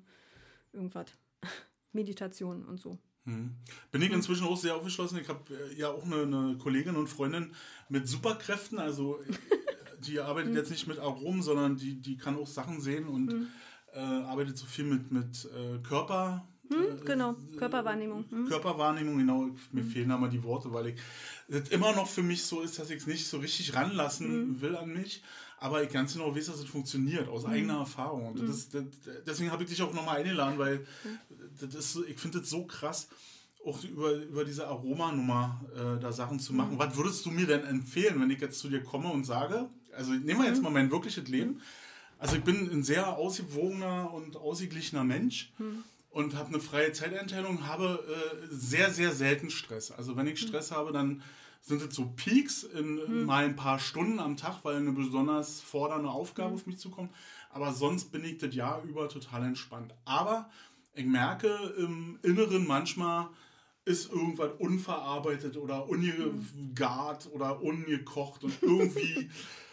irgendwas. 0.73 1.07
Meditation 1.93 2.65
und 2.65 2.81
so. 2.81 2.99
Hm. 3.25 3.55
Bin 3.93 4.01
ich 4.01 4.11
inzwischen 4.11 4.47
auch 4.47 4.57
sehr 4.57 4.75
aufgeschlossen. 4.75 5.19
Ich 5.19 5.29
habe 5.29 5.43
äh, 5.55 5.79
ja 5.79 5.91
auch 5.91 6.05
eine, 6.05 6.23
eine, 6.23 6.57
Kollegin 6.57 6.97
und 6.97 7.09
Freundin 7.09 7.53
mit 7.91 8.09
Superkräften. 8.09 8.79
Also 8.79 9.21
die 10.07 10.21
arbeitet 10.21 10.51
hm. 10.51 10.57
jetzt 10.57 10.71
nicht 10.71 10.87
mit 10.87 10.99
Aromen, 10.99 11.43
sondern 11.43 11.77
die, 11.77 12.01
die 12.01 12.17
kann 12.17 12.37
auch 12.37 12.47
Sachen 12.47 12.81
sehen 12.81 13.07
und 13.07 13.33
hm. 13.33 13.47
äh, 13.95 13.99
arbeitet 13.99 14.59
so 14.59 14.67
viel 14.67 14.85
mit, 14.85 15.11
mit 15.11 15.47
äh, 15.47 15.79
Körper. 15.87 16.47
Hm, 16.71 17.05
genau, 17.05 17.37
Körperwahrnehmung. 17.59 18.25
Hm. 18.31 18.49
Körperwahrnehmung, 18.49 19.19
genau. 19.19 19.51
Mir 19.73 19.83
hm. 19.83 19.91
fehlen 19.91 20.11
aber 20.11 20.29
die 20.29 20.43
Worte, 20.43 20.73
weil 20.73 20.89
ich 20.89 21.01
es 21.49 21.69
immer 21.69 21.95
noch 21.95 22.09
für 22.09 22.23
mich 22.23 22.45
so 22.45 22.63
ist, 22.63 22.79
dass 22.79 22.91
ich 22.91 22.99
es 22.99 23.07
nicht 23.07 23.27
so 23.27 23.39
richtig 23.39 23.75
ranlassen 23.75 24.29
hm. 24.29 24.61
will 24.61 24.77
an 24.77 24.93
mich 24.93 25.23
aber 25.65 25.83
ich 25.83 25.89
ganz 25.89 26.13
genau 26.13 26.37
weiß, 26.37 26.47
dass 26.47 26.59
es 26.59 26.67
funktioniert, 26.67 27.27
aus 27.27 27.45
mhm. 27.45 27.53
eigener 27.53 27.79
Erfahrung. 27.79 28.27
Und 28.27 28.47
das, 28.47 28.69
das, 28.69 28.85
deswegen 29.27 29.51
habe 29.51 29.63
ich 29.63 29.71
dich 29.71 29.81
auch 29.81 29.95
nochmal 29.95 30.19
eingeladen, 30.19 30.59
weil 30.59 30.87
mhm. 31.05 31.71
das, 31.73 31.99
ich 32.07 32.19
finde 32.19 32.41
es 32.41 32.51
so 32.51 32.67
krass, 32.67 33.09
auch 33.65 33.83
über, 33.83 34.13
über 34.13 34.45
diese 34.45 34.67
Aromanummer 34.67 35.65
äh, 35.75 36.01
da 36.01 36.13
Sachen 36.13 36.39
zu 36.39 36.53
machen. 36.53 36.75
Mhm. 36.75 36.79
Was 36.79 36.95
würdest 36.99 37.25
du 37.25 37.31
mir 37.31 37.47
denn 37.47 37.65
empfehlen, 37.65 38.21
wenn 38.21 38.31
ich 38.31 38.43
jetzt 38.43 38.59
zu 38.59 38.69
dir 38.69 38.83
komme 38.83 39.11
und 39.11 39.25
sage, 39.25 39.71
also 39.97 40.13
nehmen 40.13 40.41
wir 40.41 40.49
jetzt 40.49 40.59
mhm. 40.59 40.65
mal 40.65 40.71
mein 40.71 40.91
wirkliches 40.91 41.29
Leben. 41.29 41.61
Also 42.19 42.37
ich 42.37 42.43
bin 42.43 42.71
ein 42.71 42.83
sehr 42.83 43.17
ausgewogener 43.17 44.13
und 44.13 44.37
ausgeglichener 44.37 45.05
Mensch 45.05 45.53
mhm. 45.59 45.85
und 46.11 46.37
habe 46.37 46.49
eine 46.49 46.61
freie 46.61 46.93
Zeiteinteilung, 46.93 47.67
habe 47.67 48.05
äh, 48.09 48.47
sehr, 48.51 48.91
sehr 48.93 49.13
selten 49.13 49.51
Stress. 49.51 49.91
Also 49.91 50.17
wenn 50.17 50.27
ich 50.27 50.41
mhm. 50.43 50.49
Stress 50.49 50.71
habe, 50.71 50.93
dann 50.93 51.23
sind 51.65 51.83
es 51.83 51.95
so 51.95 52.13
Peaks 52.15 52.63
in, 52.63 52.99
hm. 52.99 53.25
mal 53.25 53.45
ein 53.45 53.57
paar 53.57 53.79
Stunden 53.79 54.19
am 54.19 54.37
Tag, 54.37 54.59
weil 54.65 54.77
eine 54.77 54.93
besonders 54.93 55.63
fordernde 55.63 56.11
Aufgabe 56.11 56.51
hm. 56.51 56.55
auf 56.57 56.67
mich 56.67 56.79
zukommt. 56.79 57.11
Aber 57.51 57.73
sonst 57.73 58.13
bin 58.13 58.23
ich 58.23 58.37
das 58.37 58.55
Jahr 58.55 58.83
über 58.83 59.09
total 59.09 59.45
entspannt. 59.45 59.95
Aber 60.05 60.51
ich 60.95 61.07
merke 61.07 61.49
im 61.79 62.19
Inneren 62.23 62.67
manchmal 62.67 63.29
ist 63.87 64.11
irgendwas 64.11 64.51
unverarbeitet 64.59 65.57
oder 65.57 65.89
ungegart 65.89 67.29
oder 67.33 67.63
ungekocht 67.63 68.45
und 68.45 68.63
irgendwie 68.63 69.31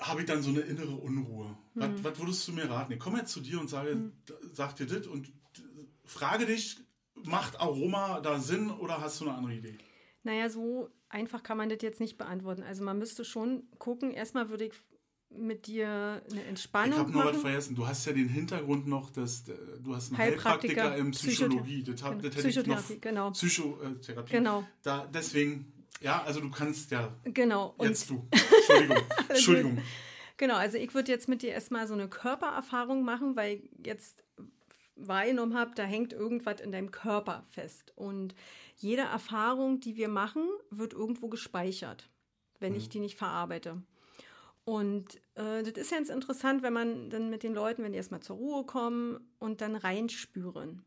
habe 0.00 0.20
ich 0.20 0.26
dann 0.26 0.42
so 0.42 0.50
eine 0.50 0.60
innere 0.60 0.94
Unruhe. 0.94 1.56
Mhm. 1.74 1.80
Was, 1.80 2.04
was, 2.04 2.18
würdest 2.18 2.48
du 2.48 2.52
mir 2.52 2.68
raten? 2.68 2.92
Ich 2.92 2.98
komme 2.98 3.18
jetzt 3.18 3.32
zu 3.32 3.40
dir 3.40 3.60
und 3.60 3.68
sage, 3.68 3.94
mhm. 3.94 4.12
sag 4.52 4.76
dir 4.76 4.86
das 4.86 5.06
und 5.06 5.32
frage 6.04 6.46
dich, 6.46 6.78
macht 7.24 7.60
Aroma 7.60 8.20
da 8.20 8.38
Sinn 8.38 8.70
oder 8.70 9.00
hast 9.00 9.20
du 9.20 9.26
eine 9.26 9.36
andere 9.36 9.54
Idee? 9.54 9.78
Naja, 10.22 10.48
so 10.48 10.90
einfach 11.08 11.42
kann 11.42 11.56
man 11.56 11.68
das 11.68 11.78
jetzt 11.82 12.00
nicht 12.00 12.18
beantworten. 12.18 12.62
Also 12.62 12.84
man 12.84 12.98
müsste 12.98 13.24
schon 13.24 13.64
gucken. 13.78 14.10
Erstmal 14.10 14.48
würde 14.48 14.66
ich 14.66 14.72
mit 15.30 15.66
dir 15.66 16.22
eine 16.30 16.44
Entspannung 16.44 16.92
Ich 16.92 16.98
habe 16.98 17.12
noch 17.12 17.24
was 17.24 17.40
vergessen. 17.40 17.74
Du 17.74 17.86
hast 17.86 18.06
ja 18.06 18.12
den 18.12 18.28
Hintergrund 18.28 18.86
noch, 18.86 19.10
dass 19.10 19.48
äh, 19.48 19.54
du 19.82 19.94
hast 19.94 20.10
einen 20.10 20.18
Heilpraktiker, 20.18 20.82
Heilpraktiker 20.82 20.96
in 20.96 21.10
Psychologie. 21.12 21.82
Das, 21.82 22.02
hab, 22.02 22.12
genau. 22.12 22.22
das 22.22 22.34
Psychotherapie, 22.36 22.94
noch, 22.94 23.00
genau. 23.00 23.30
Psychotherapie. 23.32 24.32
Genau. 24.32 24.64
Da, 24.82 25.06
deswegen, 25.12 25.72
ja, 26.00 26.22
also 26.22 26.40
du 26.40 26.50
kannst 26.50 26.90
ja. 26.90 27.14
Genau. 27.24 27.74
Und 27.76 27.88
jetzt 27.88 28.08
du. 28.10 28.26
Entschuldigung. 28.68 28.98
Entschuldigung. 29.28 29.78
Genau, 30.36 30.56
also 30.56 30.76
ich 30.76 30.94
würde 30.94 31.10
jetzt 31.10 31.28
mit 31.28 31.42
dir 31.42 31.52
erstmal 31.52 31.86
so 31.86 31.94
eine 31.94 32.08
Körpererfahrung 32.08 33.04
machen, 33.04 33.36
weil 33.36 33.54
ich 33.54 33.86
jetzt 33.86 34.22
wahrgenommen 34.96 35.54
habe, 35.56 35.72
da 35.74 35.84
hängt 35.84 36.12
irgendwas 36.12 36.60
in 36.60 36.72
deinem 36.72 36.90
Körper 36.90 37.44
fest. 37.50 37.92
Und 37.96 38.34
jede 38.76 39.02
Erfahrung, 39.02 39.80
die 39.80 39.96
wir 39.96 40.08
machen, 40.08 40.48
wird 40.70 40.92
irgendwo 40.92 41.28
gespeichert, 41.28 42.08
wenn 42.60 42.72
mhm. 42.72 42.78
ich 42.78 42.88
die 42.88 43.00
nicht 43.00 43.16
verarbeite. 43.16 43.82
Und 44.64 45.16
äh, 45.36 45.62
das 45.62 45.76
ist 45.76 45.92
ganz 45.92 46.08
interessant, 46.08 46.62
wenn 46.62 46.72
man 46.72 47.08
dann 47.08 47.30
mit 47.30 47.42
den 47.42 47.54
Leuten, 47.54 47.84
wenn 47.84 47.92
die 47.92 47.98
erstmal 47.98 48.20
zur 48.20 48.36
Ruhe 48.36 48.64
kommen 48.64 49.20
und 49.38 49.60
dann 49.60 49.76
reinspüren. 49.76 50.84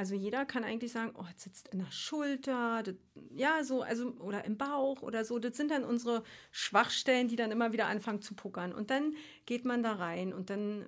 Also 0.00 0.14
jeder 0.14 0.46
kann 0.46 0.64
eigentlich 0.64 0.92
sagen, 0.92 1.12
oh, 1.14 1.26
jetzt 1.28 1.42
sitzt 1.42 1.68
in 1.68 1.80
der 1.80 1.92
Schulter, 1.92 2.82
das, 2.82 2.94
ja, 3.34 3.62
so, 3.62 3.82
also, 3.82 4.12
oder 4.12 4.46
im 4.46 4.56
Bauch 4.56 5.02
oder 5.02 5.26
so. 5.26 5.38
Das 5.38 5.58
sind 5.58 5.70
dann 5.70 5.84
unsere 5.84 6.22
Schwachstellen, 6.52 7.28
die 7.28 7.36
dann 7.36 7.50
immer 7.52 7.74
wieder 7.74 7.86
anfangen 7.86 8.22
zu 8.22 8.34
puckern. 8.34 8.72
Und 8.72 8.88
dann 8.88 9.14
geht 9.44 9.66
man 9.66 9.82
da 9.82 9.92
rein 9.92 10.32
und 10.32 10.48
dann 10.48 10.84
äh, 10.84 10.86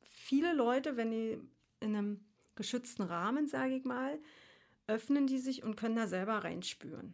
viele 0.00 0.54
Leute, 0.54 0.96
wenn 0.96 1.10
die 1.10 1.38
in 1.80 1.94
einem 1.94 2.24
geschützten 2.54 3.02
Rahmen, 3.02 3.46
sage 3.46 3.74
ich 3.74 3.84
mal, 3.84 4.18
öffnen 4.86 5.26
die 5.26 5.38
sich 5.38 5.62
und 5.62 5.76
können 5.76 5.96
da 5.96 6.06
selber 6.06 6.38
reinspüren. 6.38 7.12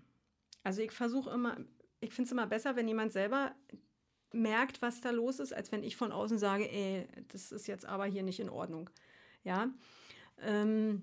Also 0.63 0.81
ich 0.81 0.93
versuche 0.93 1.31
immer, 1.31 1.57
ich 1.99 2.13
finde 2.13 2.27
es 2.27 2.33
immer 2.33 2.47
besser, 2.47 2.77
wenn 2.77 2.87
jemand 2.87 3.13
selber 3.13 3.53
merkt, 4.31 4.81
was 4.81 5.01
da 5.01 5.11
los 5.11 5.41
ist, 5.41 5.53
als 5.53 5.73
wenn 5.73 5.83
ich 5.83 5.97
von 5.97 6.13
außen 6.13 6.39
sage, 6.39 6.71
ey, 6.71 7.09
das 7.33 7.51
ist 7.51 7.67
jetzt 7.67 7.85
aber 7.85 8.05
hier 8.05 8.23
nicht 8.23 8.39
in 8.39 8.49
Ordnung. 8.49 8.91
Ja. 9.43 9.73
Ähm, 10.43 11.03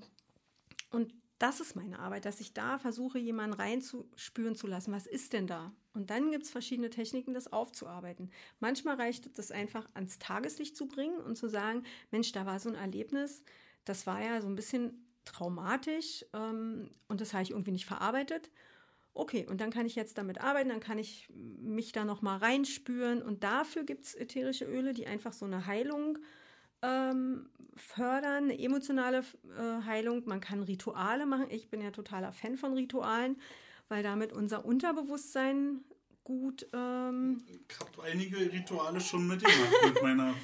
und 0.92 1.14
das 1.40 1.60
ist 1.60 1.76
meine 1.76 2.00
Arbeit, 2.00 2.26
dass 2.26 2.40
ich 2.40 2.54
da 2.54 2.78
versuche, 2.78 3.20
jemanden 3.20 3.60
reinzuspüren 3.60 4.56
zu 4.56 4.66
lassen. 4.66 4.94
Was 4.94 5.08
ist 5.08 5.34
denn 5.34 5.48
da? 5.48 5.74
Und 5.94 6.10
dann 6.10 6.32
gibt 6.32 6.46
es 6.46 6.50
verschiedene 6.50 6.90
Techniken, 6.90 7.34
das 7.34 7.52
aufzuarbeiten. 7.52 8.32
Manchmal 8.60 8.96
reicht 8.96 9.38
es 9.38 9.52
einfach 9.52 9.88
ans 9.94 10.20
Tageslicht 10.20 10.78
zu 10.78 10.88
bringen 10.88 11.18
und 11.18 11.38
zu 11.38 11.50
sagen, 11.50 11.84
Mensch, 12.12 12.32
da 12.32 12.46
war 12.46 12.60
so 12.60 12.70
ein 12.70 12.76
Erlebnis, 12.76 13.44
das 13.84 14.08
war 14.08 14.24
ja 14.24 14.42
so 14.42 14.48
ein 14.48 14.56
bisschen 14.56 15.06
traumatisch 15.26 16.26
ähm, 16.34 16.90
und 17.08 17.22
das 17.22 17.34
habe 17.34 17.44
ich 17.44 17.52
irgendwie 17.52 17.72
nicht 17.72 17.86
verarbeitet. 17.86 18.50
Okay, 19.14 19.46
und 19.48 19.62
dann 19.62 19.70
kann 19.70 19.86
ich 19.86 19.96
jetzt 19.96 20.18
damit 20.18 20.42
arbeiten, 20.42 20.70
dann 20.70 20.80
kann 20.80 20.98
ich 20.98 21.28
mich 21.30 21.92
da 21.92 22.04
nochmal 22.04 22.38
reinspüren 22.40 23.22
und 23.22 23.44
dafür 23.44 23.84
gibt 23.84 24.06
es 24.06 24.16
ätherische 24.16 24.66
Öle, 24.66 24.94
die 24.94 25.06
einfach 25.06 25.34
so 25.34 25.46
eine 25.46 25.68
Heilung 25.68 26.18
ähm, 26.84 27.50
fördern, 27.76 28.46
eine 28.46 28.60
emotionale 28.60 29.20
äh, 29.58 29.86
Heilung. 29.86 30.24
Man 30.26 30.42
kann 30.42 30.62
Rituale 30.62 31.26
machen. 31.26 31.48
Ich 31.50 31.70
bin 31.70 31.82
ja 31.82 31.90
totaler 31.90 32.32
Fan 32.32 32.58
von 32.58 32.74
Ritualen, 32.74 33.38
weil 33.90 34.04
damit 34.04 34.32
unser 34.32 34.66
Unterbewusstsein 34.66 35.80
gut. 36.24 36.68
Ähm 36.74 37.42
ich 37.70 37.80
habe 37.80 38.04
einige 38.04 38.38
Rituale 38.38 39.02
schon 39.02 39.28
mitgemacht 39.28 39.86
mit 39.86 40.04
meiner 40.04 40.36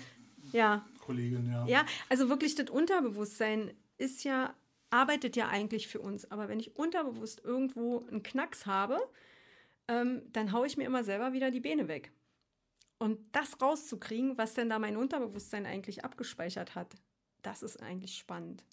ja. 0.52 0.86
Kollegin, 1.02 1.52
ja. 1.52 1.66
Ja, 1.68 1.86
also 2.10 2.30
wirklich 2.30 2.56
das 2.56 2.70
Unterbewusstsein 2.70 3.72
ist 3.98 4.24
ja 4.24 4.56
arbeitet 4.90 5.36
ja 5.36 5.50
eigentlich 5.50 5.88
für 5.88 6.00
uns. 6.00 6.30
Aber 6.32 6.50
wenn 6.50 6.60
ich 6.60 6.76
unterbewusst 6.76 7.44
irgendwo 7.44 8.06
einen 8.10 8.24
Knacks 8.24 8.66
habe, 8.66 9.00
ähm, 9.88 10.22
dann 10.34 10.52
haue 10.52 10.68
ich 10.68 10.78
mir 10.78 10.86
immer 10.86 11.04
selber 11.04 11.34
wieder 11.34 11.52
die 11.52 11.60
Beine 11.60 11.88
weg. 11.88 12.12
Und 13.00 13.18
das 13.32 13.62
rauszukriegen, 13.62 14.38
was 14.38 14.54
denn 14.54 14.70
da 14.70 14.78
mein 14.78 14.98
Unterbewusstsein 14.98 15.66
eigentlich 15.66 16.04
abgespeichert 16.04 16.76
hat, 16.76 16.96
das 17.42 17.64
ist 17.64 17.82
eigentlich 17.82 18.18
spannend. 18.18 18.64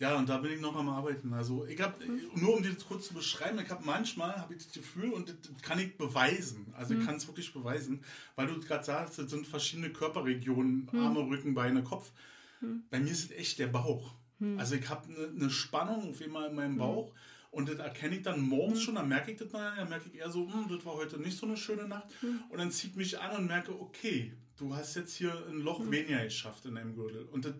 Ja, 0.00 0.16
und 0.16 0.28
da 0.28 0.38
bin 0.38 0.52
ich 0.52 0.60
noch 0.60 0.76
am 0.76 0.88
Arbeiten. 0.88 1.32
Also 1.34 1.66
ich 1.66 1.80
habe, 1.80 2.04
mhm. 2.04 2.30
nur 2.34 2.56
um 2.56 2.62
dir 2.62 2.72
das 2.72 2.86
kurz 2.86 3.08
zu 3.08 3.14
beschreiben, 3.14 3.58
ich 3.58 3.68
habe 3.68 3.84
manchmal, 3.84 4.36
habe 4.36 4.54
ich 4.54 4.64
das 4.64 4.72
Gefühl, 4.72 5.10
und 5.10 5.28
das 5.28 5.62
kann 5.62 5.78
ich 5.78 5.98
beweisen, 5.98 6.72
also 6.76 6.94
mhm. 6.94 7.00
ich 7.00 7.06
kann 7.06 7.16
es 7.16 7.26
wirklich 7.26 7.52
beweisen, 7.52 8.02
weil 8.36 8.46
du 8.46 8.60
gerade 8.60 8.84
sagst, 8.84 9.18
es 9.18 9.30
sind 9.30 9.46
verschiedene 9.46 9.90
Körperregionen, 9.90 10.88
mhm. 10.90 11.00
Arme, 11.00 11.20
Rücken, 11.20 11.54
Beine, 11.54 11.82
Kopf. 11.82 12.12
Mhm. 12.60 12.84
Bei 12.90 13.00
mir 13.00 13.10
ist 13.10 13.30
es 13.30 13.36
echt 13.36 13.58
der 13.58 13.66
Bauch. 13.66 14.14
Hm. 14.38 14.58
Also 14.58 14.76
ich 14.76 14.88
habe 14.88 15.08
eine 15.08 15.32
ne 15.32 15.50
Spannung 15.50 16.10
auf 16.10 16.22
einmal 16.22 16.48
in 16.48 16.54
meinem. 16.54 16.76
Bauch. 16.78 17.12
Und 17.50 17.68
das 17.68 17.78
erkenne 17.78 18.16
ich 18.16 18.22
dann 18.22 18.40
morgens 18.40 18.78
hm. 18.78 18.84
schon, 18.84 18.94
dann 18.96 19.08
merke 19.08 19.32
ich 19.32 19.38
das 19.38 19.50
mal, 19.52 19.74
dann 19.76 19.88
merke 19.88 20.08
ich 20.08 20.18
eher 20.18 20.30
so, 20.30 20.52
hm, 20.52 20.68
das 20.68 20.84
war 20.84 20.94
heute 20.94 21.18
nicht 21.18 21.36
so 21.36 21.46
eine 21.46 21.56
schöne 21.56 21.88
Nacht. 21.88 22.08
Hm. 22.20 22.40
Und 22.48 22.58
dann 22.58 22.70
zieht 22.70 22.96
mich 22.96 23.18
an 23.18 23.36
und 23.36 23.46
merke, 23.46 23.78
okay, 23.80 24.34
du 24.56 24.74
hast 24.74 24.94
jetzt 24.96 25.16
hier 25.16 25.32
ein 25.48 25.60
Loch 25.60 25.80
hm. 25.80 25.90
weniger 25.90 26.24
geschafft 26.24 26.66
in 26.66 26.74
deinem 26.74 26.94
Gürtel. 26.94 27.24
Und 27.26 27.44
das 27.44 27.54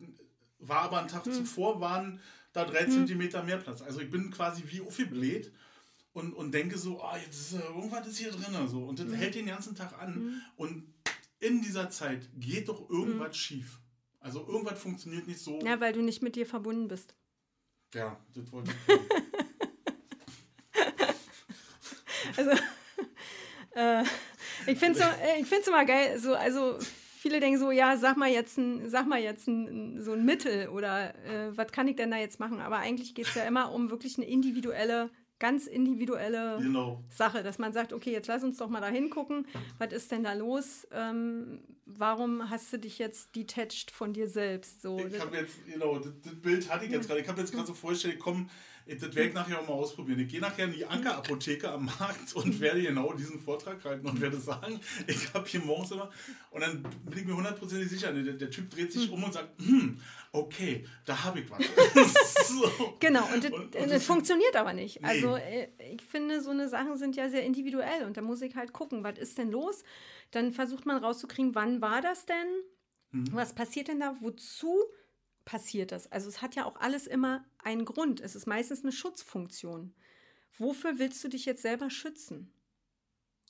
war 0.59 0.83
aber 0.83 0.99
einen 0.99 1.09
Tag 1.09 1.25
hm. 1.25 1.33
zuvor, 1.33 1.81
waren 1.81 2.21
da 2.53 2.65
drei 2.65 2.85
Zentimeter 2.85 3.43
mehr 3.43 3.59
Platz. 3.59 3.83
Also 3.83 4.01
ich 4.01 4.11
bin 4.11 4.31
quasi 4.31 4.63
wie 4.67 4.81
aufgebläht 4.81 5.53
und, 6.13 6.33
und 6.33 6.53
denke 6.53 6.77
so, 6.77 7.03
ah, 7.03 7.17
jetzt 7.17 7.53
ist, 7.53 7.61
irgendwas 7.61 8.07
ist 8.07 8.19
hier 8.19 8.31
drin. 8.31 8.69
So. 8.69 8.85
Und 8.85 8.99
das 8.99 9.13
hält 9.13 9.35
den 9.35 9.47
ganzen 9.47 9.75
Tag 9.75 9.99
an. 10.01 10.43
Und 10.57 10.85
in 11.41 11.63
dieser 11.63 11.91
Zeit 11.91 12.29
geht 12.37 12.69
doch 12.69 12.91
irgendwas 12.91 13.37
schief. 13.37 13.79
Also 14.21 14.47
irgendwas 14.47 14.79
funktioniert 14.81 15.27
nicht 15.27 15.39
so. 15.39 15.61
Ja, 15.61 15.81
weil 15.81 15.93
du 15.93 16.03
nicht 16.03 16.23
mit 16.23 16.37
dir 16.37 16.47
verbunden 16.47 16.89
bist. 16.89 17.15
Ja, 17.95 18.19
das 18.35 18.51
wollte 18.53 18.73
ich. 18.73 18.95
also, 22.39 22.51
äh, 23.75 24.03
ich 24.67 24.79
finde 24.79 25.01
es 25.01 25.53
ich 25.53 25.67
immer 25.67 25.85
geil, 25.85 26.19
so, 26.19 26.35
also 26.35 26.79
viele 27.19 27.41
denken 27.41 27.59
so, 27.59 27.71
ja, 27.71 27.97
sag 27.97 28.17
mal 28.17 28.31
jetzt 28.31 28.57
ein, 28.59 28.89
sag 28.89 29.07
mal 29.07 29.21
jetzt 29.21 29.49
ein, 29.49 30.03
so 30.03 30.13
ein 30.13 30.25
Mittel 30.25 30.69
oder 30.69 31.15
äh, 31.25 31.57
was 31.57 31.73
kann 31.73 31.89
ich 31.89 31.97
denn 31.97 32.11
da 32.11 32.17
jetzt 32.17 32.41
machen? 32.41 32.61
Aber 32.61 32.79
eigentlich 32.79 33.15
geht 33.15 33.27
es 33.27 33.35
ja 33.35 33.45
immer 33.45 33.73
um 33.73 33.91
wirklich 33.91 34.17
eine 34.17 34.27
individuelle 34.27 35.11
ganz 35.39 35.67
individuelle 35.67 36.59
genau. 36.61 37.05
Sache, 37.11 37.43
dass 37.43 37.59
man 37.59 37.73
sagt, 37.73 37.93
okay, 37.93 38.11
jetzt 38.11 38.27
lass 38.27 38.43
uns 38.43 38.57
doch 38.59 38.69
mal 38.69 38.81
da 38.81 38.89
hingucken, 38.89 39.47
was 39.79 39.93
ist 39.93 40.11
denn 40.11 40.25
da 40.25 40.33
los? 40.33 40.87
Ähm, 40.91 41.61
warum 41.87 42.51
hast 42.51 42.73
du 42.73 42.79
dich 42.79 42.99
jetzt 42.99 43.35
detached 43.37 43.91
von 43.91 44.13
dir 44.13 44.29
selbst? 44.29 44.83
So, 44.83 44.99
ich 44.99 45.21
habe 45.21 45.37
jetzt, 45.37 45.65
genau, 45.67 45.99
das, 45.99 46.13
das, 46.23 46.35
Bild 46.35 46.69
hatte 46.69 46.87
ich 46.87 46.91
jetzt 46.91 47.07
gerade. 47.07 47.21
Ich 47.21 47.29
habe 47.29 47.41
jetzt 47.41 47.53
gerade 47.53 47.67
so 47.67 47.75
vorgestellt, 47.75 48.19
komm, 48.19 48.51
das 48.89 49.15
werde 49.15 49.29
ich 49.29 49.35
nachher 49.35 49.61
auch 49.61 49.69
mal 49.69 49.75
ausprobieren. 49.75 50.19
Ich 50.21 50.29
gehe 50.29 50.41
nachher 50.41 50.65
in 50.65 50.73
die 50.73 50.87
Ankerapotheke 50.87 51.71
am 51.71 51.85
Markt 51.85 52.35
und 52.35 52.59
werde 52.61 52.83
genau 52.83 53.13
diesen 53.13 53.39
Vortrag 53.39 53.85
halten 53.85 54.07
und 54.07 54.21
werde 54.21 54.39
sagen, 54.39 54.81
ich 55.07 55.33
habe 55.35 55.47
hier 55.47 55.61
morgens 55.61 55.91
immer, 55.91 56.11
und 56.51 56.61
dann 56.63 56.83
bin 56.83 57.19
ich 57.19 57.25
mir 57.27 57.37
hundertprozentig 57.37 57.91
sicher, 57.91 58.13
der, 58.13 58.33
der, 58.33 58.51
Typ 58.51 58.71
dreht 58.71 58.93
sich 58.93 59.07
hm. 59.07 59.13
um 59.13 59.25
und 59.25 59.35
sagt, 59.35 59.61
hm, 59.61 60.01
okay, 60.33 60.87
da 61.05 61.23
habe 61.25 61.41
ich 61.41 61.51
was. 61.51 61.59
so. 62.49 62.97
Genau, 62.99 63.29
und, 63.35 63.53
und, 63.53 63.77
und 63.77 63.91
das 63.91 64.05
funktioniert 64.05 64.57
aber 64.57 64.73
nicht. 64.73 65.03
Nee. 65.03 65.09
Also 65.09 65.37
äh, 65.37 65.69
ich 65.93 66.03
finde, 66.03 66.41
so 66.41 66.51
eine 66.51 66.69
Sachen 66.69 66.97
sind 66.97 67.15
ja 67.17 67.29
sehr 67.29 67.45
individuell 67.45 68.05
und 68.05 68.17
da 68.17 68.23
muss 68.23 68.41
ich 68.41 68.57
halt 68.57 68.73
gucken, 68.73 69.05
was 69.05 69.19
ist 69.19 69.37
denn 69.39 69.51
los? 69.51 69.85
Dann 70.31 70.53
versucht 70.53 70.87
man 70.87 71.03
rauszukriegen, 71.03 71.55
wann 71.55 71.81
war 71.83 72.01
das 72.01 72.27
denn? 72.27 72.49
Mhm. 73.11 73.29
Was 73.33 73.55
passiert 73.55 73.89
denn 73.89 74.01
da? 74.01 74.17
Wozu 74.21 74.77
passiert 75.49 75.93
das? 75.93 76.13
Also 76.13 76.29
es 76.29 76.43
hat 76.43 76.57
ja 76.57 76.67
auch 76.67 76.77
alles 76.77 77.07
immer 77.07 77.43
einen 77.57 77.87
Grund. 77.87 78.21
Es 78.21 78.37
ist 78.37 78.47
meistens 78.47 78.83
eine 78.83 78.93
Schutzfunktion. 78.93 79.95
Wofür 80.59 80.99
willst 80.99 81.25
du 81.25 81.29
dich 81.29 81.47
jetzt 81.47 81.63
selber 81.63 81.89
schützen? 81.89 82.53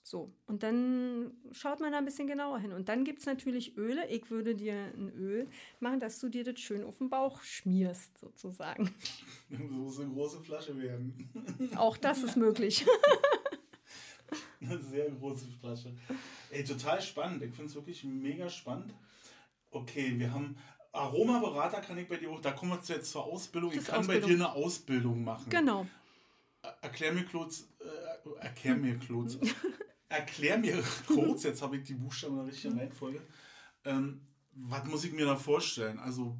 So, 0.05 0.33
und 0.47 0.63
dann 0.63 1.33
schaut 1.51 1.81
man 1.81 1.91
da 1.91 1.99
ein 1.99 2.05
bisschen 2.05 2.29
genauer 2.29 2.61
hin. 2.61 2.73
Und 2.73 2.89
dann 2.89 3.03
gibt 3.03 3.19
es 3.19 3.27
natürlich 3.27 3.77
Öle. 3.77 4.07
Ich 4.11 4.31
würde 4.31 4.55
dir 4.55 4.75
ein 4.75 5.11
Öl 5.11 5.49
machen, 5.81 5.99
dass 5.99 6.21
du 6.21 6.29
dir 6.29 6.45
das 6.45 6.61
schön 6.61 6.85
auf 6.85 6.99
den 6.99 7.11
Bauch 7.11 7.43
schmierst, 7.43 8.17
sozusagen. 8.19 8.95
So 9.51 9.57
muss 9.65 9.99
eine 9.99 10.11
große 10.11 10.41
Flasche 10.41 10.79
werden. 10.79 11.29
Auch 11.77 11.97
das 11.97 12.23
ist 12.23 12.37
möglich. 12.37 12.87
eine 14.61 14.79
sehr 14.79 15.11
große 15.11 15.47
Flasche. 15.59 15.97
Ey, 16.51 16.63
total 16.63 17.03
spannend. 17.03 17.43
Ich 17.43 17.55
finde 17.55 17.71
es 17.71 17.75
wirklich 17.75 18.05
mega 18.05 18.49
spannend. 18.49 18.95
Okay, 19.71 20.19
wir 20.19 20.33
haben 20.33 20.57
Aromaberater 20.99 21.81
kann 21.81 21.99
ich 21.99 22.09
bei 22.09 22.17
dir 22.17 22.31
auch, 22.31 22.41
da 22.41 22.53
kommen 22.53 22.73
wir 22.73 22.95
jetzt 22.95 23.11
zur 23.11 23.25
Ausbildung. 23.25 23.71
Das 23.71 23.81
ich 23.81 23.87
kann 23.87 24.01
Ausbildung. 24.01 24.23
bei 24.23 24.35
dir 24.35 24.45
eine 24.45 24.53
Ausbildung 24.53 25.25
machen. 25.25 25.51
Genau. 25.51 25.87
Erklär 26.83 27.13
mir 27.13 27.25
kurz, 27.25 27.69
äh, 27.81 28.45
erklär 28.45 28.77
mir 28.77 28.99
kurz, 28.99 29.39
erklär 30.09 30.59
mir 30.59 30.83
kurz, 31.07 31.45
jetzt 31.45 31.63
habe 31.63 31.77
ich 31.77 31.85
die 31.85 31.95
Buchstaben 31.95 32.35
in 32.35 32.45
der 32.45 32.53
richtigen 32.53 32.79
Reihenfolge, 32.79 33.23
ähm, 33.85 34.21
was 34.53 34.85
muss 34.85 35.05
ich 35.05 35.13
mir 35.13 35.25
da 35.25 35.37
vorstellen? 35.37 35.99
Also 36.01 36.37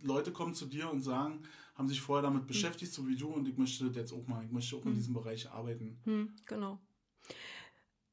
Leute 0.00 0.32
kommen 0.32 0.54
zu 0.54 0.66
dir 0.66 0.90
und 0.90 1.02
sagen, 1.02 1.42
haben 1.74 1.88
sich 1.88 2.00
vorher 2.00 2.22
damit 2.22 2.46
beschäftigt, 2.46 2.92
so 2.92 3.06
wie 3.08 3.16
du, 3.16 3.28
und 3.28 3.48
ich 3.48 3.56
möchte 3.56 3.86
das 3.86 3.96
jetzt 3.96 4.12
auch 4.12 4.26
mal, 4.26 4.44
ich 4.44 4.52
möchte 4.52 4.76
auch 4.76 4.84
in 4.84 4.92
hm. 4.92 4.94
diesem 4.94 5.14
Bereich 5.14 5.50
arbeiten. 5.50 5.98
Hm, 6.04 6.36
genau. 6.46 6.78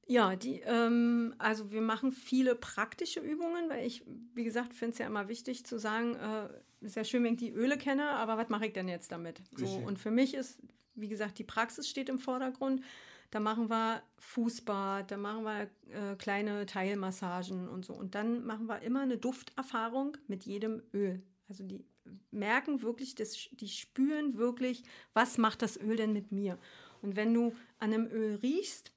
Ja, 0.08 0.36
die, 0.36 0.62
ähm, 0.62 1.36
also 1.38 1.72
wir 1.72 1.82
machen 1.82 2.12
viele 2.12 2.56
praktische 2.56 3.20
Übungen, 3.20 3.70
weil 3.70 3.86
ich, 3.86 4.04
wie 4.34 4.44
gesagt, 4.44 4.74
finde 4.74 4.94
es 4.94 4.98
ja 5.00 5.08
immer 5.08 5.28
wichtig 5.28 5.66
zu 5.66 5.80
sagen, 5.80 6.16
äh, 6.16 6.50
ist 6.86 6.96
ja 6.96 7.04
schön, 7.04 7.24
wenn 7.24 7.36
ich 7.36 7.40
die 7.40 7.52
Öle 7.52 7.78
kenne, 7.78 8.10
aber 8.10 8.38
was 8.38 8.50
mache 8.50 8.66
ich 8.66 8.74
denn 8.74 8.88
jetzt 8.88 9.12
damit? 9.12 9.42
So, 9.56 9.68
und 9.68 10.00
für 10.00 10.12
mich 10.12 10.34
ist, 10.34 10.60
wie 10.96 11.08
gesagt, 11.08 11.38
die 11.38 11.44
Praxis 11.44 11.88
steht 11.88 12.10
im 12.10 12.20
Vordergrund. 12.20 12.82
Da 13.30 13.40
machen 13.40 13.70
wir 13.70 14.04
Fußbad, 14.20 15.10
da 15.10 15.16
machen 15.16 15.44
wir 15.44 15.62
äh, 15.90 16.16
kleine 16.18 16.66
Teilmassagen 16.66 17.70
und 17.70 17.86
so. 17.86 17.94
Und 17.94 18.14
dann 18.14 18.46
machen 18.46 18.66
wir 18.68 18.82
immer 18.82 19.02
eine 19.02 19.18
Dufterfahrung 19.18 20.18
mit 20.28 20.44
jedem 20.44 20.82
Öl. 20.94 21.22
Also 21.48 21.64
die 21.64 21.86
merken 22.32 22.82
wirklich, 22.82 23.16
das, 23.16 23.50
die 23.52 23.70
spüren 23.70 24.38
wirklich, 24.38 24.84
was 25.14 25.38
macht 25.38 25.62
das 25.62 25.80
Öl 25.80 25.96
denn 25.96 26.12
mit 26.12 26.32
mir? 26.32 26.58
Und 27.02 27.16
wenn 27.16 27.34
du 27.34 27.54
an 27.80 27.94
einem 27.94 28.08
Öl 28.08 28.36
riechst, 28.36 28.92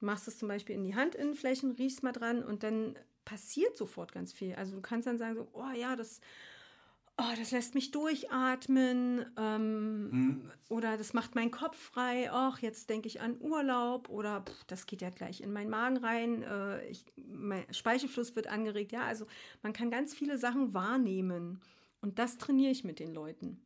machst 0.00 0.28
es 0.28 0.38
zum 0.38 0.48
Beispiel 0.48 0.74
in 0.74 0.84
die 0.84 0.94
Handinnenflächen, 0.94 1.72
riechst 1.72 2.02
mal 2.02 2.12
dran 2.12 2.42
und 2.42 2.62
dann 2.62 2.96
passiert 3.24 3.76
sofort 3.76 4.12
ganz 4.12 4.32
viel. 4.32 4.54
Also 4.54 4.74
du 4.74 4.80
kannst 4.80 5.06
dann 5.06 5.18
sagen 5.18 5.34
so, 5.34 5.48
oh 5.52 5.70
ja, 5.76 5.96
das, 5.96 6.20
oh, 7.18 7.34
das 7.36 7.50
lässt 7.50 7.74
mich 7.74 7.90
durchatmen 7.90 9.26
ähm, 9.36 10.10
mhm. 10.10 10.52
oder 10.68 10.96
das 10.96 11.12
macht 11.12 11.34
meinen 11.34 11.50
Kopf 11.50 11.76
frei. 11.76 12.30
Ach, 12.32 12.58
jetzt 12.60 12.88
denke 12.88 13.08
ich 13.08 13.20
an 13.20 13.36
Urlaub 13.40 14.08
oder 14.08 14.42
pff, 14.42 14.64
das 14.64 14.86
geht 14.86 15.02
ja 15.02 15.10
gleich 15.10 15.40
in 15.40 15.52
meinen 15.52 15.70
Magen 15.70 15.98
rein. 15.98 16.42
Äh, 16.42 16.88
ich, 16.88 17.04
mein 17.16 17.66
Speichelfluss 17.72 18.34
wird 18.36 18.46
angeregt. 18.46 18.92
Ja, 18.92 19.02
also 19.02 19.26
man 19.62 19.72
kann 19.72 19.90
ganz 19.90 20.14
viele 20.14 20.38
Sachen 20.38 20.72
wahrnehmen 20.72 21.60
und 22.00 22.18
das 22.18 22.38
trainiere 22.38 22.70
ich 22.70 22.84
mit 22.84 22.98
den 22.98 23.12
Leuten. 23.12 23.60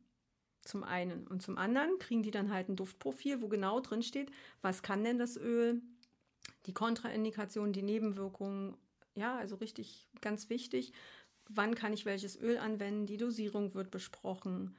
Zum 0.63 0.83
einen. 0.83 1.27
Und 1.27 1.41
zum 1.41 1.57
anderen 1.57 1.99
kriegen 1.99 2.23
die 2.23 2.31
dann 2.31 2.51
halt 2.51 2.69
ein 2.69 2.77
Duftprofil, 2.77 3.41
wo 3.41 3.49
genau 3.49 3.81
drin 3.81 4.01
steht, 4.01 4.31
was 4.61 4.81
kann 4.81 5.03
denn 5.03 5.17
das 5.17 5.35
Öl, 5.35 5.81
die 6.65 6.73
Kontraindikationen, 6.73 7.73
die 7.73 7.83
Nebenwirkungen, 7.83 8.75
ja, 9.15 9.37
also 9.37 9.55
richtig 9.55 10.07
ganz 10.21 10.49
wichtig. 10.49 10.93
Wann 11.49 11.75
kann 11.75 11.93
ich 11.93 12.05
welches 12.05 12.39
Öl 12.39 12.57
anwenden? 12.57 13.05
Die 13.05 13.17
Dosierung 13.17 13.73
wird 13.73 13.91
besprochen. 13.91 14.75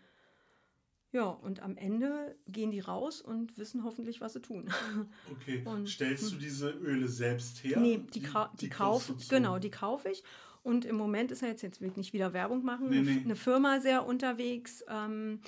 Ja, 1.13 1.27
und 1.27 1.63
am 1.63 1.77
Ende 1.77 2.35
gehen 2.49 2.73
die 2.73 2.81
raus 2.81 3.21
und 3.21 3.57
wissen 3.57 3.85
hoffentlich, 3.85 4.21
was 4.21 4.33
sie 4.33 4.43
tun. 4.43 4.69
Okay. 5.31 5.63
Und, 5.65 5.89
Stellst 5.89 6.25
du 6.25 6.33
hm. 6.33 6.39
diese 6.41 6.71
Öle 6.71 7.07
selbst 7.07 7.63
her? 7.63 7.79
Nee, 7.79 7.99
die, 7.99 8.21
die, 8.21 8.21
die, 8.21 8.57
die 8.61 8.69
kaufe 8.69 9.15
genau, 9.29 9.59
die 9.59 9.71
kaufe 9.71 10.09
ich. 10.09 10.25
Und 10.65 10.87
im 10.87 10.97
Moment 10.97 11.31
ist 11.31 11.43
ja 11.43 11.49
jetzt, 11.49 11.63
jetzt 11.63 11.81
will 11.81 11.91
ich 11.91 11.97
nicht 11.97 12.15
wieder 12.15 12.33
Werbung 12.33 12.65
machen, 12.65 12.89
nee, 12.89 13.01
nee. 13.01 13.21
eine 13.23 13.37
Firma 13.37 13.81
sehr 13.81 14.07
unterwegs, 14.07 14.83
ähm, 14.89 15.41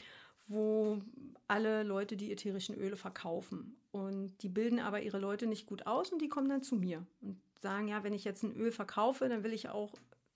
wo 0.47 1.01
alle 1.49 1.83
Leute 1.83 2.17
die 2.17 2.33
ätherischen 2.33 2.75
Öle 2.75 2.97
verkaufen. 2.97 3.77
Und 3.93 4.35
die 4.43 4.49
bilden 4.49 4.79
aber 4.79 5.03
ihre 5.03 5.19
Leute 5.19 5.47
nicht 5.47 5.67
gut 5.67 5.87
aus 5.87 6.11
und 6.11 6.21
die 6.21 6.29
kommen 6.29 6.49
dann 6.49 6.63
zu 6.63 6.77
mir 6.77 7.07
und 7.21 7.41
sagen, 7.61 7.89
ja, 7.89 8.05
wenn 8.05 8.13
ich 8.13 8.25
jetzt 8.25 8.43
ein 8.43 8.55
Öl 8.55 8.73
verkaufe, 8.73 9.29
dann 9.29 9.43
will 9.45 9.53
ich 9.53 9.69
auch 9.69 9.95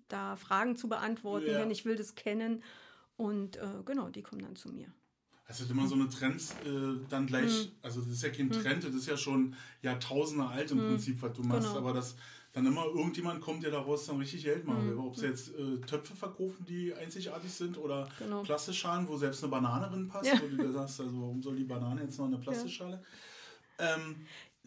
da 0.09 0.37
Fragen 0.37 0.77
zu 0.77 0.89
beantworten, 0.89 1.51
ja. 1.51 1.59
wenn 1.59 1.71
ich 1.71 1.85
will 1.85 1.97
das 1.97 2.15
kennen. 2.15 2.63
Und 3.17 3.57
äh, 3.57 3.83
genau, 3.85 4.09
die 4.09 4.23
kommen 4.23 4.43
dann 4.43 4.57
zu 4.57 4.71
mir. 4.71 4.87
Es 5.47 5.61
wird 5.61 5.71
immer 5.71 5.89
so 5.89 5.97
eine 5.97 6.09
Trends 6.09 6.55
äh, 6.65 7.07
dann 7.09 7.27
gleich, 7.27 7.65
hm. 7.65 7.73
also 7.83 8.01
das 8.01 8.11
ist 8.11 8.23
ja 8.23 8.31
kein 8.31 8.53
hm. 8.53 8.63
Trend, 8.63 8.85
das 8.85 8.95
ist 8.95 9.07
ja 9.07 9.17
schon 9.17 9.57
Jahrtausende 9.83 10.47
alt 10.47 10.71
im 10.71 10.79
hm. 10.79 10.87
Prinzip, 10.87 11.21
was 11.23 11.33
du 11.33 11.43
machst, 11.43 11.69
genau. 11.69 11.79
aber 11.81 11.93
das 11.93 12.15
dann 12.53 12.67
immer 12.67 12.85
irgendjemand 12.87 13.41
kommt, 13.41 13.63
der 13.63 13.71
daraus 13.71 14.07
dann 14.07 14.19
richtig 14.19 14.45
Geld 14.45 14.65
machen 14.67 14.89
will. 14.89 14.97
Mhm. 14.97 15.07
Ob 15.07 15.17
sie 15.17 15.27
jetzt 15.27 15.55
äh, 15.55 15.79
Töpfe 15.87 16.15
verkaufen, 16.15 16.65
die 16.69 16.93
einzigartig 16.93 17.53
sind 17.53 17.79
oder 17.79 18.09
genau. 18.19 18.43
Plastikschalen, 18.43 19.07
wo 19.09 19.17
selbst 19.17 19.43
eine 19.45 19.51
Banane 19.53 19.89
drin 19.89 20.09
passt, 20.09 20.27
ja. 20.27 20.41
wo 20.43 20.49
du 20.49 20.57
dir 20.57 20.73
sagst, 20.73 21.01
also 21.01 21.13
warum 21.21 21.43
soll 21.43 21.57
die 21.57 21.65
Banane 21.65 22.03
jetzt 22.03 22.19
noch 22.19 22.27
eine 22.27 22.39
Plastikschale? 22.39 23.03
Ja. 23.79 23.95
Ähm, 23.95 24.27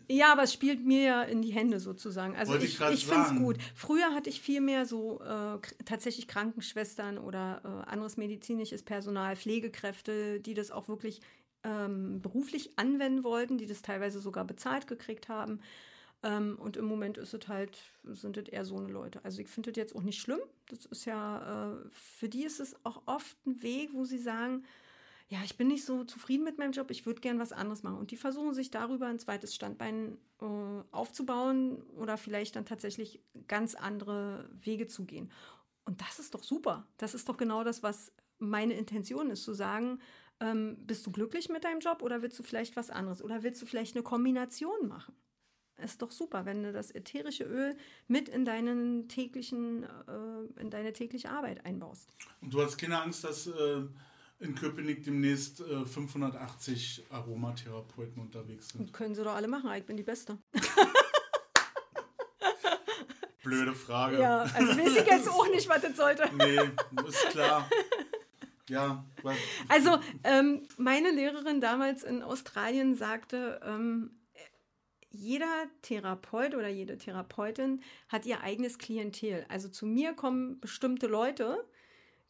ja, 0.09 0.31
aber 0.31 0.43
es 0.43 0.53
spielt 0.53 0.85
mir 0.85 1.01
ja 1.01 1.23
in 1.23 1.41
die 1.41 1.53
Hände 1.53 1.79
sozusagen. 1.79 2.35
Also 2.35 2.55
ich, 2.55 2.79
ich, 2.79 2.81
ich 2.81 3.05
finde 3.05 3.25
es 3.25 3.35
gut. 3.35 3.57
Früher 3.73 4.13
hatte 4.13 4.29
ich 4.29 4.41
viel 4.41 4.59
mehr 4.59 4.85
so 4.85 5.21
äh, 5.21 5.59
tatsächlich 5.85 6.27
Krankenschwestern 6.27 7.17
oder 7.17 7.61
äh, 7.63 7.89
anderes 7.89 8.17
medizinisches 8.17 8.83
Personal, 8.83 9.35
Pflegekräfte, 9.35 10.39
die 10.39 10.53
das 10.53 10.71
auch 10.71 10.87
wirklich 10.87 11.21
ähm, 11.63 12.21
beruflich 12.21 12.71
anwenden 12.77 13.23
wollten, 13.23 13.57
die 13.57 13.65
das 13.65 13.81
teilweise 13.81 14.19
sogar 14.19 14.43
bezahlt 14.45 14.87
gekriegt 14.87 15.29
haben. 15.29 15.61
Ähm, 16.23 16.57
und 16.59 16.77
im 16.77 16.85
Moment 16.85 17.17
ist 17.17 17.33
es 17.33 17.47
halt, 17.47 17.77
sind 18.03 18.37
es 18.37 18.47
eher 18.47 18.65
so 18.65 18.77
eine 18.77 18.87
Leute. 18.87 19.23
Also 19.23 19.41
ich 19.41 19.49
finde 19.49 19.71
das 19.71 19.77
jetzt 19.77 19.95
auch 19.95 20.01
nicht 20.01 20.21
schlimm. 20.21 20.39
Das 20.67 20.85
ist 20.85 21.05
ja, 21.05 21.73
äh, 21.73 21.89
für 21.91 22.29
die 22.29 22.45
ist 22.45 22.59
es 22.59 22.75
auch 22.85 23.03
oft 23.05 23.37
ein 23.45 23.61
Weg, 23.61 23.93
wo 23.93 24.05
sie 24.05 24.17
sagen, 24.17 24.63
ja, 25.27 25.39
ich 25.43 25.57
bin 25.57 25.67
nicht 25.67 25.85
so 25.85 26.03
zufrieden 26.03 26.43
mit 26.43 26.57
meinem 26.57 26.71
Job, 26.71 26.91
ich 26.91 27.05
würde 27.05 27.21
gern 27.21 27.39
was 27.39 27.51
anderes 27.51 27.83
machen. 27.83 27.97
Und 27.97 28.11
die 28.11 28.17
versuchen 28.17 28.53
sich 28.53 28.71
darüber 28.71 29.07
ein 29.07 29.19
zweites 29.19 29.53
Standbein 29.55 30.17
äh, 30.41 30.45
aufzubauen 30.91 31.81
oder 31.97 32.17
vielleicht 32.17 32.55
dann 32.55 32.65
tatsächlich 32.65 33.21
ganz 33.47 33.75
andere 33.75 34.49
Wege 34.53 34.87
zu 34.87 35.05
gehen. 35.05 35.31
Und 35.85 36.01
das 36.01 36.19
ist 36.19 36.33
doch 36.33 36.43
super. 36.43 36.87
Das 36.97 37.13
ist 37.13 37.27
doch 37.27 37.37
genau 37.37 37.63
das, 37.63 37.83
was 37.83 38.13
meine 38.39 38.73
Intention 38.73 39.29
ist, 39.29 39.43
zu 39.43 39.53
sagen, 39.53 39.99
ähm, 40.39 40.77
bist 40.85 41.05
du 41.05 41.11
glücklich 41.11 41.49
mit 41.49 41.63
deinem 41.63 41.79
Job 41.79 42.01
oder 42.01 42.21
willst 42.21 42.39
du 42.39 42.43
vielleicht 42.43 42.75
was 42.75 42.89
anderes? 42.89 43.21
Oder 43.21 43.43
willst 43.43 43.61
du 43.61 43.65
vielleicht 43.65 43.95
eine 43.95 44.03
Kombination 44.03 44.87
machen? 44.87 45.13
Ist 45.77 46.01
doch 46.01 46.11
super, 46.11 46.45
wenn 46.45 46.63
du 46.63 46.71
das 46.71 46.91
ätherische 46.91 47.43
Öl 47.45 47.75
mit 48.07 48.29
in 48.29 48.45
deinen 48.45 49.07
täglichen, 49.07 49.83
äh, 49.83 50.61
in 50.61 50.69
deine 50.69 50.93
tägliche 50.93 51.29
Arbeit 51.29 51.65
einbaust. 51.65 52.09
Und 52.41 52.53
du 52.53 52.61
hast 52.61 52.77
keine 52.77 53.01
Angst, 53.01 53.23
dass 53.23 53.47
äh 53.47 53.83
in 54.43 54.55
Köpenick 54.55 55.03
demnächst 55.03 55.61
äh, 55.61 55.85
580 55.85 57.05
Aromatherapeuten 57.09 58.21
unterwegs 58.21 58.69
sind. 58.69 58.91
Können 58.93 59.15
sie 59.15 59.23
doch 59.23 59.35
alle 59.35 59.47
machen, 59.47 59.71
ich 59.75 59.85
bin 59.85 59.97
die 59.97 60.03
Beste. 60.03 60.37
Blöde 63.43 63.73
Frage. 63.73 64.19
Ja, 64.19 64.41
also 64.41 64.77
weiß 64.77 64.97
ich 64.97 65.05
jetzt 65.05 65.29
auch 65.29 65.49
nicht, 65.49 65.67
was 65.67 65.81
das 65.81 65.97
sollte. 65.97 66.29
Nee, 66.37 66.59
ist 67.07 67.29
klar. 67.29 67.69
Ja. 68.69 69.03
Also, 69.67 69.99
ähm, 70.23 70.63
meine 70.77 71.11
Lehrerin 71.11 71.59
damals 71.59 72.03
in 72.03 72.23
Australien 72.23 72.95
sagte, 72.95 73.59
ähm, 73.65 74.11
jeder 75.13 75.67
Therapeut 75.83 76.55
oder 76.55 76.67
jede 76.67 76.97
Therapeutin 76.97 77.81
hat 78.09 78.25
ihr 78.25 78.41
eigenes 78.41 78.79
Klientel. 78.79 79.45
Also 79.47 79.69
zu 79.69 79.85
mir 79.85 80.13
kommen 80.13 80.59
bestimmte 80.59 81.07
Leute, 81.07 81.63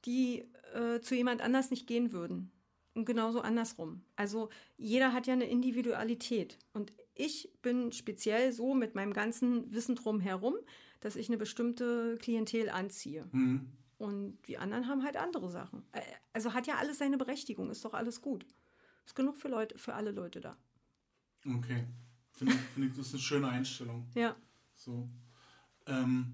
die 0.06 0.46
äh, 0.74 1.00
zu 1.00 1.16
jemand 1.16 1.42
anders 1.42 1.72
nicht 1.72 1.88
gehen 1.88 2.12
würden. 2.12 2.52
Und 2.94 3.06
genauso 3.06 3.42
andersrum. 3.42 4.04
Also 4.18 4.50
jeder 4.78 5.14
hat 5.14 5.26
ja 5.28 5.34
eine 5.34 5.50
Individualität. 5.50 6.60
Und 6.74 6.94
ich 7.16 7.50
bin 7.62 7.92
speziell 7.94 8.52
so 8.52 8.76
mit 8.76 8.96
meinem 8.96 9.14
ganzen 9.14 9.74
Wissen 9.74 9.96
drumherum, 9.96 10.56
dass 11.00 11.16
ich 11.16 11.30
eine 11.30 11.38
bestimmte 11.38 12.18
Klientel 12.18 12.70
anziehe. 12.70 13.26
Mhm. 13.32 13.72
Und 13.98 14.38
die 14.48 14.58
anderen 14.58 14.88
haben 14.88 15.04
halt 15.04 15.16
andere 15.16 15.50
Sachen. 15.50 15.84
Also 16.34 16.54
hat 16.54 16.68
ja 16.68 16.76
alles 16.76 16.98
seine 16.98 17.18
Berechtigung, 17.18 17.70
ist 17.70 17.86
doch 17.86 17.94
alles 17.94 18.22
gut. 18.22 18.46
Ist 19.06 19.16
genug 19.16 19.38
für 19.38 19.48
Leute, 19.48 19.78
für 19.78 19.94
alle 19.94 20.12
Leute 20.12 20.42
da. 20.42 20.58
Okay. 21.46 21.86
Finde 22.34 22.54
ich, 22.54 22.60
find 22.74 22.88
ich, 22.88 22.98
das 22.98 23.08
ist 23.08 23.14
eine 23.14 23.22
schöne 23.22 23.48
Einstellung. 23.48 24.08
Ja. 24.16 24.36
So. 24.76 25.08
Ähm, 25.86 26.34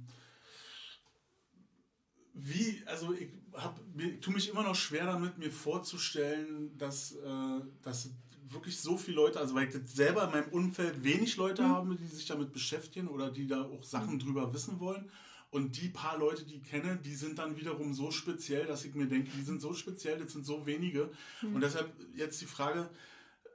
wie, 2.33 2.81
also 2.85 3.13
ich, 3.13 3.29
hab, 3.53 3.79
ich 3.97 4.19
tue 4.21 4.33
mich 4.33 4.49
immer 4.49 4.63
noch 4.63 4.75
schwer 4.75 5.05
damit, 5.05 5.37
mir 5.37 5.51
vorzustellen, 5.51 6.77
dass, 6.77 7.13
äh, 7.13 7.61
dass 7.81 8.11
wirklich 8.47 8.79
so 8.79 8.97
viele 8.97 9.17
Leute, 9.17 9.39
also 9.39 9.55
weil 9.55 9.67
ich 9.67 9.75
selber 9.89 10.23
in 10.23 10.31
meinem 10.31 10.49
Umfeld 10.51 11.03
wenig 11.03 11.35
Leute 11.37 11.63
mhm. 11.63 11.67
habe, 11.67 11.95
die 11.95 12.07
sich 12.07 12.25
damit 12.25 12.53
beschäftigen 12.53 13.07
oder 13.07 13.29
die 13.29 13.47
da 13.47 13.63
auch 13.63 13.83
Sachen 13.83 14.15
mhm. 14.15 14.19
drüber 14.19 14.53
wissen 14.53 14.79
wollen. 14.79 15.09
Und 15.51 15.81
die 15.81 15.89
paar 15.89 16.17
Leute, 16.17 16.45
die 16.45 16.57
ich 16.57 16.63
kenne, 16.63 16.97
die 16.97 17.15
sind 17.15 17.39
dann 17.39 17.57
wiederum 17.57 17.93
so 17.93 18.11
speziell, 18.11 18.67
dass 18.67 18.85
ich 18.85 18.93
mir 18.93 19.07
denke, 19.07 19.31
die 19.35 19.41
sind 19.41 19.61
so 19.61 19.73
speziell, 19.73 20.19
das 20.19 20.31
sind 20.31 20.45
so 20.45 20.65
wenige. 20.65 21.11
Mhm. 21.41 21.55
Und 21.55 21.61
deshalb 21.61 21.91
jetzt 22.13 22.39
die 22.39 22.45
Frage, 22.45 22.89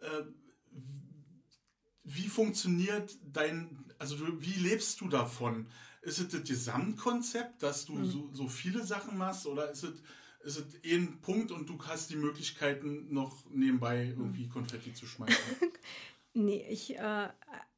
äh, 0.00 0.24
wie 2.04 2.28
funktioniert 2.28 3.18
dein, 3.32 3.84
also 3.98 4.16
du, 4.16 4.40
wie 4.40 4.60
lebst 4.60 5.00
du 5.00 5.08
davon? 5.08 5.66
Ist 6.02 6.18
es 6.18 6.28
das 6.28 6.44
Gesamtkonzept, 6.44 7.62
dass 7.62 7.86
du 7.86 7.94
mhm. 7.94 8.04
so, 8.04 8.30
so 8.32 8.48
viele 8.48 8.84
Sachen 8.84 9.16
machst 9.16 9.46
oder 9.46 9.70
ist 9.70 9.84
es 9.84 10.02
ist 10.44 10.58
es 10.58 10.92
ein 10.92 11.20
Punkt 11.20 11.50
und 11.50 11.68
du 11.68 11.78
hast 11.86 12.10
die 12.10 12.16
Möglichkeiten, 12.16 13.12
noch 13.12 13.44
nebenbei 13.50 14.08
irgendwie 14.08 14.48
Konfetti 14.48 14.92
zu 14.92 15.06
schmeißen? 15.06 15.42
nee, 16.34 16.66
ich, 16.68 16.96
äh, 16.96 17.28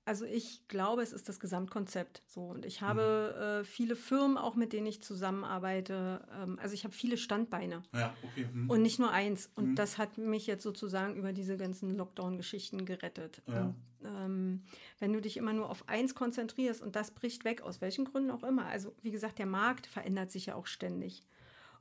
also 0.06 0.24
ich 0.24 0.66
glaube, 0.68 1.02
es 1.02 1.12
ist 1.12 1.28
das 1.28 1.40
Gesamtkonzept 1.40 2.22
so. 2.26 2.42
Und 2.42 2.64
ich 2.64 2.80
habe 2.80 3.34
mhm. 3.34 3.42
äh, 3.42 3.64
viele 3.64 3.96
Firmen 3.96 4.38
auch, 4.38 4.54
mit 4.54 4.72
denen 4.72 4.86
ich 4.86 5.02
zusammenarbeite. 5.02 6.24
Ähm, 6.40 6.60
also 6.62 6.74
ich 6.74 6.84
habe 6.84 6.94
viele 6.94 7.18
Standbeine. 7.18 7.82
Ja, 7.92 8.14
okay. 8.22 8.48
Mhm. 8.52 8.70
Und 8.70 8.82
nicht 8.82 9.00
nur 9.00 9.10
eins. 9.10 9.50
Und 9.56 9.70
mhm. 9.70 9.74
das 9.74 9.98
hat 9.98 10.16
mich 10.16 10.46
jetzt 10.46 10.62
sozusagen 10.62 11.16
über 11.16 11.32
diese 11.32 11.56
ganzen 11.56 11.96
Lockdown-Geschichten 11.96 12.84
gerettet. 12.84 13.42
Ja. 13.48 13.62
Und, 13.62 13.74
ähm, 14.04 14.62
wenn 15.00 15.12
du 15.12 15.20
dich 15.20 15.36
immer 15.36 15.52
nur 15.52 15.68
auf 15.68 15.88
eins 15.88 16.14
konzentrierst 16.14 16.82
und 16.82 16.94
das 16.94 17.10
bricht 17.10 17.44
weg, 17.44 17.62
aus 17.62 17.80
welchen 17.80 18.04
Gründen 18.04 18.30
auch 18.30 18.44
immer. 18.44 18.66
Also 18.66 18.94
wie 19.02 19.10
gesagt, 19.10 19.40
der 19.40 19.46
Markt 19.46 19.88
verändert 19.88 20.30
sich 20.30 20.46
ja 20.46 20.54
auch 20.54 20.66
ständig. 20.66 21.24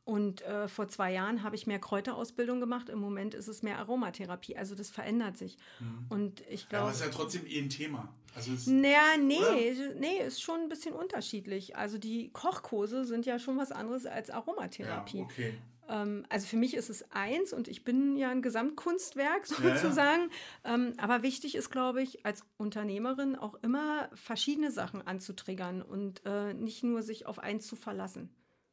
Und 0.06 0.44
äh, 0.44 0.68
vor 0.68 0.88
zwei 0.88 1.11
Jahren 1.11 1.41
habe 1.41 1.56
ich 1.56 1.65
mehr 1.65 1.80
Kräuterausbildung 1.80 2.60
gemacht. 2.60 2.90
Im 2.90 2.99
Moment 2.99 3.34
ist 3.34 3.48
es 3.48 3.64
mehr 3.64 3.80
Aromatherapie. 3.80 4.56
Also 4.56 4.76
das 4.76 4.91
verändert 4.91 5.36
sich. 5.36 5.57
Mhm. 5.80 6.06
Und 6.10 6.44
ich 6.48 6.69
glaube. 6.69 6.84
aber 6.84 6.91
es 6.91 6.99
ist 6.99 7.06
ja 7.07 7.11
trotzdem 7.11 7.48
eh 7.48 7.60
ein 7.60 7.69
Thema. 7.69 8.14
Also 8.36 8.53
es, 8.53 8.68
naja, 8.68 9.18
nee, 9.19 9.40
oder? 9.40 9.95
nee, 9.95 10.19
ist 10.19 10.44
schon 10.44 10.61
ein 10.61 10.69
bisschen 10.69 10.94
unterschiedlich. 10.94 11.76
Also 11.76 11.98
die 11.98 12.30
Kochkurse 12.34 13.03
sind 13.03 13.26
ja 13.26 13.40
schon 13.40 13.57
was 13.57 13.72
anderes 13.72 14.06
als 14.06 14.30
Aromatherapie. 14.30 15.19
Ja, 15.19 15.23
okay. 15.23 15.53
Ähm, 15.90 16.23
also 16.30 16.45
für 16.45 16.57
mich 16.57 16.76
ist 16.76 16.91
es 16.91 17.10
eins 17.11 17.52
und 17.52 17.68
ich 17.68 17.84
bin 17.84 18.15
ja 18.15 18.30
ein 18.30 18.44
Gesamtkunstwerk 18.44 19.48
sozusagen. 19.48 20.30
Ja, 20.64 20.69
ja. 20.69 20.76
Ähm, 20.76 20.94
aber 20.98 21.23
wichtig 21.23 21.56
ist, 21.56 21.72
glaube 21.72 22.03
ich, 22.03 22.23
als 22.27 22.44
Unternehmerin 22.57 23.36
auch 23.36 23.56
immer 23.64 24.07
verschiedene 24.14 24.69
Sachen 24.69 25.02
anzutriggern 25.02 25.82
und 25.82 26.22
äh, 26.26 26.53
nicht 26.53 26.84
nur 26.84 27.02
sich 27.02 27.26
auf 27.26 27.40
eins 27.40 27.65
zu 27.65 27.76
verlassen. 27.76 28.30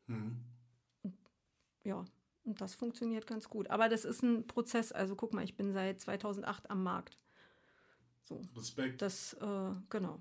Mhm 0.08 0.51
ja, 1.84 2.04
und 2.44 2.60
das 2.60 2.74
funktioniert 2.74 3.26
ganz 3.26 3.48
gut. 3.48 3.70
Aber 3.70 3.88
das 3.88 4.04
ist 4.04 4.22
ein 4.22 4.46
Prozess. 4.46 4.92
Also 4.92 5.14
guck 5.14 5.32
mal, 5.32 5.44
ich 5.44 5.56
bin 5.56 5.72
seit 5.72 6.00
2008 6.00 6.70
am 6.70 6.82
Markt. 6.82 7.18
So. 8.24 8.40
Respekt. 8.56 9.02
Das, 9.02 9.34
äh, 9.34 9.70
genau. 9.90 10.20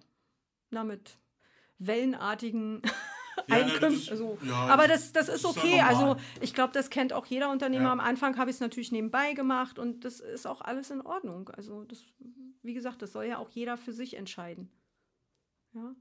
Na, 0.69 0.83
mit 0.83 1.17
wellenartigen 1.79 2.81
ja, 3.47 3.55
Einkünften. 3.55 4.11
Also, 4.11 4.37
ja, 4.43 4.67
aber 4.67 4.87
das, 4.87 5.13
das 5.13 5.29
ist 5.29 5.45
okay. 5.45 5.77
Ist 5.77 5.83
also 5.83 6.17
ich 6.41 6.53
glaube, 6.53 6.73
das 6.73 6.89
kennt 6.89 7.13
auch 7.13 7.25
jeder 7.25 7.51
Unternehmer. 7.51 7.85
Ja. 7.85 7.91
Am 7.91 7.99
Anfang 7.99 8.37
habe 8.37 8.49
ich 8.49 8.57
es 8.57 8.59
natürlich 8.59 8.91
nebenbei 8.91 9.33
gemacht 9.33 9.79
und 9.79 10.05
das 10.05 10.19
ist 10.19 10.45
auch 10.45 10.61
alles 10.61 10.91
in 10.91 11.01
Ordnung. 11.01 11.49
Also 11.49 11.83
das, 11.85 12.05
wie 12.61 12.73
gesagt, 12.73 13.01
das 13.01 13.13
soll 13.13 13.25
ja 13.25 13.39
auch 13.39 13.49
jeder 13.49 13.77
für 13.77 13.93
sich 13.93 14.15
entscheiden. 14.15 14.69
Ja. 15.73 15.95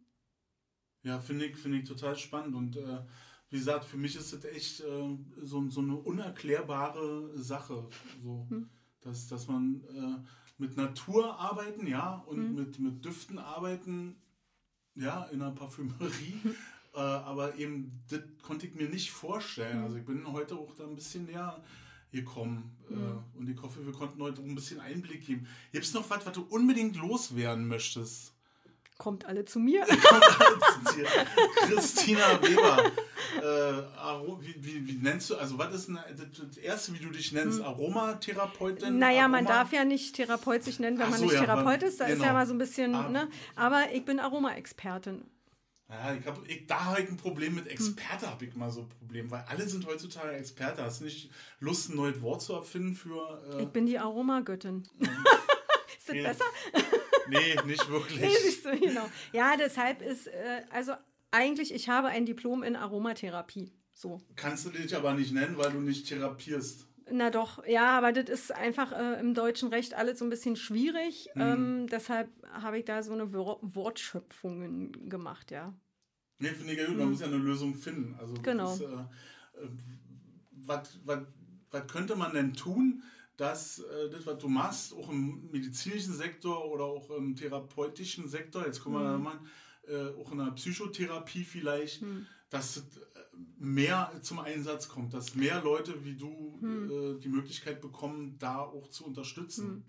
Ja, 1.02 1.18
finde 1.18 1.46
ich, 1.46 1.56
find 1.56 1.76
ich 1.76 1.88
total 1.88 2.14
spannend 2.16 2.54
und 2.54 2.76
äh, 2.76 2.98
wie 3.50 3.58
gesagt, 3.58 3.84
für 3.84 3.96
mich 3.96 4.16
ist 4.16 4.32
es 4.32 4.44
echt 4.44 4.80
äh, 4.80 5.16
so, 5.42 5.68
so 5.68 5.80
eine 5.80 5.96
unerklärbare 5.96 7.36
Sache. 7.36 7.88
So, 8.22 8.46
hm. 8.48 8.68
dass, 9.00 9.26
dass 9.26 9.48
man 9.48 9.82
äh, 9.92 10.28
mit 10.58 10.76
Natur 10.76 11.38
arbeiten, 11.38 11.86
ja, 11.86 12.14
und 12.26 12.38
hm. 12.38 12.54
mit, 12.54 12.78
mit 12.78 13.04
Düften 13.04 13.38
arbeiten, 13.38 14.16
ja, 14.94 15.24
in 15.24 15.42
einer 15.42 15.52
Parfümerie. 15.52 16.40
Hm. 16.42 16.54
Äh, 16.92 16.98
aber 16.98 17.54
eben, 17.54 18.02
das 18.08 18.18
konnte 18.42 18.66
ich 18.66 18.74
mir 18.74 18.88
nicht 18.88 19.12
vorstellen. 19.12 19.76
Hm. 19.76 19.84
Also 19.84 19.96
ich 19.98 20.04
bin 20.04 20.26
heute 20.32 20.56
auch 20.56 20.74
da 20.74 20.82
ein 20.82 20.96
bisschen 20.96 21.26
näher 21.26 21.62
gekommen. 22.10 22.76
Äh, 22.90 23.38
und 23.38 23.48
ich 23.48 23.62
hoffe, 23.62 23.86
wir 23.86 23.92
konnten 23.92 24.20
heute 24.20 24.40
auch 24.40 24.44
ein 24.44 24.56
bisschen 24.56 24.80
Einblick 24.80 25.24
geben. 25.24 25.46
Gibt 25.70 25.84
es 25.84 25.94
noch 25.94 26.10
was, 26.10 26.26
was 26.26 26.32
du 26.32 26.42
unbedingt 26.42 26.96
loswerden 26.96 27.68
möchtest? 27.68 28.34
Kommt 29.00 29.24
alle 29.24 29.46
zu 29.46 29.58
mir. 29.58 29.80
Kommt 29.86 30.40
alle 30.40 30.58
zu 30.84 30.94
dir. 30.94 31.06
Christina 31.68 32.42
Weber. 32.42 32.92
Äh, 33.38 34.42
wie, 34.42 34.54
wie, 34.58 34.86
wie, 34.86 34.92
nennst 34.92 35.30
du, 35.30 35.36
also 35.36 35.56
was 35.56 35.74
ist 35.74 35.88
eine, 35.88 36.04
das 36.14 36.58
erste, 36.58 36.92
wie 36.92 36.98
du 36.98 37.08
dich 37.08 37.32
nennst, 37.32 37.60
hm. 37.60 37.64
Aromatherapeutin? 37.64 38.98
Naja, 38.98 39.20
Aroma? 39.20 39.38
man 39.38 39.46
darf 39.46 39.72
ja 39.72 39.86
nicht 39.86 40.16
Therapeut 40.16 40.64
sich 40.64 40.80
nennen, 40.80 40.98
wenn 40.98 41.06
Ach 41.06 41.12
man 41.12 41.20
nicht 41.22 41.32
ja, 41.32 41.40
Therapeut 41.40 41.82
ist. 41.82 41.98
Da 41.98 42.04
genau. 42.04 42.16
ist 42.16 42.20
ja 42.20 42.28
genau. 42.28 42.38
mal 42.40 42.46
so 42.46 42.52
ein 42.52 42.58
bisschen, 42.58 42.94
ah. 42.94 43.08
ne? 43.08 43.28
Aber 43.56 43.90
ich 43.90 44.04
bin 44.04 44.20
Aroma-Expertin. 44.20 45.24
Ja, 45.88 46.14
ich 46.14 46.26
hab, 46.26 46.46
ich, 46.46 46.66
da 46.66 46.84
habe 46.84 47.00
ich 47.00 47.08
ein 47.08 47.16
Problem 47.16 47.54
mit 47.54 47.68
Experte, 47.68 48.26
hm. 48.26 48.32
habe 48.32 48.44
ich 48.44 48.54
mal 48.54 48.70
so 48.70 48.82
ein 48.82 48.88
Problem, 48.90 49.30
weil 49.30 49.46
alle 49.48 49.66
sind 49.66 49.86
heutzutage 49.86 50.32
Experte. 50.32 50.84
Hast 50.84 51.00
du 51.00 51.04
nicht 51.04 51.30
Lust, 51.58 51.88
ein 51.88 51.96
neues 51.96 52.20
Wort 52.20 52.42
zu 52.42 52.52
erfinden 52.52 52.94
für. 52.94 53.40
Äh, 53.54 53.62
ich 53.62 53.68
bin 53.68 53.86
die 53.86 53.98
Aromagöttin. 53.98 54.86
ist 55.00 56.06
das 56.06 56.16
besser? 56.16 56.44
Nee, 57.28 57.56
nicht 57.66 57.88
wirklich. 57.88 58.20
Nee, 58.20 58.34
siehst 58.42 58.64
du, 58.64 58.78
genau. 58.78 59.08
Ja, 59.32 59.56
deshalb 59.56 60.02
ist, 60.02 60.26
äh, 60.28 60.62
also 60.70 60.92
eigentlich, 61.30 61.72
ich 61.72 61.88
habe 61.88 62.08
ein 62.08 62.26
Diplom 62.26 62.62
in 62.62 62.76
Aromatherapie. 62.76 63.72
So. 63.92 64.20
Kannst 64.36 64.64
du 64.64 64.70
dich 64.70 64.94
aber 64.96 65.14
nicht 65.14 65.32
nennen, 65.32 65.56
weil 65.56 65.72
du 65.72 65.80
nicht 65.80 66.08
therapierst. 66.08 66.86
Na 67.12 67.30
doch, 67.30 67.66
ja, 67.66 67.98
aber 67.98 68.12
das 68.12 68.28
ist 68.28 68.54
einfach 68.54 68.92
äh, 68.92 69.20
im 69.20 69.34
deutschen 69.34 69.68
Recht 69.68 69.94
alles 69.94 70.20
so 70.20 70.24
ein 70.24 70.30
bisschen 70.30 70.56
schwierig. 70.56 71.28
Mhm. 71.34 71.40
Ähm, 71.42 71.86
deshalb 71.88 72.30
habe 72.52 72.78
ich 72.78 72.84
da 72.84 73.02
so 73.02 73.12
eine 73.12 73.32
Wortschöpfungen 73.32 75.08
gemacht, 75.08 75.50
ja. 75.50 75.74
Nee, 76.38 76.48
finde 76.48 76.72
ich 76.72 76.78
ja 76.78 76.86
gut, 76.86 76.96
man 76.96 77.06
mhm. 77.06 77.12
muss 77.12 77.20
ja 77.20 77.26
eine 77.26 77.36
Lösung 77.36 77.74
finden. 77.74 78.16
Also, 78.18 78.34
genau. 78.42 78.72
Ist, 78.72 78.82
äh, 78.82 78.84
äh 78.84 79.68
was 81.70 81.86
könnte 81.88 82.16
man 82.16 82.32
denn 82.32 82.54
tun, 82.54 83.02
dass 83.40 83.78
äh, 83.78 84.10
das, 84.10 84.26
was 84.26 84.36
du 84.36 84.48
machst, 84.48 84.92
auch 84.92 85.08
im 85.08 85.50
medizinischen 85.50 86.14
Sektor 86.14 86.70
oder 86.70 86.84
auch 86.84 87.10
im 87.10 87.34
therapeutischen 87.34 88.28
Sektor, 88.28 88.66
jetzt 88.66 88.82
kommen 88.82 89.02
wir 89.02 89.16
mhm. 89.16 89.24
mal 89.24 89.40
äh, 89.88 90.10
auch 90.20 90.30
in 90.30 90.38
der 90.38 90.50
Psychotherapie 90.52 91.44
vielleicht, 91.44 92.02
hm. 92.02 92.26
dass 92.50 92.76
äh, 92.76 92.82
mehr 93.58 94.12
zum 94.20 94.40
Einsatz 94.40 94.88
kommt, 94.88 95.14
dass 95.14 95.34
mehr 95.34 95.62
Leute 95.62 96.04
wie 96.04 96.16
du 96.16 96.58
hm. 96.60 96.90
äh, 96.90 97.18
die 97.18 97.30
Möglichkeit 97.30 97.80
bekommen, 97.80 98.36
da 98.38 98.58
auch 98.58 98.88
zu 98.88 99.06
unterstützen. 99.06 99.66
Hm. 99.66 99.84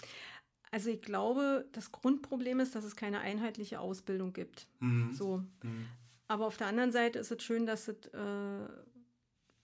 Also 0.71 0.89
ich 0.89 1.01
glaube, 1.01 1.67
das 1.73 1.91
Grundproblem 1.91 2.61
ist, 2.61 2.73
dass 2.73 2.85
es 2.85 2.95
keine 2.95 3.19
einheitliche 3.19 3.81
Ausbildung 3.81 4.31
gibt. 4.31 4.69
Mhm. 4.79 5.11
So. 5.11 5.43
Mhm. 5.63 5.87
Aber 6.29 6.45
auf 6.45 6.55
der 6.55 6.67
anderen 6.67 6.93
Seite 6.93 7.19
ist 7.19 7.29
es 7.29 7.43
schön, 7.43 7.65
dass 7.65 7.89
es 7.89 8.05
äh, 8.13 8.67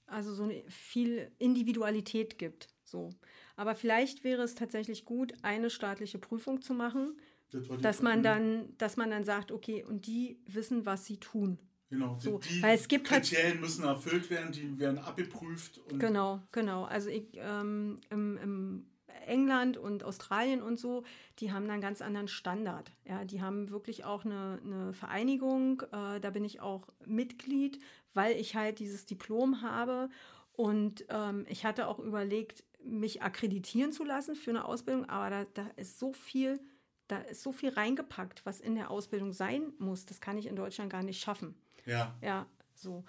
also 0.08 0.36
so 0.36 0.44
eine 0.44 0.62
viel 0.68 1.32
Individualität 1.40 2.38
gibt. 2.38 2.68
So. 2.84 3.10
Aber 3.58 3.76
vielleicht 3.76 4.24
wäre 4.24 4.44
es 4.44 4.56
tatsächlich 4.56 5.04
gut, 5.04 5.34
eine 5.42 5.70
staatliche 5.70 6.20
Prüfung 6.20 6.62
zu 6.62 6.74
machen, 6.74 7.18
das 7.52 7.68
dass 7.82 8.02
man 8.02 8.24
dann, 8.24 8.78
dass 8.78 8.98
man 8.98 9.10
dann 9.10 9.26
sagt, 9.26 9.52
okay, 9.52 9.84
und 9.84 10.06
die 10.06 10.40
wissen, 10.46 10.86
was 10.86 11.06
sie 11.06 11.18
tun. 11.18 11.58
Genau, 11.90 12.18
so, 12.20 12.40
die 12.40 12.62
weil 12.62 12.76
es 12.76 12.88
gibt 12.88 13.10
halt 13.10 13.24
Kriterien 13.24 13.54
halt, 13.54 13.62
müssen 13.62 13.84
erfüllt 13.86 14.30
werden, 14.30 14.52
die 14.52 14.78
werden 14.78 15.00
abgeprüft. 15.00 15.82
genau, 15.98 16.42
genau. 16.52 16.84
Also 16.84 17.10
ich, 17.10 17.30
ähm, 17.36 18.00
im, 18.10 18.38
im 18.38 18.86
England 19.26 19.78
und 19.78 20.04
Australien 20.04 20.62
und 20.62 20.80
so, 20.80 21.04
die 21.40 21.52
haben 21.52 21.70
einen 21.70 21.82
ganz 21.82 22.02
anderen 22.02 22.28
Standard. 22.28 22.92
Ja, 23.06 23.26
die 23.26 23.42
haben 23.42 23.70
wirklich 23.72 24.06
auch 24.06 24.26
eine, 24.26 24.60
eine 24.64 24.94
Vereinigung. 24.94 25.82
Äh, 25.94 26.20
da 26.20 26.30
bin 26.30 26.44
ich 26.44 26.60
auch 26.60 26.90
Mitglied, 27.06 27.80
weil 28.14 28.36
ich 28.36 28.56
halt 28.56 28.80
dieses 28.80 29.06
Diplom 29.06 29.62
habe. 29.62 30.10
Und 30.52 31.06
ähm, 31.10 31.46
ich 31.48 31.66
hatte 31.66 31.88
auch 31.88 32.00
überlegt, 32.00 32.64
mich 32.88 33.22
akkreditieren 33.22 33.92
zu 33.92 34.04
lassen 34.04 34.36
für 34.36 34.52
eine 34.52 34.66
Ausbildung, 34.66 35.06
aber 35.06 35.30
da, 35.30 35.46
da 35.54 35.68
ist 35.76 36.00
so 36.00 36.14
viel 36.14 36.60
da 37.08 37.20
ist 37.20 37.42
so 37.42 37.52
viel 37.52 37.70
reingepackt, 37.70 38.46
was 38.46 38.60
in 38.60 38.76
der 38.76 38.92
Ausbildung 38.92 39.32
sein 39.32 39.74
muss. 39.80 40.06
Das 40.06 40.20
kann 40.22 40.38
ich 40.38 40.46
in 40.46 40.56
Deutschland 40.56 40.92
gar 40.92 41.04
nicht 41.04 41.22
schaffen. 41.22 41.56
Ja. 41.86 42.16
Ja, 42.22 42.46
so. 42.74 43.06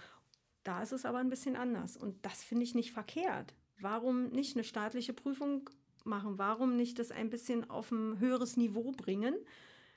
Da 0.62 0.82
ist 0.82 0.92
es 0.92 1.04
aber 1.04 1.18
ein 1.18 1.30
bisschen 1.30 1.56
anders. 1.56 1.96
Und 1.96 2.24
das 2.24 2.44
finde 2.44 2.64
ich 2.64 2.74
nicht 2.74 2.92
verkehrt. 2.92 3.54
Warum 3.80 4.28
nicht 4.28 4.56
eine 4.56 4.64
staatliche 4.64 5.12
Prüfung 5.12 5.68
machen? 6.04 6.38
Warum 6.38 6.76
nicht 6.76 6.98
das 6.98 7.10
ein 7.10 7.30
bisschen 7.30 7.68
auf 7.70 7.90
ein 7.90 8.18
höheres 8.18 8.56
Niveau 8.56 8.92
bringen, 8.92 9.34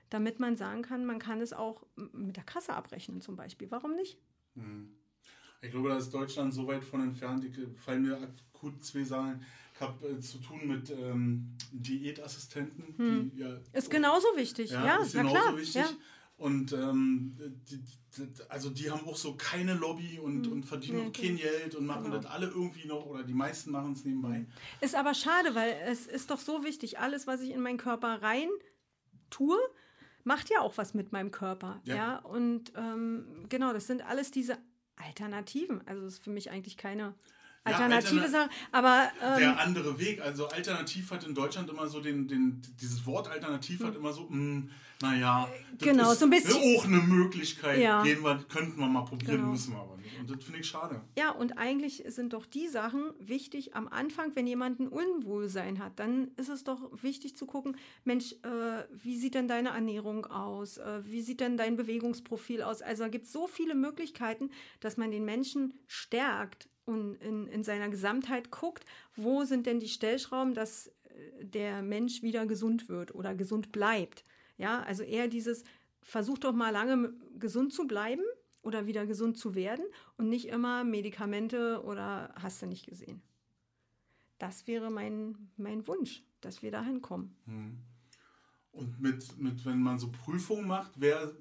damit 0.10 0.40
man 0.40 0.56
sagen 0.56 0.82
kann, 0.82 1.06
man 1.06 1.20
kann 1.20 1.41
es 1.41 1.53
auch 1.53 1.86
mit 1.95 2.38
der 2.38 2.44
Kasse 2.44 2.74
abrechnen 2.74 3.22
zum 3.22 3.36
Beispiel. 3.36 3.70
Warum 3.70 3.95
nicht? 3.95 4.18
Ich 5.62 5.72
glaube, 5.72 5.90
da 5.90 5.98
ist 5.98 6.12
Deutschland 6.12 6.53
so 6.53 6.66
weit 6.68 6.84
von 6.84 7.02
entfernt. 7.02 7.45
Ich 7.45 7.56
fallen 7.80 8.03
mir 8.03 8.18
akut 8.18 8.84
zwei 8.84 9.03
Sachen. 9.03 9.44
Ich 9.82 9.88
habe 9.88 10.08
äh, 10.10 10.20
zu 10.20 10.38
tun 10.38 10.68
mit 10.68 10.90
ähm, 10.91 11.58
Diätassistenten. 11.72 13.32
Die, 13.34 13.40
ja, 13.40 13.58
Ist 13.74 13.90
genauso 13.90 14.28
wichtig. 14.36 14.70
Ja, 14.70 14.86
Ja, 14.86 14.95
ist 15.02 15.16
na 15.16 15.22
genauso 15.22 15.40
klar. 15.40 15.58
wichtig. 15.58 15.76
Ja. 15.76 15.90
Und 16.38 16.74
ähm, 16.74 17.36
die, 17.70 17.78
die, 17.78 18.28
also 18.49 18.70
die 18.70 18.90
haben 18.90 19.08
auch 19.08 19.16
so 19.16 19.36
keine 19.36 19.74
Lobby 19.76 20.20
und, 20.20 20.48
und 20.48 20.64
verdienen 20.66 20.98
Hm. 20.98 21.03
Nee, 21.03 21.10
auch 21.10 21.14
kein 21.14 21.38
Geld 21.38 21.76
und 21.76 21.86
machen 21.86 22.06
genau. 22.06 22.18
das 22.18 22.26
alle 22.26 22.48
irgendwie 22.48 22.88
noch 22.88 23.06
oder 23.06 23.24
die 23.24 23.34
meisten 23.34 23.72
machen 23.72 23.94
es 23.94 24.06
nebenbei. 24.06 24.45
Ist 24.82 24.95
aber 24.95 25.14
schade, 25.14 25.53
weil 25.56 25.76
es 25.88 26.08
ist 26.08 26.32
doch 26.32 26.40
so 26.40 26.64
wichtig, 26.64 26.99
alles, 26.99 27.28
was 27.28 27.41
ich 27.41 27.52
in 27.52 27.62
meinen 27.62 27.78
Körper 27.78 28.22
rein 28.22 28.49
tue, 29.30 29.58
macht 30.24 30.49
ja 30.49 30.62
auch 30.62 30.78
was 30.78 30.94
mit 30.94 31.12
meinem 31.12 31.32
Körper. 31.32 31.82
Ja. 31.86 31.95
Ja, 31.95 32.18
und 32.20 32.74
ähm, 32.76 33.45
genau, 33.49 33.74
das 33.74 33.88
sind 33.88 34.03
alles 34.03 34.32
diese 34.32 34.58
Alternativen. 34.95 35.88
Also 35.88 36.03
das 36.03 36.14
ist 36.14 36.24
für 36.24 36.32
mich 36.32 36.49
eigentlich 36.52 36.78
keine 36.78 37.16
alternative 37.64 38.22
Altern- 38.22 38.32
Sache. 38.32 38.50
Aber 38.72 39.10
ähm, 39.24 39.40
Der 39.40 39.60
andere 39.60 40.00
Weg, 40.00 40.22
also 40.22 40.48
alternativ 40.48 41.12
hat 41.12 41.24
in 41.26 41.36
Deutschland 41.36 41.70
immer 41.70 41.88
so 41.88 42.00
den, 42.00 42.28
den 42.28 42.62
dieses 42.82 43.06
Wort 43.06 43.28
alternativ 43.30 43.84
hat 43.84 43.96
immer 43.96 44.14
so, 44.14 44.28
mh, 44.30 44.64
naja, 45.02 45.48
das 45.78 45.88
Hm. 45.90 45.98
Genau, 45.98 46.12
ist 46.12 46.20
so 46.20 46.26
ein 46.26 46.30
bisschen- 46.32 46.78
auch 46.78 46.86
eine 46.86 46.98
Möglichkeit, 46.98 47.80
Ja. 47.80 48.04
gehen 48.04 48.24
wir, 48.24 48.44
könnten 48.50 48.80
wir 48.80 48.88
mal 48.88 49.02
probieren, 49.04 49.38
Genau. 49.38 49.52
müssen 49.52 49.74
wir 49.74 49.80
aber 49.80 49.98
nicht. 49.98 50.20
Und 50.20 50.30
das 50.30 50.44
finde 50.44 50.60
ich 50.60 50.68
schade. 50.68 51.02
Ja, 51.18 51.32
und 51.32 51.58
eigentlich 51.58 52.04
sind 52.08 52.34
doch 52.34 52.46
die 52.46 52.68
Sachen 52.68 53.12
wichtig 53.20 53.76
am 53.76 53.88
Anfang, 53.88 54.32
wenn 54.36 54.46
jemand 54.46 54.80
ein 54.80 54.88
Unwohlsein 54.88 55.80
hat, 55.80 56.00
dann 56.00 56.30
ist 56.38 56.50
es 56.50 56.64
doch 56.64 56.92
wichtig 57.02 57.36
zu 57.36 57.46
gucken, 57.48 57.78
Mensch, 58.04 58.34
äh, 58.44 58.84
wie 58.92 59.18
sieht 59.18 59.34
denn 59.34 59.48
deine 59.48 59.70
Ernährung 59.70 60.26
aus? 60.28 60.78
Äh, 60.78 61.02
wie 61.06 61.22
sieht 61.22 61.40
denn 61.40 61.58
dein 61.58 61.78
Bewegungsprofil 61.78 62.62
aus? 62.62 62.82
Also 62.84 63.04
da 63.04 63.10
gibt 63.10 63.26
es 63.26 63.32
so 63.32 63.48
viele 63.48 63.74
Möglichkeiten, 63.74 64.52
dass 64.82 64.98
man 64.98 65.10
den 65.12 65.26
Menschen 65.26 65.74
stärkt 65.88 66.70
und 66.86 67.16
in, 67.16 67.48
in 67.48 67.64
seiner 67.64 67.90
Gesamtheit 67.90 68.52
guckt, 68.52 68.86
wo 69.16 69.44
sind 69.44 69.66
denn 69.66 69.80
die 69.80 69.88
Stellschrauben, 69.88 70.53
dass 70.53 70.88
äh, 70.88 71.45
der 71.45 71.82
Mensch 71.82 72.22
wieder 72.22 72.45
gesund 72.45 72.90
wird 72.90 73.14
oder 73.16 73.36
gesund 73.36 73.72
bleibt. 73.72 74.26
Ja, 74.58 74.82
also 74.84 75.03
eher 75.03 75.28
dieses, 75.28 75.64
versuch 76.02 76.38
doch 76.38 76.53
mal 76.53 76.72
lange 76.72 77.14
gesund 77.40 77.74
zu 77.74 77.88
bleiben 77.88 78.24
oder 78.62 78.86
wieder 78.88 79.06
gesund 79.06 79.38
zu 79.38 79.56
werden 79.56 79.86
und 80.18 80.30
nicht 80.30 80.48
immer 80.48 80.84
Medikamente 80.84 81.84
oder 81.84 82.34
hast 82.36 82.62
du 82.62 82.68
nicht 82.68 82.86
gesehen. 82.86 83.22
Das 84.38 84.68
wäre 84.68 84.90
mein, 84.90 85.49
mein 85.58 85.86
Wunsch, 85.88 86.24
dass 86.41 86.64
wir 86.64 86.72
da 86.72 86.84
hinkommen. 86.84 87.36
Und 88.72 88.99
mit, 89.02 89.38
mit, 89.38 89.66
wenn 89.66 89.82
man 89.82 89.99
so 89.99 90.10
Prüfungen 90.12 90.68
macht, 90.68 90.91
wer, 90.95 91.32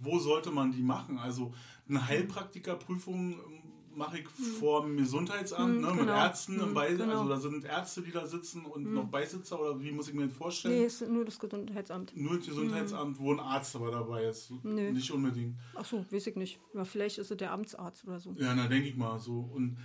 wo 0.00 0.18
sollte 0.18 0.50
man 0.50 0.72
die 0.72 0.82
machen? 0.82 1.18
Also 1.18 1.54
eine 1.88 2.06
Heilpraktikerprüfung 2.06 3.32
ähm, 3.32 3.65
mache 3.96 4.18
ich 4.18 4.28
vor 4.28 4.82
dem 4.82 4.96
Gesundheitsamt, 4.96 5.76
Hm, 5.76 5.80
ne, 5.80 5.90
mit 5.90 5.98
genau. 6.00 6.12
Ärzten, 6.12 6.54
im 6.60 6.66
Hm, 6.66 6.74
Beis 6.74 6.98
genau. 6.98 7.12
also 7.20 7.28
da 7.28 7.40
sind 7.40 7.64
Ärzte, 7.64 8.02
die 8.02 8.12
da 8.12 8.26
sitzen 8.26 8.64
und 8.64 8.92
noch 8.92 9.06
Beisitzer 9.06 9.60
oder 9.60 9.80
wie 9.80 9.90
muss 9.92 10.08
ich 10.08 10.14
mir 10.14 10.26
das 10.26 10.36
vorstellen? 10.36 10.74
Nee, 10.78 10.84
es 10.84 11.00
ist 11.02 11.10
nur 11.10 11.24
das 11.24 11.38
Gesundheitsamt. 11.38 12.16
Nur 12.16 12.36
das 12.36 12.46
Gesundheitsamt, 12.46 13.18
wo 13.18 13.32
ein 13.32 13.40
Arzt 13.40 13.74
aber 13.76 13.90
dabei 13.90 14.24
ist. 14.24 14.52
Nö. 14.62 14.92
Nicht 14.92 15.10
unbedingt. 15.10 15.56
Ach 15.74 15.84
so, 15.84 16.04
weiß 16.10 16.26
ich 16.26 16.36
nicht. 16.36 16.60
Ja, 16.74 16.84
vielleicht 16.84 17.18
ist 17.18 17.30
es 17.30 17.36
der 17.36 17.52
Amtsarzt 17.52 18.06
oder 18.06 18.20
so. 18.20 18.32
Ja, 18.38 18.54
na 18.54 18.68
denke 18.68 18.88
ich 18.88 18.96
mal 18.96 19.18
so. 19.18 19.40
Und 19.54 19.78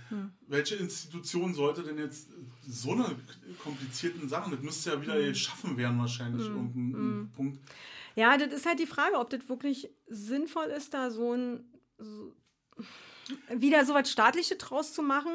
welche 0.46 0.76
Institution 0.76 1.54
sollte 1.54 1.82
denn 1.82 1.98
jetzt 1.98 2.28
so 2.66 2.92
eine 2.92 3.16
komplizierten 3.62 4.28
Sachen, 4.28 4.52
das 4.52 4.62
müsste 4.62 4.90
ja 4.90 5.00
wieder 5.02 5.20
geschaffen 5.22 5.76
werden 5.76 5.98
wahrscheinlich, 5.98 6.46
irgendein 6.46 7.22
ein 7.22 7.30
Punkt. 7.34 7.58
Ja, 8.14 8.36
das 8.36 8.52
ist 8.52 8.66
halt 8.66 8.78
die 8.78 8.86
Frage, 8.86 9.16
ob 9.18 9.30
das 9.30 9.48
wirklich 9.48 9.88
sinnvoll 10.06 10.66
ist, 10.66 10.92
da 10.92 11.10
so 11.10 11.32
ein 11.32 11.64
so, 11.98 12.34
wieder 13.50 13.84
so 13.84 13.94
was 13.94 14.10
Staatliches 14.10 14.58
draus 14.58 14.92
zu 14.92 15.02
machen. 15.02 15.32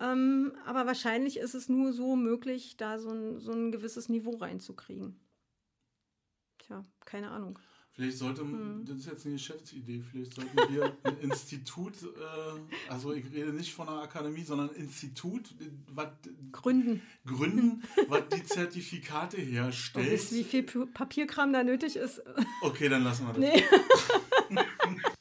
Ähm, 0.00 0.52
aber 0.64 0.86
wahrscheinlich 0.86 1.38
ist 1.38 1.54
es 1.54 1.68
nur 1.68 1.92
so 1.92 2.14
möglich, 2.14 2.76
da 2.76 2.98
so 2.98 3.10
ein, 3.10 3.40
so 3.40 3.52
ein 3.52 3.72
gewisses 3.72 4.08
Niveau 4.08 4.36
reinzukriegen. 4.36 5.18
Tja, 6.58 6.84
keine 7.04 7.30
Ahnung. 7.30 7.58
Vielleicht 7.92 8.18
sollte, 8.18 8.42
Hm. 8.42 8.84
das 8.86 8.98
ist 8.98 9.06
jetzt 9.06 9.26
eine 9.26 9.34
Geschäftsidee, 9.34 10.00
vielleicht 10.08 10.32
sollten 10.34 10.56
wir 10.72 10.96
ein 11.02 11.18
Institut, 11.18 11.94
äh, 12.04 12.88
also 12.92 13.12
ich 13.12 13.24
rede 13.32 13.52
nicht 13.52 13.74
von 13.74 13.88
einer 13.88 14.02
Akademie, 14.02 14.44
sondern 14.44 14.70
ein 14.70 14.76
Institut, 14.76 15.52
was 15.88 16.06
Gründen. 16.52 17.02
gründen, 17.26 17.82
was 18.08 18.22
die 18.28 18.44
Zertifikate 18.44 19.38
herstellt. 19.38 20.12
wisst, 20.12 20.32
wie 20.32 20.44
viel 20.44 20.62
Papierkram 20.62 21.52
da 21.52 21.64
nötig 21.64 21.96
ist? 21.96 22.22
Okay, 22.62 22.88
dann 22.88 23.02
lassen 23.02 23.26
wir 23.26 23.32
das. 23.32 23.40
Nee. 23.40 23.64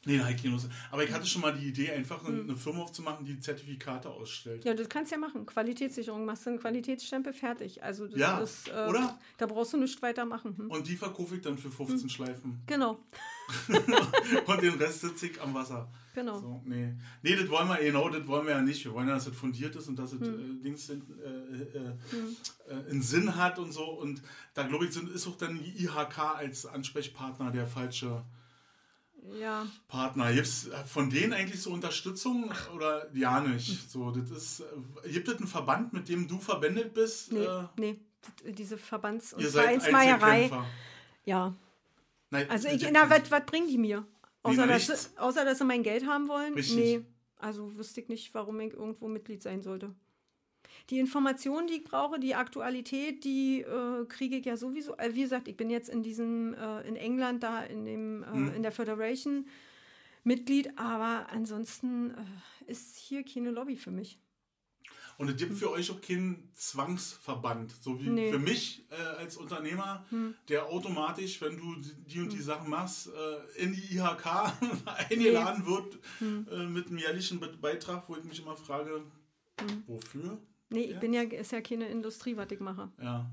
Nee, 0.08 0.22
Lust. 0.50 0.70
Aber 0.90 1.04
ich 1.04 1.12
hatte 1.12 1.26
schon 1.26 1.42
mal 1.42 1.54
die 1.54 1.68
Idee, 1.68 1.92
einfach 1.92 2.24
eine 2.26 2.56
Firma 2.56 2.82
aufzumachen, 2.84 3.26
die 3.26 3.40
Zertifikate 3.40 4.10
ausstellt. 4.10 4.64
Ja, 4.64 4.74
das 4.74 4.88
kannst 4.88 5.12
du 5.12 5.16
ja 5.16 5.20
machen. 5.20 5.46
Qualitätssicherung, 5.46 6.26
machst 6.26 6.46
du 6.46 6.52
einen 6.52 6.60
Qualitätsstempel 6.60 7.34
fertig. 7.34 7.84
Also 7.84 8.08
das 8.08 8.18
Ja, 8.20 8.40
ist, 8.40 8.70
äh, 8.70 8.88
oder? 8.88 9.20
Da 9.38 9.46
brauchst 9.46 9.74
du 9.74 9.78
nichts 9.78 10.02
weiter 10.02 10.26
machen. 10.26 10.58
Hm? 10.58 10.72
Und 10.72 10.88
die 10.88 10.96
verkaufe 10.96 11.36
ich 11.36 11.42
dann 11.42 11.58
für 11.58 11.70
15 11.70 12.10
Schleifen. 12.10 12.62
Genau, 12.68 13.00
Und 14.48 14.62
den 14.62 14.74
Rest 14.80 15.02
sitze 15.02 15.28
ich 15.28 15.42
am 15.42 15.54
Wasser. 15.54 15.90
genau. 16.14 16.40
So, 16.40 16.62
nee. 16.66 16.94
nee, 17.22 17.36
das 17.36 17.50
wollen 17.50 17.68
wir, 17.68 17.78
genau, 17.78 18.10
das 18.10 18.26
wollen 18.28 18.46
wir 18.46 18.54
ja 18.54 18.62
nicht. 18.62 18.84
Wir 18.86 18.94
wollen 18.94 19.08
ja, 19.08 19.16
dass 19.16 19.28
es 19.28 19.36
fundiert 19.36 19.76
ist 19.76 19.88
und 19.88 19.98
dass 19.98 20.14
es 20.14 20.22
Hm. 20.22 20.60
äh, 20.60 20.64
Dings 20.64 20.90
in, 20.90 21.02
äh, 21.24 21.78
äh, 21.78 22.74
äh, 22.74 22.90
einen 22.90 23.02
Sinn 23.02 23.36
hat 23.36 23.60
und 23.60 23.72
so. 23.72 23.84
Und 23.86 24.22
da 24.54 24.64
glaube 24.68 24.86
ich, 24.86 24.96
ist 24.96 25.28
auch 25.28 25.38
dann 25.38 25.60
die 25.60 25.84
IHK 25.86 26.18
als 26.38 26.66
Ansprechpartner 26.66 27.52
der 27.52 27.68
falsche 27.68 28.24
Ja, 29.40 29.68
Partner. 29.88 30.32
Gibt 30.34 30.48
es 30.48 30.70
von 30.86 31.10
denen 31.10 31.34
eigentlich 31.34 31.62
so 31.62 31.72
Unterstützung 31.72 32.52
oder 32.74 33.14
ja 33.14 33.42
nicht? 33.42 33.90
So, 33.92 34.12
das 34.12 34.30
ist, 34.32 34.64
äh, 35.04 35.10
gibt 35.12 35.28
es 35.28 35.38
einen 35.38 35.48
Verband, 35.48 35.92
mit 35.94 36.08
dem 36.08 36.28
du 36.28 36.40
verbändet 36.40 36.94
bist? 36.94 37.32
nee, 37.34 37.46
Äh, 37.46 37.64
nee. 37.78 38.00
Das- 38.22 38.54
Diese 38.56 38.78
Verbands- 38.78 39.34
und 39.34 39.44
Vereinsmeierei. 39.44 40.50
Ja, 41.26 41.54
Nein, 42.30 42.50
also 42.50 42.68
ich, 42.68 42.90
na, 42.92 43.10
was, 43.10 43.46
bringen 43.46 43.68
die 43.68 43.78
mir? 43.78 44.06
Außer 44.44 44.66
na, 44.66 44.74
dass, 44.74 45.16
außer, 45.18 45.46
dass 45.46 45.58
sie 45.60 45.66
mein 45.66 45.84
Geld 45.84 46.06
haben 46.06 46.28
wollen? 46.28 46.54
Richtig. 46.54 46.76
Nee, 46.76 47.06
also 47.38 47.76
wüsste 47.78 48.02
ich 48.02 48.10
nicht, 48.10 48.34
warum 48.34 48.60
ich 48.60 48.74
irgendwo 48.74 49.08
Mitglied 49.08 49.42
sein 49.44 49.62
sollte. 49.62 49.94
Die 50.90 51.00
Informationen, 51.00 51.68
die 51.68 51.76
ich 51.76 51.84
brauche, 51.84 52.20
die 52.20 52.36
Aktualität, 52.36 53.24
die 53.24 53.62
äh, 53.62 54.06
kriege 54.06 54.38
ich 54.38 54.46
ja 54.46 54.56
sowieso. 54.58 54.96
Äh, 54.98 55.14
wie 55.16 55.22
gesagt, 55.22 55.48
ich 55.48 55.58
bin 55.58 55.70
jetzt 55.70 55.90
in 55.90 56.04
diesem, 56.04 56.54
äh, 56.54 56.82
in 56.88 56.96
England 56.96 57.44
da, 57.44 57.64
in, 57.64 57.86
dem, 57.86 58.24
äh, 58.24 58.28
Hm. 58.28 58.54
in 58.56 58.64
der 58.64 58.72
Federation 58.72 59.48
Mitglied, 60.24 60.78
aber 60.78 61.28
ansonsten 61.32 62.12
äh, 62.12 62.72
ist 62.72 62.98
hier 62.98 63.24
keine 63.24 63.52
Lobby 63.52 63.76
für 63.78 63.92
mich. 63.92 64.20
Und 65.18 65.30
es 65.30 65.36
gibt 65.38 65.58
für 65.58 65.72
euch 65.72 65.90
auch 65.90 66.00
keinen 66.00 66.52
Zwangsverband, 66.54 67.74
so 67.82 68.00
wie 68.00 68.08
Nee. 68.08 68.32
für 68.32 68.38
mich 68.38 68.86
äh, 68.92 68.96
als 69.18 69.36
Unternehmer, 69.36 70.06
der 70.48 70.68
automatisch, 70.68 71.42
wenn 71.42 71.58
du 71.58 71.76
die 72.06 72.20
und 72.20 72.32
die 72.32 72.40
Sachen 72.42 72.70
machst, 72.70 73.08
äh, 73.08 73.64
in 73.64 73.74
die 73.74 73.96
IHK 73.98 74.26
eingeladen 75.10 75.66
wird 75.66 75.98
äh, 76.22 76.66
mit 76.68 76.88
einem 76.90 77.00
jährlichen 77.00 77.40
Be 77.40 77.48
Beitrag, 77.60 78.08
wo 78.08 78.16
ich 78.16 78.24
mich 78.26 78.40
immer 78.40 78.56
frage, 78.56 79.02
wofür? 79.88 80.38
Nee, 80.70 80.82
ich 80.82 80.92
Ja. 80.92 81.00
bin 81.00 81.14
ja, 81.14 81.22
ist 81.24 81.52
ja 81.52 81.62
keine 81.62 81.88
Industrie, 81.90 82.36
was 82.36 82.52
ich 82.52 82.60
mache. 82.60 82.92
Ja. 83.02 83.30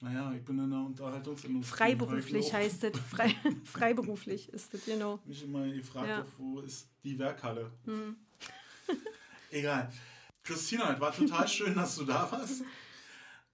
Naja, 0.00 0.32
ich 0.34 0.44
bin 0.44 0.58
in 0.58 0.70
der 0.70 0.80
Unterhaltungsindustrie. 0.80 1.76
Freiberuflich 1.76 2.52
heißt 2.52 2.84
es. 2.84 2.98
Frei, 2.98 3.34
freiberuflich 3.64 4.48
ist 4.50 4.74
es, 4.74 4.84
genau. 4.84 5.20
Mich 5.24 5.42
immer 5.44 5.66
gefragt, 5.68 6.08
Ja. 6.08 6.26
wo 6.36 6.60
ist 6.60 6.88
die 7.02 7.18
Werkhalle? 7.18 7.70
Egal. 9.50 9.90
Christina, 10.42 10.92
es 10.92 11.00
war 11.00 11.12
total 11.14 11.48
schön, 11.48 11.74
dass 11.74 11.96
du 11.96 12.04
da 12.04 12.30
warst. 12.30 12.62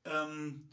Ähm, 0.05 0.65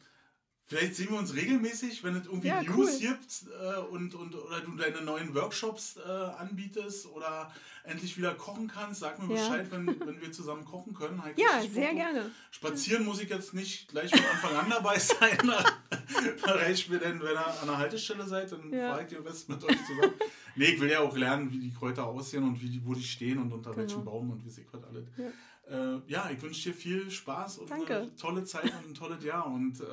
vielleicht 0.69 0.95
sehen 0.95 1.09
wir 1.09 1.17
uns 1.19 1.33
regelmäßig, 1.35 2.03
wenn 2.03 2.15
es 2.15 2.25
irgendwie 2.27 2.47
Ja, 2.47 2.61
News 2.61 2.99
cool. 3.01 3.09
gibt 3.09 3.43
äh, 3.61 3.79
und, 3.91 4.15
und 4.15 4.33
oder 4.35 4.61
du 4.61 4.71
deine 4.77 5.01
neuen 5.01 5.35
Workshops 5.35 5.97
äh, 5.97 6.09
anbietest 6.09 7.07
oder 7.07 7.51
endlich 7.83 8.17
wieder 8.17 8.35
kochen 8.35 8.67
kannst. 8.67 9.01
Sag 9.01 9.19
mir 9.19 9.35
Ja. 9.35 9.41
Bescheid, 9.49 9.67
wenn, 9.71 9.87
wenn 9.99 10.21
wir 10.21 10.31
zusammen 10.31 10.63
kochen 10.63 10.93
können. 10.93 11.21
Ich 11.35 11.43
Ja, 11.43 11.61
sehr 11.67 11.93
gerne. 11.93 12.31
Spazieren 12.51 13.03
muss 13.03 13.19
ich 13.19 13.29
jetzt 13.29 13.53
nicht 13.53 13.89
gleich 13.89 14.11
von 14.11 14.23
Anfang 14.25 14.55
an 14.55 14.69
dabei 14.69 14.97
sein. 14.99 15.37
da 16.45 16.51
reicht 16.53 16.89
mir 16.89 16.99
denn, 16.99 17.19
wenn 17.19 17.33
ihr 17.33 17.47
an 17.61 17.67
der 17.67 17.77
Haltestelle 17.77 18.25
seid, 18.25 18.51
dann 18.51 18.71
Ja. 18.71 18.89
fahre 18.91 19.01
ich 19.03 19.07
den 19.09 19.23
Rest 19.23 19.49
mit 19.49 19.63
euch 19.63 19.77
zusammen. 19.87 20.13
nee, 20.55 20.65
ich 20.65 20.79
will 20.79 20.89
ja 20.91 20.99
auch 21.01 21.17
lernen, 21.17 21.51
wie 21.51 21.59
die 21.59 21.73
Kräuter 21.73 22.05
aussehen 22.05 22.43
und 22.43 22.61
wie 22.61 22.69
die, 22.69 22.85
wo 22.85 22.93
die 22.93 23.03
stehen 23.03 23.39
und 23.39 23.51
unter 23.51 23.71
Genau. 23.71 23.81
welchem 23.81 24.05
Baum 24.05 24.29
und 24.31 24.45
wie 24.45 24.49
sie 24.49 24.65
was 24.71 24.83
alles. 24.83 25.05
Ja. 25.17 25.95
Äh, 25.95 26.01
ja, 26.07 26.29
ich 26.31 26.41
wünsche 26.41 26.69
dir 26.69 26.75
viel 26.75 27.09
Spaß 27.11 27.59
und 27.59 27.69
Danke. 27.71 27.97
eine 28.01 28.15
tolle 28.15 28.43
Zeit 28.43 28.65
und 28.65 28.89
ein 28.91 28.93
tolles 28.95 29.23
Jahr. 29.23 29.45
Und 29.47 29.79
äh, 29.81 29.85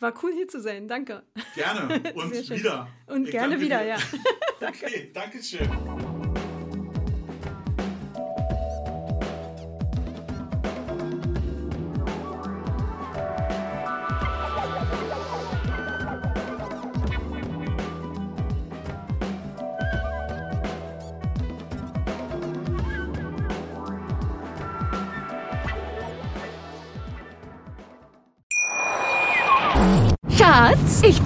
War 0.00 0.14
cool 0.22 0.32
hier 0.32 0.46
zu 0.48 0.60
sein, 0.60 0.86
danke. 0.86 1.22
Gerne 1.54 2.00
und 2.14 2.50
wieder. 2.50 2.88
Und 3.06 3.24
ich 3.24 3.30
gerne 3.32 3.60
wieder, 3.60 3.84
ja. 3.84 3.96
danke. 4.60 4.86
Okay, 4.86 5.10
danke 5.12 5.42
schön. 5.42 5.68